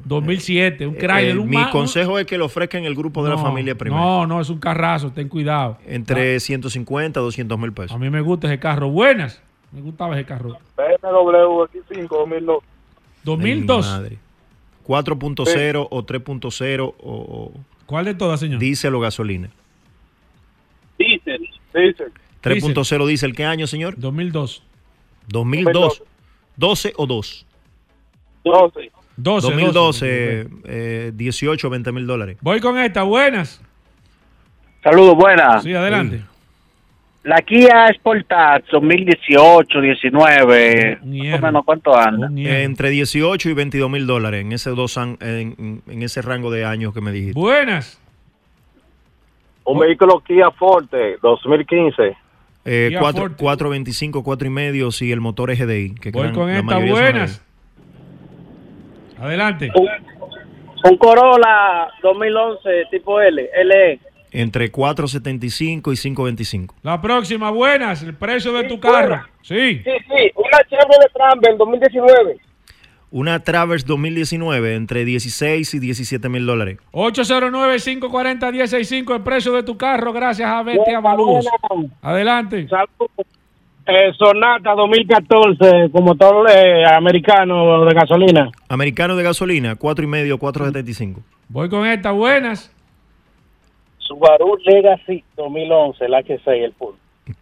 2007, 0.06 0.88
un 0.88 0.96
Chrysler. 0.96 1.36
Eh, 1.36 1.38
un 1.38 1.48
mi 1.48 1.64
consejo 1.70 2.18
es 2.18 2.26
que 2.26 2.36
lo 2.40 2.46
ofrezcan 2.46 2.84
el 2.84 2.96
grupo 2.96 3.24
de 3.24 3.30
la 3.30 3.36
No, 3.36 3.44
familia 3.44 3.76
primero. 3.76 4.02
No, 4.02 4.26
no, 4.26 4.42
es 4.42 4.50
un 4.50 4.58
carrazo, 4.60 5.12
ten 5.12 5.30
cuidado. 5.30 5.78
Entre 5.86 6.40
150 6.40 7.20
a 7.20 7.24
200 7.24 7.60
mil 7.60 7.72
pesos. 7.74 7.92
A 7.92 8.00
mí 8.00 8.10
me 8.10 8.22
gusta 8.22 8.48
ese 8.48 8.58
carro. 8.58 8.90
Buenas. 8.90 9.40
Me 9.72 9.82
gustaba 9.82 10.16
ese 10.16 10.26
carro. 10.26 10.58
BMW 10.76 11.66
X5 11.66 12.08
2002. 12.10 12.64
2002. 13.24 14.02
Ay, 14.90 14.94
mi 14.96 15.00
madre. 15.00 15.74
4.0 15.74 15.88
o 15.90 16.06
3.0 16.06 16.82
o, 16.82 16.94
o 16.98 17.52
¿Cuál 17.86 18.06
de 18.06 18.16
todas, 18.16 18.40
señor? 18.40 18.60
diésel 18.60 18.96
o 18.96 19.00
gasolina. 19.00 19.50
Diesel. 20.98 21.50
Diesel. 21.74 22.12
3.0 22.44 23.08
diésel, 23.08 23.34
¿qué 23.36 23.46
año, 23.46 23.68
señor? 23.68 23.96
2002. 23.98 24.64
2002. 25.28 26.04
12 26.56 26.94
o 26.98 27.06
2. 27.06 27.46
12. 28.44 28.92
12, 29.18 29.48
2012, 29.48 30.48
eh, 30.66 31.12
18 31.14 31.68
o 31.68 31.70
20 31.72 31.92
mil 31.92 32.06
dólares. 32.06 32.38
Voy 32.42 32.60
con 32.60 32.78
esta. 32.78 33.02
Buenas. 33.02 33.62
Saludos, 34.84 35.16
buenas. 35.16 35.64
Sí, 35.64 35.74
adelante. 35.74 36.22
La 37.24 37.42
Kia 37.42 37.88
Sportage 37.96 38.64
2018, 38.72 39.82
19. 39.82 41.00
Más 41.04 41.40
o 41.40 41.42
menos, 41.46 41.66
¿cuánto 41.66 41.96
anda? 41.98 42.30
Eh, 42.38 42.64
entre 42.64 42.90
18 42.90 43.50
y 43.50 43.54
22 43.54 43.90
mil 43.90 44.08
dólares 44.08 44.42
en 44.42 44.54
ese, 44.54 44.70
dos 44.70 44.98
an- 44.98 45.18
en, 45.20 45.82
en 45.88 46.04
ese 46.04 46.22
rango 46.22 46.50
de 46.52 46.64
años 46.64 46.94
que 46.94 47.02
me 47.02 47.12
dijiste. 47.12 47.38
Buenas. 47.38 48.00
Un 49.66 49.80
vehículo 49.80 50.22
Kia 50.26 50.50
Forte 50.52 51.18
2015. 51.22 52.16
Eh, 52.64 52.88
Kia 52.92 53.00
4, 53.00 53.22
Forte. 53.24 53.36
425, 53.44 54.24
4 54.24 54.48
y 54.48 54.52
medio 54.52 54.92
si 54.92 55.12
el 55.12 55.20
motor 55.20 55.52
es 55.52 55.60
GDI. 55.60 55.96
Que 55.96 56.12
Voy 56.12 56.22
crean- 56.30 56.36
con 56.36 56.50
esta. 56.50 56.78
Buenas. 56.80 57.44
Adelante. 59.20 59.72
Un 60.84 60.98
Corolla 60.98 61.88
2011 62.04 62.70
tipo 62.92 63.20
L, 63.20 63.42
E. 63.54 63.64
LE. 63.66 64.00
Entre 64.38 64.70
475 64.70 65.92
y 65.92 65.98
525. 65.98 66.76
La 66.84 67.02
próxima. 67.02 67.50
Buenas. 67.50 68.04
El 68.04 68.14
precio 68.14 68.54
de 68.54 68.66
tu 68.66 68.80
carro. 68.80 69.24
Sí. 69.42 69.82
Sí, 69.84 69.84
sí, 69.84 70.32
una 70.36 70.60
Chevrolet 70.70 71.12
Travel 71.12 71.58
2019. 71.58 72.38
Una 73.10 73.40
Traverse 73.40 73.88
2019 73.88 74.76
entre 74.76 75.06
16 75.06 75.74
y 75.74 75.80
17 75.80 76.30
mil 76.30 76.46
dólares. 76.46 76.78
809-540-165. 76.92 79.16
El 79.16 79.24
precio 79.24 79.54
de 79.54 79.64
tu 79.64 79.76
carro. 79.76 80.14
Gracias 80.14 80.48
a 80.48 80.62
Betty 80.62 80.94
Avaluz. 80.94 81.48
Adelante. 82.04 82.68
Eh, 83.88 84.14
Sonata 84.20 84.76
2014, 84.76 85.90
con 85.92 86.04
motor 86.04 86.48
eh, 86.52 86.86
americano 86.86 87.86
de 87.86 87.96
gasolina. 87.96 88.52
Americano 88.70 89.16
de 89.16 89.24
gasolina, 89.24 89.76
cuatro 89.78 90.04
y 90.04 90.08
medio, 90.08 90.38
475. 90.38 91.22
Voy 91.48 91.70
con 91.70 91.88
esta, 91.88 92.12
buenas. 92.12 92.72
Subaru 94.08 94.58
Legacy 94.66 95.24
2011, 95.36 96.06
el 96.06 96.14
H6, 96.14 96.48
el 96.48 96.74
full. 96.74 96.96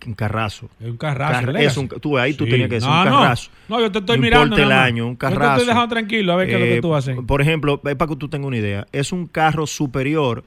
Un 0.08 0.14
carrazo. 0.16 0.68
Es 0.80 0.88
un 0.90 0.98
carrazo. 0.98 1.46
Car- 1.46 1.58
es 1.58 1.78
un, 1.78 1.88
tú 1.88 2.18
ahí 2.18 2.34
tú 2.34 2.46
Sí. 2.46 2.50
tenías 2.52 2.70
que 2.70 2.76
decir 2.76 2.90
No, 2.90 2.98
un 2.98 3.04
carrazo. 3.04 3.52
No, 3.70 3.80
yo 3.80 3.92
te 3.92 4.00
estoy 4.00 4.18
No 4.18 4.22
mirando 4.24 4.58
el 4.58 4.72
año, 4.72 5.06
un 5.06 5.14
Yo 5.14 5.18
te 5.20 5.26
estoy 5.28 5.40
carrazo. 5.40 5.66
dejando 5.66 5.88
tranquilo 5.90 6.34
a 6.34 6.36
ver 6.38 6.48
qué 6.48 6.54
es 6.56 6.60
lo 6.60 6.66
que 6.66 6.78
Eh, 6.78 6.82
tú 6.82 6.96
haces. 6.96 7.18
Por 7.28 7.42
ejemplo, 7.42 7.80
es 7.86 7.96
para 7.96 8.10
que 8.10 8.16
tú 8.16 8.28
tengas 8.28 8.48
una 8.48 8.58
idea. 8.58 8.88
Es 8.92 9.12
un 9.12 9.28
carro 9.28 9.68
superior 9.68 10.44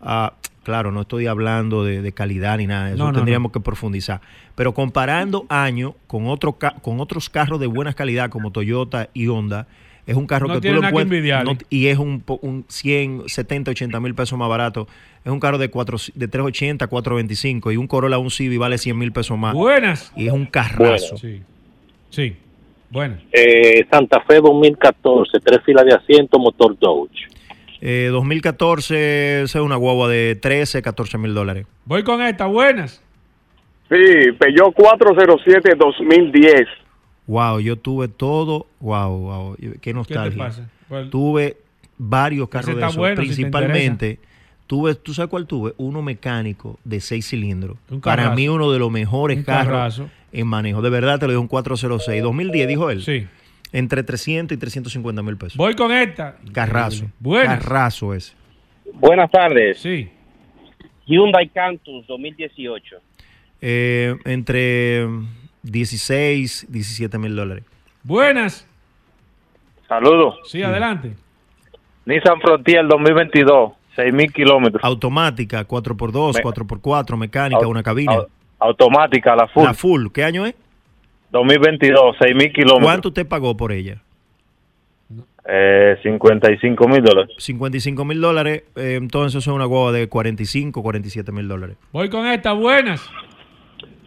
a. 0.00 0.34
Claro, 0.64 0.90
no 0.92 1.02
estoy 1.02 1.26
hablando 1.26 1.84
de, 1.84 2.00
de 2.00 2.12
calidad 2.12 2.56
ni 2.56 2.66
nada 2.66 2.86
de 2.86 2.94
eso. 2.94 2.98
No, 3.04 3.10
no, 3.12 3.16
tendríamos 3.18 3.52
que 3.52 3.60
profundizar. 3.60 4.22
Pero 4.54 4.72
comparando 4.72 5.44
año 5.50 5.94
con, 6.06 6.26
otro 6.26 6.54
ca- 6.54 6.76
con 6.80 7.00
otros 7.00 7.28
carros 7.28 7.60
de 7.60 7.66
buena 7.66 7.92
calidad 7.92 8.30
como 8.30 8.50
Toyota 8.50 9.10
y 9.12 9.28
Honda, 9.28 9.66
es 10.06 10.16
un 10.16 10.26
carro 10.26 10.46
No 10.48 10.54
que 10.54 10.58
tú 10.58 10.62
tiene 10.62 10.74
lo 10.76 10.82
nada 10.82 10.92
que 10.92 11.00
encuentras. 11.02 11.44
no- 11.44 11.58
y 11.70 11.86
es 11.88 11.98
un, 11.98 12.22
un 12.42 12.64
100, 12.68 13.22
70, 13.28 13.70
80 13.70 14.00
mil 14.00 14.14
pesos 14.14 14.38
más 14.38 14.48
barato. 14.48 14.86
Es 15.24 15.32
un 15.32 15.40
carro 15.40 15.56
de, 15.58 15.70
cuatro, 15.70 15.96
de 16.14 16.28
380, 16.28 16.86
425. 16.86 17.72
Y 17.72 17.76
un 17.78 17.86
Corolla, 17.86 18.18
un 18.18 18.30
Civic 18.30 18.58
vale 18.58 18.76
100 18.78 18.98
mil 18.98 19.12
pesos 19.12 19.38
más. 19.38 19.54
Buenas. 19.54 20.12
Y 20.16 20.26
es 20.26 20.32
un 20.32 20.44
carrazo. 20.46 21.16
Sí. 21.16 21.40
Sí. 22.10 22.36
Buenas. 22.90 23.20
Eh, 23.32 23.86
Santa 23.90 24.20
Fe 24.20 24.36
2014, 24.40 25.40
tres 25.42 25.60
filas 25.64 25.84
de 25.86 25.94
asiento, 25.94 26.38
motor 26.38 26.78
Dodge. 26.78 27.28
Eh, 27.80 28.08
2014 28.12 29.42
esa 29.42 29.58
es 29.58 29.64
una 29.64 29.76
guagua 29.76 30.08
de 30.08 30.36
13, 30.36 30.80
14 30.82 31.18
mil 31.18 31.34
dólares. 31.34 31.66
Voy 31.86 32.02
con 32.04 32.22
esta, 32.22 32.46
buenas. 32.46 33.02
Sí, 33.90 34.32
Peugeot 34.38 34.74
407 34.74 35.74
2010. 35.76 36.66
Wow, 37.26 37.60
yo 37.60 37.76
tuve 37.76 38.08
todo. 38.08 38.66
Wow, 38.80 39.18
wow. 39.18 39.56
Qué 39.80 39.94
nostalgia. 39.94 40.44
pasa? 40.44 40.68
¿Cuál? 40.88 41.10
Tuve 41.10 41.56
varios 41.96 42.48
carros 42.48 42.74
de 42.76 42.82
esos. 42.82 42.96
bueno, 42.96 43.16
si 43.16 43.20
te 43.22 43.26
principalmente, 43.34 44.18
tuve, 44.66 44.94
¿tú 44.94 45.14
sabes 45.14 45.30
cuál 45.30 45.46
tuve? 45.46 45.72
Uno 45.78 46.02
mecánico 46.02 46.78
de 46.84 47.00
6 47.00 47.26
cilindros. 47.26 47.76
Un 47.90 48.00
Para 48.00 48.34
mí, 48.34 48.48
uno 48.48 48.70
de 48.72 48.78
los 48.78 48.90
mejores 48.90 49.38
Un 49.38 49.44
carros 49.44 49.66
carrazo. 49.72 50.10
en 50.32 50.46
manejo. 50.46 50.82
De 50.82 50.90
verdad, 50.90 51.18
te 51.18 51.26
lo 51.26 51.32
digo, 51.32 51.40
un 51.42 51.48
406. 51.48 52.22
2010, 52.22 52.68
dijo 52.68 52.90
él. 52.90 53.02
Sí. 53.02 53.26
Entre 53.72 54.02
300 54.04 54.54
y 54.54 54.58
350 54.60 55.22
mil 55.22 55.36
pesos. 55.36 55.56
Voy 55.56 55.74
con 55.74 55.90
esta. 55.90 56.36
Carrazo. 56.52 57.06
Buenas. 57.18 57.58
Carrazo 57.64 58.14
ese. 58.14 58.34
Buenas 58.94 59.30
tardes. 59.30 59.78
Sí. 59.80 60.08
Hyundai 61.06 61.48
Cantus 61.48 62.06
2018. 62.06 62.96
Eh, 63.60 64.14
entre 64.26 65.06
16, 65.64 66.66
17 66.70 67.18
mil 67.18 67.34
dólares. 67.34 67.64
Buenas. 68.02 68.66
Saludos. 69.88 70.36
Sí, 70.44 70.62
adelante. 70.62 71.12
Nissan 72.06 72.40
Frontier 72.40 72.86
2022, 72.86 73.72
6.000 73.96 74.32
kilómetros. 74.32 74.82
Automática, 74.84 75.66
4x2, 75.66 76.34
Me- 76.34 76.42
4x4, 76.42 77.16
mecánica, 77.16 77.62
Au- 77.64 77.70
una 77.70 77.82
cabina. 77.82 78.12
au- 78.12 78.28
automática, 78.58 79.34
la 79.34 79.48
full. 79.48 79.64
La 79.64 79.74
full, 79.74 80.06
¿qué 80.12 80.24
año 80.24 80.46
es? 80.46 80.54
2022, 81.30 82.16
6.000 82.18 82.52
kilómetros. 82.52 82.82
¿Cuánto 82.82 83.08
usted 83.08 83.26
pagó 83.26 83.56
por 83.56 83.72
ella? 83.72 84.02
Eh, 85.46 85.98
55 86.02 86.88
mil 86.88 87.02
dólares. 87.02 87.34
55 87.38 88.04
mil 88.04 88.20
dólares, 88.20 88.62
eh, 88.76 88.96
entonces 88.98 89.38
eso 89.42 89.50
es 89.50 89.54
una 89.54 89.66
guagua 89.66 89.92
de 89.92 90.08
45, 90.08 90.82
47 90.82 91.32
mil 91.32 91.48
dólares. 91.48 91.76
Voy 91.92 92.08
con 92.08 92.26
esta, 92.26 92.52
buenas. 92.52 93.02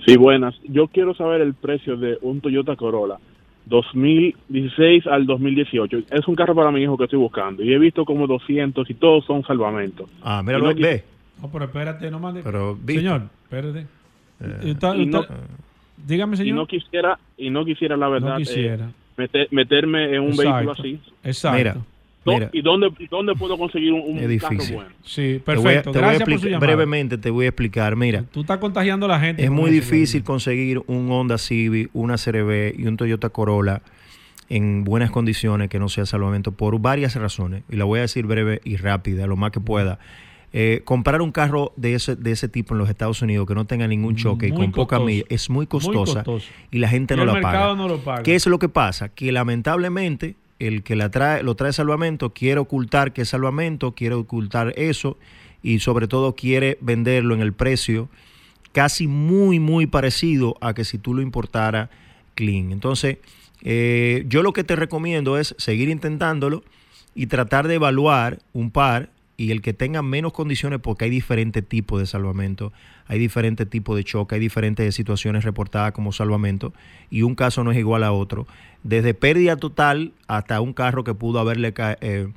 Sí, 0.08 0.16
buenas. 0.16 0.56
Yo 0.64 0.88
quiero 0.88 1.14
saber 1.14 1.42
el 1.42 1.54
precio 1.54 1.98
de 1.98 2.18
un 2.22 2.40
Toyota 2.40 2.76
Corolla 2.78 3.18
2016 3.66 5.06
al 5.08 5.26
2018. 5.26 5.98
Es 6.12 6.28
un 6.28 6.36
carro 6.36 6.56
para 6.56 6.72
mi 6.72 6.82
hijo 6.82 6.98
que 6.98 7.04
estoy 7.04 7.20
buscando 7.20 7.62
y 7.62 7.74
he 7.74 7.78
visto 7.78 8.06
como 8.06 8.26
200 8.26 8.90
y 8.90 8.94
todos 8.94 9.26
son 9.26 9.44
salvamentos. 9.44 10.10
Ah, 10.24 10.40
Y 10.42 10.46
míralo, 10.46 10.72
no 10.72 10.76
ve. 10.80 11.04
No, 11.42 11.50
pero 11.52 11.66
espérate, 11.66 12.10
no 12.10 12.20
mande. 12.20 12.42
Pero. 12.44 12.78
Señor, 12.88 13.24
espérate. 13.44 13.86
Está- 14.64 14.96
y 14.96 15.06
no- 15.06 15.22
está- 15.22 15.36
dígame, 16.06 16.36
Y 16.36 16.38
señor. 16.38 16.56
no 16.56 16.68
quisiera, 16.68 17.20
y 17.38 17.50
no 17.50 17.66
quisiera 17.66 17.98
la 17.98 18.08
verdad, 18.08 18.34
No 18.34 18.38
quisiera. 18.38 18.86
eh, 18.86 18.92
meter- 19.18 19.48
meterme 19.52 20.16
en 20.16 20.22
un 20.22 20.30
Exacto. 20.30 20.52
vehículo 20.54 20.72
así. 20.72 21.00
Exacto. 21.24 21.58
Mira, 21.58 21.76
mira. 22.34 22.50
¿Y 22.54 22.62
dónde, 22.62 22.90
dónde 23.10 23.34
puedo 23.36 23.58
conseguir 23.58 23.94
un, 23.94 24.02
un 24.02 24.18
Es 24.32 24.42
carro 24.42 24.54
difícil. 24.56 24.76
bueno? 24.76 24.90
Sí, 25.04 25.16
Te 25.16 25.28
voy 25.28 25.38
a- 25.38 25.44
perfecto. 25.46 25.92
te 25.92 25.98
voy 26.00 26.04
a 26.06 26.08
Gracias 26.10 26.20
por 26.20 26.28
su 26.28 26.34
explicar- 26.36 26.52
llamada. 26.62 26.76
brevemente 26.76 27.18
te 27.18 27.30
voy 27.30 27.46
a 27.46 27.50
explicar. 27.50 27.96
Mira, 27.96 28.24
Tú 28.32 28.42
estás 28.42 28.58
contagiando 28.60 29.06
a 29.06 29.10
la 29.10 29.20
gente. 29.20 29.44
es 29.44 29.52
muy 29.52 29.72
difícil 29.72 30.24
conseguir 30.24 30.82
un 30.88 31.12
Honda 31.12 31.38
Civic, 31.38 31.90
una 31.94 32.16
CRV 32.18 32.74
y 32.78 32.88
un 32.88 32.98
Toyota 32.98 33.30
Corolla 33.30 33.82
en 34.50 34.84
buenas 34.86 35.12
condiciones 35.12 35.70
que 35.70 35.78
no 35.80 35.90
sea 35.90 36.06
salvamento 36.06 36.52
por 36.54 36.80
varias 36.80 37.16
razones. 37.16 37.64
Y 37.70 37.76
la 37.76 37.84
voy 37.86 38.00
a 38.00 38.04
decir 38.04 38.26
breve 38.26 38.62
y 38.64 38.78
rápida, 38.78 39.28
lo 39.28 39.36
más 39.36 39.52
que 39.52 39.60
pueda. 39.60 40.00
Eh, 40.54 40.82
comprar 40.86 41.22
un 41.22 41.34
carro 41.34 41.74
de 41.76 41.94
ese, 41.94 42.16
de 42.16 42.32
ese 42.32 42.48
tipo 42.48 42.74
en 42.74 42.78
los 42.78 42.90
Estados 42.90 43.22
Unidos 43.22 43.46
que 43.46 43.54
no 43.54 43.66
tenga 43.66 43.86
ningún 43.86 44.16
choque 44.16 44.48
y 44.48 44.52
con 44.52 44.72
poca 44.72 44.98
milla 44.98 45.26
es 45.28 45.50
muy 45.50 45.68
costosa 45.68 46.24
costoso. 46.24 46.48
y 46.72 46.80
la 46.80 46.88
gente 46.88 47.16
Y 47.16 47.18
no 47.18 47.24
el 47.24 47.28
la 47.28 47.34
mercado 47.34 47.54
paga. 47.72 47.76
no 47.76 47.88
lo 47.90 47.98
paga. 48.00 48.24
¿Qué 48.24 48.34
es 48.36 48.48
lo 48.48 48.58
que 48.58 48.70
pasa? 48.70 49.10
Que 49.10 49.34
lamentablemente 49.34 50.36
el 50.60 50.84
que 50.84 50.96
la 50.96 51.10
trae, 51.10 51.44
lo 51.44 51.56
trae 51.56 51.74
salvamento 51.74 52.34
quiere 52.34 52.60
ocultar 52.60 53.14
que 53.14 53.22
es 53.22 53.30
salvamento, 53.30 53.94
quiere 53.94 54.16
ocultar 54.16 54.74
eso 54.78 55.18
y 55.62 55.80
sobre 55.80 56.08
todo 56.08 56.36
quiere 56.36 56.78
venderlo 56.82 57.36
en 57.36 57.42
el 57.42 57.54
precio 57.54 58.10
casi 58.72 59.08
muy, 59.08 59.60
muy 59.60 59.88
parecido 59.88 60.56
a 60.62 60.74
que 60.74 60.86
si 60.86 60.98
tú 60.98 61.14
lo 61.14 61.22
importara 61.22 61.90
clean. 62.36 62.72
Entonces, 62.72 63.18
eh, 63.64 64.24
yo 64.28 64.44
lo 64.44 64.54
que 64.54 64.64
te 64.64 64.76
recomiendo 64.76 65.38
es 65.38 65.56
seguir 65.58 65.90
intentándolo 65.90 66.64
y 67.16 67.28
tratar 67.28 67.68
de 67.68 67.76
evaluar 67.76 68.40
un 68.54 68.70
par 68.70 69.10
y 69.38 69.52
el 69.52 69.62
que 69.62 69.74
tenga 69.74 70.02
menos 70.02 70.34
condiciones 70.34 70.80
porque 70.82 71.06
hay 71.06 71.12
diferentes 71.12 71.66
tipos 71.66 72.00
de 72.00 72.08
salvamento, 72.08 72.74
hay 73.06 73.20
diferentes 73.20 73.70
tipos 73.70 73.96
de 73.96 74.04
choque, 74.04 74.36
hay 74.36 74.42
diferentes 74.42 74.96
situaciones 74.96 75.44
reportadas 75.44 75.92
como 75.92 76.12
salvamento 76.12 76.74
y 77.12 77.22
un 77.22 77.36
caso 77.36 77.64
no 77.64 77.72
es 77.72 77.78
igual 77.78 78.04
a 78.04 78.12
otro. 78.12 78.48
Desde 78.82 79.14
pérdida 79.14 79.56
total 79.56 80.14
hasta 80.28 80.60
un 80.60 80.74
carro 80.74 81.04
que 81.04 81.14
pudo 81.14 81.40
haberle 81.40 81.72
eh, 81.78 82.28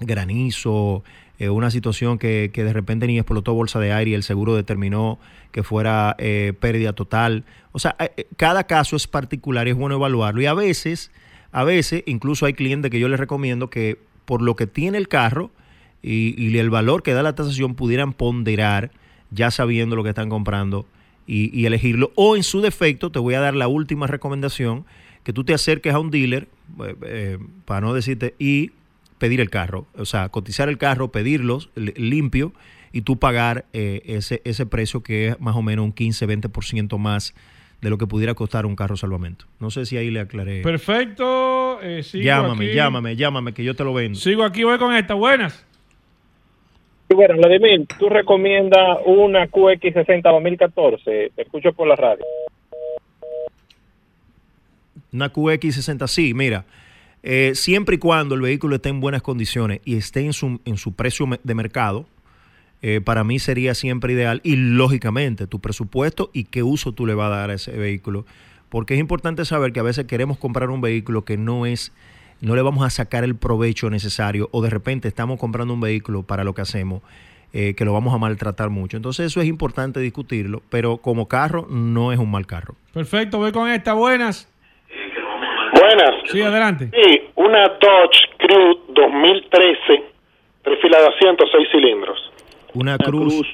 granizo, 0.00 1.04
eh, 1.38 1.48
una 1.50 1.70
situación 1.70 2.18
que, 2.18 2.50
que 2.52 2.64
de 2.64 2.72
repente 2.72 3.06
ni 3.06 3.18
explotó 3.18 3.54
bolsa 3.54 3.78
de 3.78 3.92
aire 3.92 4.12
y 4.12 4.14
el 4.14 4.24
seguro 4.24 4.56
determinó 4.56 5.18
que 5.52 5.62
fuera 5.62 6.16
eh, 6.18 6.52
pérdida 6.58 6.94
total. 6.94 7.44
O 7.70 7.78
sea, 7.78 7.94
eh, 7.98 8.26
cada 8.36 8.64
caso 8.64 8.96
es 8.96 9.06
particular 9.06 9.68
y 9.68 9.70
es 9.70 9.76
bueno 9.76 9.94
evaluarlo. 9.94 10.42
Y 10.42 10.46
a 10.46 10.54
veces, 10.54 11.12
a 11.52 11.62
veces, 11.62 12.02
incluso 12.06 12.46
hay 12.46 12.54
clientes 12.54 12.90
que 12.90 12.98
yo 12.98 13.08
les 13.08 13.20
recomiendo 13.20 13.70
que 13.70 13.98
por 14.24 14.42
lo 14.42 14.56
que 14.56 14.66
tiene 14.66 14.98
el 14.98 15.06
carro 15.06 15.52
y, 16.04 16.34
y 16.36 16.58
el 16.58 16.68
valor 16.68 17.02
que 17.02 17.14
da 17.14 17.22
la 17.22 17.34
tasación 17.34 17.74
pudieran 17.74 18.12
ponderar 18.12 18.90
ya 19.30 19.50
sabiendo 19.50 19.96
lo 19.96 20.02
que 20.04 20.10
están 20.10 20.28
comprando 20.28 20.86
y, 21.26 21.58
y 21.58 21.64
elegirlo. 21.66 22.12
O 22.14 22.36
en 22.36 22.42
su 22.42 22.60
defecto, 22.60 23.10
te 23.10 23.18
voy 23.18 23.32
a 23.34 23.40
dar 23.40 23.54
la 23.54 23.66
última 23.68 24.06
recomendación, 24.06 24.84
que 25.22 25.32
tú 25.32 25.42
te 25.44 25.54
acerques 25.54 25.94
a 25.94 25.98
un 25.98 26.10
dealer, 26.10 26.48
eh, 26.84 26.94
eh, 27.06 27.38
para 27.64 27.80
no 27.80 27.94
decirte, 27.94 28.34
y 28.38 28.72
pedir 29.18 29.40
el 29.40 29.48
carro. 29.48 29.86
O 29.96 30.04
sea, 30.04 30.28
cotizar 30.28 30.68
el 30.68 30.76
carro, 30.76 31.10
pedirlos 31.10 31.70
li- 31.74 31.94
limpio 31.96 32.52
y 32.92 33.00
tú 33.00 33.18
pagar 33.18 33.64
eh, 33.72 34.02
ese, 34.04 34.42
ese 34.44 34.66
precio 34.66 35.02
que 35.02 35.28
es 35.28 35.40
más 35.40 35.56
o 35.56 35.62
menos 35.62 35.84
un 35.86 35.94
15-20% 35.94 36.98
más 36.98 37.34
de 37.80 37.90
lo 37.90 37.96
que 37.98 38.06
pudiera 38.06 38.34
costar 38.34 38.66
un 38.66 38.76
carro 38.76 38.96
salvamento. 38.96 39.46
No 39.60 39.70
sé 39.70 39.86
si 39.86 39.96
ahí 39.96 40.10
le 40.10 40.20
aclaré. 40.20 40.60
Perfecto. 40.62 41.80
eh, 41.82 42.02
sigo 42.02 42.24
llámame, 42.24 42.66
aquí. 42.66 42.74
llámame, 42.74 43.16
llámame, 43.16 43.52
que 43.54 43.64
yo 43.64 43.74
te 43.74 43.84
lo 43.84 43.94
vendo. 43.94 44.18
Sigo 44.18 44.44
aquí, 44.44 44.62
voy 44.64 44.78
con 44.78 44.94
esta. 44.94 45.14
Buenas. 45.14 45.64
Bueno, 47.08 47.36
Vladimir, 47.36 47.86
tú 47.98 48.08
recomiendas 48.08 48.98
una 49.06 49.46
QX60 49.48 50.22
2014. 50.22 51.32
Te 51.34 51.42
escucho 51.42 51.72
por 51.72 51.86
la 51.86 51.96
radio. 51.96 52.24
Una 55.12 55.32
QX60, 55.32 56.08
sí, 56.08 56.34
mira. 56.34 56.64
eh, 57.22 57.52
siempre 57.54 57.96
y 57.96 57.98
cuando 57.98 58.34
el 58.34 58.40
vehículo 58.40 58.76
esté 58.76 58.88
en 58.88 59.00
buenas 59.00 59.22
condiciones 59.22 59.80
y 59.84 59.96
esté 59.96 60.20
en 60.20 60.32
su, 60.32 60.60
en 60.64 60.76
su 60.76 60.94
precio 60.94 61.26
de 61.42 61.54
mercado, 61.54 62.06
eh, 62.82 63.00
para 63.00 63.24
mí 63.24 63.38
sería 63.38 63.74
siempre 63.74 64.12
ideal. 64.12 64.40
Y 64.42 64.56
lógicamente, 64.56 65.46
tu 65.46 65.60
presupuesto 65.60 66.30
y 66.32 66.44
qué 66.44 66.62
uso 66.62 66.92
tú 66.92 67.06
le 67.06 67.14
vas 67.14 67.32
a 67.32 67.36
dar 67.36 67.50
a 67.50 67.54
ese 67.54 67.72
vehículo. 67.72 68.26
Porque 68.68 68.94
es 68.94 69.00
importante 69.00 69.44
saber 69.44 69.72
que 69.72 69.80
a 69.80 69.84
veces 69.84 70.06
queremos 70.06 70.36
comprar 70.36 70.68
un 70.68 70.80
vehículo 70.80 71.24
que 71.24 71.36
no 71.36 71.64
es, 71.64 71.92
no 72.44 72.54
le 72.56 72.62
vamos 72.62 72.84
a 72.86 72.90
sacar 72.90 73.24
el 73.24 73.34
provecho 73.36 73.90
necesario, 73.90 74.48
o 74.52 74.62
de 74.62 74.70
repente 74.70 75.08
estamos 75.08 75.38
comprando 75.38 75.74
un 75.74 75.80
vehículo 75.80 76.22
para 76.22 76.44
lo 76.44 76.54
que 76.54 76.62
hacemos. 76.62 77.02
eh, 77.56 77.74
que 77.76 77.84
lo 77.84 77.92
vamos 77.92 78.12
a 78.12 78.18
maltratar 78.18 78.68
mucho. 78.68 78.96
Entonces 78.96 79.26
eso 79.26 79.40
es 79.40 79.46
importante 79.46 80.00
discutirlo, 80.00 80.60
pero 80.70 80.96
como 80.96 81.28
carro 81.28 81.68
no 81.70 82.10
es 82.10 82.18
un 82.18 82.28
mal 82.28 82.46
carro. 82.46 82.74
Perfecto, 82.92 83.38
voy 83.38 83.52
con 83.52 83.70
esta. 83.70 83.92
Buenas. 83.92 84.48
Buenas. 85.72 86.10
Sí, 86.32 86.42
adelante. 86.42 86.90
Sí, 86.92 87.20
una 87.36 87.62
Dodge 87.68 88.18
Crew 88.38 88.78
2013, 88.94 90.04
tres 90.64 90.78
filas 90.82 91.00
de 91.02 91.08
asientos, 91.14 91.48
seis 91.52 91.68
cilindros. 91.70 92.18
Una, 92.72 92.98
cruz, 92.98 93.46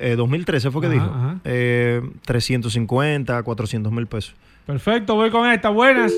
Eh, 0.00 0.14
2013 0.16 0.70
fue 0.72 0.80
que 0.80 0.86
Ajá, 0.88 0.94
dijo. 0.94 1.06
ajá. 1.06 1.36
Eh, 1.44 2.00
350, 2.26 3.40
400 3.42 3.92
mil 3.92 4.06
pesos. 4.08 4.34
Perfecto, 4.66 5.14
voy 5.14 5.30
con 5.30 5.48
esta. 5.48 5.68
Buenas. 5.70 6.12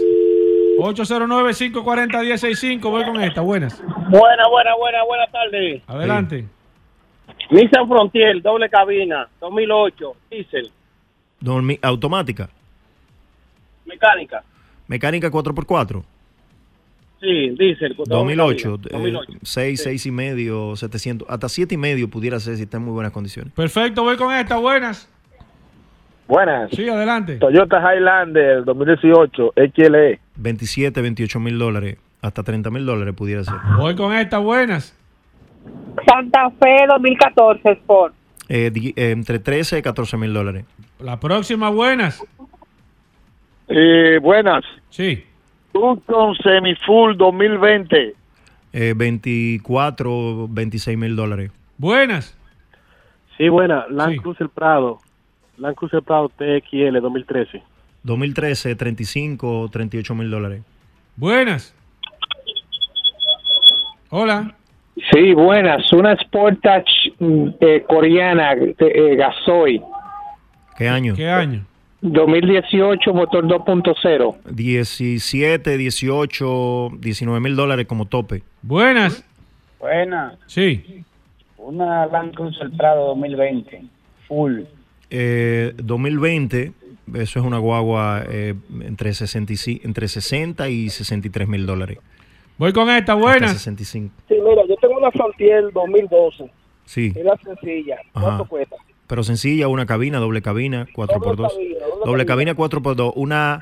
809-540-1065. 0.79 2.81
Voy 2.91 3.05
con 3.05 3.21
esta. 3.23 3.41
Buenas. 3.41 3.81
Buena, 3.83 4.49
buena, 4.49 4.75
buena, 4.77 5.05
buena 5.05 5.27
tarde. 5.31 5.83
Adelante. 5.87 6.47
Nissan 7.51 7.87
Frontier, 7.89 8.41
doble 8.43 8.69
cabina, 8.71 9.29
2008, 9.41 10.17
diésel, 10.31 10.71
Dormi- 11.41 11.79
automática. 11.83 12.49
mecánica. 13.85 14.43
Mecánica 14.89 15.31
4x4. 15.31 16.03
Sí, 17.21 17.51
diésel. 17.51 17.95
doble 17.97 18.37
2008. 18.37 18.79
cabina, 18.91 19.19
2008. 19.21 19.33
6, 19.43 19.83
6 19.83 20.07
y 20.07 20.11
medio, 20.11 20.75
700. 20.77 21.29
Hasta 21.31 21.49
7 21.49 21.75
y 21.75 21.79
medio 21.79 22.09
pudiera 22.09 22.41
ser 22.41 22.57
si 22.57 22.63
está 22.63 22.79
en 22.79 22.85
muy 22.85 22.93
buenas 22.95 23.13
condiciones. 23.13 23.53
Perfecto, 23.53 24.03
voy 24.03 24.17
con 24.17 24.33
esta. 24.35 24.57
Buenas. 24.57 25.09
Buenas. 26.29 26.71
Sí, 26.71 26.89
adelante. 26.89 27.37
Toyota 27.37 27.79
Highlander 27.81 28.65
2018 28.65 29.53
XLE. 29.75 30.21
27, 30.37 31.01
28 31.01 31.41
mil 31.41 31.59
dólares. 31.59 31.99
Hasta 32.21 32.43
30 32.43 32.71
mil 32.71 32.87
dólares 32.87 33.15
pudiera 33.15 33.43
ser. 33.45 33.55
Voy 33.77 33.95
con 33.97 34.15
esta. 34.15 34.39
Buenas. 34.39 34.97
Santa 36.07 36.51
Fe 36.51 36.87
2014 36.89 37.71
Sport. 37.73 38.15
Eh, 38.49 38.71
di- 38.73 38.93
eh, 38.97 39.11
entre 39.11 39.39
13 39.39 39.79
y 39.79 39.83
14 39.83 40.17
mil 40.17 40.33
dólares. 40.33 40.65
La 41.01 41.19
próxima. 41.19 41.71
Buenas. 41.71 42.23
Eh, 43.69 44.19
buenas. 44.23 44.65
Sí. 44.91 45.25
Tucson 45.73 46.35
Semifull 46.37 47.17
2020. 47.17 48.15
Eh, 48.73 48.95
24, 48.97 50.47
26 50.49 50.97
mil 50.99 51.17
dólares. 51.17 51.51
Buenas. 51.79 52.37
Sí, 53.37 53.49
buena. 53.49 53.87
Land 53.89 54.21
Cruiser 54.23 54.49
Prado. 54.49 54.99
Land 55.57 55.75
Cruiser 55.77 56.03
Prado 56.03 56.29
TXL 56.31 57.01
2013. 57.01 57.63
2013, 58.03 58.75
35, 58.75 59.69
38 59.73 60.15
mil 60.15 60.31
dólares. 60.31 60.63
Buenas. 61.17 61.75
Hola. 64.11 64.55
Sí, 65.11 65.33
buenas. 65.33 65.91
Una 65.93 66.17
Sportage 66.17 67.13
mm, 67.19 67.49
eh, 67.61 67.85
coreana, 67.89 68.53
eh, 68.53 69.17
gasoil, 69.17 69.81
¿Qué 70.77 70.89
año? 70.89 71.15
¿Qué 71.15 71.29
año? 71.29 71.65
2018, 72.01 73.15
motor 73.15 73.47
2.0. 73.47 74.37
17, 74.51 75.79
18, 75.79 76.91
19 76.99 77.41
mil 77.41 77.55
dólares 77.55 77.87
como 77.87 78.07
tope. 78.07 78.43
Buenas. 78.63 79.25
Buena. 79.79 80.37
Sí. 80.47 81.05
Una 81.57 82.07
Land 82.07 82.35
Cruiser 82.35 82.71
Prado 82.77 83.09
2020. 83.09 83.85
Full. 84.27 84.63
Eh, 85.15 85.75
2020, 85.77 86.73
eso 87.15 87.39
es 87.39 87.45
una 87.45 87.59
guagua 87.59 88.25
eh, 88.27 88.55
entre, 88.81 89.13
65 89.13 89.83
entre 89.87 90.09
60 90.09 90.69
y 90.71 90.89
63 90.89 91.49
mil 91.49 91.67
dólares. 91.67 91.99
Voy 92.57 92.73
con 92.73 92.89
esta. 92.89 93.13
Buenas. 93.15 93.53
65. 93.53 94.15
Sí, 94.29 94.35
mira, 94.43 94.63
yo 94.67 94.75
tengo 94.77 94.97
una 94.97 95.11
Frontier 95.11 95.71
2012. 95.73 96.51
Sí. 96.87 97.13
Es 97.15 97.25
la 97.25 97.37
sencilla. 97.45 97.97
Ajá. 98.15 98.25
¿Cuánto 98.27 98.45
cuesta? 98.47 98.77
Pero 99.07 99.23
sencilla, 99.23 99.69
una 99.69 99.85
cabina, 99.85 100.19
doble 100.19 100.41
cabina, 100.41 100.87
4x2. 100.95 101.49
Doble 102.07 102.25
cabina, 102.25 102.55
4x2. 102.55 103.13
Una, 103.17 103.61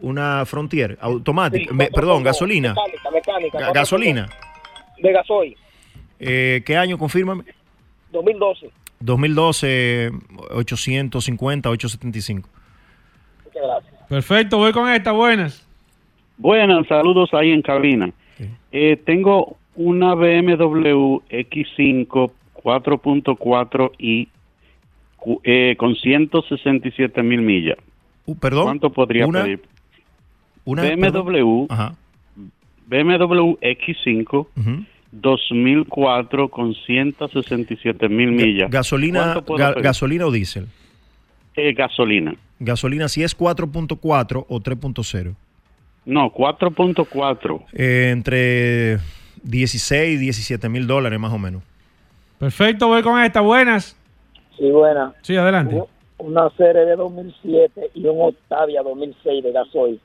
una 0.00 0.44
Frontier 0.46 0.98
automática. 1.00 1.70
Sí, 1.70 1.76
Me- 1.76 1.90
perdón, 1.90 2.24
gasolina. 2.24 2.74
Mecánica, 2.74 3.10
mecánica. 3.12 3.58
Ga- 3.70 3.72
gasolina. 3.74 4.22
dos. 4.26 5.02
De 5.02 5.12
gasoil. 5.12 5.56
Eh, 6.18 6.62
¿Qué 6.66 6.76
año? 6.76 6.98
Confírmame. 6.98 7.44
2012. 8.10 8.70
2012, 9.00 10.10
850, 10.50 11.70
875. 11.70 12.48
Muchas 13.44 13.62
gracias. 13.62 13.94
Perfecto, 14.08 14.58
voy 14.58 14.72
con 14.72 14.88
esta. 14.90 15.12
Buenas. 15.12 15.66
Buenas, 16.36 16.86
saludos 16.86 17.30
ahí 17.34 17.50
en 17.50 17.62
cabina. 17.62 18.10
Eh, 18.72 18.96
tengo 19.04 19.56
una 19.74 20.14
BMW 20.14 21.20
X5 21.30 22.30
4.4 22.62 23.92
y 23.98 24.28
cu- 25.16 25.40
eh, 25.44 25.74
con 25.78 25.94
167 25.94 27.22
mil 27.22 27.40
millas. 27.42 27.78
Uh, 28.26 28.36
perdón. 28.36 28.64
¿Cuánto 28.64 28.90
podría 28.90 29.26
Una- 29.26 29.42
pedir? 29.44 29.62
Una, 30.64 30.82
BMW, 30.82 31.66
BMW 32.86 33.56
X5 33.62 34.46
2004 35.12 36.48
con 36.48 36.74
167 36.74 38.08
mil 38.08 38.32
millas. 38.32 38.70
Gasolina, 38.70 39.42
gasolina 39.82 40.26
o 40.26 40.30
diésel. 40.30 40.66
Eh, 41.56 41.72
gasolina. 41.72 42.34
Gasolina 42.60 43.08
si 43.08 43.22
es 43.22 43.36
4.4 43.36 44.46
o 44.48 44.60
3.0. 44.60 45.34
No, 46.04 46.32
4.4. 46.32 47.64
Eh, 47.72 48.10
entre 48.12 48.98
16 49.42 50.14
y 50.14 50.16
17 50.18 50.68
mil 50.68 50.86
dólares 50.86 51.18
más 51.18 51.32
o 51.32 51.38
menos. 51.38 51.62
Perfecto, 52.38 52.88
voy 52.88 53.02
con 53.02 53.20
esta. 53.20 53.40
Buenas. 53.40 53.96
Sí, 54.56 54.70
buena. 54.70 55.12
Sí, 55.22 55.36
adelante. 55.36 55.82
Una 56.18 56.50
serie 56.56 56.82
de 56.84 56.96
2007 56.96 57.90
y 57.94 58.06
un 58.06 58.16
Octavia 58.28 58.82
2006 58.82 59.44
de 59.44 59.52
gasoil. 59.52 60.00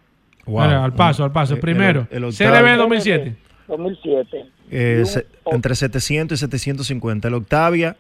Mira, 0.46 0.84
al 0.84 0.94
paso, 0.94 1.24
al 1.24 1.32
paso. 1.32 1.56
Eh, 1.56 1.58
Primero, 1.58 2.08
el- 2.12 2.26
el 2.26 2.34
CRB 2.34 2.76
2007. 2.78 3.36
2007. 3.68 4.46
Eh, 4.72 5.04
se- 5.06 5.26
entre 5.52 5.76
700 5.76 6.38
y 6.38 6.40
750. 6.40 7.28
El 7.28 7.34
Octavia, 7.36 7.96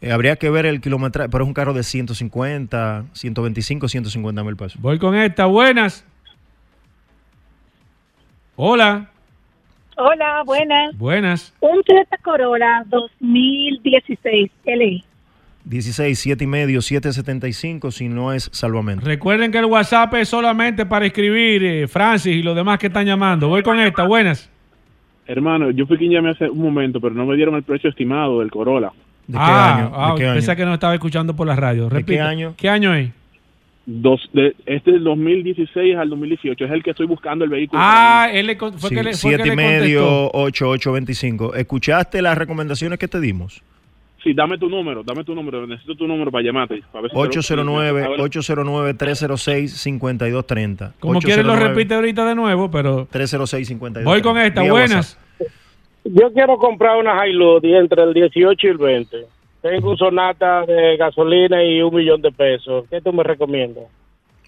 eh, 0.00 0.12
habría 0.12 0.36
que 0.36 0.50
ver 0.50 0.66
el 0.66 0.80
kilometraje, 0.80 1.28
pero 1.28 1.44
es 1.44 1.48
un 1.48 1.54
carro 1.54 1.72
de 1.74 1.82
150, 1.82 3.04
125, 3.12 3.88
150 3.88 4.44
mil 4.44 4.56
pesos. 4.56 4.80
Voy 4.80 4.98
con 4.98 5.14
esta. 5.16 5.46
Buenas. 5.46 6.04
Hola. 8.56 9.10
Hola, 9.96 10.42
buenas. 10.44 10.96
Buenas. 10.96 11.54
Un 11.60 11.82
Toyota 11.84 12.16
Corolla 12.18 12.84
2016 12.88 14.50
LE. 14.64 15.04
16, 15.64 16.18
7 16.18 16.44
y 16.44 16.46
medio, 16.46 16.82
775 16.82 17.90
si 17.90 18.08
no 18.08 18.32
es 18.32 18.50
salvamento. 18.52 19.06
Recuerden 19.06 19.50
que 19.50 19.58
el 19.58 19.64
WhatsApp 19.64 20.12
es 20.14 20.28
solamente 20.28 20.84
para 20.84 21.06
escribir, 21.06 21.64
eh, 21.64 21.88
Francis 21.88 22.34
y 22.36 22.42
los 22.42 22.54
demás 22.54 22.78
que 22.78 22.88
están 22.88 23.06
llamando. 23.06 23.48
Voy 23.48 23.62
con 23.62 23.78
esta. 23.80 24.04
Buenas. 24.04 24.50
Hermano, 25.26 25.70
yo 25.70 25.86
fui 25.86 25.96
quien 25.96 26.10
llamé 26.10 26.30
hace 26.30 26.48
un 26.48 26.62
momento, 26.62 27.00
pero 27.00 27.14
no 27.14 27.24
me 27.24 27.36
dieron 27.36 27.54
el 27.54 27.62
precio 27.62 27.90
estimado 27.90 28.40
del 28.40 28.50
Corolla. 28.50 28.92
¿De 29.26 29.38
ah, 29.40 29.90
ah, 29.94 30.14
pensé 30.16 30.54
que 30.54 30.64
no 30.66 30.74
estaba 30.74 30.94
escuchando 30.94 31.34
por 31.34 31.46
la 31.46 31.56
radio. 31.56 31.88
¿De 31.88 32.04
qué 32.04 32.20
año? 32.20 32.54
¿Qué 32.56 32.68
año 32.68 32.94
es? 32.94 33.10
Dos, 33.86 34.28
de, 34.32 34.54
este 34.66 34.90
es 34.90 34.96
del 34.96 35.04
2016 35.04 35.96
al 35.96 36.10
2018. 36.10 36.64
Es 36.64 36.70
el 36.70 36.82
que 36.82 36.90
estoy 36.90 37.06
buscando 37.06 37.44
el 37.44 37.50
vehículo. 37.50 37.80
Ah, 37.82 38.28
él 38.32 38.46
le, 38.46 38.56
fue 38.56 38.72
Sí, 38.78 38.88
que 38.88 39.02
le, 39.02 39.10
fue 39.12 39.14
siete 39.14 39.42
que 39.42 39.48
y 39.48 39.50
le 39.50 39.56
medio, 39.56 40.30
contestó. 40.30 40.30
8, 40.38 40.68
8, 40.68 40.92
25. 40.92 41.54
¿Escuchaste 41.54 42.22
las 42.22 42.36
recomendaciones 42.36 42.98
que 42.98 43.08
te 43.08 43.20
dimos? 43.20 43.62
Sí, 44.24 44.32
dame 44.32 44.56
tu 44.58 44.68
número, 44.70 45.02
dame 45.04 45.22
tu 45.22 45.34
número. 45.34 45.66
Necesito 45.66 45.94
tu 45.94 46.06
número 46.08 46.30
para 46.32 46.42
llamarte. 46.42 46.82
para 46.90 47.02
ver 47.02 47.10
si 47.10 47.14
te 47.14 47.22
lo- 47.22 47.28
809, 47.28 48.04
a 48.04 48.08
ver. 48.08 48.20
809 48.22 48.94
306 48.94 49.72
5230. 49.80 50.94
Como 50.98 51.20
quieres 51.20 51.44
lo 51.44 51.54
repite 51.54 51.94
ahorita 51.94 52.24
de 52.24 52.34
nuevo, 52.34 52.70
pero 52.70 53.06
306 53.10 53.68
5230. 53.68 54.10
voy 54.10 54.22
con 54.22 54.38
esta. 54.42 54.62
Vía 54.62 54.70
Buenas. 54.72 55.18
Yo 56.04 56.32
quiero 56.32 56.56
comprar 56.58 56.96
una 56.98 57.26
Hilux 57.28 57.62
entre 57.64 58.02
el 58.02 58.14
18 58.14 58.66
y 58.66 58.70
el 58.70 58.78
20. 58.78 59.26
Tengo 59.62 59.90
un 59.90 59.96
Sonata 59.96 60.66
de 60.66 60.96
gasolina 60.96 61.62
y 61.64 61.80
un 61.80 61.94
millón 61.94 62.20
de 62.20 62.30
pesos. 62.32 62.84
¿Qué 62.90 63.00
tú 63.00 63.12
me 63.12 63.22
recomiendas? 63.22 63.84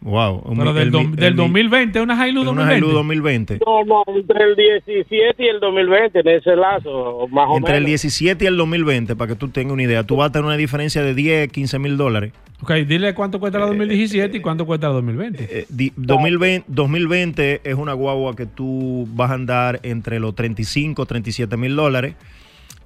Wow. 0.03 0.43
un- 0.45 0.59
Pero 0.59 0.73
del, 0.75 0.89
el 0.89 0.93
del 1.17 1.25
el 1.25 1.31
mi- 1.35 1.37
2020, 1.43 2.01
una 2.03 2.29
Hilux 2.29 2.47
Una 2.49 2.63
2020. 2.63 2.77
Hilux 2.79 2.93
2020. 2.95 3.59
No, 3.67 3.85
no, 3.85 4.05
entre 4.15 4.45
el 4.45 4.55
17 4.57 5.43
y 5.45 5.47
el 5.49 5.59
2020, 5.61 6.21
en 6.21 6.29
ese 6.29 6.55
lazo, 6.55 7.27
más 7.31 7.47
o 7.49 7.57
Entre 7.57 7.77
el 7.77 7.85
menos. 7.85 8.03
17 8.03 8.45
y 8.45 8.49
el 8.49 8.57
2020, 8.57 9.17
para 9.17 9.29
que 9.33 9.37
tú 9.37 9.49
tengas 9.49 9.73
una 9.73 9.83
idea, 9.83 10.05
tú 10.05 10.17
vas 10.17 10.29
a 10.29 10.33
tener 10.33 10.45
una 10.45 10.57
diferencia 10.57 11.03
de 11.03 11.15
10, 11.15 11.51
15 11.51 11.79
mil 11.79 11.97
dólares. 11.97 12.33
Ok, 12.63 12.73
dile 12.87 13.15
cuánto 13.15 13.39
cuesta 13.41 13.59
la 13.59 13.67
2017 13.67 14.37
y 14.37 14.41
cuánto 14.41 14.65
cuesta 14.67 14.89
la 14.89 14.95
2020. 14.95 15.47
Eh, 15.51 15.67
Di- 15.69 15.93
2020, 15.97 16.65
2020 16.69 17.61
es 17.65 17.75
una 17.75 17.93
guagua 17.93 18.35
que 18.37 18.47
tú 18.47 19.07
vas 19.13 19.31
a 19.31 19.35
andar 19.35 19.81
entre 19.83 20.21
los 20.21 20.35
35, 20.35 21.05
37 21.07 21.57
mil 21.57 21.75
dólares. 21.77 22.15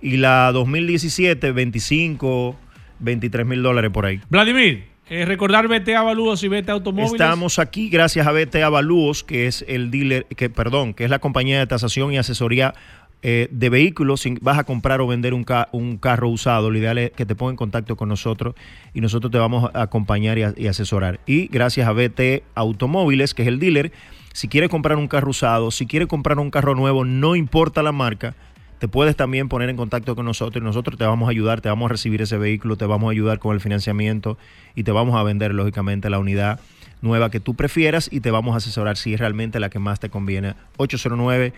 Y 0.03 0.17
la 0.17 0.51
2017, 0.53 1.53
25, 1.53 2.57
23 3.01 3.47
mil 3.47 3.63
dólares 3.63 3.91
por 3.93 4.07
ahí. 4.07 4.21
Vladimir, 4.31 4.85
eh, 5.11 5.25
recordar 5.25 5.67
BT 5.69 5.89
Avalúos 5.97 6.43
y 6.45 6.49
BT 6.49 6.71
Automóviles. 6.71 7.21
Estamos 7.21 7.59
aquí 7.59 7.89
gracias 7.89 8.27
a 8.27 8.33
BT 8.33 8.63
Avalúos, 8.63 9.25
que 9.25 9.47
es 9.47 9.65
el 9.69 9.91
dealer, 9.91 10.25
que 10.25 10.49
perdón, 10.49 10.95
que 10.95 11.05
es 11.05 11.11
la 11.11 11.19
compañía 11.19 11.59
de 11.59 11.67
tasación 11.67 12.13
y 12.13 12.19
asesoría 12.19 12.75
eh, 13.23 13.49
de 13.51 13.69
vehículos. 13.71 14.21
Si 14.21 14.37
vas 14.41 14.59
a 14.59 14.65
comprar 14.65 15.01
o 15.01 15.09
vender 15.09 15.35
un, 15.35 15.45
un 15.73 15.99
carro 15.99 16.29
usado, 16.29 16.71
lo 16.71 16.79
ideal 16.79 16.97
es 16.99 17.11
que 17.11 17.27
te 17.27 17.35
ponga 17.35 17.51
en 17.51 17.57
contacto 17.57 17.97
con 17.97 18.09
nosotros 18.09 18.55
y 18.95 19.01
nosotros 19.01 19.33
te 19.33 19.39
vamos 19.39 19.69
a 19.75 19.83
acompañar 19.83 20.39
y, 20.39 20.45
y 20.57 20.69
asesorar. 20.69 21.21
Y 21.27 21.49
gracias 21.49 21.89
a 21.89 21.93
BT 21.93 22.45
Automóviles, 22.55 23.35
que 23.35 23.43
es 23.43 23.49
el 23.49 23.59
dealer, 23.59 23.93
si 24.33 24.47
quieres 24.47 24.71
comprar 24.71 24.97
un 24.97 25.09
carro 25.09 25.31
usado, 25.31 25.73
si 25.73 25.87
quieres 25.87 26.07
comprar 26.07 26.39
un 26.39 26.51
carro 26.51 26.77
nuevo, 26.77 27.05
no 27.05 27.35
importa 27.35 27.83
la 27.83 27.91
marca, 27.93 28.37
te 28.81 28.89
puedes 28.89 29.15
también 29.15 29.51
poner 29.51 29.69
en 29.69 29.77
contacto 29.77 30.17
con 30.17 30.25
nosotros 30.25 30.63
y 30.63 30.65
nosotros 30.65 30.99
te 30.99 31.05
vamos 31.05 31.29
a 31.29 31.31
ayudar, 31.31 31.61
te 31.61 31.69
vamos 31.69 31.91
a 31.91 31.93
recibir 31.93 32.23
ese 32.23 32.39
vehículo, 32.39 32.77
te 32.77 32.87
vamos 32.87 33.09
a 33.09 33.11
ayudar 33.13 33.39
con 33.39 33.55
el 33.55 33.61
financiamiento 33.61 34.39
y 34.75 34.85
te 34.85 34.91
vamos 34.91 35.17
a 35.17 35.23
vender, 35.23 35.53
lógicamente, 35.53 36.09
la 36.09 36.19
unidad 36.19 36.59
nueva 37.03 37.31
que 37.31 37.41
tú 37.41 37.55
prefieras 37.55 38.09
y 38.11 38.21
te 38.21 38.31
vamos 38.31 38.55
a 38.55 38.57
asesorar 38.57 38.97
si 38.97 39.13
es 39.13 39.21
realmente 39.21 39.61
la 39.61 39.69
que 39.69 39.79
más 39.79 40.01
te 40.01 40.09
conviene. 40.09 40.55
809 40.79 41.53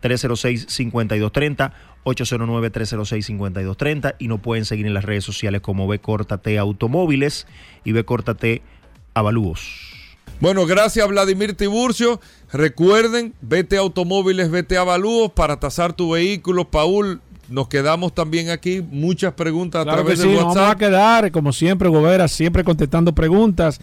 306-5230, 0.00 1.72
809-306-5230 2.04 4.14
y 4.20 4.28
nos 4.28 4.38
pueden 4.38 4.64
seguir 4.64 4.86
en 4.86 4.94
las 4.94 5.04
redes 5.04 5.24
sociales 5.24 5.60
como 5.60 5.92
Córtate 5.98 6.58
Automóviles 6.58 7.48
y 7.82 8.00
Córtate 8.04 8.62
Avalúos. 9.14 9.98
Bueno, 10.40 10.66
gracias 10.66 11.08
Vladimir 11.08 11.54
Tiburcio. 11.54 12.20
Recuerden, 12.52 13.34
vete 13.40 13.76
a 13.76 13.80
automóviles, 13.80 14.50
vete 14.50 14.76
a 14.76 14.80
avalúos 14.80 15.30
para 15.32 15.58
tasar 15.60 15.92
tu 15.92 16.12
vehículo. 16.12 16.64
Paul, 16.64 17.20
nos 17.48 17.68
quedamos 17.68 18.14
también 18.14 18.50
aquí. 18.50 18.82
Muchas 18.90 19.34
preguntas 19.34 19.82
a 19.82 19.84
Claro 19.84 19.98
que 19.98 20.02
través 20.14 20.20
sí, 20.20 20.28
de 20.28 20.34
nos 20.34 20.44
WhatsApp. 20.44 20.56
vamos 20.62 20.74
a 20.74 20.78
quedar, 20.78 21.30
como 21.32 21.52
siempre, 21.52 21.88
Gobera, 21.88 22.26
siempre 22.28 22.64
contestando 22.64 23.14
preguntas. 23.14 23.80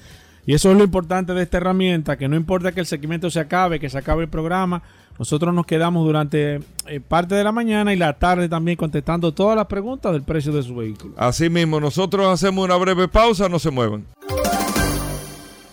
Y 0.48 0.54
eso 0.54 0.72
es 0.72 0.78
lo 0.78 0.84
importante 0.84 1.34
de 1.34 1.42
esta 1.42 1.58
herramienta, 1.58 2.18
que 2.18 2.28
no 2.28 2.36
importa 2.36 2.72
que 2.72 2.80
el 2.80 2.86
segmento 2.86 3.30
se 3.32 3.40
acabe, 3.40 3.80
que 3.80 3.90
se 3.90 3.98
acabe 3.98 4.24
el 4.24 4.30
programa, 4.30 4.84
nosotros 5.18 5.52
nos 5.56 5.66
quedamos 5.66 6.06
durante 6.06 6.60
eh, 6.88 7.00
parte 7.00 7.34
de 7.34 7.44
la 7.44 7.52
mañana 7.52 7.94
y 7.94 7.98
la 7.98 8.14
tarde 8.14 8.48
también 8.48 8.78
contestando 8.78 9.34
todas 9.34 9.56
las 9.56 9.66
preguntas 9.66 10.12
del 10.12 10.22
precio 10.22 10.52
de 10.52 10.62
su 10.62 10.76
vehículo. 10.76 11.16
Así 11.18 11.50
mismo, 11.50 11.80
nosotros 11.80 12.28
hacemos 12.28 12.64
una 12.66 12.76
breve 12.76 13.08
pausa, 13.08 13.50
no 13.50 13.58
se 13.58 13.72
muevan. 13.72 14.06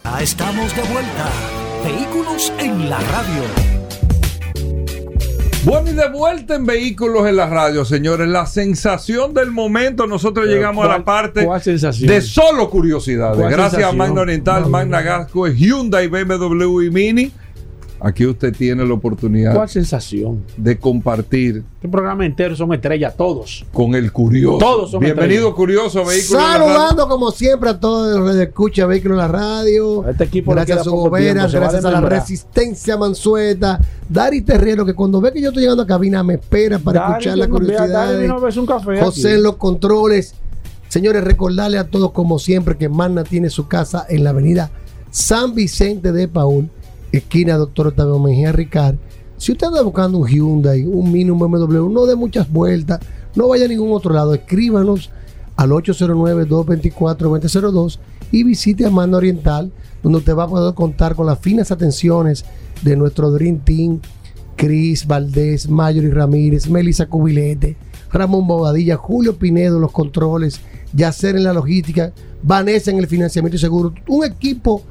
Ya 0.04 0.20
estamos 0.22 0.74
de 0.74 0.82
vuelta. 0.82 1.30
Vehículos 1.84 2.52
en 2.58 2.88
la 2.90 2.98
radio. 3.00 3.42
Bueno, 5.64 5.90
y 5.90 5.94
de 5.94 6.08
vuelta 6.10 6.56
en 6.56 6.66
Vehículos 6.66 7.26
en 7.28 7.36
la 7.36 7.46
Radio, 7.46 7.84
señores. 7.84 8.28
La 8.28 8.46
sensación 8.46 9.32
del 9.32 9.50
momento, 9.52 10.06
nosotros 10.08 10.46
Pero, 10.46 10.56
llegamos 10.56 10.84
a 10.84 10.88
¿cuál- 10.88 10.98
la 11.00 11.04
parte 11.04 11.46
de 12.06 12.20
solo 12.20 12.68
curiosidades. 12.68 13.36
¿Cuál 13.38 13.50
Gracias 13.52 13.72
sensación? 13.74 14.00
a 14.00 14.04
Magna 14.04 14.20
Oriental, 14.22 14.62
No, 14.62 14.68
Magna 14.70 15.02
Gasco, 15.02 15.46
Hyundai, 15.48 16.08
BMW 16.08 16.82
y 16.82 16.90
Mini. 16.90 17.32
Aquí 18.04 18.26
usted 18.26 18.52
tiene 18.56 18.84
la 18.84 18.94
oportunidad 18.94 19.54
¿Cuál 19.54 19.68
sensación? 19.68 20.42
de 20.56 20.76
compartir 20.76 21.62
Este 21.76 21.88
programa 21.88 22.26
entero 22.26 22.56
son 22.56 22.72
estrellas, 22.74 23.16
todos. 23.16 23.64
con 23.72 23.94
el 23.94 24.10
curioso. 24.12 24.58
Todos 24.58 24.90
son 24.90 25.00
Bienvenido, 25.00 25.48
estrellas. 25.50 25.54
curioso, 25.56 26.00
a 26.00 26.04
Vehículos 26.08 26.42
en 26.42 26.48
la 26.50 26.58
Radio. 26.58 26.72
Saludando 26.74 27.08
como 27.08 27.30
siempre 27.30 27.70
a 27.70 27.78
todos 27.78 28.18
los 28.18 28.34
que 28.34 28.42
escucha 28.42 28.86
Vehículos 28.86 29.14
en 29.14 29.18
la 29.18 29.28
Radio. 29.28 30.08
Este 30.08 30.24
equipo 30.24 30.50
le 30.52 30.56
gracias 30.56 30.74
queda 30.78 30.80
a 30.80 30.84
su 30.84 30.90
gobera, 30.90 31.44
a 31.44 31.48
gracias 31.48 31.84
a 31.84 31.90
la 31.92 32.00
resistencia 32.00 32.96
Mansueta. 32.96 33.80
Dari 34.08 34.42
Terrero, 34.42 34.84
que 34.84 34.94
cuando 34.94 35.20
ve 35.20 35.32
que 35.32 35.40
yo 35.40 35.48
estoy 35.48 35.62
llegando 35.62 35.84
a 35.84 35.86
cabina 35.86 36.22
me 36.24 36.34
espera 36.34 36.78
para 36.80 37.00
Dari, 37.00 37.12
escuchar 37.12 37.38
la 37.38 37.48
curiosidad. 37.48 37.88
Dari, 37.88 38.22
vino 38.22 38.34
a 38.34 38.40
beber 38.40 38.58
un 38.58 38.66
café 38.66 39.00
José 39.00 39.28
aquí. 39.28 39.36
en 39.36 39.42
los 39.44 39.56
controles. 39.56 40.34
Señores, 40.88 41.22
recordarle 41.24 41.78
a 41.78 41.84
todos 41.88 42.10
como 42.10 42.38
siempre 42.38 42.76
que 42.76 42.88
Magna 42.88 43.24
tiene 43.24 43.48
su 43.48 43.68
casa 43.68 44.04
en 44.08 44.24
la 44.24 44.30
avenida 44.30 44.70
San 45.10 45.54
Vicente 45.54 46.10
de 46.12 46.26
Paul, 46.28 46.68
esquina 47.12 47.56
Doctor 47.56 47.86
Octavio 47.88 48.18
Mejía 48.18 48.52
Ricard. 48.52 48.96
Si 49.36 49.52
usted 49.52 49.66
anda 49.68 49.82
buscando 49.82 50.18
un 50.18 50.26
Hyundai, 50.26 50.84
un 50.84 51.12
Mini, 51.12 51.30
un 51.30 51.38
BMW, 51.38 51.88
no 51.88 52.06
dé 52.06 52.16
muchas 52.16 52.50
vueltas, 52.50 52.98
no 53.34 53.48
vaya 53.48 53.66
a 53.66 53.68
ningún 53.68 53.92
otro 53.92 54.14
lado, 54.14 54.34
escríbanos 54.34 55.10
al 55.56 55.70
809-224-2002 55.70 57.98
y 58.30 58.44
visite 58.44 58.86
a 58.86 58.90
Mano 58.90 59.16
Oriental, 59.18 59.70
donde 60.02 60.18
usted 60.18 60.34
va 60.34 60.44
a 60.44 60.48
poder 60.48 60.74
contar 60.74 61.14
con 61.14 61.26
las 61.26 61.38
finas 61.38 61.70
atenciones 61.70 62.46
de 62.82 62.96
nuestro 62.96 63.30
Dream 63.30 63.58
Team, 63.58 64.00
Cris 64.56 65.06
Valdés, 65.06 65.68
Mayori 65.68 66.10
Ramírez, 66.10 66.68
Melissa 66.68 67.06
Cubilete, 67.06 67.76
Ramón 68.12 68.46
Bobadilla, 68.46 68.96
Julio 68.96 69.36
Pinedo 69.36 69.76
en 69.76 69.82
los 69.82 69.92
controles, 69.92 70.60
Yacer 70.92 71.36
en 71.36 71.44
la 71.44 71.52
logística, 71.52 72.12
Vanessa 72.42 72.90
en 72.90 72.98
el 72.98 73.06
financiamiento 73.06 73.56
y 73.56 73.60
seguro. 73.60 73.94
Un 74.08 74.24
equipo 74.24 74.82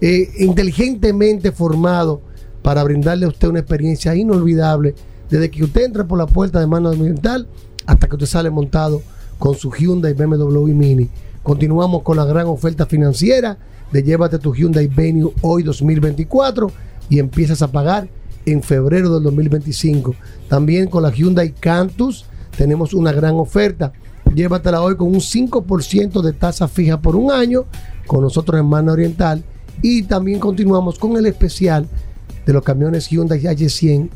eh, 0.00 0.30
inteligentemente 0.38 1.52
formado 1.52 2.22
para 2.62 2.82
brindarle 2.84 3.26
a 3.26 3.28
usted 3.28 3.48
una 3.48 3.60
experiencia 3.60 4.14
inolvidable 4.14 4.94
desde 5.28 5.50
que 5.50 5.64
usted 5.64 5.84
entra 5.84 6.06
por 6.06 6.18
la 6.18 6.26
puerta 6.26 6.60
de 6.60 6.66
mano 6.66 6.90
ambiental 6.90 7.46
hasta 7.86 8.08
que 8.08 8.16
usted 8.16 8.26
sale 8.26 8.50
montado 8.50 9.02
con 9.38 9.54
su 9.54 9.70
Hyundai 9.70 10.12
BMW 10.14 10.66
Mini. 10.74 11.08
Continuamos 11.42 12.02
con 12.02 12.16
la 12.16 12.24
gran 12.24 12.46
oferta 12.46 12.86
financiera 12.86 13.56
de 13.92 14.02
llévate 14.02 14.38
tu 14.38 14.54
Hyundai 14.54 14.86
Venue 14.86 15.32
hoy 15.40 15.62
2024 15.62 16.70
y 17.08 17.18
empiezas 17.18 17.62
a 17.62 17.72
pagar 17.72 18.08
en 18.46 18.62
febrero 18.62 19.14
del 19.14 19.22
2025. 19.24 20.14
También 20.48 20.88
con 20.88 21.02
la 21.02 21.10
Hyundai 21.10 21.52
Cantus 21.52 22.24
tenemos 22.56 22.94
una 22.94 23.12
gran 23.12 23.34
oferta. 23.34 23.92
Llévatela 24.34 24.80
hoy 24.82 24.96
con 24.96 25.08
un 25.08 25.20
5% 25.20 26.22
de 26.22 26.32
tasa 26.32 26.68
fija 26.68 27.00
por 27.00 27.16
un 27.16 27.32
año 27.32 27.64
con 28.06 28.22
nosotros 28.22 28.60
en 28.60 28.66
Mano 28.66 28.92
Oriental. 28.92 29.42
Y 29.82 30.02
también 30.02 30.38
continuamos 30.38 30.98
con 30.98 31.16
el 31.16 31.24
especial 31.26 31.88
de 32.44 32.52
los 32.52 32.62
camiones 32.62 33.08
Hyundai 33.08 33.40
H100 33.40 34.10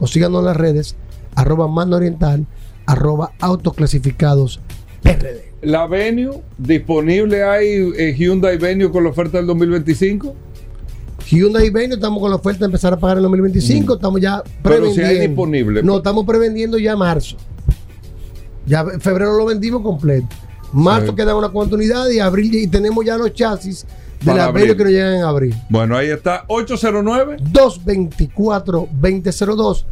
o 0.00 0.08
síganos 0.08 0.40
en 0.40 0.46
las 0.46 0.56
redes 0.56 0.96
arroba 1.36 1.68
Manda 1.68 1.96
Oriental, 1.96 2.46
arroba 2.86 3.32
autoclasificados 3.40 4.60
PRD. 5.02 5.52
La 5.62 5.86
Venue, 5.86 6.42
disponible 6.58 7.42
hay 7.42 7.92
eh, 7.96 8.14
Hyundai 8.16 8.58
Venue 8.58 8.90
con 8.90 9.04
la 9.04 9.10
oferta 9.10 9.38
del 9.38 9.46
2025. 9.46 10.34
Hyundai 11.26 11.70
Venue, 11.70 11.94
estamos 11.96 12.20
con 12.20 12.30
la 12.30 12.36
oferta 12.36 12.60
de 12.60 12.66
empezar 12.66 12.92
a 12.92 12.98
pagar 12.98 13.16
en 13.16 13.24
el 13.24 13.30
2025, 13.30 13.94
estamos 13.94 14.20
ya 14.20 14.42
Pero 14.62 14.86
si 14.86 14.94
prevendiendo. 14.94 15.10
hay 15.10 15.18
disponible. 15.28 15.82
No, 15.82 15.96
estamos 15.98 16.24
prevendiendo 16.26 16.78
ya 16.78 16.96
marzo. 16.96 17.36
Ya 18.66 18.84
febrero 19.00 19.36
lo 19.38 19.46
vendimos 19.46 19.82
completo. 19.82 20.26
Marzo 20.72 21.08
Sí. 21.08 21.14
queda 21.16 21.34
una 21.36 21.48
cuanta 21.50 21.76
unidad 21.76 22.08
y 22.10 22.18
abril 22.18 22.54
y 22.54 22.66
tenemos 22.66 23.04
ya 23.04 23.16
los 23.16 23.32
chasis 23.32 23.86
de 24.22 24.34
la 24.34 24.46
abril. 24.46 24.64
Venue 24.64 24.76
que 24.76 24.84
nos 24.84 24.92
llegan 24.92 25.14
en 25.14 25.22
abril. 25.22 25.54
Bueno, 25.70 25.96
ahí 25.96 26.08
está, 26.08 26.44
809. 26.48 27.36
224-2002 27.52 29.84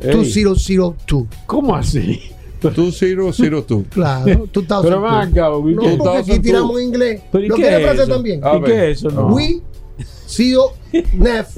809-224-2002. 0.00 1.26
¿Cómo 1.46 1.74
así? 1.76 2.20
2002. 2.60 3.86
Claro, 3.90 4.46
2002. 4.52 4.82
Pero 4.82 5.06
acá, 5.06 5.26
No, 5.42 5.98
porque 5.98 6.18
aquí 6.18 6.30
2002. 6.30 6.42
tiramos 6.42 6.82
inglés. 6.82 7.22
¿Pero 7.30 7.44
y 7.44 7.48
¿Lo 7.48 7.56
qué 7.56 7.62
quiere 7.62 7.76
es 7.76 7.82
francés 7.84 8.08
también? 8.08 8.40
¿Y 8.40 8.62
qué 8.64 8.90
es 8.90 8.98
eso? 8.98 9.10
No. 9.10 9.26
We, 9.28 9.60
Sio, 10.26 10.72
Nef. 11.12 11.48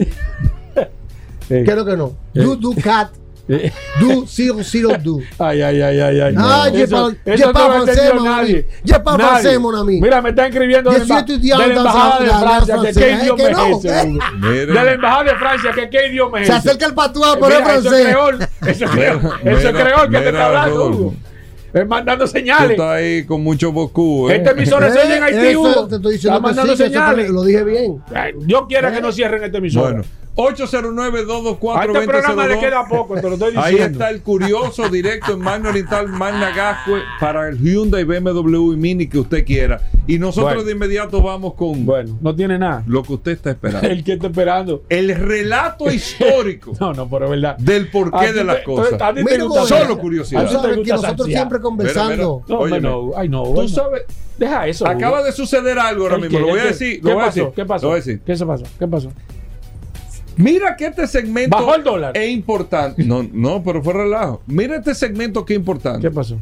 ¿Qué 1.48 1.62
es 1.62 1.76
lo 1.76 1.84
que 1.84 1.96
no? 1.96 2.12
Do, 2.34 2.56
do, 2.56 2.72
cat. 2.82 3.10
Do, 4.00 4.26
zero, 4.26 4.56
zero, 4.64 4.90
do. 5.02 5.20
Ay, 5.38 5.62
ay, 5.62 5.80
ay, 5.80 6.00
ay, 6.00 6.20
ay. 6.20 6.34
Ah, 6.36 6.68
je 6.72 6.82
Eso- 6.82 7.14
eso 7.24 7.52
no 7.52 7.68
lo 7.68 7.68
mon 7.76 7.86
nadie. 7.86 8.66
parle 9.04 9.24
Nadie. 9.24 9.42
français, 9.42 9.58
mon 9.60 9.74
ami. 9.76 10.00
Mira, 10.00 10.20
me 10.20 10.30
está 10.30 10.46
escribiendo 10.46 10.90
de, 10.90 11.06
la- 11.06 11.20
étudiant 11.20 11.60
de 11.60 11.68
la 11.68 11.74
embajada 11.76 12.18
de 12.20 12.26
Francia, 12.28 12.76
que 12.82 12.92
qué 12.92 13.10
idioma 13.12 13.36
que 13.36 13.50
es 13.50 13.56
no, 13.56 13.78
ese. 13.78 13.88
eh. 14.00 14.66
De 14.66 14.74
la 14.74 14.92
embajada 14.92 15.24
de 15.24 15.36
Francia, 15.36 15.70
que 15.72 15.88
qué 15.90 16.06
idioma 16.08 16.40
es 16.40 16.46
Se 16.48 16.52
ese. 16.56 16.68
acerca 16.68 16.86
el 16.86 16.94
patuá 16.94 17.38
por 17.38 17.52
el 17.52 17.58
Mira, 17.62 17.74
eso 17.76 17.94
es 17.94 18.12
francés. 18.12 18.48
Eso 18.66 18.84
es 18.84 18.90
creol. 18.90 19.18
Eso 19.44 19.68
es 19.68 19.74
creol 19.74 20.10
que 20.10 20.18
te 20.18 20.28
está 20.28 20.46
hablando. 20.46 20.86
Hugo. 20.90 21.14
Es 21.72 21.86
mandando 21.86 22.24
Tú 22.24 22.30
señales. 22.30 22.70
estás 22.72 22.86
ahí 22.96 23.24
con 23.26 23.42
mucho 23.42 23.70
bocú. 23.70 24.28
¿eh? 24.30 24.36
Este 24.36 24.50
emisor 24.50 24.90
se 24.90 24.98
oye 24.98 25.16
en 25.18 25.22
Haití, 25.22 25.46
Eso 25.48 25.60
Hugo. 25.60 25.86
te 25.88 25.96
estoy 25.96 26.12
diciendo 26.14 26.36
Está 26.38 26.48
mandando 26.48 26.76
sí, 26.76 26.82
señales. 26.82 27.28
lo 27.30 27.44
dije 27.44 27.62
bien. 27.64 28.02
Ay, 28.14 28.32
Yo 28.46 28.66
quiero 28.66 28.90
que 28.90 29.00
no 29.00 29.12
cierren 29.12 29.44
este 29.44 29.58
emisor. 29.58 29.82
Bueno, 29.92 30.04
809-224-2002. 30.36 31.76
A 31.76 31.84
este 31.84 32.00
programa 32.06 32.46
le 32.46 32.58
queda 32.60 32.86
poco, 32.88 33.14
te 33.14 33.22
lo 33.22 33.34
estoy 33.34 33.54
Ahí 33.56 33.76
está 33.76 34.10
el 34.10 34.22
curioso 34.22 34.88
directo 34.88 35.32
en 35.32 35.40
Magna 35.40 35.70
Oriental, 35.70 36.08
Magna 36.08 36.50
Gascue 36.54 37.00
para 37.18 37.48
el 37.48 37.58
Hyundai, 37.58 38.04
BMW 38.04 38.72
y 38.72 38.76
Mini 38.76 39.06
que 39.08 39.18
usted 39.18 39.44
quiera. 39.44 39.80
Y 40.06 40.18
nosotros 40.18 40.54
Bueno. 40.54 40.62
de 40.64 40.72
inmediato 40.72 41.20
vamos 41.22 41.54
con 41.54 41.84
Bueno, 41.84 42.16
no 42.20 42.34
tiene 42.36 42.58
nada. 42.58 42.84
lo 42.86 43.02
que 43.02 43.14
usted 43.14 43.32
está 43.32 43.50
esperando. 43.50 43.88
El 43.88 44.04
que 44.04 44.12
está 44.12 44.26
esperando. 44.28 44.82
El 44.88 45.14
relato 45.16 45.90
histórico 45.92 46.72
No, 46.78 46.92
no, 46.92 47.08
pero 47.08 47.24
es 47.24 47.30
verdad. 47.32 47.56
del 47.58 47.88
porqué 47.90 48.32
de 48.32 48.44
las 48.44 48.58
cosas. 48.60 49.00
a 49.00 49.14
ti 49.14 49.24
te 49.24 49.30
Mira, 49.32 49.44
gusta 49.44 49.60
Gobera, 49.62 49.78
Solo 49.80 49.98
curiosidad. 49.98 50.46
Tú 50.46 50.52
sabes 50.52 50.78
que 50.78 50.92
nosotros 50.92 51.26
siempre 51.28 51.60
conversando. 51.60 52.42
No, 52.46 52.66
no, 52.80 53.10
ay 53.16 53.28
no. 53.28 53.42
Tú 53.54 53.68
sabes, 53.68 54.02
Deja 54.38 54.66
eso. 54.66 54.86
acaba 54.86 55.16
Hugo. 55.18 55.26
de 55.26 55.32
suceder 55.32 55.78
algo 55.78 56.02
ahora 56.04 56.16
¿El 56.16 56.22
mismo. 56.22 56.38
Lo 56.40 56.48
voy 56.48 56.60
a 56.60 56.64
decir. 56.66 57.00
¿Qué 57.02 57.14
pasó? 57.14 57.52
¿Qué 57.54 57.64
pasó? 57.64 57.94
¿Qué 58.24 58.36
se 58.36 58.44
pasó? 58.46 58.64
¿Qué 58.78 58.86
pasó? 58.86 59.10
Mira 60.36 60.76
que 60.76 60.86
este 60.86 61.06
segmento 61.06 61.56
Bajó 61.56 61.74
el 61.76 61.84
dólar. 61.84 62.16
es 62.16 62.30
importante. 62.30 63.02
No, 63.04 63.26
no, 63.32 63.62
pero 63.62 63.82
fue 63.82 63.94
relajo. 63.94 64.42
Mira 64.46 64.76
este 64.76 64.94
segmento 64.94 65.44
que 65.44 65.54
es 65.54 65.58
importante. 65.58 66.00
¿Qué 66.02 66.10
pasó? 66.10 66.38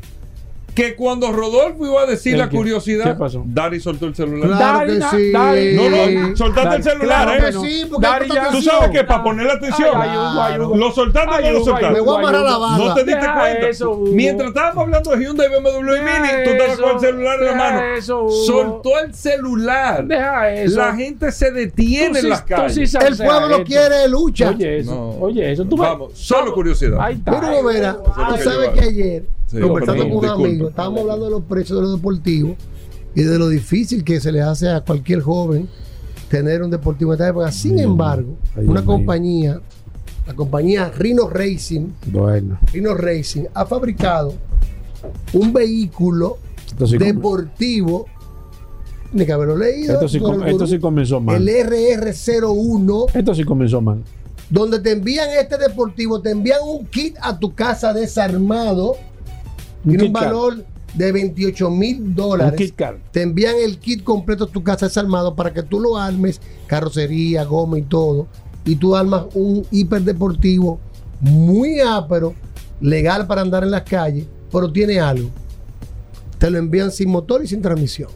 Que 0.74 0.96
cuando 0.96 1.30
Rodolfo 1.30 1.86
iba 1.86 2.02
a 2.02 2.06
decir 2.06 2.32
¿El 2.34 2.40
la 2.40 2.48
qué? 2.48 2.56
curiosidad, 2.56 3.04
¿Qué 3.04 3.14
pasó? 3.14 3.44
Dari 3.46 3.78
soltó 3.78 4.06
el 4.06 4.14
celular. 4.16 4.48
Claro 4.48 4.78
Dari, 4.78 4.98
que 4.98 5.16
sí. 5.16 5.30
Dari. 5.32 5.76
No, 5.76 6.28
no, 6.30 6.36
soltaste 6.36 6.68
Dari. 6.68 6.76
el 6.76 6.82
celular, 6.82 7.24
Claro 7.28 7.32
¿eh? 7.32 7.46
que 7.46 7.52
sí, 7.68 7.86
porque 7.88 8.06
Dari 8.08 8.28
ya- 8.28 8.48
¿Tú 8.50 8.60
sabes 8.62 8.90
que 8.90 9.04
para 9.04 9.22
poner 9.22 9.50
atención? 9.50 9.90
Ay, 9.94 10.08
ay, 10.10 10.16
Hugo, 10.18 10.42
ay, 10.42 10.60
Hugo. 10.60 10.76
¿Lo 10.76 10.90
soltaste 10.90 11.30
o 11.36 11.40
no 11.40 11.50
lo 11.58 11.64
soltaste? 11.64 11.90
Me 11.94 12.00
voy 12.00 12.16
a 12.16 12.18
amarrar 12.18 12.42
la 12.42 12.58
banda. 12.58 12.84
No 12.86 12.94
te 12.94 13.04
diste 13.04 13.20
Deja 13.20 13.38
cuenta. 13.38 13.68
eso. 13.68 13.96
Mientras 14.12 14.48
estábamos 14.48 14.82
hablando 14.84 15.10
de 15.12 15.24
Hyundai, 15.24 15.48
BMW 15.48 15.94
y 15.96 16.00
Mini, 16.00 16.28
tú 16.44 16.50
estabas 16.50 16.78
con 16.80 16.90
el 16.90 17.00
celular 17.00 17.38
en 17.40 17.46
la 17.46 17.54
mano. 17.54 17.80
eso. 17.96 18.28
Soltó 18.28 18.98
el 18.98 19.14
celular. 19.14 20.04
Deja 20.06 20.50
eso. 20.54 20.76
La 20.78 20.94
gente 20.96 21.30
se 21.30 21.50
detiene 21.52 22.18
Tú 22.20 22.26
en 22.26 22.30
las 22.30 22.40
tú 22.44 22.48
sí 22.48 22.54
calles. 22.54 22.90
sabes 22.90 23.20
El 23.20 23.26
pueblo 23.26 23.54
esto. 23.56 23.64
quiere 23.64 24.08
lucha. 24.08 24.48
Oye, 24.50 24.78
eso. 24.78 24.90
No. 24.92 25.10
Oye, 25.20 25.52
eso. 25.52 25.64
Tú 25.66 25.76
Vamos, 25.76 26.12
solo 26.14 26.52
curiosidad. 26.52 26.98
Gobera, 27.24 27.96
Ay, 28.16 28.36
tú 28.38 28.42
sabes 28.42 28.70
que 28.70 28.80
ayer, 28.80 29.24
conversando 29.62 30.02
con 30.08 30.12
un 30.16 30.20
disculpa. 30.22 30.63
Estábamos 30.68 31.00
hablando 31.02 31.24
de 31.26 31.30
los 31.30 31.42
precios 31.44 31.78
de 31.78 31.82
los 31.82 31.96
deportivos 31.96 32.56
y 33.14 33.22
de 33.22 33.38
lo 33.38 33.48
difícil 33.48 34.02
que 34.04 34.20
se 34.20 34.32
le 34.32 34.42
hace 34.42 34.68
a 34.68 34.80
cualquier 34.80 35.20
joven 35.20 35.68
tener 36.28 36.62
un 36.62 36.70
deportivo 36.70 37.12
en 37.12 37.14
esta 37.16 37.28
época. 37.28 37.52
Sin 37.52 37.78
embargo, 37.78 38.36
una 38.56 38.84
compañía, 38.84 39.60
la 40.26 40.34
compañía 40.34 40.90
Rhino 40.96 41.28
Racing, 41.28 41.88
Bueno. 42.06 42.58
Rhino 42.72 42.94
Racing 42.94 43.44
ha 43.54 43.66
fabricado 43.66 44.34
un 45.32 45.52
vehículo 45.52 46.38
deportivo. 46.98 48.06
Ni 49.12 49.24
que 49.24 49.32
haberlo 49.32 49.56
leído. 49.56 49.94
esto 49.94 50.08
sí, 50.08 50.20
esto 50.46 50.66
sí 50.66 50.80
comenzó 50.80 51.20
mal. 51.20 51.36
el 51.36 51.66
RR01 51.68 53.10
Esto 53.14 53.34
sí 53.34 53.44
comenzó 53.44 53.80
mal. 53.80 54.02
donde 54.50 54.80
te 54.80 54.90
envían 54.92 55.28
este 55.38 55.56
deportivo, 55.56 56.20
te 56.20 56.30
envían 56.30 56.58
un 56.66 56.84
kit 56.86 57.16
a 57.20 57.38
tu 57.38 57.54
casa 57.54 57.92
desarmado, 57.92 58.96
tiene 59.84 60.04
un 60.04 60.12
valor 60.12 60.64
de 60.94 61.12
28 61.12 61.70
mil 61.70 62.14
dólares. 62.14 62.72
Te 63.10 63.22
envían 63.22 63.56
el 63.62 63.78
kit 63.78 64.02
completo 64.02 64.44
a 64.44 64.48
tu 64.48 64.62
casa 64.62 64.86
desarmado 64.86 65.34
para 65.34 65.52
que 65.52 65.62
tú 65.62 65.80
lo 65.80 65.96
armes, 65.96 66.40
carrocería, 66.66 67.44
goma 67.44 67.78
y 67.78 67.82
todo, 67.82 68.26
y 68.64 68.76
tú 68.76 68.96
armas 68.96 69.26
un 69.34 69.66
hiperdeportivo 69.70 70.80
muy 71.20 71.80
ápero, 71.80 72.34
legal 72.80 73.26
para 73.26 73.42
andar 73.42 73.62
en 73.62 73.70
las 73.70 73.82
calles, 73.82 74.26
pero 74.50 74.70
tiene 74.70 75.00
algo. 75.00 75.30
Te 76.38 76.50
lo 76.50 76.58
envían 76.58 76.90
sin 76.90 77.10
motor 77.10 77.42
y 77.44 77.46
sin 77.46 77.62
transmisión. 77.62 78.10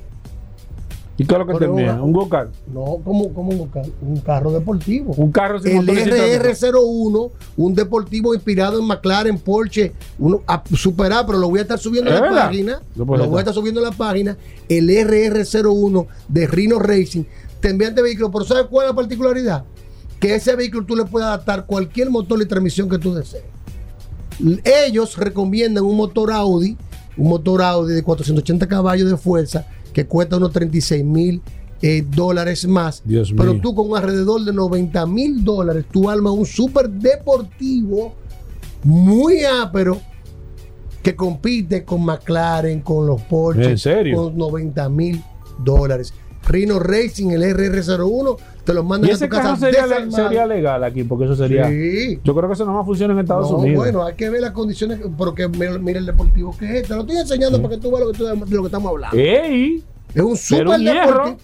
¿Y 1.21 1.25
qué 1.27 1.35
es 1.35 1.39
lo 1.41 1.47
que 1.47 1.53
te 1.55 1.59
Pero 1.59 1.73
envían? 1.73 1.95
una- 1.97 2.03
¿Un 2.05 2.13
go-kart? 2.13 2.51
No, 2.73 2.99
como, 3.05 3.35
como 3.35 3.51
un, 3.51 3.69
ca- 3.69 3.83
un 4.01 4.21
carro 4.21 4.53
deportivo. 4.53 5.13
Un 5.17 5.33
carro 5.33 5.59
sin 5.59 5.73
el 5.73 5.77
motor 5.79 5.95
y 5.95 5.99
sin 6.03 6.11
transmisión. 6.11 6.75
RR01, 6.75 7.31
un 7.57 7.75
deportivo 7.75 8.35
inspirado 8.35 8.79
en 8.79 8.87
McLaren, 8.87 9.37
Porsche, 9.39 9.93
uno 10.21 10.43
a 10.47 10.63
superar, 10.75 11.27
pero 11.27 11.39
lo 11.39 11.49
voy 11.51 11.59
a 11.59 11.63
estar 11.63 11.79
subiendo 11.79 12.09
en 12.11 12.17
¿Es 12.17 12.21
la 12.23 12.27
verdad? 12.29 12.47
página. 12.47 12.83
Lo 12.95 13.05
voy 13.05 13.19
a 13.37 13.39
estar. 13.41 13.53
subiendo 13.53 13.81
en 13.81 13.87
la 13.87 13.93
página. 13.93 14.37
El 14.69 14.89
RR01 14.89 16.07
de 16.29 16.47
Rhino 16.47 16.79
Racing. 16.79 17.25
Te 17.61 17.71
envían 17.71 17.91
este 17.91 18.03
vehículo, 18.03 18.31
pero 18.31 18.45
¿sabes 18.45 18.67
cuál 18.71 18.87
es 18.87 18.91
la 18.93 18.97
particularidad? 18.97 19.65
Que 20.21 20.37
ese 20.37 20.55
vehículo 20.55 20.87
tú 20.87 20.95
le 20.95 21.05
puedes 21.05 21.27
adaptar 21.27 21.67
cualquier 21.67 22.11
motor 22.11 22.41
y 22.41 22.47
transmisión 22.47 22.89
que 22.89 22.99
tú 22.99 23.13
desees. 23.15 23.43
Ellos 24.87 25.17
recomiendan 25.17 25.85
un 25.85 25.97
motor 25.97 26.31
Audi, 26.33 26.77
un 27.17 27.29
motor 27.29 27.61
Audi 27.63 27.95
de 27.95 28.03
480 28.05 28.69
caballos 28.69 29.11
de 29.11 29.17
fuerza 29.17 29.67
que 29.99 30.07
cuesta 30.07 30.37
unos 30.37 30.53
36 30.53 31.05
mil 31.05 31.43
eh, 31.83 32.05
dólares 32.09 32.65
más. 32.69 33.03
Dios 33.05 33.35
pero 33.37 33.55
mío. 33.55 33.61
tú 33.61 33.75
con 33.75 33.97
alrededor 33.97 34.45
de 34.45 34.53
90 34.53 35.05
mil 35.07 35.43
dólares, 35.43 35.87
tú 35.91 36.09
armas 36.09 36.35
un 36.35 36.47
super 36.47 36.89
deportivo 36.89 38.15
muy 38.85 39.43
ápero 39.43 40.01
que 41.03 41.17
compite 41.17 41.83
con 41.83 42.05
McLaren, 42.05 42.81
con 42.81 43.09
los 43.09 43.21
Porsche, 43.23 43.73
¿En 43.73 43.79
serio? 43.79 44.17
con 44.17 44.39
90 44.39 44.89
mil 44.89 45.21
dólares. 45.65 46.15
Rhino 46.47 46.79
Racing, 46.79 47.31
el 47.31 47.43
RR01, 47.43 48.37
te 48.69 48.75
lo 48.75 48.85
mandan 48.85 49.09
¿Y 49.09 49.15
a 49.15 49.19
tu 49.19 49.29
casa 49.31 49.43
carro 49.45 49.57
sería, 49.57 49.87
le- 49.87 50.11
sería 50.11 50.47
legal 50.47 50.85
aquí? 50.85 51.03
Porque 51.03 51.25
eso 51.25 51.35
sería. 51.35 51.67
Sí. 51.71 52.21
Yo 52.23 52.35
creo 52.35 52.49
que 52.49 52.53
eso 52.53 52.67
no 52.67 52.75
más 52.75 52.85
funciona 52.85 53.15
en 53.15 53.21
Estados 53.21 53.51
No, 53.51 53.57
Unidos. 53.57 53.79
bueno, 53.83 54.05
hay 54.05 54.15
que 54.15 54.29
ver 54.29 54.43
las 54.43 54.51
condiciones, 54.51 55.01
porque 55.17 55.49
mira, 55.49 55.99
el 55.99 56.05
deportivo 56.05 56.55
que 56.59 56.67
es 56.67 56.71
este. 56.73 56.89
Te 56.89 56.95
lo 56.97 57.01
estoy 57.01 57.17
enseñando 57.17 57.63
para 57.63 57.75
que 57.77 57.81
tú 57.81 57.91
veas 57.91 58.01
lo 58.05 58.13
que, 58.13 58.19
tú- 58.19 58.25
de 58.27 58.57
lo 58.57 58.63
que 58.63 58.67
estamos 58.67 58.91
hablando. 58.91 59.17
¡Ey! 59.17 59.83
Es 60.15 60.23
un 60.23 60.37
super 60.37 60.79
deportivo. 60.79 61.37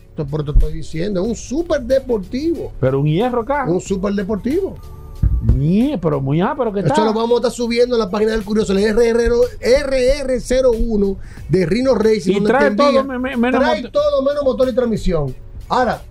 Te- 0.44 0.50
estoy 0.52 0.72
diciendo, 0.74 1.22
es 1.22 1.28
un 1.28 1.34
super 1.34 1.80
deportivo. 1.80 2.72
Pero 2.78 3.00
un 3.00 3.06
hierro 3.06 3.40
acá. 3.40 3.64
Un 3.68 3.80
super 3.80 4.12
deportivo. 4.12 4.76
Pero 6.00 6.20
muy 6.20 6.40
ah, 6.42 6.54
pero 6.58 6.72
que 6.74 6.80
está. 6.80 6.92
Esto 6.92 7.04
lo 7.06 7.14
vamos 7.14 7.32
a 7.32 7.36
estar 7.36 7.52
subiendo 7.52 7.96
en 7.96 8.00
la 8.00 8.10
página 8.10 8.32
del 8.32 8.44
Curioso, 8.44 8.72
el 8.74 8.84
RR, 8.84 9.30
RR01 9.62 11.16
de 11.48 11.66
Rhino 11.66 11.94
Racing. 11.94 12.36
Y 12.36 12.44
trae 12.44 12.70
te 12.70 12.76
todo, 12.76 12.88
envía- 12.88 13.02
me- 13.04 13.18
me- 13.18 13.36
menos 13.36 13.60
trae 13.62 13.82
motor- 13.82 13.92
todo 13.92 14.22
menos 14.22 14.44
motor 14.44 14.68
y 14.68 14.72
transmisión. 14.74 15.34
Ahora, 15.68 16.02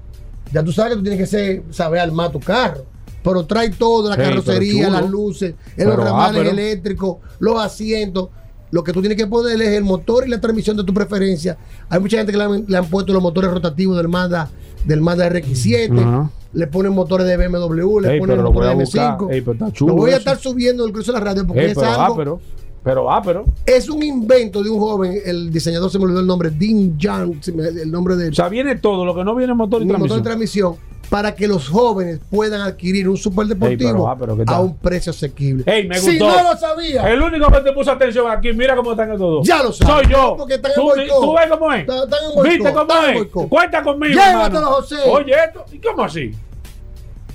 ya 0.53 0.63
tú 0.63 0.71
sabes 0.71 0.91
que 0.91 0.97
tú 0.97 1.03
tienes 1.03 1.19
que 1.19 1.25
ser- 1.27 1.63
saber 1.71 1.99
armar 2.01 2.31
tu 2.31 2.39
carro. 2.39 2.85
Pero 3.23 3.45
trae 3.45 3.69
todo, 3.71 4.09
la 4.09 4.17
carrocería, 4.17 4.89
las 4.89 5.09
luces, 5.09 5.55
en 5.77 5.87
los 5.87 5.95
ramales 5.97 6.45
eléctricos, 6.51 7.17
los 7.39 7.59
asientos. 7.59 8.29
Lo 8.71 8.83
que 8.83 8.91
tú 8.91 8.99
tienes 9.01 9.17
que 9.17 9.27
ponerle 9.27 9.65
es 9.67 9.71
el 9.77 9.83
motor 9.83 10.25
y 10.27 10.29
la 10.31 10.41
transmisión 10.41 10.75
de 10.75 10.83
tu 10.83 10.93
preferencia. 10.93 11.57
Hay 11.89 11.99
mucha 11.99 12.17
gente 12.17 12.31
que 12.31 12.37
le 12.39 12.43
han, 12.43 12.65
le 12.67 12.75
han 12.77 12.85
puesto 12.87 13.13
los 13.13 13.21
motores 13.21 13.51
rotativos 13.51 13.95
del 13.97 14.07
Mazda, 14.09 14.49
del 14.83 14.99
Mazda 14.99 15.29
RX7. 15.29 15.99
Ajá. 16.01 16.29
Le 16.53 16.67
ponen 16.67 16.91
motores 16.91 17.25
de 17.27 17.37
BMW, 17.37 17.99
le 18.01 18.13
Ey, 18.13 18.19
ponen 18.19 18.41
motores 18.43 18.69
de 18.69 18.75
buscar. 18.75 19.17
M5. 19.17 19.31
Ey, 19.31 19.41
pero 19.41 19.53
está 19.53 19.71
chulo 19.71 19.93
lo 19.93 19.99
voy 20.01 20.09
a 20.09 20.13
eso. 20.13 20.19
estar 20.19 20.37
subiendo 20.39 20.87
incluso 20.87 21.11
en 21.11 21.15
la 21.19 21.19
radio 21.23 21.47
porque 21.47 21.61
Ey, 21.65 21.71
es 21.71 21.77
pero 21.77 22.01
algo. 22.01 22.15
Pero 22.17 22.39
ápero. 22.85 23.45
Es 23.65 23.89
un 23.89 24.03
invento 24.03 24.61
de 24.63 24.69
un 24.69 24.79
joven, 24.79 25.19
el 25.25 25.51
diseñador 25.51 25.89
se 25.91 25.97
me 25.99 26.05
olvidó 26.05 26.19
el 26.19 26.27
nombre, 26.27 26.49
Dean 26.49 26.97
Young, 26.97 27.35
el 27.81 27.91
nombre 27.91 28.15
de 28.15 28.29
O 28.29 28.33
sea, 28.33 28.49
viene 28.49 28.75
todo, 28.75 29.05
lo 29.05 29.15
que 29.15 29.23
no 29.23 29.35
viene 29.35 29.53
motor 29.53 29.81
y 29.81 29.85
un 29.85 29.91
motor 29.91 30.21
transmisión. 30.21 30.23
de 30.23 30.29
transmisión, 30.29 30.93
para 31.09 31.35
que 31.35 31.47
los 31.47 31.69
jóvenes 31.69 32.19
puedan 32.31 32.61
adquirir 32.61 33.07
un 33.07 33.17
superdeportivo 33.17 34.15
pero 34.19 34.35
¿qué 34.37 34.45
tal? 34.45 34.55
a 34.55 34.59
un 34.61 34.75
precio 34.77 35.11
asequible. 35.11 35.63
Ey, 35.67 35.87
me 35.87 35.97
si 35.99 36.17
gustó. 36.17 36.35
no 36.43 36.51
lo 36.51 36.57
sabía, 36.57 37.07
El 37.11 37.21
único 37.21 37.51
que 37.51 37.59
te 37.61 37.71
puso 37.71 37.91
atención 37.91 38.29
aquí, 38.31 38.51
mira 38.53 38.75
cómo 38.75 38.91
están 38.91 39.11
estos 39.11 39.19
dos. 39.19 39.47
Ya 39.47 39.61
lo 39.61 39.71
sabes. 39.71 40.05
Soy 40.07 40.13
yo. 40.13 40.35
Porque 40.37 40.55
están 40.55 40.71
en 40.71 40.75
¿Tú, 40.75 40.91
ves 40.95 41.09
cómo 41.49 41.71
es. 41.73 41.81
Están- 41.81 41.97
están 42.03 42.19
en 42.37 42.43
¿Viste 42.43 42.73
cómo 42.73 42.81
están 42.81 43.03
en 43.05 43.09
es? 43.11 43.15
boicot. 43.17 43.49
Cuenta 43.49 43.83
conmigo. 43.83 44.13
Llévatelo. 44.13 44.65
José. 44.67 44.95
Oye, 45.07 45.33
esto. 45.45 45.65
¿Y 45.71 45.77
cómo 45.79 46.03
así? 46.03 46.31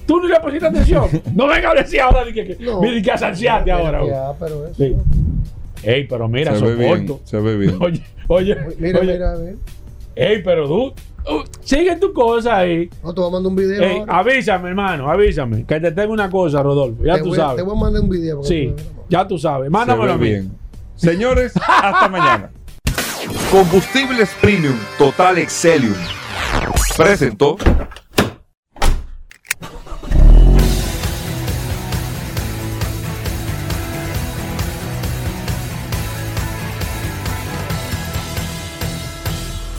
Tú 0.07 0.21
ni 0.23 0.29
le 0.29 0.41
pusiste 0.41 0.67
atención. 0.67 1.05
no 1.35 1.47
venga 1.47 1.71
a 1.71 1.75
decir 1.75 2.01
ahora 2.01 2.25
de 2.25 2.33
que, 2.33 2.47
que, 2.57 2.65
No. 2.65 2.81
mira, 2.81 3.01
que 3.03 3.11
asanciaste 3.13 3.71
ahora. 3.71 4.05
Ya, 4.07 4.33
pero 4.41 4.67
eso. 4.67 4.75
Sí. 4.77 4.97
Ey, 5.83 6.07
pero 6.09 6.29
mira, 6.29 6.55
se 6.59 6.65
ve 6.65 6.75
bien, 6.75 7.07
soporto. 7.07 7.27
se 7.27 7.41
ve 7.41 7.57
bien. 7.57 7.77
Oye, 7.81 8.03
oye, 8.29 8.57
Mira, 8.79 9.01
oye. 9.01 9.13
mira, 9.13 9.33
a 9.33 9.37
ver. 9.37 9.57
Ey, 10.17 10.43
pero 10.43 10.67
tú, 10.67 10.83
uh, 10.87 11.43
sigue 11.61 11.95
tu 11.97 12.13
cosa 12.13 12.59
ahí. 12.59 12.91
No, 13.05 13.15
te 13.15 13.21
voy 13.21 13.29
a 13.31 13.33
mandar 13.33 13.51
un 13.51 13.57
video. 13.57 13.83
Ey, 13.83 13.99
ahora. 14.01 14.19
avísame, 14.19 14.69
hermano, 14.71 15.11
avísame. 15.11 15.65
Que 15.65 15.79
te 15.81 15.93
tengo 15.93 16.13
una 16.13 16.29
cosa, 16.29 16.63
Rodolfo. 16.63 17.05
Ya 17.05 17.15
te, 17.15 17.23
tú 17.23 17.29
voy 17.29 17.37
sabes. 17.37 17.57
te 17.57 17.63
voy 17.63 17.77
a 17.77 17.81
mandar 17.81 18.03
un 18.03 18.09
video. 18.11 18.43
Sí, 18.43 18.75
ya 19.09 19.27
tú 19.29 19.39
sabes. 19.39 19.67
Se 19.67 19.71
Mándamelo 19.71 20.07
ve 20.07 20.13
a 20.13 20.17
mí. 20.19 20.25
bien. 20.29 20.53
Señores, 20.97 21.53
hasta 21.57 22.09
mañana. 22.09 22.51
Combustibles 23.53 24.31
Premium 24.41 24.75
Total 24.99 25.39
Excelium 25.39 25.95
presentó 26.97 27.57